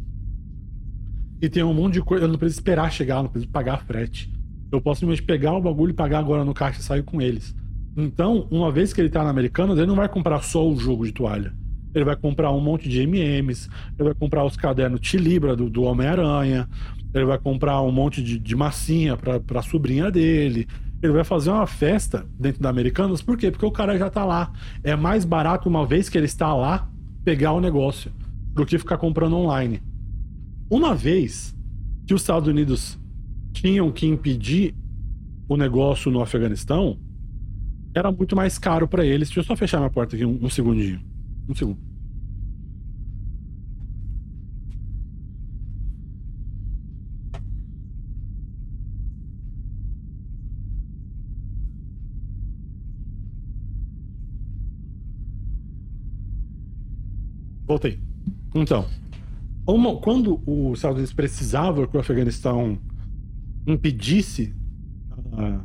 E 1.42 1.48
tem 1.48 1.62
um 1.62 1.74
monte 1.74 1.94
de 1.94 2.02
coisa. 2.02 2.24
Eu 2.24 2.28
não 2.28 2.38
preciso 2.38 2.60
esperar 2.60 2.90
chegar, 2.92 3.22
não 3.22 3.28
preciso 3.28 3.50
pagar 3.50 3.84
frete. 3.84 4.32
Eu 4.70 4.80
posso 4.80 5.00
simplesmente 5.00 5.26
pegar 5.26 5.52
o 5.54 5.60
bagulho 5.60 5.90
e 5.90 5.94
pagar 5.94 6.20
agora 6.20 6.44
no 6.44 6.54
caixa 6.54 6.80
e 6.80 6.82
sair 6.82 7.02
com 7.02 7.20
eles. 7.20 7.54
Então, 7.96 8.46
uma 8.50 8.70
vez 8.70 8.92
que 8.92 9.00
ele 9.00 9.10
tá 9.10 9.24
na 9.24 9.30
Americanas, 9.30 9.76
ele 9.76 9.86
não 9.86 9.96
vai 9.96 10.08
comprar 10.08 10.40
só 10.42 10.66
o 10.68 10.76
jogo 10.76 11.04
de 11.04 11.12
toalha. 11.12 11.52
Ele 11.94 12.04
vai 12.04 12.14
comprar 12.14 12.52
um 12.52 12.60
monte 12.60 12.88
de 12.88 13.00
MMs, 13.00 13.68
ele 13.98 14.10
vai 14.10 14.14
comprar 14.14 14.44
os 14.44 14.56
cadernos 14.56 15.00
Tilibra 15.00 15.56
do, 15.56 15.68
do 15.68 15.82
Homem-Aranha, 15.82 16.68
ele 17.12 17.24
vai 17.24 17.38
comprar 17.38 17.80
um 17.82 17.90
monte 17.90 18.22
de, 18.22 18.38
de 18.38 18.54
massinha 18.54 19.16
pra, 19.16 19.40
pra 19.40 19.62
sobrinha 19.62 20.10
dele. 20.10 20.68
Ele 21.02 21.12
vai 21.12 21.24
fazer 21.24 21.50
uma 21.50 21.66
festa 21.66 22.26
dentro 22.38 22.60
da 22.60 22.68
Americanas, 22.68 23.22
por 23.22 23.36
quê? 23.36 23.50
Porque 23.50 23.66
o 23.66 23.70
cara 23.70 23.96
já 23.96 24.10
tá 24.10 24.24
lá. 24.24 24.52
É 24.82 24.96
mais 24.96 25.24
barato, 25.24 25.68
uma 25.68 25.86
vez 25.86 26.08
que 26.08 26.18
ele 26.18 26.26
está 26.26 26.54
lá, 26.54 26.90
pegar 27.24 27.52
o 27.52 27.60
negócio, 27.60 28.10
do 28.52 28.66
que 28.66 28.78
ficar 28.78 28.98
comprando 28.98 29.36
online. 29.36 29.80
Uma 30.68 30.94
vez 30.94 31.56
que 32.06 32.14
os 32.14 32.22
Estados 32.22 32.48
Unidos 32.48 32.98
tinham 33.52 33.90
que 33.92 34.06
impedir 34.06 34.74
o 35.48 35.56
negócio 35.56 36.10
no 36.10 36.20
Afeganistão, 36.20 36.98
era 37.94 38.10
muito 38.10 38.36
mais 38.36 38.58
caro 38.58 38.86
para 38.86 39.04
eles. 39.04 39.28
Deixa 39.28 39.40
eu 39.40 39.44
só 39.44 39.56
fechar 39.56 39.78
minha 39.78 39.90
porta 39.90 40.16
aqui 40.16 40.24
um, 40.24 40.38
um 40.42 40.50
segundinho. 40.50 41.00
Um 41.48 41.54
segundo. 41.54 41.87
Voltei. 57.68 58.00
Então, 58.54 58.86
uma, 59.66 59.94
quando 59.96 60.40
os 60.46 60.78
Estados 60.78 60.96
Unidos 60.96 61.12
precisavam 61.12 61.86
que 61.86 61.94
o 61.94 62.00
Afeganistão 62.00 62.78
impedisse 63.66 64.54
a, 65.36 65.60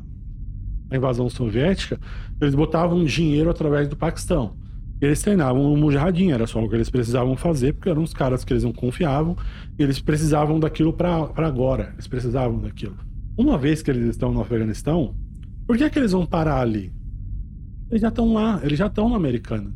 a, 0.92 0.98
invasão 0.98 1.30
soviética, 1.30 1.98
eles 2.42 2.54
botavam 2.54 3.06
dinheiro 3.06 3.50
através 3.50 3.88
do 3.88 3.96
Paquistão. 3.96 4.58
Eles 5.00 5.22
treinavam 5.22 5.74
o 5.74 5.78
Mujahideen, 5.78 6.34
era 6.34 6.46
só 6.46 6.62
o 6.62 6.68
que 6.68 6.76
eles 6.76 6.90
precisavam 6.90 7.38
fazer, 7.38 7.74
porque 7.74 7.90
eram 7.90 8.04
os 8.04 8.14
caras 8.14 8.44
que 8.44 8.52
eles 8.52 8.66
não 8.66 8.74
confiavam, 8.74 9.38
e 9.80 9.84
eles 9.84 10.02
precisavam 10.02 10.60
daquilo 10.60 10.92
para 10.92 11.30
agora, 11.38 11.92
eles 11.94 12.08
precisavam 12.08 12.60
daquilo. 12.60 12.98
Uma 13.38 13.58
vez 13.58 13.82
que 13.82 13.90
eles 13.90 14.10
estão 14.10 14.34
no 14.34 14.42
Afeganistão, 14.42 15.16
por 15.66 15.78
que, 15.78 15.86
é 15.86 15.90
que 15.90 15.98
eles 15.98 16.12
vão 16.12 16.26
parar 16.26 16.60
ali? 16.60 16.92
Eles 17.90 18.02
já 18.02 18.10
estão 18.10 18.34
lá, 18.34 18.60
eles 18.62 18.78
já 18.78 18.88
estão 18.88 19.08
na 19.08 19.16
Americana. 19.16 19.74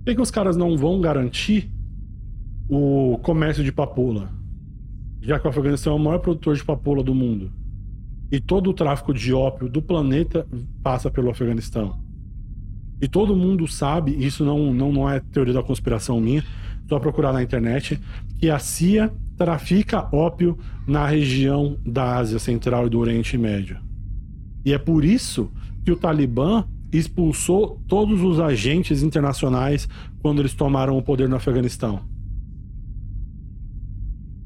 Por 0.00 0.06
que, 0.06 0.14
que 0.14 0.22
os 0.22 0.30
caras 0.30 0.56
não 0.56 0.76
vão 0.76 1.00
garantir 1.00 1.70
o 2.68 3.18
comércio 3.22 3.62
de 3.62 3.70
papoula? 3.70 4.32
Já 5.20 5.38
que 5.38 5.46
o 5.46 5.50
Afeganistão 5.50 5.92
é 5.92 5.96
o 5.96 5.98
maior 5.98 6.18
produtor 6.18 6.56
de 6.56 6.64
papoula 6.64 7.02
do 7.02 7.14
mundo. 7.14 7.52
E 8.32 8.40
todo 8.40 8.70
o 8.70 8.74
tráfico 8.74 9.12
de 9.12 9.34
ópio 9.34 9.68
do 9.68 9.82
planeta 9.82 10.46
passa 10.82 11.10
pelo 11.10 11.30
Afeganistão. 11.30 12.00
E 13.00 13.08
todo 13.08 13.36
mundo 13.36 13.68
sabe, 13.68 14.12
isso 14.12 14.44
não, 14.44 14.72
não, 14.72 14.90
não 14.90 15.10
é 15.10 15.20
teoria 15.20 15.54
da 15.54 15.62
conspiração 15.62 16.20
minha, 16.20 16.42
só 16.88 16.98
procurar 16.98 17.32
na 17.32 17.42
internet, 17.42 18.00
que 18.38 18.48
a 18.48 18.58
CIA 18.58 19.12
trafica 19.36 20.08
ópio 20.14 20.58
na 20.86 21.06
região 21.06 21.78
da 21.84 22.16
Ásia 22.16 22.38
Central 22.38 22.86
e 22.86 22.90
do 22.90 22.98
Oriente 22.98 23.36
Médio. 23.36 23.78
E 24.64 24.72
é 24.72 24.78
por 24.78 25.04
isso 25.04 25.50
que 25.84 25.92
o 25.92 25.96
Talibã 25.96 26.64
expulsou 26.92 27.80
todos 27.86 28.20
os 28.22 28.40
agentes 28.40 29.02
internacionais 29.02 29.88
quando 30.20 30.40
eles 30.40 30.54
tomaram 30.54 30.96
o 30.96 31.02
poder 31.02 31.28
no 31.28 31.36
Afeganistão. 31.36 32.00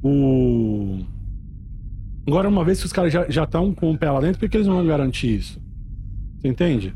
O... 0.03 1.01
Agora, 2.27 2.49
uma 2.49 2.65
vez 2.65 2.81
que 2.81 2.87
os 2.87 2.93
caras 2.93 3.13
já 3.13 3.45
estão 3.45 3.75
com 3.75 3.91
o 3.91 3.99
pé 3.99 4.11
lá 4.11 4.21
dentro, 4.21 4.39
por 4.39 4.49
que 4.49 4.57
eles 4.57 4.67
não 4.67 4.77
vão 4.77 4.87
garantir 4.87 5.35
isso? 5.35 5.61
Você 6.39 6.49
entende? 6.49 6.95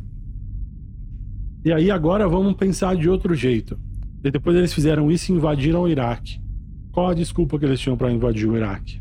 E 1.64 1.72
aí 1.72 1.90
agora 1.90 2.28
vamos 2.28 2.54
pensar 2.54 2.96
de 2.96 3.08
outro 3.08 3.34
jeito. 3.34 3.78
E 4.22 4.30
depois 4.30 4.56
eles 4.56 4.74
fizeram 4.74 5.10
isso 5.10 5.32
e 5.32 5.34
invadiram 5.34 5.82
o 5.82 5.88
Iraque. 5.88 6.40
Qual 6.92 7.08
a 7.08 7.14
desculpa 7.14 7.58
que 7.58 7.64
eles 7.64 7.80
tinham 7.80 7.96
para 7.96 8.12
invadir 8.12 8.48
o 8.48 8.56
Iraque? 8.56 9.00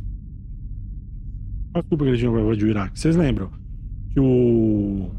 Qual 1.72 1.80
a 1.80 1.82
desculpa 1.82 2.04
que 2.04 2.10
eles 2.10 2.20
tinham 2.20 2.34
para 2.34 2.42
invadir 2.44 2.66
o 2.66 2.70
Iraque? 2.70 3.00
Vocês 3.00 3.16
lembram? 3.16 3.50
Que 4.12 4.20
o 4.20 5.12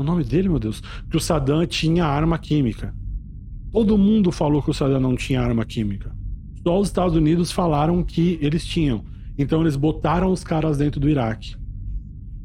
o 0.00 0.02
nome 0.02 0.24
dele, 0.24 0.48
meu 0.48 0.58
Deus, 0.58 0.82
que 1.10 1.16
o 1.16 1.20
Saddam 1.20 1.66
tinha 1.66 2.04
arma 2.04 2.38
química. 2.38 2.94
Todo 3.70 3.98
mundo 3.98 4.30
falou 4.30 4.62
que 4.62 4.70
o 4.70 4.74
Saddam 4.74 5.00
não 5.00 5.16
tinha 5.16 5.40
arma 5.40 5.64
química. 5.64 6.14
Só 6.62 6.78
os 6.78 6.88
Estados 6.88 7.16
Unidos 7.16 7.50
falaram 7.50 8.02
que 8.02 8.38
eles 8.40 8.64
tinham. 8.64 9.04
Então 9.36 9.60
eles 9.62 9.76
botaram 9.76 10.30
os 10.30 10.44
caras 10.44 10.78
dentro 10.78 11.00
do 11.00 11.08
Iraque. 11.08 11.56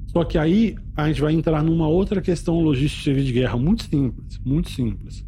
Só 0.08 0.24
que 0.24 0.38
aí 0.38 0.76
a 0.96 1.08
gente 1.08 1.22
vai 1.22 1.34
entrar 1.34 1.64
numa 1.64 1.88
outra 1.88 2.22
questão 2.22 2.60
logística 2.62 3.14
de 3.14 3.32
guerra 3.32 3.58
muito 3.58 3.84
simples, 3.84 4.40
muito 4.44 4.70
simples. 4.72 5.26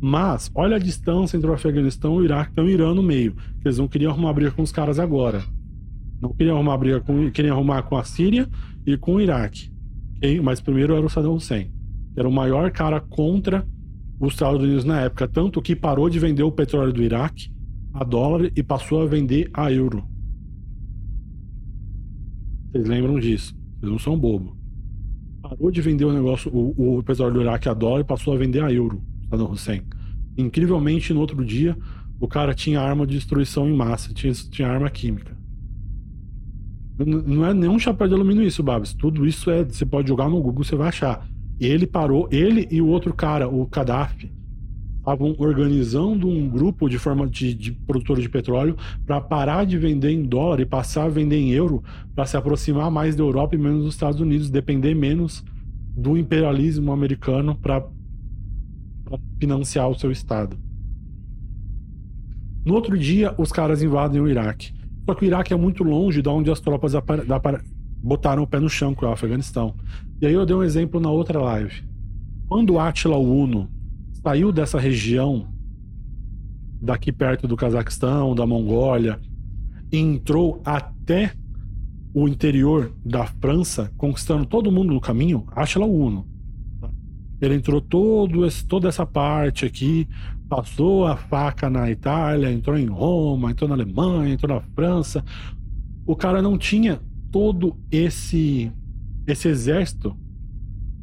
Mas 0.00 0.50
olha 0.54 0.76
a 0.76 0.80
distância 0.80 1.36
entre 1.36 1.48
o 1.48 1.52
Afeganistão 1.54 2.16
e 2.16 2.18
o 2.18 2.24
Iraque, 2.24 2.54
tem 2.54 2.64
o 2.64 2.68
Irã 2.68 2.94
no 2.94 3.02
meio. 3.02 3.34
Eles 3.64 3.78
não 3.78 3.88
queriam 3.88 4.10
arrumar 4.10 4.32
briga 4.32 4.50
com 4.50 4.62
os 4.62 4.72
caras 4.72 4.98
agora. 4.98 5.42
Não 6.20 6.34
queriam 6.34 6.56
arrumar 6.56 6.76
briga 6.76 7.00
com, 7.00 7.30
queriam 7.30 7.56
arrumar 7.56 7.82
com 7.82 7.96
a 7.96 8.04
Síria 8.04 8.48
e 8.86 8.96
com 8.96 9.14
o 9.14 9.20
Iraque. 9.20 9.70
Mas 10.42 10.60
primeiro 10.60 10.94
era 10.94 11.04
o 11.04 11.08
Saddam 11.08 11.34
Hussein, 11.34 11.70
que 12.12 12.20
era 12.20 12.28
o 12.28 12.32
maior 12.32 12.70
cara 12.70 13.00
contra 13.00 13.66
os 14.20 14.34
Estados 14.34 14.62
Unidos 14.62 14.84
na 14.84 15.00
época, 15.00 15.26
tanto 15.26 15.62
que 15.62 15.74
parou 15.74 16.10
de 16.10 16.18
vender 16.18 16.42
o 16.42 16.52
petróleo 16.52 16.92
do 16.92 17.02
Iraque 17.02 17.50
a 17.94 18.04
dólar 18.04 18.50
e 18.54 18.62
passou 18.62 19.02
a 19.02 19.06
vender 19.06 19.50
a 19.52 19.72
euro. 19.72 20.04
Vocês 22.70 22.86
lembram 22.86 23.18
disso? 23.18 23.56
Vocês 23.78 23.90
não 23.90 23.98
são 23.98 24.18
bobo. 24.18 24.56
Parou 25.42 25.70
de 25.70 25.80
vender 25.80 26.04
o 26.04 26.12
negócio, 26.12 26.52
o, 26.54 26.98
o 26.98 27.02
petróleo 27.02 27.34
do 27.34 27.40
Iraque 27.40 27.68
a 27.68 27.74
dólar 27.74 28.00
e 28.00 28.04
passou 28.04 28.34
a 28.34 28.36
vender 28.36 28.62
a 28.62 28.70
euro, 28.70 29.02
Saddam 29.30 29.50
Hussein. 29.50 29.82
Incrivelmente, 30.36 31.14
no 31.14 31.20
outro 31.20 31.42
dia, 31.44 31.76
o 32.20 32.28
cara 32.28 32.54
tinha 32.54 32.80
arma 32.80 33.06
de 33.06 33.14
destruição 33.14 33.68
em 33.68 33.74
massa, 33.74 34.12
tinha, 34.12 34.32
tinha 34.34 34.68
arma 34.68 34.90
química. 34.90 35.39
Não 37.06 37.46
é 37.46 37.54
nenhum 37.54 37.78
chapéu 37.78 38.08
de 38.08 38.14
alumínio 38.14 38.44
isso, 38.44 38.62
Babs. 38.62 38.92
Tudo 38.92 39.26
isso 39.26 39.50
é. 39.50 39.64
Você 39.64 39.86
pode 39.86 40.08
jogar 40.08 40.28
no 40.28 40.40
Google, 40.40 40.64
você 40.64 40.76
vai 40.76 40.88
achar. 40.88 41.26
Ele 41.58 41.86
parou, 41.86 42.28
ele 42.30 42.66
e 42.70 42.80
o 42.80 42.86
outro 42.86 43.12
cara, 43.12 43.48
o 43.48 43.66
Gaddafi, 43.66 44.30
estavam 44.98 45.34
organizando 45.38 46.28
um 46.28 46.48
grupo 46.48 46.88
de 46.88 46.98
forma 46.98 47.26
de, 47.26 47.54
de 47.54 47.72
produtores 47.72 48.22
de 48.22 48.28
petróleo 48.28 48.76
para 49.06 49.20
parar 49.20 49.64
de 49.64 49.78
vender 49.78 50.10
em 50.10 50.22
dólar 50.22 50.60
e 50.60 50.66
passar 50.66 51.04
a 51.04 51.08
vender 51.08 51.36
em 51.36 51.50
euro 51.50 51.82
para 52.14 52.26
se 52.26 52.36
aproximar 52.36 52.90
mais 52.90 53.16
da 53.16 53.22
Europa 53.22 53.54
e 53.54 53.58
menos 53.58 53.84
dos 53.84 53.94
Estados 53.94 54.20
Unidos, 54.20 54.50
depender 54.50 54.94
menos 54.94 55.44
do 55.96 56.16
imperialismo 56.16 56.92
americano 56.92 57.54
para 57.54 57.86
financiar 59.38 59.88
o 59.88 59.98
seu 59.98 60.10
estado. 60.10 60.56
No 62.64 62.74
outro 62.74 62.96
dia, 62.96 63.34
os 63.38 63.50
caras 63.50 63.82
invadem 63.82 64.20
o 64.20 64.28
Iraque. 64.28 64.79
Só 65.04 65.14
que 65.14 65.24
o 65.24 65.26
Iraque 65.26 65.52
é 65.52 65.56
muito 65.56 65.82
longe 65.82 66.22
de 66.22 66.28
onde 66.28 66.50
as 66.50 66.60
tropas 66.60 66.92
botaram 68.02 68.42
o 68.42 68.46
pé 68.46 68.60
no 68.60 68.68
chão, 68.68 68.94
que 68.94 69.04
é 69.04 69.08
o 69.08 69.12
Afeganistão. 69.12 69.74
E 70.20 70.26
aí 70.26 70.32
eu 70.32 70.46
dei 70.46 70.54
um 70.54 70.62
exemplo 70.62 71.00
na 71.00 71.10
outra 71.10 71.40
live. 71.40 71.82
Quando 72.48 72.78
Attila 72.78 73.16
Uno 73.16 73.68
saiu 74.22 74.52
dessa 74.52 74.78
região, 74.78 75.48
daqui 76.80 77.12
perto 77.12 77.46
do 77.46 77.56
Cazaquistão, 77.56 78.34
da 78.34 78.46
Mongólia, 78.46 79.20
e 79.92 79.98
entrou 79.98 80.60
até 80.64 81.32
o 82.12 82.26
interior 82.28 82.92
da 83.04 83.26
França, 83.26 83.92
conquistando 83.96 84.44
todo 84.44 84.72
mundo 84.72 84.92
no 84.92 85.00
caminho, 85.00 85.46
Attila 85.52 85.86
Uno. 85.86 86.26
Ele 87.40 87.54
entrou 87.54 87.80
todo 87.80 88.44
esse, 88.44 88.66
toda 88.66 88.88
essa 88.88 89.06
parte 89.06 89.64
aqui, 89.64 90.08
passou 90.50 91.06
a 91.06 91.16
faca 91.16 91.70
na 91.70 91.88
Itália, 91.88 92.52
entrou 92.52 92.76
em 92.76 92.86
Roma, 92.86 93.52
entrou 93.52 93.68
na 93.68 93.76
Alemanha, 93.76 94.34
entrou 94.34 94.52
na 94.52 94.60
França. 94.74 95.24
O 96.04 96.16
cara 96.16 96.42
não 96.42 96.58
tinha 96.58 97.00
todo 97.30 97.76
esse 97.88 98.70
esse 99.28 99.46
exército 99.46 100.16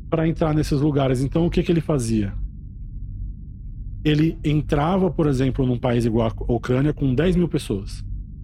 para 0.09 0.27
entrar 0.27 0.53
nesses 0.53 0.81
lugares. 0.81 1.21
Então 1.21 1.45
o 1.45 1.49
que 1.49 1.63
que 1.63 1.71
ele 1.71 1.79
fazia? 1.79 2.33
Ele 4.03 4.37
entrava, 4.43 5.09
por 5.09 5.27
exemplo, 5.27 5.65
num 5.65 5.79
país 5.79 6.03
igual 6.03 6.27
a 6.27 6.51
Ucrânia 6.51 6.93
com 6.93 7.15
10 7.15 7.37
mil 7.37 7.47
pessoas. 7.47 8.03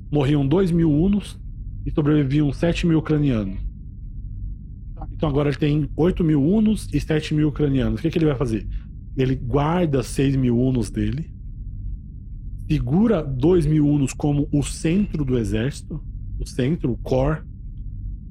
Morriam 0.10 0.48
2 0.48 0.72
mil 0.72 0.90
unos 0.90 1.38
e 1.86 1.92
sobreviviam 1.92 2.52
7 2.54 2.88
mil 2.88 3.00
ucranianos. 3.00 3.60
Então 5.12 5.28
agora 5.28 5.50
ele 5.50 5.58
tem 5.58 5.90
8 5.98 6.24
mil 6.24 6.42
unos 6.42 6.88
e 6.94 7.00
7 7.00 7.34
mil 7.34 7.50
ucranianos. 7.50 8.00
O 8.00 8.02
que, 8.02 8.10
que 8.10 8.18
ele 8.18 8.26
vai 8.26 8.36
fazer? 8.36 8.66
Ele 9.16 9.36
guarda 9.36 10.02
6 10.02 10.36
mil 10.36 10.58
unos 10.58 10.90
dele, 10.90 11.32
segura 12.68 13.22
2 13.22 13.66
mil 13.66 13.88
unos 13.88 14.14
como 14.14 14.48
o 14.52 14.64
centro 14.64 15.24
do 15.24 15.38
exército, 15.38 16.04
o 16.40 16.48
centro, 16.48 16.92
o 16.92 16.98
core, 16.98 17.44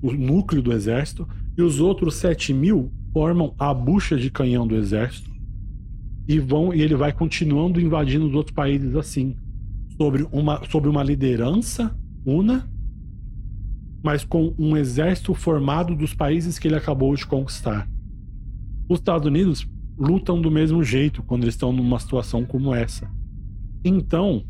o 0.03 0.13
núcleo 0.13 0.63
do 0.63 0.73
exército, 0.73 1.29
e 1.57 1.63
os 1.63 1.81
outros 1.81 2.15
7 2.17 2.53
mil 2.53 2.91
formam 3.13 3.55
a 3.59 3.73
bucha 3.73 4.17
de 4.17 4.31
canhão 4.31 4.67
do 4.67 4.75
exército 4.75 5.31
e 6.27 6.39
vão 6.39 6.73
e 6.73 6.81
ele 6.81 6.95
vai 6.95 7.13
continuando 7.13 7.81
invadindo 7.81 8.27
os 8.27 8.35
outros 8.35 8.55
países 8.55 8.95
assim, 8.95 9.37
sobre 9.97 10.27
uma, 10.33 10.63
sobre 10.69 10.89
uma 10.89 11.03
liderança 11.03 11.97
una, 12.25 12.69
mas 14.03 14.25
com 14.25 14.55
um 14.59 14.77
exército 14.77 15.35
formado 15.35 15.95
dos 15.95 16.15
países 16.15 16.59
que 16.59 16.69
ele 16.69 16.77
acabou 16.77 17.15
de 17.15 17.27
conquistar. 17.27 17.89
Os 18.89 18.99
Estados 18.99 19.27
Unidos 19.27 19.69
lutam 20.03 20.41
do 20.41 20.51
mesmo 20.51 20.83
jeito 20.83 21.23
quando 21.23 21.45
eles 21.45 21.55
estão 21.55 21.73
numa 21.73 21.99
situação 21.99 22.45
como 22.45 22.75
essa. 22.75 23.09
Então, 23.85 24.45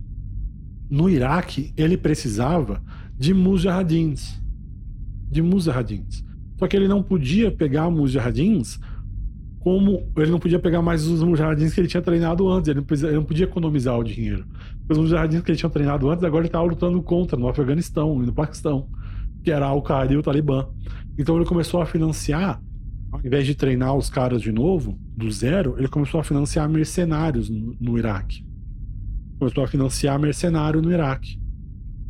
no 0.91 1.09
Iraque, 1.09 1.73
ele 1.77 1.97
precisava 1.97 2.83
de 3.19 3.35
mujahidins. 3.35 4.43
De 5.31 5.43
mujahidins. 5.43 6.25
Só 6.59 6.67
que 6.67 6.77
ele 6.77 6.89
não 6.89 7.03
podia 7.03 7.51
pegar 7.51 7.91
mujahidins 7.91 8.79
como 9.63 10.11
ele 10.17 10.31
não 10.31 10.41
podia 10.41 10.59
pegar 10.59 10.83
mais 10.83 11.07
os 11.07 11.23
mujahidins 11.23 11.73
que 11.73 11.81
ele 11.81 11.87
tinha 11.87 12.03
treinado 12.03 12.49
antes, 12.49 12.69
ele 12.69 12.81
não, 12.81 12.85
podia, 12.85 13.07
ele 13.07 13.17
não 13.17 13.25
podia 13.25 13.45
economizar 13.45 13.97
o 13.97 14.03
dinheiro. 14.03 14.45
Os 14.89 14.99
mujahidins 14.99 15.43
que 15.43 15.53
ele 15.53 15.59
tinha 15.59 15.71
treinado 15.71 16.11
antes, 16.11 16.25
agora 16.25 16.43
ele 16.43 16.49
estava 16.49 16.65
lutando 16.65 17.01
contra 17.01 17.39
no 17.39 17.49
Afeganistão 17.49 18.21
e 18.23 18.27
no 18.27 18.33
Paquistão, 18.33 18.89
que 19.43 19.53
era 19.53 19.67
Al-Qaeda 19.67 20.15
e 20.15 20.17
o 20.17 20.23
Talibã. 20.23 20.67
Então 21.17 21.37
ele 21.37 21.45
começou 21.45 21.81
a 21.81 21.87
financiar, 21.87 22.61
ao 23.13 23.21
invés 23.21 23.47
de 23.47 23.55
treinar 23.55 23.95
os 23.95 24.09
caras 24.09 24.41
de 24.41 24.51
novo, 24.51 24.99
do 25.15 25.31
zero, 25.31 25.77
ele 25.79 25.87
começou 25.87 26.19
a 26.19 26.25
financiar 26.25 26.69
mercenários 26.69 27.51
no, 27.51 27.77
no 27.79 27.99
Iraque. 27.99 28.45
Começou 29.39 29.63
a 29.63 29.69
financiar 29.69 30.19
mercenário 30.19 30.81
no 30.81 30.91
Iraque 30.91 31.39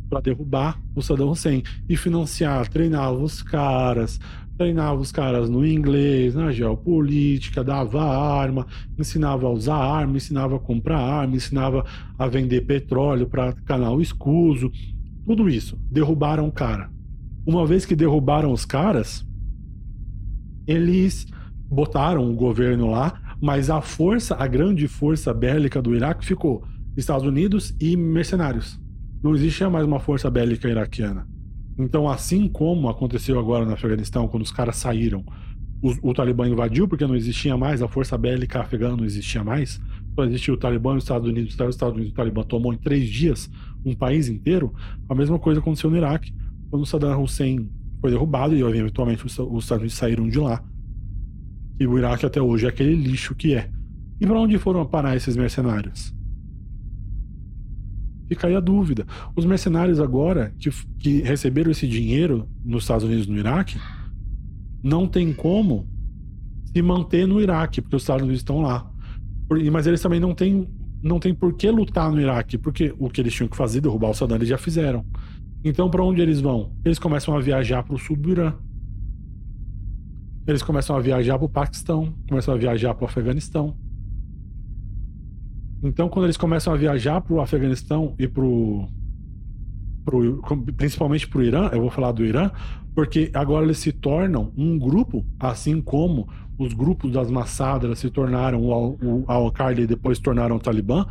para 0.09 0.21
derrubar 0.21 0.81
o 0.95 1.01
Saddam 1.01 1.29
Hussein 1.29 1.61
e 1.89 1.97
financiar, 1.97 2.69
treinar 2.69 3.11
os 3.11 3.41
caras, 3.41 4.19
treinava 4.57 5.01
os 5.01 5.11
caras 5.11 5.49
no 5.49 5.65
inglês, 5.65 6.35
na 6.35 6.51
geopolítica, 6.51 7.63
dava 7.63 8.03
arma, 8.03 8.65
ensinava 8.97 9.47
a 9.47 9.49
usar 9.49 9.75
arma, 9.75 10.17
ensinava 10.17 10.55
a 10.55 10.59
comprar 10.59 10.99
arma, 10.99 11.35
ensinava 11.35 11.83
a 12.17 12.27
vender 12.27 12.61
petróleo 12.61 13.27
para 13.27 13.53
canal 13.65 13.99
escuso, 13.99 14.71
tudo 15.25 15.49
isso. 15.49 15.77
Derrubaram 15.91 16.47
o 16.47 16.51
cara. 16.51 16.89
Uma 17.45 17.65
vez 17.65 17.85
que 17.85 17.95
derrubaram 17.95 18.51
os 18.51 18.63
caras, 18.63 19.25
eles 20.67 21.25
botaram 21.69 22.29
o 22.29 22.35
governo 22.35 22.91
lá, 22.91 23.19
mas 23.41 23.69
a 23.69 23.81
força, 23.81 24.35
a 24.35 24.47
grande 24.47 24.87
força 24.87 25.33
bélica 25.33 25.81
do 25.81 25.95
Iraque 25.95 26.25
ficou 26.25 26.63
Estados 26.95 27.25
Unidos 27.25 27.75
e 27.79 27.97
mercenários. 27.97 28.79
Não 29.23 29.33
existia 29.33 29.69
mais 29.69 29.85
uma 29.85 29.99
força 29.99 30.29
bélica 30.29 30.69
iraquiana. 30.69 31.27
Então, 31.77 32.07
assim 32.07 32.47
como 32.47 32.87
aconteceu 32.87 33.39
agora 33.39 33.65
no 33.65 33.73
Afeganistão, 33.73 34.27
quando 34.27 34.43
os 34.43 34.51
caras 34.51 34.75
saíram, 34.75 35.25
o, 35.81 36.11
o 36.11 36.13
Talibã 36.13 36.47
invadiu 36.47 36.87
porque 36.87 37.05
não 37.05 37.15
existia 37.15 37.57
mais, 37.57 37.81
a 37.81 37.87
força 37.87 38.17
bélica 38.17 38.61
afegã 38.61 38.95
não 38.95 39.03
existia 39.03 39.43
mais, 39.43 39.81
só 40.15 40.23
existia 40.23 40.53
o 40.53 40.57
Talibã, 40.57 40.95
os 40.95 41.03
Estados 41.03 41.27
Unidos, 41.27 41.55
os 41.59 41.75
Estados 41.75 41.95
Unidos 41.95 42.11
o 42.11 42.15
Talibã 42.15 42.43
tomou 42.43 42.73
em 42.73 42.77
três 42.77 43.09
dias 43.09 43.49
um 43.83 43.95
país 43.95 44.29
inteiro, 44.29 44.73
a 45.09 45.15
mesma 45.15 45.39
coisa 45.39 45.59
aconteceu 45.59 45.89
no 45.89 45.97
Iraque, 45.97 46.33
quando 46.69 46.85
Saddam 46.85 47.21
Hussein 47.21 47.69
foi 48.03 48.11
derrubado 48.11 48.53
e 48.53 48.61
eventualmente 48.61 49.25
os, 49.25 49.39
os 49.39 49.63
Estados 49.63 49.83
Unidos 49.83 49.93
saíram 49.93 50.27
de 50.27 50.37
lá. 50.37 50.61
E 51.79 51.87
o 51.87 51.97
Iraque 51.97 52.25
até 52.25 52.41
hoje 52.41 52.65
é 52.65 52.69
aquele 52.69 52.93
lixo 52.95 53.33
que 53.33 53.55
é. 53.55 53.69
E 54.19 54.27
para 54.27 54.37
onde 54.37 54.57
foram 54.57 54.85
parar 54.85 55.15
esses 55.15 55.37
mercenários? 55.37 56.13
Fica 58.27 58.47
aí 58.47 58.55
a 58.57 58.59
dúvida. 58.59 59.07
Os 59.37 59.45
mercenários 59.45 60.01
agora 60.01 60.53
que, 60.59 60.69
que 60.99 61.21
receberam 61.21 61.71
esse 61.71 61.87
dinheiro 61.87 62.45
nos 62.61 62.83
Estados 62.83 63.05
Unidos 63.05 63.25
no 63.25 63.37
Iraque 63.37 63.79
não 64.83 65.07
tem 65.07 65.31
como 65.31 65.87
se 66.65 66.81
manter 66.81 67.25
no 67.25 67.39
Iraque, 67.39 67.81
porque 67.81 67.95
os 67.95 68.03
Estados 68.03 68.23
Unidos 68.23 68.41
estão 68.41 68.59
lá. 68.59 68.91
Mas 69.71 69.87
eles 69.87 70.01
também 70.01 70.19
não 70.19 70.35
têm 70.35 70.67
não 71.01 71.19
tem 71.19 71.33
por 71.33 71.53
que 71.53 71.69
lutar 71.69 72.11
no 72.11 72.19
Iraque, 72.19 72.57
porque 72.57 72.93
o 72.99 73.09
que 73.09 73.21
eles 73.21 73.33
tinham 73.33 73.47
que 73.47 73.55
fazer, 73.55 73.79
derrubar 73.79 74.09
o 74.09 74.13
Saddam, 74.13 74.37
eles 74.37 74.49
já 74.49 74.57
fizeram. 74.57 75.05
Então, 75.63 75.89
para 75.89 76.03
onde 76.03 76.21
eles 76.21 76.41
vão? 76.41 76.71
Eles 76.83 76.99
começam 76.99 77.35
a 77.35 77.39
viajar 77.39 77.83
para 77.83 77.95
o 77.95 77.97
sul 77.97 78.17
do 78.17 78.29
Irã. 78.29 78.53
Eles 80.45 80.61
começam 80.61 80.95
a 80.95 80.99
viajar 80.99 81.37
para 81.37 81.45
o 81.45 81.49
Paquistão, 81.49 82.13
começam 82.27 82.53
a 82.53 82.57
viajar 82.57 82.93
para 82.93 83.05
o 83.05 83.07
Afeganistão. 83.07 83.77
Então, 85.81 86.09
quando 86.09 86.25
eles 86.25 86.37
começam 86.37 86.73
a 86.73 86.77
viajar 86.77 87.21
para 87.21 87.33
o 87.33 87.41
Afeganistão 87.41 88.13
e 88.19 88.27
pro, 88.27 88.87
pro 90.03 90.41
principalmente 90.75 91.27
para 91.27 91.39
o 91.39 91.43
Irã, 91.43 91.69
eu 91.71 91.79
vou 91.79 91.89
falar 91.89 92.11
do 92.11 92.25
Irã, 92.25 92.51
porque 92.93 93.31
agora 93.33 93.65
eles 93.65 93.77
se 93.77 93.93
tornam 93.93 94.51
um 94.57 94.77
grupo, 94.77 95.25
assim 95.39 95.81
como 95.81 96.27
os 96.57 96.73
grupos 96.73 97.11
das 97.11 97.31
Massadras 97.31 97.99
se 97.99 98.09
tornaram 98.09 98.61
o 98.61 99.23
Al-Qaeda 99.27 99.81
e 99.81 99.87
depois 99.87 100.19
tornaram 100.19 100.57
o 100.57 100.59
Talibã. 100.59 101.05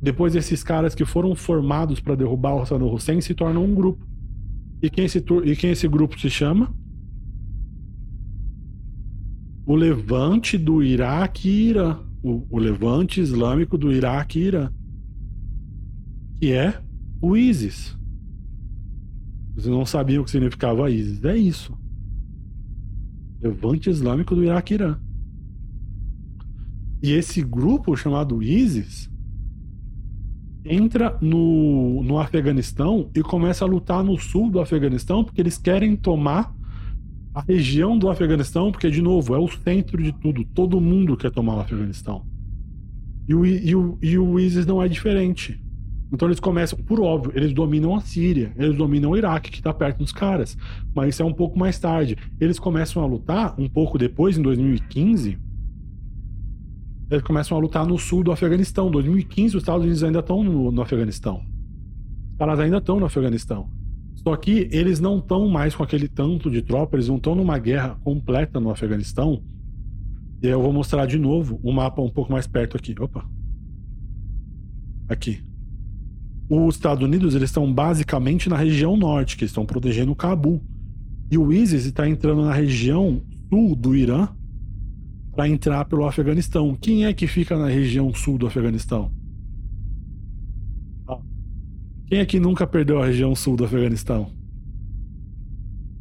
Depois 0.00 0.34
esses 0.34 0.62
caras 0.62 0.94
que 0.94 1.04
foram 1.04 1.34
formados 1.34 2.00
para 2.00 2.14
derrubar 2.14 2.54
o 2.54 2.66
Saddam 2.66 2.92
Hussein 2.92 3.20
se 3.20 3.34
tornam 3.34 3.64
um 3.64 3.74
grupo. 3.74 4.06
E 4.82 4.90
quem, 4.90 5.06
esse, 5.06 5.24
e 5.44 5.56
quem 5.56 5.70
esse 5.70 5.88
grupo 5.88 6.18
se 6.18 6.28
chama? 6.28 6.74
O 9.64 9.74
Levante 9.74 10.58
do 10.58 10.82
Iraque 10.82 11.48
e 11.48 11.68
Irã 11.70 12.06
o, 12.26 12.44
o 12.50 12.58
levante 12.58 13.20
islâmico 13.20 13.78
do 13.78 13.92
Iraque 13.92 14.40
e 14.40 14.46
Irã, 14.46 14.72
que 16.40 16.52
é 16.52 16.82
o 17.22 17.36
ISIS. 17.36 17.96
Você 19.54 19.70
não 19.70 19.86
sabia 19.86 20.20
o 20.20 20.24
que 20.24 20.30
significava 20.32 20.90
ISIS. 20.90 21.24
É 21.24 21.36
isso. 21.36 21.78
Levante 23.40 23.88
Islâmico 23.88 24.34
do 24.34 24.42
Iraque 24.42 24.74
e 24.74 24.76
Irã. 24.76 24.98
E 27.00 27.12
esse 27.12 27.42
grupo 27.42 27.96
chamado 27.96 28.42
ISIS 28.42 29.08
entra 30.68 31.16
no, 31.20 32.02
no 32.02 32.18
Afeganistão 32.18 33.10
e 33.14 33.22
começa 33.22 33.64
a 33.64 33.68
lutar 33.68 34.02
no 34.02 34.18
sul 34.18 34.50
do 34.50 34.60
Afeganistão 34.60 35.24
porque 35.24 35.40
eles 35.40 35.58
querem 35.58 35.96
tomar 35.96 36.54
a 37.34 37.42
região 37.42 37.98
do 37.98 38.08
Afeganistão, 38.08 38.72
porque, 38.72 38.90
de 38.90 39.02
novo, 39.02 39.34
é 39.34 39.38
o 39.38 39.46
centro 39.46 40.02
de 40.02 40.10
tudo. 40.10 40.42
Todo 40.54 40.80
mundo 40.80 41.18
quer 41.18 41.30
tomar 41.30 41.56
o 41.56 41.60
Afeganistão. 41.60 42.24
E 43.28 43.34
o, 43.34 43.44
e 43.44 43.74
o, 43.74 43.98
e 44.00 44.18
o 44.18 44.40
ISIS 44.40 44.64
não 44.64 44.82
é 44.82 44.88
diferente. 44.88 45.60
Então 46.10 46.28
eles 46.28 46.40
começam, 46.40 46.78
por 46.78 46.98
óbvio, 46.98 47.32
eles 47.34 47.52
dominam 47.52 47.94
a 47.94 48.00
Síria, 48.00 48.52
eles 48.56 48.76
dominam 48.76 49.10
o 49.10 49.16
Iraque, 49.16 49.50
que 49.50 49.58
está 49.58 49.74
perto 49.74 49.98
dos 49.98 50.12
caras. 50.12 50.56
Mas 50.94 51.10
isso 51.10 51.22
é 51.22 51.26
um 51.26 51.32
pouco 51.32 51.58
mais 51.58 51.78
tarde. 51.78 52.16
Eles 52.40 52.58
começam 52.58 53.02
a 53.02 53.06
lutar 53.06 53.54
um 53.58 53.68
pouco 53.68 53.98
depois, 53.98 54.38
em 54.38 54.42
2015. 54.42 55.38
Eles 57.10 57.22
começam 57.22 57.56
a 57.56 57.60
lutar 57.60 57.86
no 57.86 57.98
sul 57.98 58.24
do 58.24 58.32
Afeganistão. 58.32 58.88
Em 58.88 58.92
2015, 58.92 59.56
os 59.56 59.62
Estados 59.62 59.82
Unidos 59.82 60.02
ainda 60.02 60.18
estão 60.18 60.42
no, 60.42 60.72
no 60.72 60.82
Afeganistão. 60.82 61.42
Os 62.32 62.38
caras 62.38 62.58
ainda 62.58 62.78
estão 62.78 62.98
no 62.98 63.06
Afeganistão. 63.06 63.70
Só 64.16 64.34
que 64.34 64.68
eles 64.72 64.98
não 64.98 65.18
estão 65.18 65.48
mais 65.48 65.74
com 65.74 65.84
aquele 65.84 66.08
tanto 66.08 66.50
de 66.50 66.60
tropa, 66.62 66.96
eles 66.96 67.08
não 67.08 67.16
estão 67.16 67.36
numa 67.36 67.58
guerra 67.58 67.96
completa 68.02 68.58
no 68.58 68.70
Afeganistão. 68.70 69.40
E 70.42 70.48
eu 70.48 70.60
vou 70.60 70.72
mostrar 70.72 71.06
de 71.06 71.16
novo 71.16 71.60
o 71.62 71.70
um 71.70 71.72
mapa 71.72 72.02
um 72.02 72.10
pouco 72.10 72.32
mais 72.32 72.46
perto 72.46 72.76
aqui. 72.76 72.94
Opa. 72.98 73.24
Aqui. 75.08 75.44
Os 76.48 76.74
Estados 76.74 77.04
Unidos 77.04 77.36
eles 77.36 77.50
estão 77.50 77.72
basicamente 77.72 78.48
na 78.48 78.56
região 78.56 78.96
norte, 78.96 79.36
que 79.36 79.44
estão 79.44 79.64
protegendo 79.64 80.14
Cabul. 80.14 80.60
E 81.30 81.38
o 81.38 81.52
ISIS 81.52 81.86
está 81.86 82.08
entrando 82.08 82.44
na 82.44 82.52
região 82.52 83.22
sul 83.48 83.76
do 83.76 83.94
Irã 83.94 84.28
para 85.36 85.46
entrar 85.46 85.84
pelo 85.84 86.06
Afeganistão. 86.06 86.74
Quem 86.74 87.04
é 87.04 87.12
que 87.12 87.26
fica 87.26 87.58
na 87.58 87.68
região 87.68 88.12
sul 88.14 88.38
do 88.38 88.46
Afeganistão? 88.46 89.12
Quem 92.06 92.20
é 92.20 92.24
que 92.24 92.40
nunca 92.40 92.66
perdeu 92.66 93.02
a 93.02 93.06
região 93.06 93.34
sul 93.34 93.56
do 93.56 93.64
Afeganistão? 93.64 94.32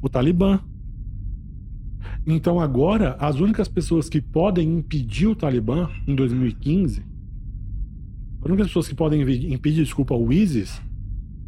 O 0.01 0.07
Talibã. 0.07 0.59
Então 2.25 2.59
agora, 2.59 3.15
as 3.19 3.39
únicas 3.39 3.67
pessoas 3.67 4.07
que 4.07 4.21
podem 4.21 4.77
impedir 4.77 5.27
o 5.27 5.35
Talibã 5.35 5.89
em 6.07 6.15
2015, 6.15 7.03
as 8.39 8.45
únicas 8.45 8.67
pessoas 8.67 8.87
que 8.87 8.95
podem 8.95 9.21
impedir, 9.21 9.83
desculpa, 9.83 10.15
o 10.15 10.31
ISIS 10.31 10.81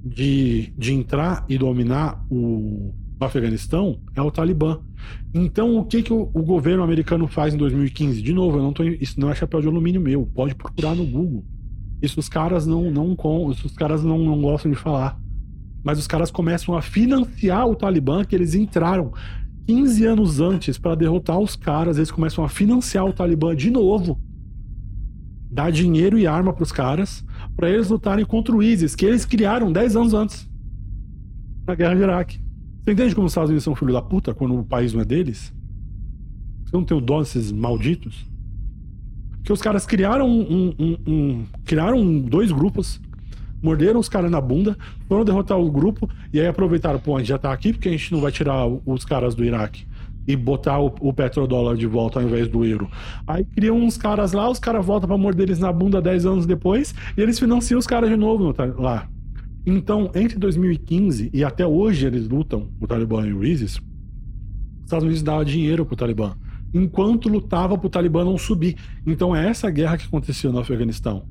de, 0.04 0.74
de 0.78 0.94
entrar 0.94 1.46
e 1.48 1.58
dominar 1.58 2.26
o, 2.30 2.94
o 3.20 3.24
Afeganistão 3.24 4.02
é 4.16 4.22
o 4.22 4.32
Talibã. 4.32 4.82
Então, 5.34 5.78
o 5.78 5.86
que, 5.86 6.02
que 6.02 6.14
o, 6.14 6.30
o, 6.34 6.42
governo 6.44 6.84
americano 6.84 7.28
faz 7.28 7.54
em 7.54 7.58
2015? 7.58 8.22
De 8.22 8.34
novo, 8.34 8.58
eu 8.58 8.64
não 8.64 8.74
tô, 8.74 8.84
isso 8.84 9.20
não 9.20 9.30
é 9.30 9.36
chapéu 9.36 9.62
de 9.62 9.68
alumínio 9.68 10.02
meu, 10.02 10.26
pode 10.26 10.56
procurar 10.56 10.96
no 10.96 11.06
Google. 11.06 11.46
Isso 12.02 12.20
os 12.20 12.30
caras 12.30 12.66
não, 12.66 12.92
não, 12.92 13.16
os 13.16 13.76
caras 13.76 14.04
não, 14.04 14.20
não 14.20 14.42
gostam 14.42 14.72
de 14.72 14.78
falar. 14.78 15.20
Mas 15.84 16.00
os 16.00 16.08
caras 16.08 16.30
começam 16.30 16.76
a 16.76 16.82
financiar 16.82 17.68
o 17.68 17.76
Talibã, 17.76 18.24
que 18.24 18.36
eles 18.36 18.56
entraram. 18.56 19.12
15 19.68 20.06
anos 20.06 20.40
antes, 20.40 20.78
para 20.78 20.96
derrotar 20.96 21.40
os 21.40 21.56
caras, 21.56 21.98
eles 21.98 22.12
começam 22.12 22.44
a 22.44 22.50
financiar 22.50 23.06
o 23.06 23.14
Talibã 23.14 23.56
de 23.56 23.70
novo. 23.70 24.20
Dar 25.50 25.72
dinheiro 25.72 26.18
e 26.18 26.28
arma 26.28 26.54
pros 26.54 26.72
caras, 26.72 27.26
para 27.56 27.70
eles 27.70 27.90
lutarem 27.90 28.26
contra 28.26 28.56
o 28.56 28.62
ISIS, 28.62 28.96
que 28.96 29.06
eles 29.06 29.26
criaram 29.26 29.72
10 29.72 29.96
anos 29.96 30.14
antes. 30.14 30.50
Na 31.66 31.76
guerra 31.76 31.96
de 31.96 32.02
Iraque. 32.02 32.47
Você 32.88 32.94
entende 32.94 33.14
como 33.14 33.28
os 33.28 33.34
Estados 33.34 33.50
Unidos 33.50 33.66
são 33.66 33.76
filho 33.76 33.92
da 33.92 34.02
puta 34.02 34.34
quando 34.34 34.58
o 34.58 34.64
país 34.64 34.94
não 34.94 35.02
é 35.02 35.04
deles? 35.04 35.54
Você 36.64 36.74
não 36.74 36.86
tem 36.86 36.96
o 36.96 37.02
dó 37.02 37.20
desses 37.20 37.52
malditos? 37.52 38.26
Que 39.44 39.52
os 39.52 39.62
caras 39.62 39.86
criaram 39.86 40.26
um, 40.26 40.74
um, 40.80 40.98
um, 41.06 41.46
criaram 41.66 42.18
dois 42.18 42.50
grupos, 42.50 43.02
morderam 43.62 44.00
os 44.00 44.08
caras 44.08 44.32
na 44.32 44.40
bunda, 44.40 44.78
foram 45.06 45.26
derrotar 45.26 45.60
o 45.60 45.70
grupo 45.70 46.10
e 46.32 46.40
aí 46.40 46.48
aproveitaram, 46.48 46.98
pô, 46.98 47.18
a 47.18 47.20
gente 47.20 47.28
já 47.28 47.38
tá 47.38 47.52
aqui 47.52 47.74
porque 47.74 47.90
a 47.90 47.92
gente 47.92 48.10
não 48.14 48.22
vai 48.22 48.32
tirar 48.32 48.66
os 48.66 49.04
caras 49.04 49.36
do 49.36 49.44
Iraque 49.44 49.86
e 50.26 50.38
botar 50.38 50.80
o, 50.80 50.96
o 51.02 51.12
petrodólar 51.12 51.76
de 51.76 51.88
volta 51.88 52.22
ao 52.22 52.26
invés 52.26 52.48
do 52.48 52.64
euro. 52.64 52.90
Aí 53.28 53.44
criam 53.44 53.76
uns 53.76 53.98
caras 53.98 54.32
lá, 54.32 54.50
os 54.50 54.60
caras 54.60 54.86
voltam 54.86 55.10
para 55.10 55.18
morder 55.18 55.48
eles 55.48 55.60
na 55.60 55.74
bunda 55.74 56.02
10 56.02 56.26
anos 56.26 56.46
depois 56.46 56.96
e 57.18 57.22
eles 57.22 57.38
financiam 57.38 57.80
os 57.80 57.86
caras 57.86 58.10
de 58.10 58.16
novo 58.16 58.56
lá. 58.78 59.10
Então, 59.70 60.10
entre 60.16 60.40
2015 60.40 61.30
e 61.34 61.44
até 61.44 61.68
hoje 61.68 62.08
eles 62.08 62.28
lutam, 62.28 62.70
o 62.80 62.88
Talibã 62.88 63.28
e 63.28 63.34
o 63.34 63.44
ISIS, 63.44 63.74
os 63.74 64.84
Estados 64.86 65.04
Unidos 65.04 65.22
davam 65.22 65.44
dinheiro 65.44 65.86
pro 65.86 65.96
Talibã, 65.96 66.38
enquanto 66.74 67.28
lutava 67.28 67.78
pro 67.78 67.90
Talibã 67.90 68.24
não 68.24 68.38
subir. 68.38 68.78
Então 69.06 69.36
é 69.36 69.48
essa 69.48 69.70
guerra 69.70 69.98
que 69.98 70.06
aconteceu 70.06 70.54
no 70.54 70.60
Afeganistão 70.60 71.28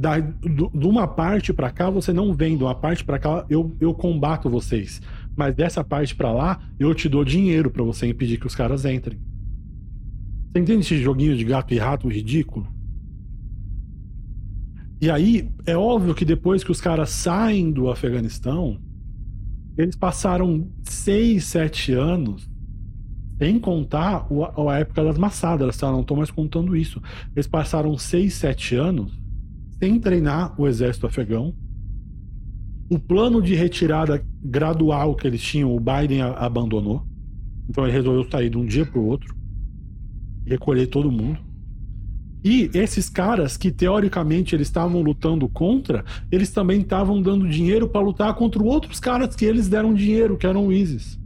da, 0.00 0.18
do, 0.18 0.70
de 0.74 0.86
uma 0.86 1.06
parte 1.06 1.52
para 1.52 1.70
cá 1.70 1.90
você 1.90 2.10
não 2.10 2.32
vem, 2.32 2.56
de 2.56 2.64
uma 2.64 2.74
parte 2.74 3.04
para 3.04 3.18
cá 3.18 3.44
eu, 3.50 3.76
eu 3.78 3.92
combato 3.92 4.48
vocês. 4.48 5.02
Mas 5.36 5.54
dessa 5.54 5.84
parte 5.84 6.14
para 6.16 6.32
lá 6.32 6.58
eu 6.78 6.94
te 6.94 7.06
dou 7.06 7.22
dinheiro 7.22 7.70
para 7.70 7.84
você 7.84 8.06
impedir 8.06 8.40
que 8.40 8.46
os 8.46 8.54
caras 8.54 8.86
entrem. 8.86 9.20
Você 10.50 10.58
entende 10.58 10.80
esse 10.80 10.96
joguinho 11.02 11.36
de 11.36 11.44
gato 11.44 11.74
e 11.74 11.78
rato 11.78 12.08
ridículo? 12.08 12.66
E 15.00 15.10
aí, 15.10 15.48
é 15.66 15.76
óbvio 15.76 16.14
que 16.14 16.24
depois 16.24 16.62
que 16.62 16.70
os 16.70 16.80
caras 16.80 17.10
saem 17.10 17.72
do 17.72 17.90
Afeganistão, 17.90 18.78
eles 19.78 19.96
passaram 19.96 20.68
seis, 20.82 21.44
sete 21.44 21.92
anos, 21.92 22.48
sem 23.38 23.58
contar 23.58 24.28
a 24.68 24.78
época 24.78 25.02
das 25.02 25.16
maçadas, 25.16 25.78
tá? 25.78 25.90
Não 25.90 26.02
estou 26.02 26.16
mais 26.16 26.30
contando 26.30 26.76
isso. 26.76 27.00
Eles 27.34 27.46
passaram 27.46 27.96
seis, 27.96 28.34
sete 28.34 28.74
anos 28.74 29.18
sem 29.78 29.98
treinar 29.98 30.54
o 30.60 30.68
exército 30.68 31.06
afegão. 31.06 31.54
O 32.90 32.98
plano 32.98 33.40
de 33.40 33.54
retirada 33.54 34.22
gradual 34.42 35.14
que 35.14 35.26
eles 35.26 35.40
tinham, 35.40 35.74
o 35.74 35.80
Biden 35.80 36.20
abandonou. 36.20 37.06
Então 37.68 37.84
ele 37.84 37.92
resolveu 37.92 38.30
sair 38.30 38.50
de 38.50 38.58
um 38.58 38.66
dia 38.66 38.84
para 38.84 38.98
o 39.00 39.06
outro, 39.06 39.34
recolher 40.44 40.88
todo 40.88 41.10
mundo. 41.10 41.38
E 42.42 42.70
esses 42.72 43.10
caras 43.10 43.56
que 43.56 43.70
teoricamente 43.70 44.54
eles 44.54 44.68
estavam 44.68 45.02
lutando 45.02 45.48
contra, 45.48 46.04
eles 46.32 46.50
também 46.50 46.80
estavam 46.80 47.20
dando 47.20 47.48
dinheiro 47.48 47.88
para 47.88 48.00
lutar 48.00 48.34
contra 48.34 48.62
outros 48.62 48.98
caras 48.98 49.36
que 49.36 49.44
eles 49.44 49.68
deram 49.68 49.92
dinheiro, 49.92 50.38
que 50.38 50.46
eram 50.46 50.66
o 50.66 50.72
ISIS. 50.72 51.18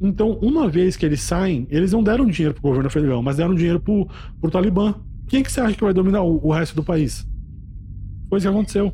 Então, 0.00 0.32
uma 0.42 0.68
vez 0.68 0.96
que 0.96 1.06
eles 1.06 1.20
saem, 1.20 1.66
eles 1.70 1.92
não 1.92 2.02
deram 2.02 2.26
dinheiro 2.26 2.54
pro 2.54 2.62
governo 2.62 2.90
federal, 2.90 3.22
mas 3.22 3.36
deram 3.36 3.54
dinheiro 3.54 3.80
pro, 3.80 4.08
pro 4.40 4.50
Talibã. 4.50 4.94
Quem 5.28 5.42
que 5.42 5.50
você 5.50 5.60
acha 5.60 5.76
que 5.76 5.84
vai 5.84 5.94
dominar 5.94 6.22
o, 6.22 6.44
o 6.44 6.52
resto 6.52 6.74
do 6.74 6.82
país? 6.82 7.26
Foi 8.28 8.38
isso 8.38 8.48
que 8.48 8.52
aconteceu. 8.52 8.92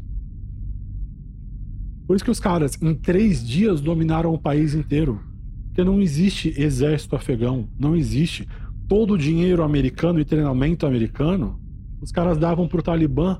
Por 2.06 2.16
isso 2.16 2.24
que 2.24 2.30
os 2.30 2.40
caras, 2.40 2.76
em 2.80 2.94
três 2.94 3.46
dias, 3.46 3.80
dominaram 3.80 4.32
o 4.32 4.38
país 4.38 4.74
inteiro. 4.74 5.20
Porque 5.66 5.84
não 5.84 6.00
existe 6.00 6.54
exército 6.60 7.14
afegão. 7.14 7.68
Não 7.78 7.94
existe. 7.94 8.48
Todo 8.88 9.14
o 9.14 9.18
dinheiro 9.18 9.62
americano 9.62 10.18
e 10.18 10.24
treinamento 10.24 10.86
americano, 10.86 11.60
os 12.00 12.10
caras 12.10 12.38
davam 12.38 12.66
pro 12.66 12.82
Talibã 12.82 13.38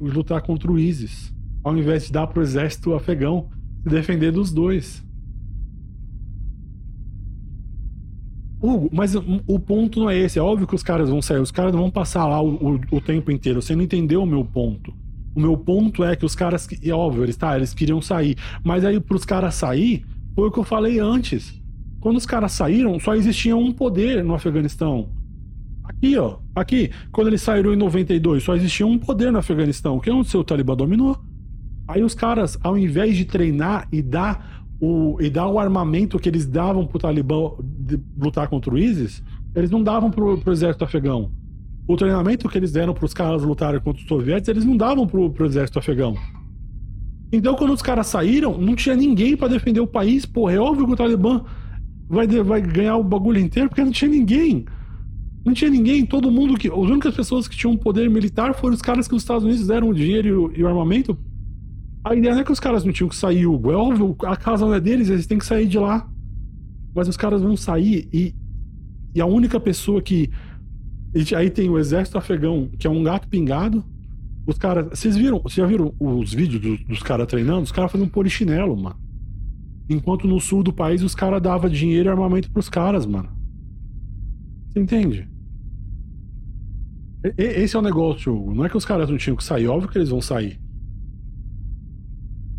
lutar 0.00 0.42
contra 0.42 0.70
o 0.70 0.78
ISIS. 0.78 1.34
Ao 1.64 1.76
invés 1.76 2.06
de 2.06 2.12
dar 2.12 2.26
pro 2.26 2.42
exército 2.42 2.94
afegão 2.94 3.48
se 3.82 3.88
defender 3.88 4.30
dos 4.30 4.52
dois. 4.52 5.04
Hugo, 8.60 8.90
mas 8.92 9.14
o 9.14 9.58
ponto 9.58 10.00
não 10.00 10.10
é 10.10 10.18
esse. 10.18 10.38
É 10.38 10.42
óbvio 10.42 10.66
que 10.66 10.74
os 10.74 10.82
caras 10.82 11.08
vão 11.08 11.22
sair. 11.22 11.40
Os 11.40 11.50
caras 11.50 11.72
não 11.72 11.80
vão 11.80 11.90
passar 11.90 12.26
lá 12.26 12.40
o, 12.40 12.74
o, 12.74 12.80
o 12.90 13.00
tempo 13.00 13.30
inteiro. 13.30 13.62
Você 13.62 13.74
não 13.74 13.82
entendeu 13.82 14.22
o 14.22 14.26
meu 14.26 14.44
ponto. 14.44 14.92
O 15.34 15.40
meu 15.40 15.56
ponto 15.56 16.02
é 16.02 16.16
que 16.16 16.26
os 16.26 16.34
caras, 16.34 16.68
é 16.82 16.92
óbvio, 16.92 17.22
eles, 17.22 17.36
tá, 17.36 17.56
eles 17.56 17.72
queriam 17.72 18.02
sair, 18.02 18.36
mas 18.64 18.84
aí 18.84 18.98
pros 18.98 19.24
caras 19.24 19.54
sair, 19.54 20.04
foi 20.34 20.48
o 20.48 20.50
que 20.50 20.58
eu 20.58 20.64
falei 20.64 20.98
antes. 20.98 21.57
Quando 22.00 22.16
os 22.16 22.26
caras 22.26 22.52
saíram, 22.52 22.98
só 23.00 23.14
existia 23.14 23.56
um 23.56 23.72
poder 23.72 24.24
no 24.24 24.34
Afeganistão. 24.34 25.08
Aqui, 25.84 26.16
ó, 26.16 26.38
aqui, 26.54 26.90
quando 27.10 27.28
eles 27.28 27.42
saíram 27.42 27.72
em 27.72 27.76
92, 27.76 28.42
só 28.42 28.54
existia 28.54 28.86
um 28.86 28.98
poder 28.98 29.32
no 29.32 29.38
Afeganistão, 29.38 29.98
que 29.98 30.10
é 30.10 30.12
onde 30.12 30.36
o 30.36 30.44
Talibã 30.44 30.76
dominou. 30.76 31.18
Aí 31.86 32.02
os 32.02 32.14
caras, 32.14 32.58
ao 32.62 32.76
invés 32.76 33.16
de 33.16 33.24
treinar 33.24 33.88
e 33.90 34.02
dar 34.02 34.64
o, 34.80 35.16
e 35.20 35.30
dar 35.30 35.48
o 35.48 35.58
armamento 35.58 36.18
que 36.18 36.28
eles 36.28 36.46
davam 36.46 36.86
pro 36.86 36.98
Talibã 36.98 37.52
lutar 38.16 38.48
contra 38.48 38.72
o 38.72 38.78
ISIS, 38.78 39.22
eles 39.54 39.70
não 39.70 39.82
davam 39.82 40.10
pro, 40.10 40.38
pro 40.38 40.52
exército 40.52 40.84
afegão 40.84 41.32
o 41.88 41.96
treinamento 41.96 42.48
que 42.50 42.58
eles 42.58 42.70
deram 42.70 42.92
para 42.92 43.06
os 43.06 43.14
caras 43.14 43.42
lutarem 43.42 43.80
contra 43.80 44.02
os 44.02 44.06
soviéticos, 44.06 44.48
eles 44.50 44.64
não 44.64 44.76
davam 44.76 45.06
pro, 45.06 45.30
pro 45.30 45.46
exército 45.46 45.78
afegão. 45.78 46.14
Então, 47.32 47.54
quando 47.54 47.72
os 47.72 47.80
caras 47.80 48.06
saíram, 48.06 48.58
não 48.58 48.76
tinha 48.76 48.94
ninguém 48.94 49.34
para 49.34 49.48
defender 49.48 49.80
o 49.80 49.86
país. 49.86 50.26
Porra, 50.26 50.52
é 50.52 50.58
óbvio 50.58 50.86
que 50.86 50.92
o 50.92 50.96
Talibã 50.96 51.42
vai, 52.08 52.26
vai 52.26 52.62
ganhar 52.62 52.96
o 52.96 53.04
bagulho 53.04 53.38
inteiro, 53.38 53.68
porque 53.68 53.84
não 53.84 53.92
tinha 53.92 54.10
ninguém. 54.10 54.64
Não 55.44 55.52
tinha 55.52 55.70
ninguém, 55.70 56.04
todo 56.04 56.30
mundo 56.30 56.58
que. 56.58 56.68
As 56.68 56.74
únicas 56.74 57.14
pessoas 57.14 57.46
que 57.46 57.56
tinham 57.56 57.76
poder 57.76 58.08
militar 58.10 58.54
foram 58.54 58.74
os 58.74 58.82
caras 58.82 59.06
que 59.06 59.14
os 59.14 59.22
Estados 59.22 59.44
Unidos 59.44 59.66
deram 59.66 59.88
o 59.88 59.94
dinheiro 59.94 60.52
e 60.56 60.62
o, 60.62 60.68
armamento. 60.68 61.16
A 62.04 62.14
ideia 62.14 62.34
não 62.34 62.40
é 62.40 62.44
que 62.44 62.52
os 62.52 62.60
caras 62.60 62.84
não 62.84 62.92
tinham 62.92 63.08
que 63.08 63.16
sair. 63.16 63.42
É 63.42 63.46
óbvio, 63.46 64.16
a 64.24 64.36
casa 64.36 64.64
não 64.64 64.74
é 64.74 64.80
deles, 64.80 65.10
eles 65.10 65.26
têm 65.26 65.38
que 65.38 65.46
sair 65.46 65.66
de 65.66 65.78
lá. 65.78 66.08
Mas 66.94 67.08
os 67.08 67.16
caras 67.16 67.42
vão 67.42 67.56
sair 67.56 68.08
e. 68.12 68.34
E 69.14 69.20
a 69.20 69.26
única 69.26 69.58
pessoa 69.58 70.02
que 70.02 70.30
aí 71.34 71.48
tem 71.50 71.70
o 71.70 71.78
exército 71.78 72.18
afegão, 72.18 72.70
que 72.78 72.86
é 72.86 72.90
um 72.90 73.02
gato 73.02 73.28
pingado. 73.28 73.84
Os 74.46 74.58
caras. 74.58 74.98
Vocês 74.98 75.16
viram? 75.16 75.40
Vocês 75.40 75.56
já 75.56 75.66
viram 75.66 75.94
os 75.98 76.32
vídeos 76.32 76.60
dos, 76.60 76.84
dos 76.84 77.02
caras 77.02 77.26
treinando? 77.26 77.62
Os 77.62 77.72
caras 77.72 77.90
fazendo 77.90 78.10
polichinelo, 78.10 78.76
mano. 78.76 79.07
Enquanto 79.88 80.28
no 80.28 80.40
sul 80.40 80.62
do 80.62 80.72
país 80.72 81.02
os 81.02 81.14
caras 81.14 81.40
davam 81.40 81.70
dinheiro 81.70 82.08
e 82.08 82.10
armamento 82.10 82.50
pros 82.50 82.68
caras, 82.68 83.06
mano. 83.06 83.30
Você 84.68 84.80
entende? 84.80 85.28
E, 87.24 87.42
esse 87.42 87.74
é 87.74 87.78
o 87.78 87.82
negócio, 87.82 88.52
Não 88.54 88.64
é 88.64 88.68
que 88.68 88.76
os 88.76 88.84
caras 88.84 89.08
não 89.08 89.16
tinham 89.16 89.36
que 89.36 89.44
sair, 89.44 89.66
óbvio 89.66 89.88
que 89.88 89.98
eles 89.98 90.10
vão 90.10 90.20
sair. 90.20 90.60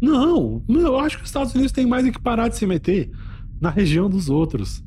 Não, 0.01 0.63
eu 0.67 0.97
acho 0.97 1.17
que 1.17 1.23
os 1.23 1.29
Estados 1.29 1.53
Unidos 1.53 1.71
têm 1.71 1.85
mais 1.85 2.09
que 2.09 2.21
parar 2.21 2.47
de 2.47 2.57
se 2.57 2.65
meter 2.65 3.11
na 3.59 3.69
região 3.69 4.09
dos 4.09 4.29
outros. 4.29 4.83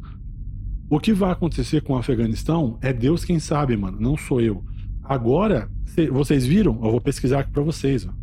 O 0.89 0.98
que 0.98 1.12
vai 1.12 1.31
acontecer 1.31 1.82
com 1.82 1.94
o 1.94 1.97
Afeganistão 1.97 2.78
é 2.82 2.93
Deus 2.93 3.24
quem 3.24 3.39
sabe, 3.39 3.77
mano. 3.77 3.98
Não 4.01 4.16
sou 4.16 4.40
eu. 4.40 4.64
Agora, 5.02 5.70
vocês 6.10 6.47
viram? 6.47 6.74
Eu 6.82 6.90
vou 6.90 7.01
pesquisar 7.01 7.40
aqui 7.40 7.51
pra 7.51 7.62
vocês. 7.62 8.06
Ó. 8.06 8.22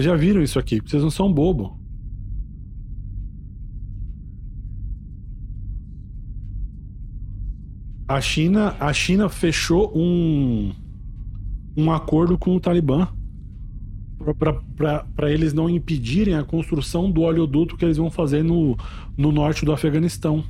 Vocês 0.00 0.04
já 0.04 0.16
viram 0.16 0.42
isso 0.42 0.58
aqui? 0.58 0.80
Vocês 0.80 1.02
não 1.02 1.10
são 1.10 1.30
bobo. 1.30 1.78
A 8.08 8.18
China, 8.18 8.74
a 8.80 8.94
China 8.94 9.28
fechou 9.28 9.92
um, 9.94 10.72
um 11.76 11.92
acordo 11.92 12.38
com 12.38 12.56
o 12.56 12.60
Talibã 12.60 13.08
para 15.14 15.30
eles 15.30 15.52
não 15.52 15.68
impedirem 15.68 16.34
a 16.34 16.44
construção 16.44 17.10
do 17.10 17.20
oleoduto 17.20 17.76
que 17.76 17.84
eles 17.84 17.98
vão 17.98 18.10
fazer 18.10 18.42
no, 18.42 18.78
no 19.18 19.30
norte 19.30 19.66
do 19.66 19.72
Afeganistão. 19.72 20.42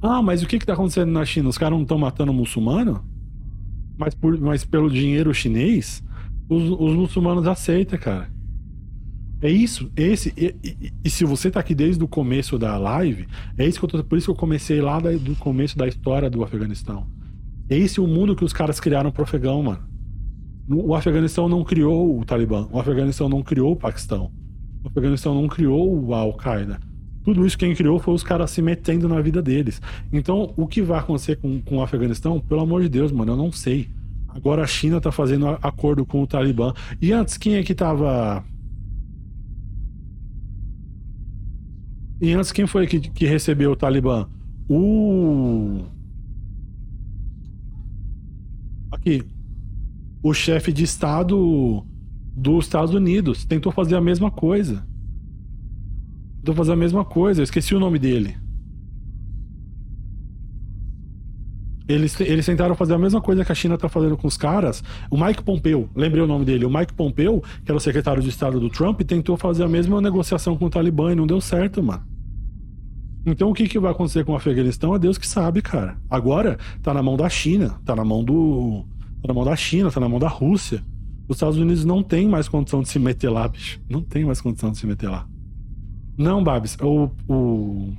Ah, 0.00 0.22
mas 0.22 0.40
o 0.40 0.46
que 0.46 0.54
está 0.54 0.74
acontecendo 0.74 1.10
na 1.10 1.24
China? 1.24 1.48
Os 1.48 1.58
caras 1.58 1.74
não 1.74 1.82
estão 1.82 1.98
matando 1.98 2.32
muçulmano? 2.32 3.04
Mas, 3.98 4.14
por, 4.14 4.38
mas 4.38 4.64
pelo 4.64 4.88
dinheiro 4.88 5.34
chinês, 5.34 6.02
os, 6.52 6.70
os 6.70 6.94
muçulmanos 6.94 7.46
aceitam, 7.46 7.98
cara. 7.98 8.30
É 9.40 9.50
isso, 9.50 9.90
esse. 9.96 10.32
E, 10.36 10.54
e, 10.62 10.92
e, 11.04 11.10
se 11.10 11.24
você 11.24 11.50
tá 11.50 11.58
aqui 11.58 11.74
desde 11.74 12.02
o 12.02 12.06
começo 12.06 12.56
da 12.56 12.78
live, 12.78 13.26
é 13.58 13.66
isso 13.66 13.78
que 13.78 13.84
eu 13.84 13.88
tô, 13.88 14.04
por 14.04 14.16
isso 14.16 14.26
que 14.26 14.30
eu 14.30 14.36
comecei 14.36 14.80
lá 14.80 15.00
da, 15.00 15.10
do 15.10 15.34
começo 15.34 15.76
da 15.76 15.88
história 15.88 16.30
do 16.30 16.44
Afeganistão. 16.44 17.08
É 17.68 17.76
esse 17.76 18.00
o 18.00 18.06
mundo 18.06 18.36
que 18.36 18.44
os 18.44 18.52
caras 18.52 18.78
criaram 18.78 19.10
pro 19.10 19.24
afegão, 19.24 19.60
mano. 19.62 19.80
O 20.68 20.94
Afeganistão 20.94 21.48
não 21.48 21.64
criou 21.64 22.20
o 22.20 22.24
Talibã, 22.24 22.68
o 22.70 22.78
Afeganistão 22.78 23.28
não 23.28 23.42
criou 23.42 23.72
o 23.72 23.76
Paquistão, 23.76 24.30
o 24.84 24.88
Afeganistão 24.88 25.34
não 25.34 25.48
criou 25.48 25.92
o 25.92 26.14
Al-Qaeda. 26.14 26.78
Tudo 27.24 27.44
isso 27.44 27.58
quem 27.58 27.74
criou 27.74 27.98
foi 27.98 28.14
os 28.14 28.22
caras 28.22 28.50
se 28.50 28.62
metendo 28.62 29.08
na 29.08 29.20
vida 29.20 29.42
deles. 29.42 29.82
Então, 30.12 30.52
o 30.56 30.66
que 30.68 30.82
vai 30.82 31.00
acontecer 31.00 31.36
com, 31.36 31.60
com 31.60 31.78
o 31.78 31.82
Afeganistão, 31.82 32.38
pelo 32.40 32.60
amor 32.60 32.82
de 32.82 32.88
Deus, 32.88 33.10
mano, 33.10 33.32
eu 33.32 33.36
não 33.36 33.50
sei. 33.50 33.88
Agora 34.34 34.62
a 34.62 34.66
China 34.66 35.00
tá 35.00 35.12
fazendo 35.12 35.46
acordo 35.62 36.06
com 36.06 36.22
o 36.22 36.26
Talibã. 36.26 36.72
E 37.00 37.12
antes, 37.12 37.36
quem 37.36 37.54
é 37.54 37.62
que 37.62 37.74
tava. 37.74 38.44
E 42.20 42.32
antes, 42.32 42.52
quem 42.52 42.66
foi 42.66 42.86
que, 42.86 43.00
que 43.00 43.26
recebeu 43.26 43.72
o 43.72 43.76
Talibã? 43.76 44.28
O. 44.68 45.82
Aqui. 48.90 49.22
O 50.22 50.32
chefe 50.32 50.72
de 50.72 50.84
Estado 50.84 51.84
dos 52.34 52.64
Estados 52.64 52.94
Unidos 52.94 53.44
tentou 53.44 53.72
fazer 53.72 53.96
a 53.96 54.00
mesma 54.00 54.30
coisa. 54.30 54.86
Tentou 56.38 56.54
fazer 56.54 56.72
a 56.72 56.76
mesma 56.76 57.04
coisa, 57.04 57.40
eu 57.40 57.44
esqueci 57.44 57.74
o 57.74 57.80
nome 57.80 57.98
dele. 57.98 58.36
Eles, 61.88 62.18
eles 62.20 62.46
tentaram 62.46 62.74
fazer 62.74 62.94
a 62.94 62.98
mesma 62.98 63.20
coisa 63.20 63.44
que 63.44 63.52
a 63.52 63.54
China 63.54 63.76
tá 63.76 63.88
fazendo 63.88 64.16
com 64.16 64.26
os 64.26 64.36
caras. 64.36 64.82
O 65.10 65.22
Mike 65.22 65.42
Pompeo, 65.42 65.88
lembrei 65.94 66.22
o 66.22 66.26
nome 66.26 66.44
dele, 66.44 66.64
o 66.64 66.70
Mike 66.70 66.92
Pompeo, 66.94 67.42
que 67.64 67.70
era 67.70 67.76
o 67.76 67.80
secretário 67.80 68.22
de 68.22 68.28
Estado 68.28 68.60
do 68.60 68.70
Trump, 68.70 69.00
tentou 69.02 69.36
fazer 69.36 69.64
a 69.64 69.68
mesma 69.68 70.00
negociação 70.00 70.56
com 70.56 70.66
o 70.66 70.70
Talibã 70.70 71.12
e 71.12 71.14
não 71.14 71.26
deu 71.26 71.40
certo, 71.40 71.82
mano. 71.82 72.04
Então 73.24 73.50
o 73.50 73.54
que, 73.54 73.68
que 73.68 73.78
vai 73.78 73.92
acontecer 73.92 74.24
com 74.24 74.32
o 74.32 74.36
Afeganistão 74.36 74.94
é 74.94 74.98
Deus 74.98 75.16
que 75.16 75.26
sabe, 75.26 75.62
cara. 75.62 75.96
Agora 76.10 76.58
tá 76.82 76.92
na 76.92 77.02
mão 77.02 77.16
da 77.16 77.28
China, 77.28 77.80
tá 77.84 77.94
na 77.94 78.04
mão 78.04 78.24
do. 78.24 78.84
tá 79.20 79.28
na 79.28 79.34
mão 79.34 79.44
da 79.44 79.54
China, 79.54 79.90
tá 79.90 80.00
na 80.00 80.08
mão 80.08 80.18
da 80.18 80.28
Rússia. 80.28 80.82
Os 81.28 81.36
Estados 81.36 81.56
Unidos 81.56 81.84
não 81.84 82.02
tem 82.02 82.28
mais 82.28 82.48
condição 82.48 82.82
de 82.82 82.88
se 82.88 82.98
meter 82.98 83.30
lá, 83.30 83.46
bicho. 83.46 83.80
Não 83.88 84.02
tem 84.02 84.24
mais 84.24 84.40
condição 84.40 84.72
de 84.72 84.78
se 84.78 84.86
meter 84.86 85.08
lá. 85.08 85.26
Não, 86.18 86.42
Babs, 86.42 86.76
o. 86.80 87.10
o 87.28 87.92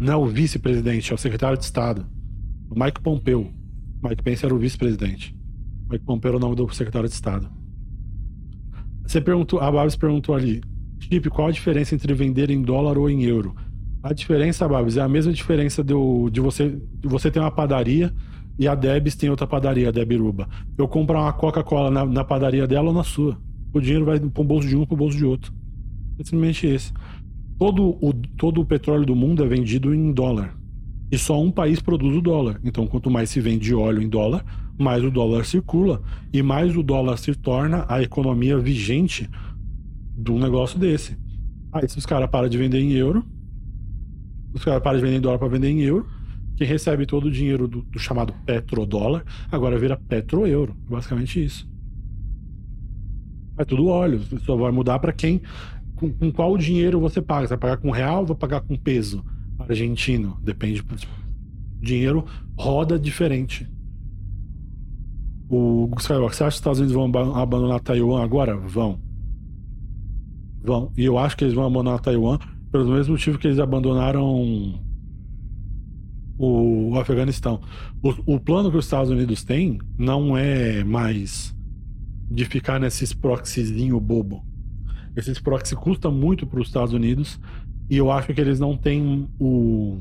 não 0.00 0.12
é 0.14 0.16
o 0.16 0.26
vice-presidente, 0.26 1.12
é 1.12 1.14
o 1.14 1.18
secretário 1.18 1.58
de 1.58 1.64
Estado. 1.64 2.06
Mike 2.74 3.00
Pompeo. 3.00 3.50
Mike 4.02 4.22
Pence 4.22 4.44
era 4.44 4.54
o 4.54 4.58
vice-presidente. 4.58 5.34
Mike 5.90 6.04
Pompeo 6.04 6.28
era 6.28 6.36
o 6.36 6.40
nome 6.40 6.56
do 6.56 6.72
secretário 6.72 7.08
de 7.08 7.14
Estado. 7.14 7.50
Você 9.02 9.20
perguntou, 9.20 9.60
a 9.60 9.70
Babs 9.70 9.96
perguntou 9.96 10.34
ali, 10.34 10.60
Chip, 11.00 11.28
qual 11.30 11.48
a 11.48 11.50
diferença 11.50 11.94
entre 11.94 12.14
vender 12.14 12.50
em 12.50 12.62
dólar 12.62 12.96
ou 12.96 13.10
em 13.10 13.24
euro? 13.24 13.54
A 14.02 14.12
diferença, 14.12 14.68
Babs, 14.68 14.96
é 14.96 15.00
a 15.00 15.08
mesma 15.08 15.32
diferença 15.32 15.82
do, 15.82 16.30
de, 16.30 16.40
você, 16.40 16.80
de 16.98 17.08
você 17.08 17.30
ter 17.30 17.40
uma 17.40 17.50
padaria 17.50 18.12
e 18.58 18.68
a 18.68 18.74
Debs 18.74 19.16
tem 19.16 19.30
outra 19.30 19.46
padaria, 19.46 19.88
a 19.88 19.90
Debiruba. 19.90 20.48
Eu 20.76 20.86
comprar 20.86 21.20
uma 21.20 21.32
Coca-Cola 21.32 21.90
na, 21.90 22.04
na, 22.04 22.24
padaria 22.24 22.66
dela 22.66 22.88
ou 22.88 22.94
na 22.94 23.02
sua. 23.02 23.38
O 23.72 23.80
dinheiro 23.80 24.04
vai 24.04 24.20
para 24.20 24.42
o 24.42 24.44
bolso 24.44 24.68
de 24.68 24.76
um 24.76 24.84
para 24.84 24.94
o 24.94 24.98
bolso 24.98 25.16
de 25.16 25.24
outro. 25.24 25.52
Simplesmente 26.18 26.66
esse. 26.66 26.92
Todo 27.58 27.96
o, 28.00 28.12
todo 28.36 28.60
o 28.60 28.66
petróleo 28.66 29.06
do 29.06 29.16
mundo 29.16 29.42
é 29.42 29.48
vendido 29.48 29.94
em 29.94 30.12
dólar. 30.12 30.59
E 31.10 31.18
só 31.18 31.40
um 31.40 31.50
país 31.50 31.80
produz 31.80 32.16
o 32.16 32.20
dólar. 32.20 32.60
Então, 32.62 32.86
quanto 32.86 33.10
mais 33.10 33.30
se 33.30 33.40
vende 33.40 33.74
óleo 33.74 34.00
em 34.00 34.08
dólar, 34.08 34.44
mais 34.78 35.04
o 35.04 35.10
dólar 35.10 35.44
circula. 35.44 36.02
E 36.32 36.42
mais 36.42 36.76
o 36.76 36.82
dólar 36.82 37.16
se 37.16 37.34
torna 37.34 37.84
a 37.88 38.00
economia 38.00 38.58
vigente 38.58 39.28
de 40.16 40.30
um 40.30 40.38
negócio 40.38 40.78
desse. 40.78 41.16
Aí, 41.72 41.88
se 41.88 41.98
os 41.98 42.06
caras 42.06 42.30
param 42.30 42.48
de 42.48 42.56
vender 42.56 42.80
em 42.80 42.92
euro, 42.92 43.24
os 44.52 44.64
caras 44.64 44.82
param 44.82 44.98
de 44.98 45.04
vender 45.04 45.16
em 45.16 45.20
dólar 45.20 45.38
para 45.38 45.48
vender 45.48 45.68
em 45.68 45.80
euro. 45.80 46.06
Quem 46.56 46.66
recebe 46.66 47.06
todo 47.06 47.26
o 47.26 47.30
dinheiro 47.30 47.66
do, 47.66 47.82
do 47.82 47.98
chamado 47.98 48.34
petrodólar 48.44 49.24
agora 49.50 49.78
vira 49.78 49.96
petroeuro. 49.96 50.76
Basicamente 50.88 51.42
isso. 51.42 51.68
É 53.58 53.64
tudo 53.64 53.86
óleo. 53.86 54.20
Só 54.44 54.56
vai 54.56 54.70
mudar 54.70 54.98
para 54.98 55.12
quem. 55.12 55.40
Com, 55.96 56.12
com, 56.12 56.30
qual 56.30 56.56
dinheiro 56.56 57.00
você 57.00 57.20
paga? 57.20 57.46
Você 57.46 57.56
vai 57.56 57.58
pagar 57.58 57.76
com 57.78 57.90
real 57.90 58.20
ou 58.20 58.26
vai 58.26 58.36
pagar 58.36 58.60
com 58.60 58.76
peso? 58.76 59.24
Argentino. 59.70 60.38
Depende. 60.42 60.84
Dinheiro 61.80 62.26
roda 62.58 62.98
diferente. 62.98 63.68
O 65.48 65.90
Skywalker, 65.98 66.36
você 66.36 66.44
acha 66.44 66.50
que 66.50 66.54
os 66.54 66.54
Estados 66.54 66.78
Unidos 66.78 66.94
vão 66.94 67.34
abandonar 67.34 67.80
Taiwan 67.80 68.22
agora? 68.22 68.56
Vão. 68.56 69.00
Vão. 70.62 70.92
E 70.96 71.04
eu 71.04 71.18
acho 71.18 71.36
que 71.36 71.44
eles 71.44 71.54
vão 71.54 71.66
abandonar 71.66 72.00
Taiwan 72.00 72.38
pelo 72.70 72.92
mesmo 72.92 73.12
motivo 73.14 73.38
que 73.38 73.48
eles 73.48 73.58
abandonaram 73.58 74.80
o, 76.38 76.96
Afeganistão. 76.98 77.60
O, 78.02 78.34
o, 78.34 78.40
plano 78.40 78.70
que 78.70 78.76
os 78.76 78.84
Estados 78.84 79.10
Unidos 79.10 79.42
têm 79.44 79.78
não 79.98 80.36
é 80.36 80.84
mais 80.84 81.54
de 82.30 82.44
ficar 82.44 82.78
nesses 82.78 83.12
proxyzinho 83.12 84.00
bobo. 84.00 84.44
Esses 85.16 85.40
proxy 85.40 85.74
custa 85.74 86.10
muito 86.10 86.46
para 86.46 86.60
os 86.60 86.68
Estados 86.68 86.94
Unidos 86.94 87.40
e 87.90 87.96
eu 87.96 88.10
acho 88.10 88.32
que 88.32 88.40
eles 88.40 88.58
não 88.58 88.76
têm 88.76 89.28
o 89.38 89.98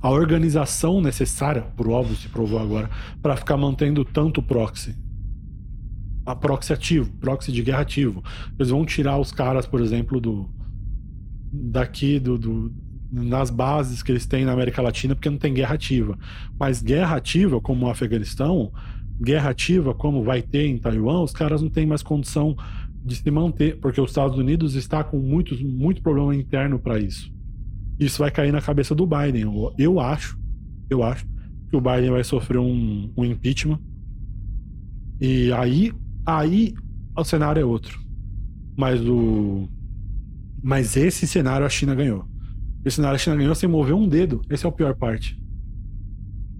a 0.00 0.10
organização 0.10 1.00
necessária, 1.00 1.62
por 1.62 1.88
óbvio 1.88 2.14
se 2.14 2.28
provou 2.28 2.60
agora, 2.60 2.88
para 3.20 3.36
ficar 3.36 3.56
mantendo 3.56 4.04
tanto 4.04 4.40
proxy 4.40 4.94
a 6.26 6.34
proxy 6.34 6.72
ativo, 6.72 7.12
proxy 7.20 7.52
de 7.52 7.62
guerra 7.62 7.82
ativo. 7.82 8.22
Eles 8.58 8.70
vão 8.70 8.84
tirar 8.84 9.16
os 9.18 9.30
caras, 9.30 9.64
por 9.64 9.80
exemplo, 9.80 10.20
do, 10.20 10.50
daqui 11.52 12.18
do, 12.18 12.36
do, 12.36 12.74
nas 13.10 13.48
bases 13.48 14.02
que 14.02 14.10
eles 14.10 14.26
têm 14.26 14.44
na 14.44 14.52
América 14.52 14.82
Latina, 14.82 15.14
porque 15.14 15.30
não 15.30 15.38
tem 15.38 15.54
guerra 15.54 15.76
ativa. 15.76 16.18
Mas 16.58 16.82
guerra 16.82 17.16
ativa, 17.16 17.60
como 17.60 17.86
o 17.86 17.90
Afeganistão, 17.90 18.72
guerra 19.20 19.50
ativa, 19.50 19.94
como 19.94 20.24
vai 20.24 20.42
ter 20.42 20.66
em 20.66 20.76
Taiwan, 20.76 21.22
os 21.22 21.32
caras 21.32 21.62
não 21.62 21.70
têm 21.70 21.86
mais 21.86 22.02
condição 22.02 22.56
de 23.06 23.14
se 23.14 23.30
manter, 23.30 23.78
porque 23.78 24.00
os 24.00 24.10
Estados 24.10 24.36
Unidos 24.36 24.74
está 24.74 25.04
com 25.04 25.18
muitos, 25.18 25.62
muito 25.62 26.02
problema 26.02 26.34
interno 26.34 26.78
para 26.78 26.98
isso. 26.98 27.32
Isso 27.98 28.18
vai 28.18 28.30
cair 28.30 28.52
na 28.52 28.60
cabeça 28.60 28.94
do 28.94 29.06
Biden. 29.06 29.44
Eu, 29.78 30.00
acho, 30.00 30.38
eu 30.90 31.02
acho 31.02 31.24
que 31.70 31.76
o 31.76 31.80
Biden 31.80 32.10
vai 32.10 32.24
sofrer 32.24 32.58
um, 32.58 33.10
um 33.16 33.24
impeachment. 33.24 33.80
E 35.20 35.52
aí, 35.52 35.92
aí 36.26 36.74
o 37.16 37.24
cenário 37.24 37.60
é 37.60 37.64
outro. 37.64 37.98
Mas 38.76 39.00
o 39.00 39.68
mas 40.62 40.96
esse 40.96 41.28
cenário 41.28 41.64
a 41.64 41.68
China 41.68 41.94
ganhou. 41.94 42.26
Esse 42.84 42.96
cenário 42.96 43.14
a 43.14 43.18
China 43.18 43.36
ganhou 43.36 43.54
sem 43.54 43.68
mover 43.68 43.94
um 43.94 44.08
dedo. 44.08 44.42
Essa 44.50 44.66
é 44.66 44.68
a 44.68 44.72
pior 44.72 44.96
parte. 44.96 45.40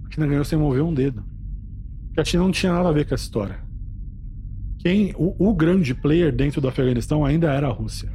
A 0.07 0.15
China 0.15 0.29
ganhou 0.29 0.45
sem 0.45 0.57
mover 0.57 0.83
um 0.83 0.95
dedo. 0.95 1.25
Porque 2.07 2.21
a 2.21 2.25
China 2.25 2.45
não 2.45 2.53
tinha 2.53 2.73
nada 2.73 2.89
a 2.89 2.93
ver 2.93 3.07
com 3.07 3.15
essa 3.15 3.25
história. 3.25 3.66
Quem, 4.87 5.13
o, 5.19 5.49
o 5.49 5.53
grande 5.53 5.93
player 5.97 6.33
dentro 6.33 6.61
do 6.61 6.69
Afeganistão 6.69 7.25
ainda 7.25 7.53
era 7.53 7.67
a 7.67 7.73
Rússia. 7.73 8.09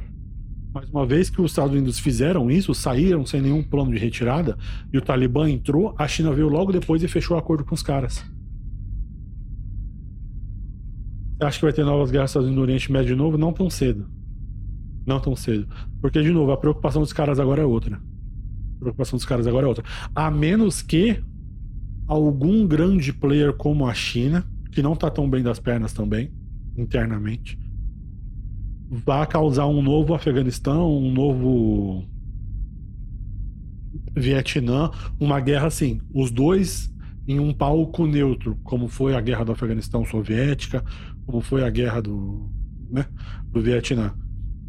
Mas 0.72 0.88
uma 0.88 1.04
vez 1.04 1.28
que 1.28 1.38
os 1.38 1.50
Estados 1.50 1.74
Unidos 1.74 1.98
fizeram 1.98 2.50
isso, 2.50 2.74
saíram 2.74 3.26
sem 3.26 3.42
nenhum 3.42 3.62
plano 3.62 3.90
de 3.90 3.98
retirada, 3.98 4.56
e 4.90 4.96
o 4.96 5.02
Talibã 5.02 5.50
entrou, 5.50 5.94
a 5.98 6.08
China 6.08 6.32
veio 6.32 6.48
logo 6.48 6.72
depois 6.72 7.02
e 7.02 7.08
fechou 7.08 7.36
o 7.36 7.38
acordo 7.38 7.62
com 7.62 7.74
os 7.74 7.82
caras. 7.82 8.24
Acha 11.42 11.58
que 11.58 11.64
vai 11.66 11.74
ter 11.74 11.84
novas 11.84 12.10
guerras 12.10 12.34
no 12.36 12.62
Oriente 12.62 12.90
Médio 12.90 13.08
de 13.08 13.16
novo? 13.16 13.36
Não 13.36 13.52
tão 13.52 13.68
cedo. 13.68 14.08
Não 15.06 15.20
tão 15.20 15.36
cedo. 15.36 15.68
Porque, 16.00 16.22
de 16.22 16.30
novo, 16.30 16.52
a 16.52 16.56
preocupação 16.56 17.02
dos 17.02 17.12
caras 17.12 17.38
agora 17.38 17.60
é 17.60 17.66
outra. 17.66 17.96
A 18.76 18.80
preocupação 18.80 19.18
dos 19.18 19.26
caras 19.26 19.46
agora 19.46 19.66
é 19.66 19.68
outra. 19.68 19.84
A 20.14 20.30
menos 20.30 20.80
que 20.80 21.22
algum 22.06 22.66
grande 22.66 23.12
player 23.12 23.52
como 23.52 23.86
a 23.86 23.92
China, 23.92 24.42
que 24.70 24.80
não 24.80 24.96
tá 24.96 25.10
tão 25.10 25.28
bem 25.28 25.42
das 25.42 25.60
pernas 25.60 25.92
também, 25.92 26.32
internamente, 26.76 27.58
vá 28.90 29.26
causar 29.26 29.66
um 29.66 29.82
novo 29.82 30.14
Afeganistão, 30.14 30.96
um 30.96 31.12
novo 31.12 32.04
Vietnã, 34.14 34.90
uma 35.18 35.40
guerra 35.40 35.66
assim, 35.66 36.00
os 36.14 36.30
dois 36.30 36.92
em 37.26 37.38
um 37.38 37.52
palco 37.52 38.06
neutro, 38.06 38.58
como 38.64 38.88
foi 38.88 39.14
a 39.14 39.20
guerra 39.20 39.44
do 39.44 39.52
Afeganistão 39.52 40.04
soviética, 40.04 40.84
como 41.24 41.40
foi 41.40 41.64
a 41.64 41.70
guerra 41.70 42.00
do, 42.02 42.50
né, 42.90 43.06
do 43.46 43.62
Vietnã. 43.62 44.12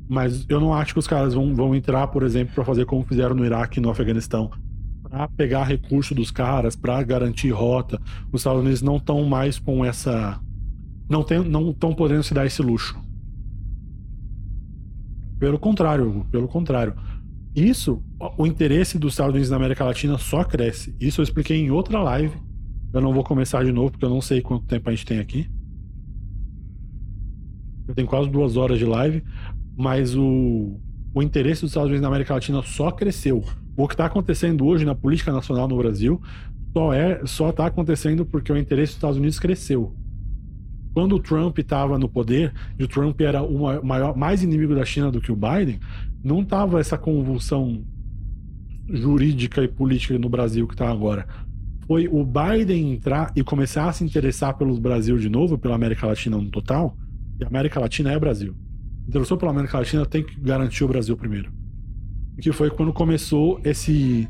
Mas 0.08 0.46
eu 0.48 0.60
não 0.60 0.74
acho 0.74 0.94
que 0.94 1.00
os 1.00 1.08
caras 1.08 1.34
vão, 1.34 1.56
vão 1.56 1.76
entrar, 1.76 2.08
por 2.08 2.24
exemplo, 2.24 2.54
para 2.54 2.66
fazer 2.66 2.86
como 2.86 3.06
fizeram 3.06 3.36
no 3.36 3.46
Iraque 3.46 3.80
e 3.80 3.82
no 3.82 3.90
Afeganistão. 3.90 4.52
Para 5.02 5.28
pegar 5.30 5.64
recurso 5.64 6.14
dos 6.14 6.30
caras, 6.30 6.76
para 6.76 7.02
garantir 7.04 7.52
rota. 7.52 8.00
Os 8.32 8.42
Estados 8.42 8.62
Unidos 8.62 8.82
não 8.82 8.98
estão 8.98 9.24
mais 9.24 9.60
com 9.60 9.84
essa. 9.84 10.40
Não 11.10 11.22
estão 11.22 11.94
podendo 11.94 12.24
se 12.24 12.34
dar 12.34 12.46
esse 12.46 12.62
luxo. 12.62 12.98
Pelo 15.40 15.60
contrário, 15.60 16.26
pelo 16.32 16.48
contrário. 16.48 16.96
Isso, 17.56 18.02
o 18.38 18.48
interesse 18.48 18.98
dos 18.98 19.14
Estados 19.14 19.34
Unidos 19.34 19.50
na 19.50 19.58
América 19.58 19.84
Latina 19.84 20.18
só 20.18 20.44
cresce. 20.44 20.96
Isso 21.00 21.22
eu 21.22 21.24
expliquei 21.24 21.58
em 21.58 21.70
outra 21.70 22.02
live. 22.02 22.36
Eu 22.94 23.02
não 23.02 23.14
vou 23.14 23.24
começar 23.24 23.64
de 23.64 23.72
novo, 23.72 23.92
porque 23.92 24.06
eu 24.06 24.10
não 24.10 24.22
sei 24.22 24.42
quanto 24.42 24.66
tempo 24.66 24.90
a 24.90 24.94
gente 24.94 25.06
tem 25.06 25.20
aqui. 25.20 25.50
Eu 27.88 27.94
tenho 27.94 28.08
quase 28.08 28.30
duas 28.30 28.56
horas 28.56 28.80
de 28.80 28.86
live 28.86 29.24
mas 29.76 30.16
o, 30.16 30.80
o 31.14 31.22
interesse 31.22 31.62
dos 31.62 31.72
Estados 31.72 31.90
Unidos 31.90 32.02
na 32.02 32.08
América 32.08 32.34
Latina 32.34 32.62
só 32.62 32.92
cresceu. 32.92 33.44
O 33.76 33.88
que 33.88 33.96
está 33.96 34.06
acontecendo 34.06 34.66
hoje 34.66 34.86
na 34.86 34.94
política 34.94 35.32
nacional 35.32 35.68
no 35.68 35.78
Brasil 35.78 36.22
só 36.74 36.94
é 36.94 37.26
só 37.26 37.50
está 37.50 37.66
acontecendo 37.66 38.26
porque 38.26 38.52
o 38.52 38.58
interesse 38.58 38.92
dos 38.92 38.98
Estados 38.98 39.18
Unidos 39.18 39.40
cresceu. 39.40 39.96
Quando 40.94 41.16
o 41.16 41.20
Trump 41.20 41.58
estava 41.58 41.98
no 41.98 42.08
poder 42.08 42.54
e 42.78 42.84
o 42.84 42.88
Trump 42.88 43.20
era 43.22 43.42
o 43.42 43.84
maior, 43.84 44.16
mais 44.16 44.44
inimigo 44.44 44.76
da 44.76 44.86
China 44.86 45.12
do 45.12 45.20
que 45.20 45.32
o 45.32 45.36
Biden, 45.36 45.80
não 46.24 46.42
estava 46.42 46.80
essa 46.80 46.98
convulsão 46.98 47.84
jurídica 48.90 49.64
e 49.64 49.68
política 49.68 50.18
no 50.20 50.30
Brasil 50.30 50.68
que 50.68 50.74
está 50.74 50.90
agora. 50.90 51.28
Foi 51.88 52.08
o 52.08 52.24
Biden 52.24 52.94
entrar 52.94 53.32
e 53.36 53.44
começar 53.44 53.90
a 53.90 53.94
se 53.94 54.04
interessar 54.04 54.58
pelo 54.58 54.80
Brasil 54.80 55.18
de 55.18 55.30
novo, 55.30 55.58
pela 55.58 55.76
América 55.76 56.08
Latina 56.08 56.38
no 56.38 56.50
total. 56.50 56.96
E 57.40 57.44
a 57.44 57.48
América 57.48 57.80
Latina 57.80 58.12
é 58.12 58.20
Brasil 58.20 58.56
interessou 59.08 59.38
pela 59.38 59.52
América 59.52 59.78
Latina 59.78 60.06
tem 60.06 60.24
que 60.24 60.40
garantir 60.40 60.84
o 60.84 60.88
Brasil 60.88 61.16
primeiro. 61.18 61.52
que 62.42 62.52
foi 62.52 62.70
quando 62.70 62.92
começou 62.92 63.60
esse 63.64 64.28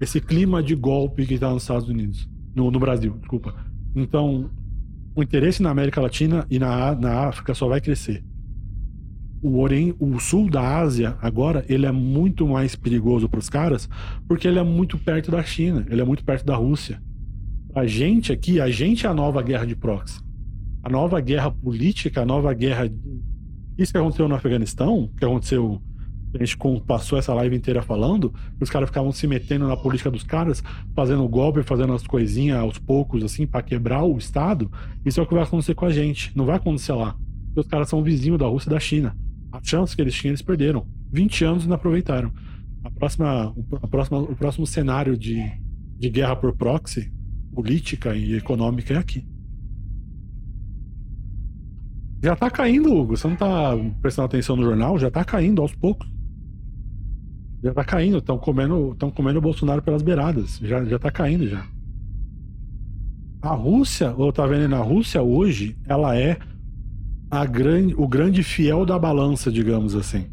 esse 0.00 0.20
clima 0.20 0.60
de 0.62 0.74
golpe 0.74 1.24
que 1.24 1.34
está 1.34 1.48
nos 1.50 1.62
Estados 1.62 1.88
Unidos, 1.88 2.28
no, 2.56 2.72
no 2.72 2.80
Brasil, 2.80 3.16
desculpa. 3.20 3.54
Então, 3.94 4.50
o 5.14 5.22
interesse 5.22 5.62
na 5.62 5.70
América 5.70 6.00
Latina 6.00 6.46
e 6.50 6.58
na, 6.58 6.94
na 6.94 7.28
África 7.28 7.54
só 7.54 7.68
vai 7.68 7.80
crescer. 7.80 8.24
O, 9.42 9.60
Oriente, 9.60 9.96
o 9.98 10.18
sul 10.20 10.48
da 10.48 10.78
Ásia, 10.78 11.16
agora, 11.20 11.64
ele 11.68 11.84
é 11.84 11.92
muito 11.92 12.46
mais 12.46 12.76
perigoso 12.76 13.28
para 13.28 13.40
os 13.40 13.48
caras, 13.48 13.88
porque 14.28 14.46
ele 14.46 14.58
é 14.58 14.62
muito 14.62 14.96
perto 14.96 15.30
da 15.30 15.42
China, 15.42 15.84
ele 15.90 16.00
é 16.00 16.04
muito 16.04 16.24
perto 16.24 16.44
da 16.46 16.54
Rússia. 16.54 17.02
A 17.74 17.86
gente 17.86 18.32
aqui, 18.32 18.60
a 18.60 18.70
gente 18.70 19.06
é 19.06 19.08
a 19.08 19.14
nova 19.14 19.42
guerra 19.42 19.66
de 19.66 19.74
proxy. 19.74 20.20
A 20.82 20.88
nova 20.88 21.20
guerra 21.20 21.50
política, 21.50 22.22
a 22.22 22.26
nova 22.26 22.52
guerra. 22.54 22.90
Isso 23.76 23.92
que 23.92 23.98
aconteceu 23.98 24.28
no 24.28 24.34
Afeganistão, 24.34 25.10
que 25.16 25.24
aconteceu 25.24 25.80
a 26.34 26.38
gente 26.44 26.56
passou 26.86 27.18
essa 27.18 27.34
live 27.34 27.54
inteira 27.54 27.82
falando, 27.82 28.32
os 28.60 28.70
caras 28.70 28.88
ficavam 28.88 29.12
se 29.12 29.26
metendo 29.26 29.66
na 29.68 29.76
política 29.76 30.10
dos 30.10 30.22
caras, 30.22 30.62
fazendo 30.94 31.28
golpe, 31.28 31.62
fazendo 31.62 31.92
as 31.92 32.06
coisinhas 32.06 32.58
aos 32.58 32.78
poucos, 32.78 33.22
assim, 33.22 33.46
para 33.46 33.62
quebrar 33.62 34.02
o 34.02 34.16
Estado. 34.16 34.70
Isso 35.04 35.20
é 35.20 35.22
o 35.22 35.26
que 35.26 35.34
vai 35.34 35.42
acontecer 35.42 35.74
com 35.74 35.84
a 35.84 35.90
gente. 35.90 36.32
Não 36.36 36.46
vai 36.46 36.56
acontecer 36.56 36.92
lá. 36.92 37.16
Porque 37.46 37.60
os 37.60 37.66
caras 37.66 37.88
são 37.88 38.02
vizinhos 38.02 38.38
da 38.38 38.46
Rússia 38.46 38.70
e 38.70 38.72
da 38.72 38.80
China. 38.80 39.16
A 39.52 39.60
chance 39.62 39.94
que 39.94 40.00
eles 40.00 40.14
tinham, 40.14 40.30
eles 40.30 40.42
perderam. 40.42 40.86
20 41.12 41.44
anos 41.44 41.64
e 41.64 41.68
não 41.68 41.76
aproveitaram. 41.76 42.32
A 42.82 42.90
próxima, 42.90 43.54
a 43.82 43.86
próxima, 43.86 44.18
o 44.18 44.34
próximo 44.34 44.66
cenário 44.66 45.16
de, 45.16 45.44
de 45.98 46.08
guerra 46.08 46.34
por 46.34 46.56
proxy, 46.56 47.12
política 47.54 48.16
e 48.16 48.34
econômica, 48.34 48.94
é 48.94 48.96
aqui. 48.96 49.26
Já 52.22 52.34
tá 52.34 52.50
caindo, 52.50 52.94
Hugo. 52.94 53.16
Você 53.16 53.28
não 53.28 53.36
tá 53.36 53.72
prestando 54.00 54.26
atenção 54.26 54.56
no 54.56 54.62
jornal? 54.62 54.98
Já 54.98 55.10
tá 55.10 55.24
caindo 55.24 55.60
aos 55.60 55.74
poucos. 55.74 56.08
Já 57.62 57.72
tá 57.72 57.84
caindo, 57.84 58.18
estão 58.18 58.36
comendo, 58.38 58.92
estão 58.92 59.10
comendo 59.10 59.38
o 59.38 59.42
Bolsonaro 59.42 59.82
pelas 59.82 60.02
beiradas. 60.02 60.58
Já, 60.58 60.84
já 60.84 60.98
tá 60.98 61.10
caindo 61.10 61.46
já. 61.46 61.64
A 63.40 63.54
Rússia, 63.54 64.12
ou 64.16 64.32
tá 64.32 64.46
vendo 64.46 64.68
na 64.68 64.78
Rússia 64.78 65.22
hoje, 65.22 65.76
ela 65.86 66.16
é 66.16 66.38
a 67.30 67.44
grande, 67.46 67.94
o 67.96 68.06
grande 68.06 68.42
fiel 68.42 68.84
da 68.84 68.98
balança, 68.98 69.50
digamos 69.50 69.94
assim. 69.94 70.26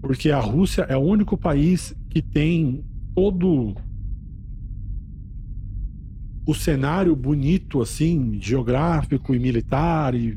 Porque 0.00 0.30
a 0.30 0.40
Rússia 0.40 0.82
é 0.82 0.96
o 0.96 1.00
único 1.00 1.36
país 1.36 1.94
que 2.08 2.22
tem 2.22 2.84
todo 3.14 3.74
o 6.46 6.54
cenário 6.54 7.14
bonito, 7.14 7.82
assim, 7.82 8.38
geográfico 8.40 9.34
e 9.34 9.38
militar, 9.38 10.14
e 10.14 10.34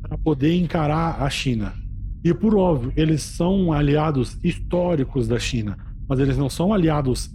para 0.00 0.16
poder 0.18 0.54
encarar 0.54 1.20
a 1.20 1.28
China. 1.28 1.79
E 2.22 2.34
por 2.34 2.54
óbvio, 2.54 2.92
eles 2.96 3.22
são 3.22 3.72
aliados 3.72 4.38
históricos 4.44 5.26
da 5.26 5.38
China, 5.38 5.76
mas 6.08 6.20
eles 6.20 6.36
não 6.36 6.50
são 6.50 6.72
aliados 6.72 7.34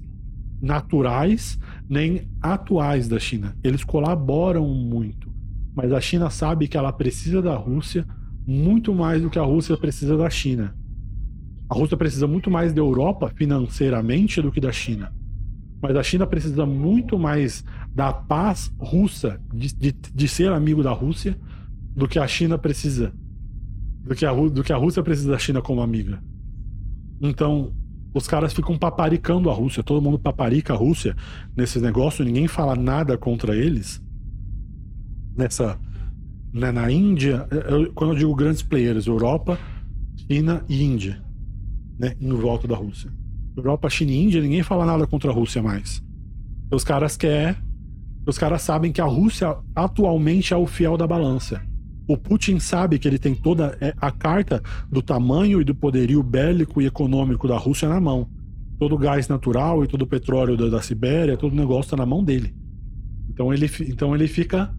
naturais 0.62 1.60
nem 1.90 2.30
atuais 2.42 3.08
da 3.08 3.20
China. 3.20 3.56
Eles 3.64 3.84
colaboram 3.84 4.68
muito, 4.68 5.32
mas 5.76 5.92
a 5.92 6.00
China 6.00 6.30
sabe 6.30 6.68
que 6.68 6.78
ela 6.78 6.94
precisa 6.94 7.42
da 7.42 7.56
Rússia 7.56 8.06
muito 8.48 8.94
mais 8.94 9.22
do 9.22 9.30
que 9.30 9.40
a 9.40 9.44
Rússia 9.44 9.76
precisa 9.76 10.16
da 10.16 10.30
China. 10.30 10.76
A 11.68 11.74
Rússia 11.74 11.98
precisa 11.98 12.28
muito 12.28 12.52
mais 12.52 12.72
da 12.74 12.80
Europa 12.80 13.32
financeiramente 13.36 14.40
do 14.40 14.52
que 14.52 14.62
da 14.62 14.72
China. 14.72 15.12
Mas 15.82 15.96
a 15.96 16.04
China 16.04 16.28
precisa 16.28 16.66
muito 16.66 17.18
mais 17.18 17.66
da 17.94 18.14
paz 18.14 18.72
russa, 18.78 19.40
de, 19.52 19.74
de, 19.76 19.92
de 19.92 20.28
ser 20.28 20.52
amigo 20.52 20.84
da 20.84 20.92
Rússia, 20.92 21.36
do 21.96 22.08
que 22.08 22.20
a 22.20 22.28
China 22.28 22.58
precisa 22.58 23.14
do 24.06 24.16
que, 24.16 24.26
a, 24.26 24.32
do 24.32 24.64
que 24.64 24.72
a 24.72 24.78
Rússia 24.78 25.02
precisa 25.02 25.32
da 25.32 25.40
China 25.40 25.62
como 25.62 25.82
amiga. 25.82 26.22
Então, 27.20 27.74
os 28.14 28.28
caras 28.28 28.54
ficam 28.54 28.78
paparicando 28.78 29.50
a 29.50 29.54
Rússia, 29.54 29.84
todo 29.84 30.02
mundo 30.02 30.20
paparica 30.20 30.74
a 30.74 30.78
Rússia 30.78 31.16
nesse 31.56 31.80
negócio, 31.80 32.24
ninguém 32.24 32.48
fala 32.48 32.76
nada 32.76 33.18
contra 33.18 33.56
eles. 33.56 34.02
Nessa. 35.36 35.78
Né, 36.54 36.72
na 36.72 36.90
Índia, 36.90 37.46
eu, 37.68 37.92
quando 37.94 38.14
eu 38.14 38.18
digo 38.18 38.34
grandes 38.34 38.64
players, 38.64 39.08
Europa, 39.08 39.60
China 40.16 40.64
e 40.70 40.82
Índia, 40.82 41.22
né, 42.00 42.16
em 42.22 42.30
volta 42.30 42.66
da 42.66 42.78
Rússia. 42.78 43.12
Europa, 43.58 43.90
China 43.90 44.12
e 44.12 44.24
Índia, 44.24 44.42
ninguém 44.42 44.64
fala 44.64 44.86
nada 44.86 45.06
contra 45.06 45.32
a 45.32 45.34
Rússia 45.34 45.62
mais. 45.62 46.02
Os 46.72 46.84
caras 46.84 47.18
querem. 47.18 47.58
Os 48.26 48.38
caras 48.38 48.62
sabem 48.62 48.92
que 48.92 49.02
a 49.02 49.06
Rússia 49.06 49.56
atualmente 49.76 50.54
é 50.54 50.58
o 50.58 50.66
fiel 50.66 50.96
da 50.98 51.06
balança. 51.06 51.62
O 52.08 52.18
Putin 52.18 52.60
sabe 52.60 53.00
que 53.00 53.08
ele 53.08 53.18
tem 53.18 53.34
toda 53.34 53.78
é, 53.82 53.94
a 54.00 54.12
carta 54.12 54.62
do 54.90 55.02
tamanho 55.02 55.60
e 55.60 55.64
do 55.64 55.74
poderio 55.74 56.22
bélico 56.22 56.82
e 56.82 56.86
econômico 56.86 57.48
da 57.48 57.58
Rússia 57.58 57.90
na 57.90 58.00
mão. 58.00 58.30
Todo 58.78 58.96
o 58.96 58.98
gás 58.98 59.28
natural 59.28 59.84
e 59.84 59.88
todo 59.88 60.04
o 60.04 60.08
petróleo 60.08 60.56
da, 60.56 60.70
da 60.70 60.82
Sibéria, 60.82 61.38
todo 61.38 61.54
o 61.54 61.56
negócio 61.56 61.88
está 61.88 61.98
na 61.98 62.06
mão 62.06 62.24
dele. 62.24 62.54
Então 63.30 63.54
ele, 63.54 63.70
então 63.88 64.14
ele 64.14 64.28
fica 64.28 64.74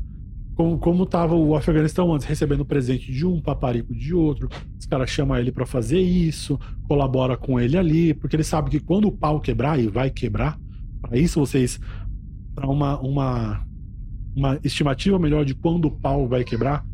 como 0.80 1.02
estava 1.02 1.34
o 1.34 1.54
Afeganistão 1.54 2.14
antes, 2.14 2.26
recebendo 2.26 2.64
presente 2.64 3.12
de 3.12 3.26
um, 3.26 3.42
paparico 3.42 3.94
de 3.94 4.14
outro. 4.14 4.48
Os 4.78 4.86
caras 4.86 5.10
chamam 5.10 5.36
ele 5.36 5.52
para 5.52 5.66
fazer 5.66 6.00
isso, 6.00 6.58
colabora 6.88 7.36
com 7.36 7.60
ele 7.60 7.76
ali, 7.76 8.14
porque 8.14 8.36
ele 8.36 8.42
sabe 8.42 8.70
que 8.70 8.80
quando 8.80 9.06
o 9.06 9.12
pau 9.12 9.38
quebrar, 9.38 9.78
e 9.78 9.86
vai 9.86 10.08
quebrar, 10.08 10.58
para 11.02 11.18
isso 11.18 11.38
vocês, 11.38 11.78
para 12.54 12.66
uma, 12.66 12.98
uma, 13.00 13.66
uma 14.34 14.58
estimativa 14.64 15.18
melhor 15.18 15.44
de 15.44 15.54
quando 15.54 15.88
o 15.88 15.90
pau 15.90 16.26
vai 16.26 16.42
quebrar, 16.42 16.86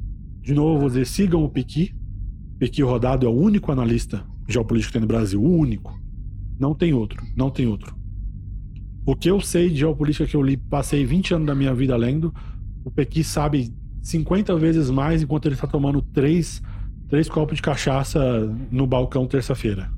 de 0.43 0.55
novo, 0.55 0.81
vou 0.81 0.89
dizer, 0.89 1.07
sigam 1.07 1.45
o 1.45 1.49
Pequi. 1.49 1.95
Pequi 2.59 2.83
Rodado 2.83 3.27
é 3.27 3.29
o 3.29 3.33
único 3.33 3.71
analista 3.71 4.25
geopolítico 4.49 4.89
que 4.89 4.93
tem 4.95 5.01
no 5.01 5.07
Brasil, 5.07 5.41
o 5.41 5.57
único. 5.57 5.99
Não 6.59 6.75
tem 6.75 6.93
outro, 6.93 7.25
não 7.37 7.51
tem 7.51 7.67
outro. 7.67 7.97
O 9.07 9.17
que 9.17 9.31
eu 9.31 9.41
sei 9.41 9.69
de 9.69 9.77
geopolítica 9.77 10.27
que 10.27 10.37
eu 10.37 10.43
li, 10.43 10.57
passei 10.57 11.05
20 11.05 11.35
anos 11.35 11.47
da 11.47 11.55
minha 11.55 11.75
vida 11.75 11.97
lendo, 11.97 12.33
o 12.85 12.91
Pequi 12.91 13.25
sabe 13.25 13.73
50 14.03 14.57
vezes 14.57 14.91
mais 14.91 15.23
enquanto 15.23 15.47
ele 15.47 15.55
está 15.55 15.67
tomando 15.67 16.03
três, 16.03 16.61
três 17.09 17.29
copos 17.29 17.57
de 17.57 17.63
cachaça 17.63 18.21
no 18.71 18.87
balcão 18.87 19.27
terça-feira. 19.27 19.91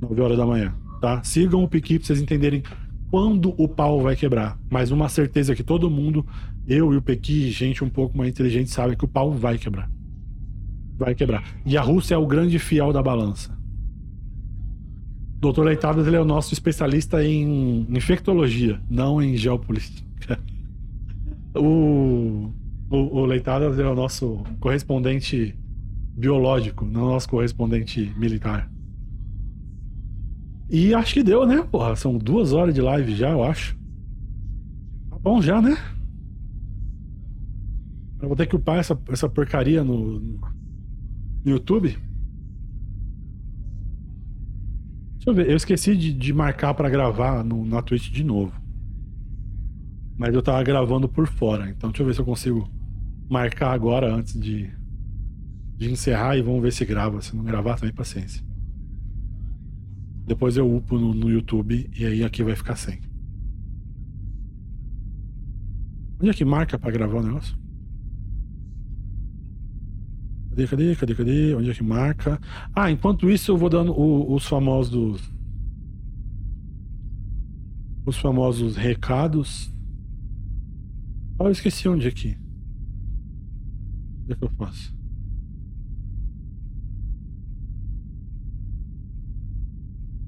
9 0.00 0.20
horas 0.20 0.36
da 0.36 0.46
manhã, 0.46 0.74
tá? 1.00 1.22
Sigam 1.22 1.62
o 1.62 1.68
Pequi 1.68 1.98
para 1.98 2.06
vocês 2.06 2.20
entenderem 2.20 2.62
quando 3.10 3.54
o 3.56 3.68
pau 3.68 4.00
vai 4.00 4.16
quebrar. 4.16 4.58
Mas 4.70 4.90
uma 4.90 5.08
certeza 5.08 5.54
que 5.54 5.62
todo 5.62 5.90
mundo, 5.90 6.26
eu 6.66 6.92
e 6.92 6.96
o 6.96 7.02
Pequi, 7.02 7.50
gente 7.50 7.84
um 7.84 7.88
pouco 7.88 8.16
mais 8.16 8.30
inteligente, 8.30 8.70
sabe 8.70 8.96
que 8.96 9.04
o 9.04 9.08
pau 9.08 9.32
vai 9.32 9.58
quebrar. 9.58 9.90
Vai 10.96 11.14
quebrar. 11.14 11.44
E 11.64 11.76
a 11.76 11.82
Rússia 11.82 12.14
é 12.14 12.18
o 12.18 12.26
grande 12.26 12.58
fiel 12.58 12.92
da 12.92 13.02
balança. 13.02 13.56
Doutor 15.40 15.64
Leitadas 15.64 16.06
ele 16.06 16.16
é 16.16 16.20
o 16.20 16.24
nosso 16.24 16.54
especialista 16.54 17.22
em 17.22 17.86
infectologia, 17.90 18.80
não 18.88 19.20
em 19.20 19.36
geopolítica. 19.36 20.40
O, 21.54 22.50
o, 22.90 22.96
o 22.96 23.26
Leitadas 23.26 23.78
é 23.78 23.86
o 23.86 23.94
nosso 23.94 24.42
correspondente 24.58 25.54
biológico, 26.16 26.84
não 26.84 27.04
o 27.04 27.08
nosso 27.10 27.28
correspondente 27.28 28.12
militar. 28.16 28.70
E 30.68 30.94
acho 30.94 31.14
que 31.14 31.22
deu, 31.22 31.46
né? 31.46 31.62
Porra, 31.62 31.94
são 31.94 32.16
duas 32.16 32.52
horas 32.52 32.74
de 32.74 32.80
live 32.80 33.14
já, 33.14 33.30
eu 33.30 33.42
acho. 33.44 33.76
Tá 35.10 35.18
bom 35.18 35.40
já, 35.40 35.60
né? 35.60 35.76
Eu 38.20 38.28
vou 38.28 38.36
ter 38.36 38.46
que 38.46 38.56
upar 38.56 38.78
essa, 38.78 38.98
essa 39.08 39.28
porcaria 39.28 39.84
no, 39.84 40.18
no 40.18 40.40
YouTube. 41.44 41.96
Deixa 45.14 45.30
eu 45.30 45.34
ver, 45.34 45.50
eu 45.50 45.56
esqueci 45.56 45.96
de, 45.96 46.12
de 46.12 46.32
marcar 46.32 46.74
para 46.74 46.88
gravar 46.88 47.44
no, 47.44 47.64
na 47.64 47.82
Twitch 47.82 48.10
de 48.10 48.24
novo. 48.24 48.52
Mas 50.16 50.34
eu 50.34 50.42
tava 50.42 50.62
gravando 50.62 51.08
por 51.08 51.26
fora, 51.26 51.68
então 51.68 51.90
deixa 51.90 52.02
eu 52.02 52.06
ver 52.06 52.14
se 52.14 52.20
eu 52.20 52.24
consigo 52.24 52.70
marcar 53.28 53.72
agora 53.72 54.14
antes 54.14 54.38
de, 54.38 54.70
de 55.76 55.90
encerrar 55.90 56.36
e 56.36 56.42
vamos 56.42 56.62
ver 56.62 56.72
se 56.72 56.84
grava. 56.84 57.20
Se 57.20 57.36
não 57.36 57.44
gravar, 57.44 57.76
também 57.76 57.94
paciência. 57.94 58.42
Depois 60.26 60.56
eu 60.56 60.74
upo 60.74 60.98
no, 60.98 61.12
no 61.12 61.30
YouTube 61.30 61.90
e 61.94 62.06
aí 62.06 62.24
aqui 62.24 62.42
vai 62.42 62.56
ficar 62.56 62.76
sem. 62.76 62.98
Onde 66.20 66.30
é 66.30 66.32
que 66.34 66.44
marca 66.44 66.78
para 66.78 66.90
gravar 66.90 67.18
o 67.18 67.22
negócio? 67.22 67.56
Cadê, 70.50 70.66
cadê, 70.68 70.96
cadê, 70.96 71.14
cadê? 71.14 71.54
Onde 71.54 71.70
é 71.70 71.74
que 71.74 71.82
marca? 71.82 72.40
Ah, 72.74 72.90
enquanto 72.90 73.28
isso 73.28 73.50
eu 73.50 73.56
vou 73.56 73.68
dando 73.68 73.92
o, 73.92 74.32
os 74.34 74.46
famosos. 74.46 75.30
Os 78.06 78.16
famosos 78.16 78.76
recados. 78.76 79.74
Ah, 81.38 81.44
eu 81.44 81.50
esqueci 81.50 81.88
onde 81.88 82.06
é 82.06 82.10
que. 82.10 82.38
Onde 84.22 84.32
é 84.32 84.36
que 84.36 84.44
eu 84.44 84.50
faço? 84.50 84.94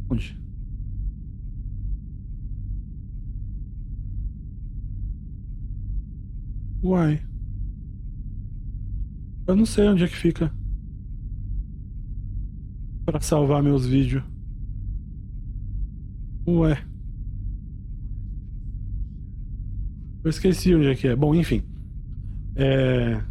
Onde? 0.08 0.38
Uai. 6.82 7.20
Eu 9.46 9.56
não 9.56 9.66
sei 9.66 9.88
onde 9.88 10.04
é 10.04 10.08
que 10.08 10.16
fica. 10.16 10.52
Para 13.04 13.20
salvar 13.20 13.62
meus 13.62 13.86
vídeos. 13.86 14.22
Ué. 16.46 16.84
Eu 20.22 20.30
esqueci 20.30 20.74
onde 20.74 20.88
é 20.88 20.94
que 20.94 21.08
é. 21.08 21.16
Bom, 21.16 21.34
enfim. 21.34 21.62
É... 22.56 23.22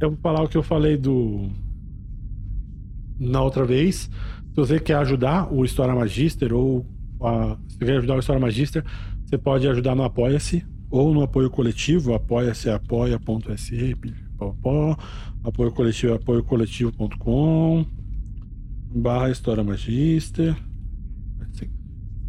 Eu 0.00 0.10
vou 0.10 0.18
falar 0.18 0.42
o 0.42 0.48
que 0.48 0.56
eu 0.56 0.62
falei 0.62 0.96
do. 0.96 1.50
Na 3.20 3.42
outra 3.42 3.64
vez. 3.64 4.10
Se 4.48 4.56
você 4.56 4.80
quer 4.80 4.96
ajudar 4.96 5.52
o 5.52 5.64
História 5.64 5.94
Magister 5.94 6.52
ou 6.52 6.84
a... 7.20 7.56
se 7.68 7.78
você 7.78 7.84
quer 7.84 7.98
ajudar 7.98 8.16
o 8.16 8.18
História 8.18 8.40
Magister, 8.40 8.84
você 9.24 9.38
pode 9.38 9.68
ajudar 9.68 9.94
no 9.94 10.02
Apoia-se 10.02 10.66
ou 10.90 11.14
no 11.14 11.22
apoio 11.22 11.48
coletivo, 11.48 12.14
apoia-se 12.14 12.68
apoia.se, 12.68 13.96
apoio 15.44 15.70
coletivo 15.72 16.14
apoiocoletivo.com 16.14 17.86
barra 18.92 19.30
História 19.30 19.62
Magister. 19.62 20.56
Assim. 21.40 21.70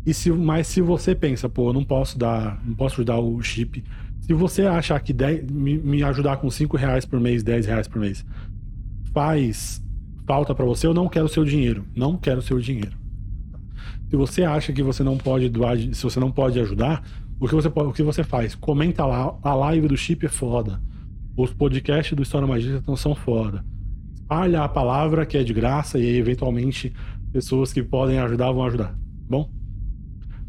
E 0.06 0.14
se, 0.14 0.32
mas 0.32 0.68
se 0.68 0.82
você 0.82 1.16
pensa, 1.16 1.50
pô, 1.50 1.70
eu 1.70 1.74
não 1.74 1.84
posso 1.84 2.18
dar, 2.18 2.62
não 2.66 2.76
posso 2.76 2.96
ajudar 2.96 3.20
o 3.20 3.42
chip. 3.42 3.84
Se 4.22 4.34
você 4.34 4.64
achar 4.64 5.00
que 5.00 5.12
10, 5.12 5.50
me, 5.52 5.78
me 5.78 6.04
ajudar 6.04 6.38
com 6.38 6.50
5 6.50 6.78
reais 6.78 7.06
por 7.06 7.20
mês, 7.20 7.44
10 7.44 7.66
reais 7.66 7.88
por 7.88 8.00
mês, 8.00 8.24
faz 9.12 9.82
falta 10.26 10.54
para 10.54 10.66
você, 10.66 10.88
eu 10.88 10.94
não 10.94 11.08
quero 11.08 11.28
seu 11.28 11.44
dinheiro. 11.44 11.86
Não 11.96 12.18
quero 12.18 12.42
seu 12.42 12.60
dinheiro. 12.60 12.98
Se 14.10 14.16
você 14.16 14.44
acha 14.44 14.74
que 14.74 14.84
você 14.84 15.04
não 15.04 15.18
pode 15.18 15.50
doar, 15.50 15.78
se 15.78 16.04
você 16.04 16.20
não 16.20 16.32
pode 16.32 16.60
ajudar, 16.60 17.04
o 17.40 17.48
que 17.48 17.56
você, 17.56 17.68
o 17.68 17.94
que 17.94 18.04
você 18.04 18.24
faz? 18.24 18.56
Comenta 18.56 19.06
lá, 19.06 19.38
a 19.42 19.56
live 19.56 19.88
do 19.88 19.98
chip 19.98 20.26
é 20.26 20.30
foda. 20.30 20.82
Os 21.36 21.54
podcasts 21.54 22.16
do 22.16 22.22
História 22.22 22.48
Magia 22.48 22.84
são 22.98 23.16
foda. 23.16 23.64
Espalha 24.14 24.64
a 24.64 24.70
palavra 24.70 25.26
que 25.26 25.38
é 25.38 25.44
de 25.44 25.54
graça 25.54 25.98
e 25.98 26.18
eventualmente 26.18 26.94
pessoas 27.32 27.72
que 27.72 27.82
podem 27.82 28.20
ajudar 28.20 28.52
vão 28.52 28.66
ajudar. 28.66 28.96
Bom? 29.30 29.50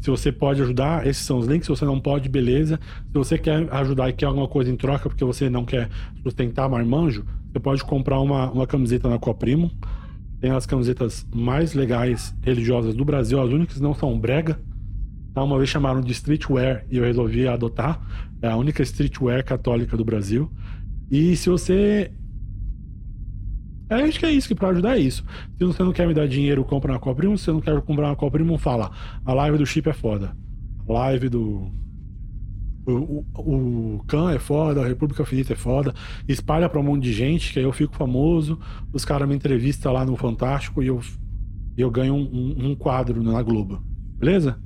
Se 0.03 0.09
você 0.09 0.33
pode 0.33 0.61
ajudar, 0.61 1.07
esses 1.07 1.25
são 1.25 1.37
os 1.37 1.47
links. 1.47 1.65
Se 1.65 1.69
você 1.69 1.85
não 1.85 1.97
pode, 1.97 2.27
beleza. 2.27 2.77
Se 3.07 3.13
você 3.13 3.37
quer 3.37 3.73
ajudar 3.73 4.09
e 4.09 4.13
quer 4.13 4.25
alguma 4.25 4.49
coisa 4.49 4.69
em 4.69 4.75
troca 4.75 5.07
porque 5.07 5.23
você 5.23 5.49
não 5.49 5.63
quer 5.63 5.89
sustentar 6.21 6.67
marmanjo, 6.67 7.23
você 7.49 7.57
pode 7.57 7.81
comprar 7.85 8.19
uma, 8.19 8.51
uma 8.51 8.67
camiseta 8.67 9.07
na 9.07 9.17
Coprimo. 9.17 9.71
Tem 10.41 10.51
as 10.51 10.65
camisetas 10.65 11.25
mais 11.33 11.73
legais 11.73 12.35
religiosas 12.41 12.93
do 12.93 13.05
Brasil, 13.05 13.41
as 13.41 13.49
únicas 13.49 13.79
não 13.79 13.93
são 13.93 14.19
brega. 14.19 14.59
Tá? 15.33 15.41
Uma 15.41 15.55
vez 15.55 15.69
chamaram 15.69 16.01
de 16.01 16.11
streetwear 16.11 16.85
e 16.91 16.97
eu 16.97 17.05
resolvi 17.05 17.47
adotar. 17.47 18.05
É 18.41 18.49
a 18.49 18.57
única 18.57 18.83
streetwear 18.83 19.45
católica 19.45 19.95
do 19.95 20.03
Brasil. 20.03 20.51
E 21.09 21.33
se 21.37 21.49
você 21.49 22.11
é, 23.99 24.03
acho 24.03 24.19
que 24.19 24.25
é 24.25 24.31
isso, 24.31 24.47
que 24.47 24.55
pra 24.55 24.69
ajudar 24.69 24.97
é 24.97 25.01
isso. 25.01 25.23
Se 25.57 25.65
você 25.65 25.83
não 25.83 25.91
quer 25.91 26.07
me 26.07 26.13
dar 26.13 26.27
dinheiro, 26.27 26.63
compra 26.63 26.91
uma 26.93 26.99
Coprimo. 26.99 27.37
Se 27.37 27.45
você 27.45 27.51
não 27.51 27.61
quer 27.61 27.81
comprar 27.81 28.07
uma 28.07 28.15
Coprimo, 28.15 28.57
fala. 28.57 28.91
A 29.25 29.33
live 29.33 29.57
do 29.57 29.65
chip 29.65 29.89
é 29.89 29.93
foda. 29.93 30.35
A 30.87 30.93
live 30.93 31.29
do. 31.29 31.71
O, 32.85 33.25
o, 33.37 34.01
o 34.05 34.29
é 34.29 34.39
foda, 34.39 34.81
a 34.81 34.87
República 34.87 35.25
Finita 35.25 35.53
é 35.53 35.55
foda. 35.55 35.93
Espalha 36.27 36.67
pra 36.67 36.79
um 36.79 36.83
monte 36.83 37.03
de 37.03 37.13
gente, 37.13 37.53
que 37.53 37.59
aí 37.59 37.65
eu 37.65 37.71
fico 37.71 37.95
famoso. 37.95 38.59
Os 38.91 39.05
caras 39.05 39.27
me 39.27 39.35
entrevistam 39.35 39.93
lá 39.93 40.05
no 40.05 40.17
Fantástico 40.17 40.83
e 40.83 40.87
eu, 40.87 40.99
eu 41.77 41.89
ganho 41.89 42.13
um, 42.13 42.71
um 42.71 42.75
quadro 42.75 43.23
na 43.23 43.41
Globo. 43.41 43.81
Beleza? 44.17 44.59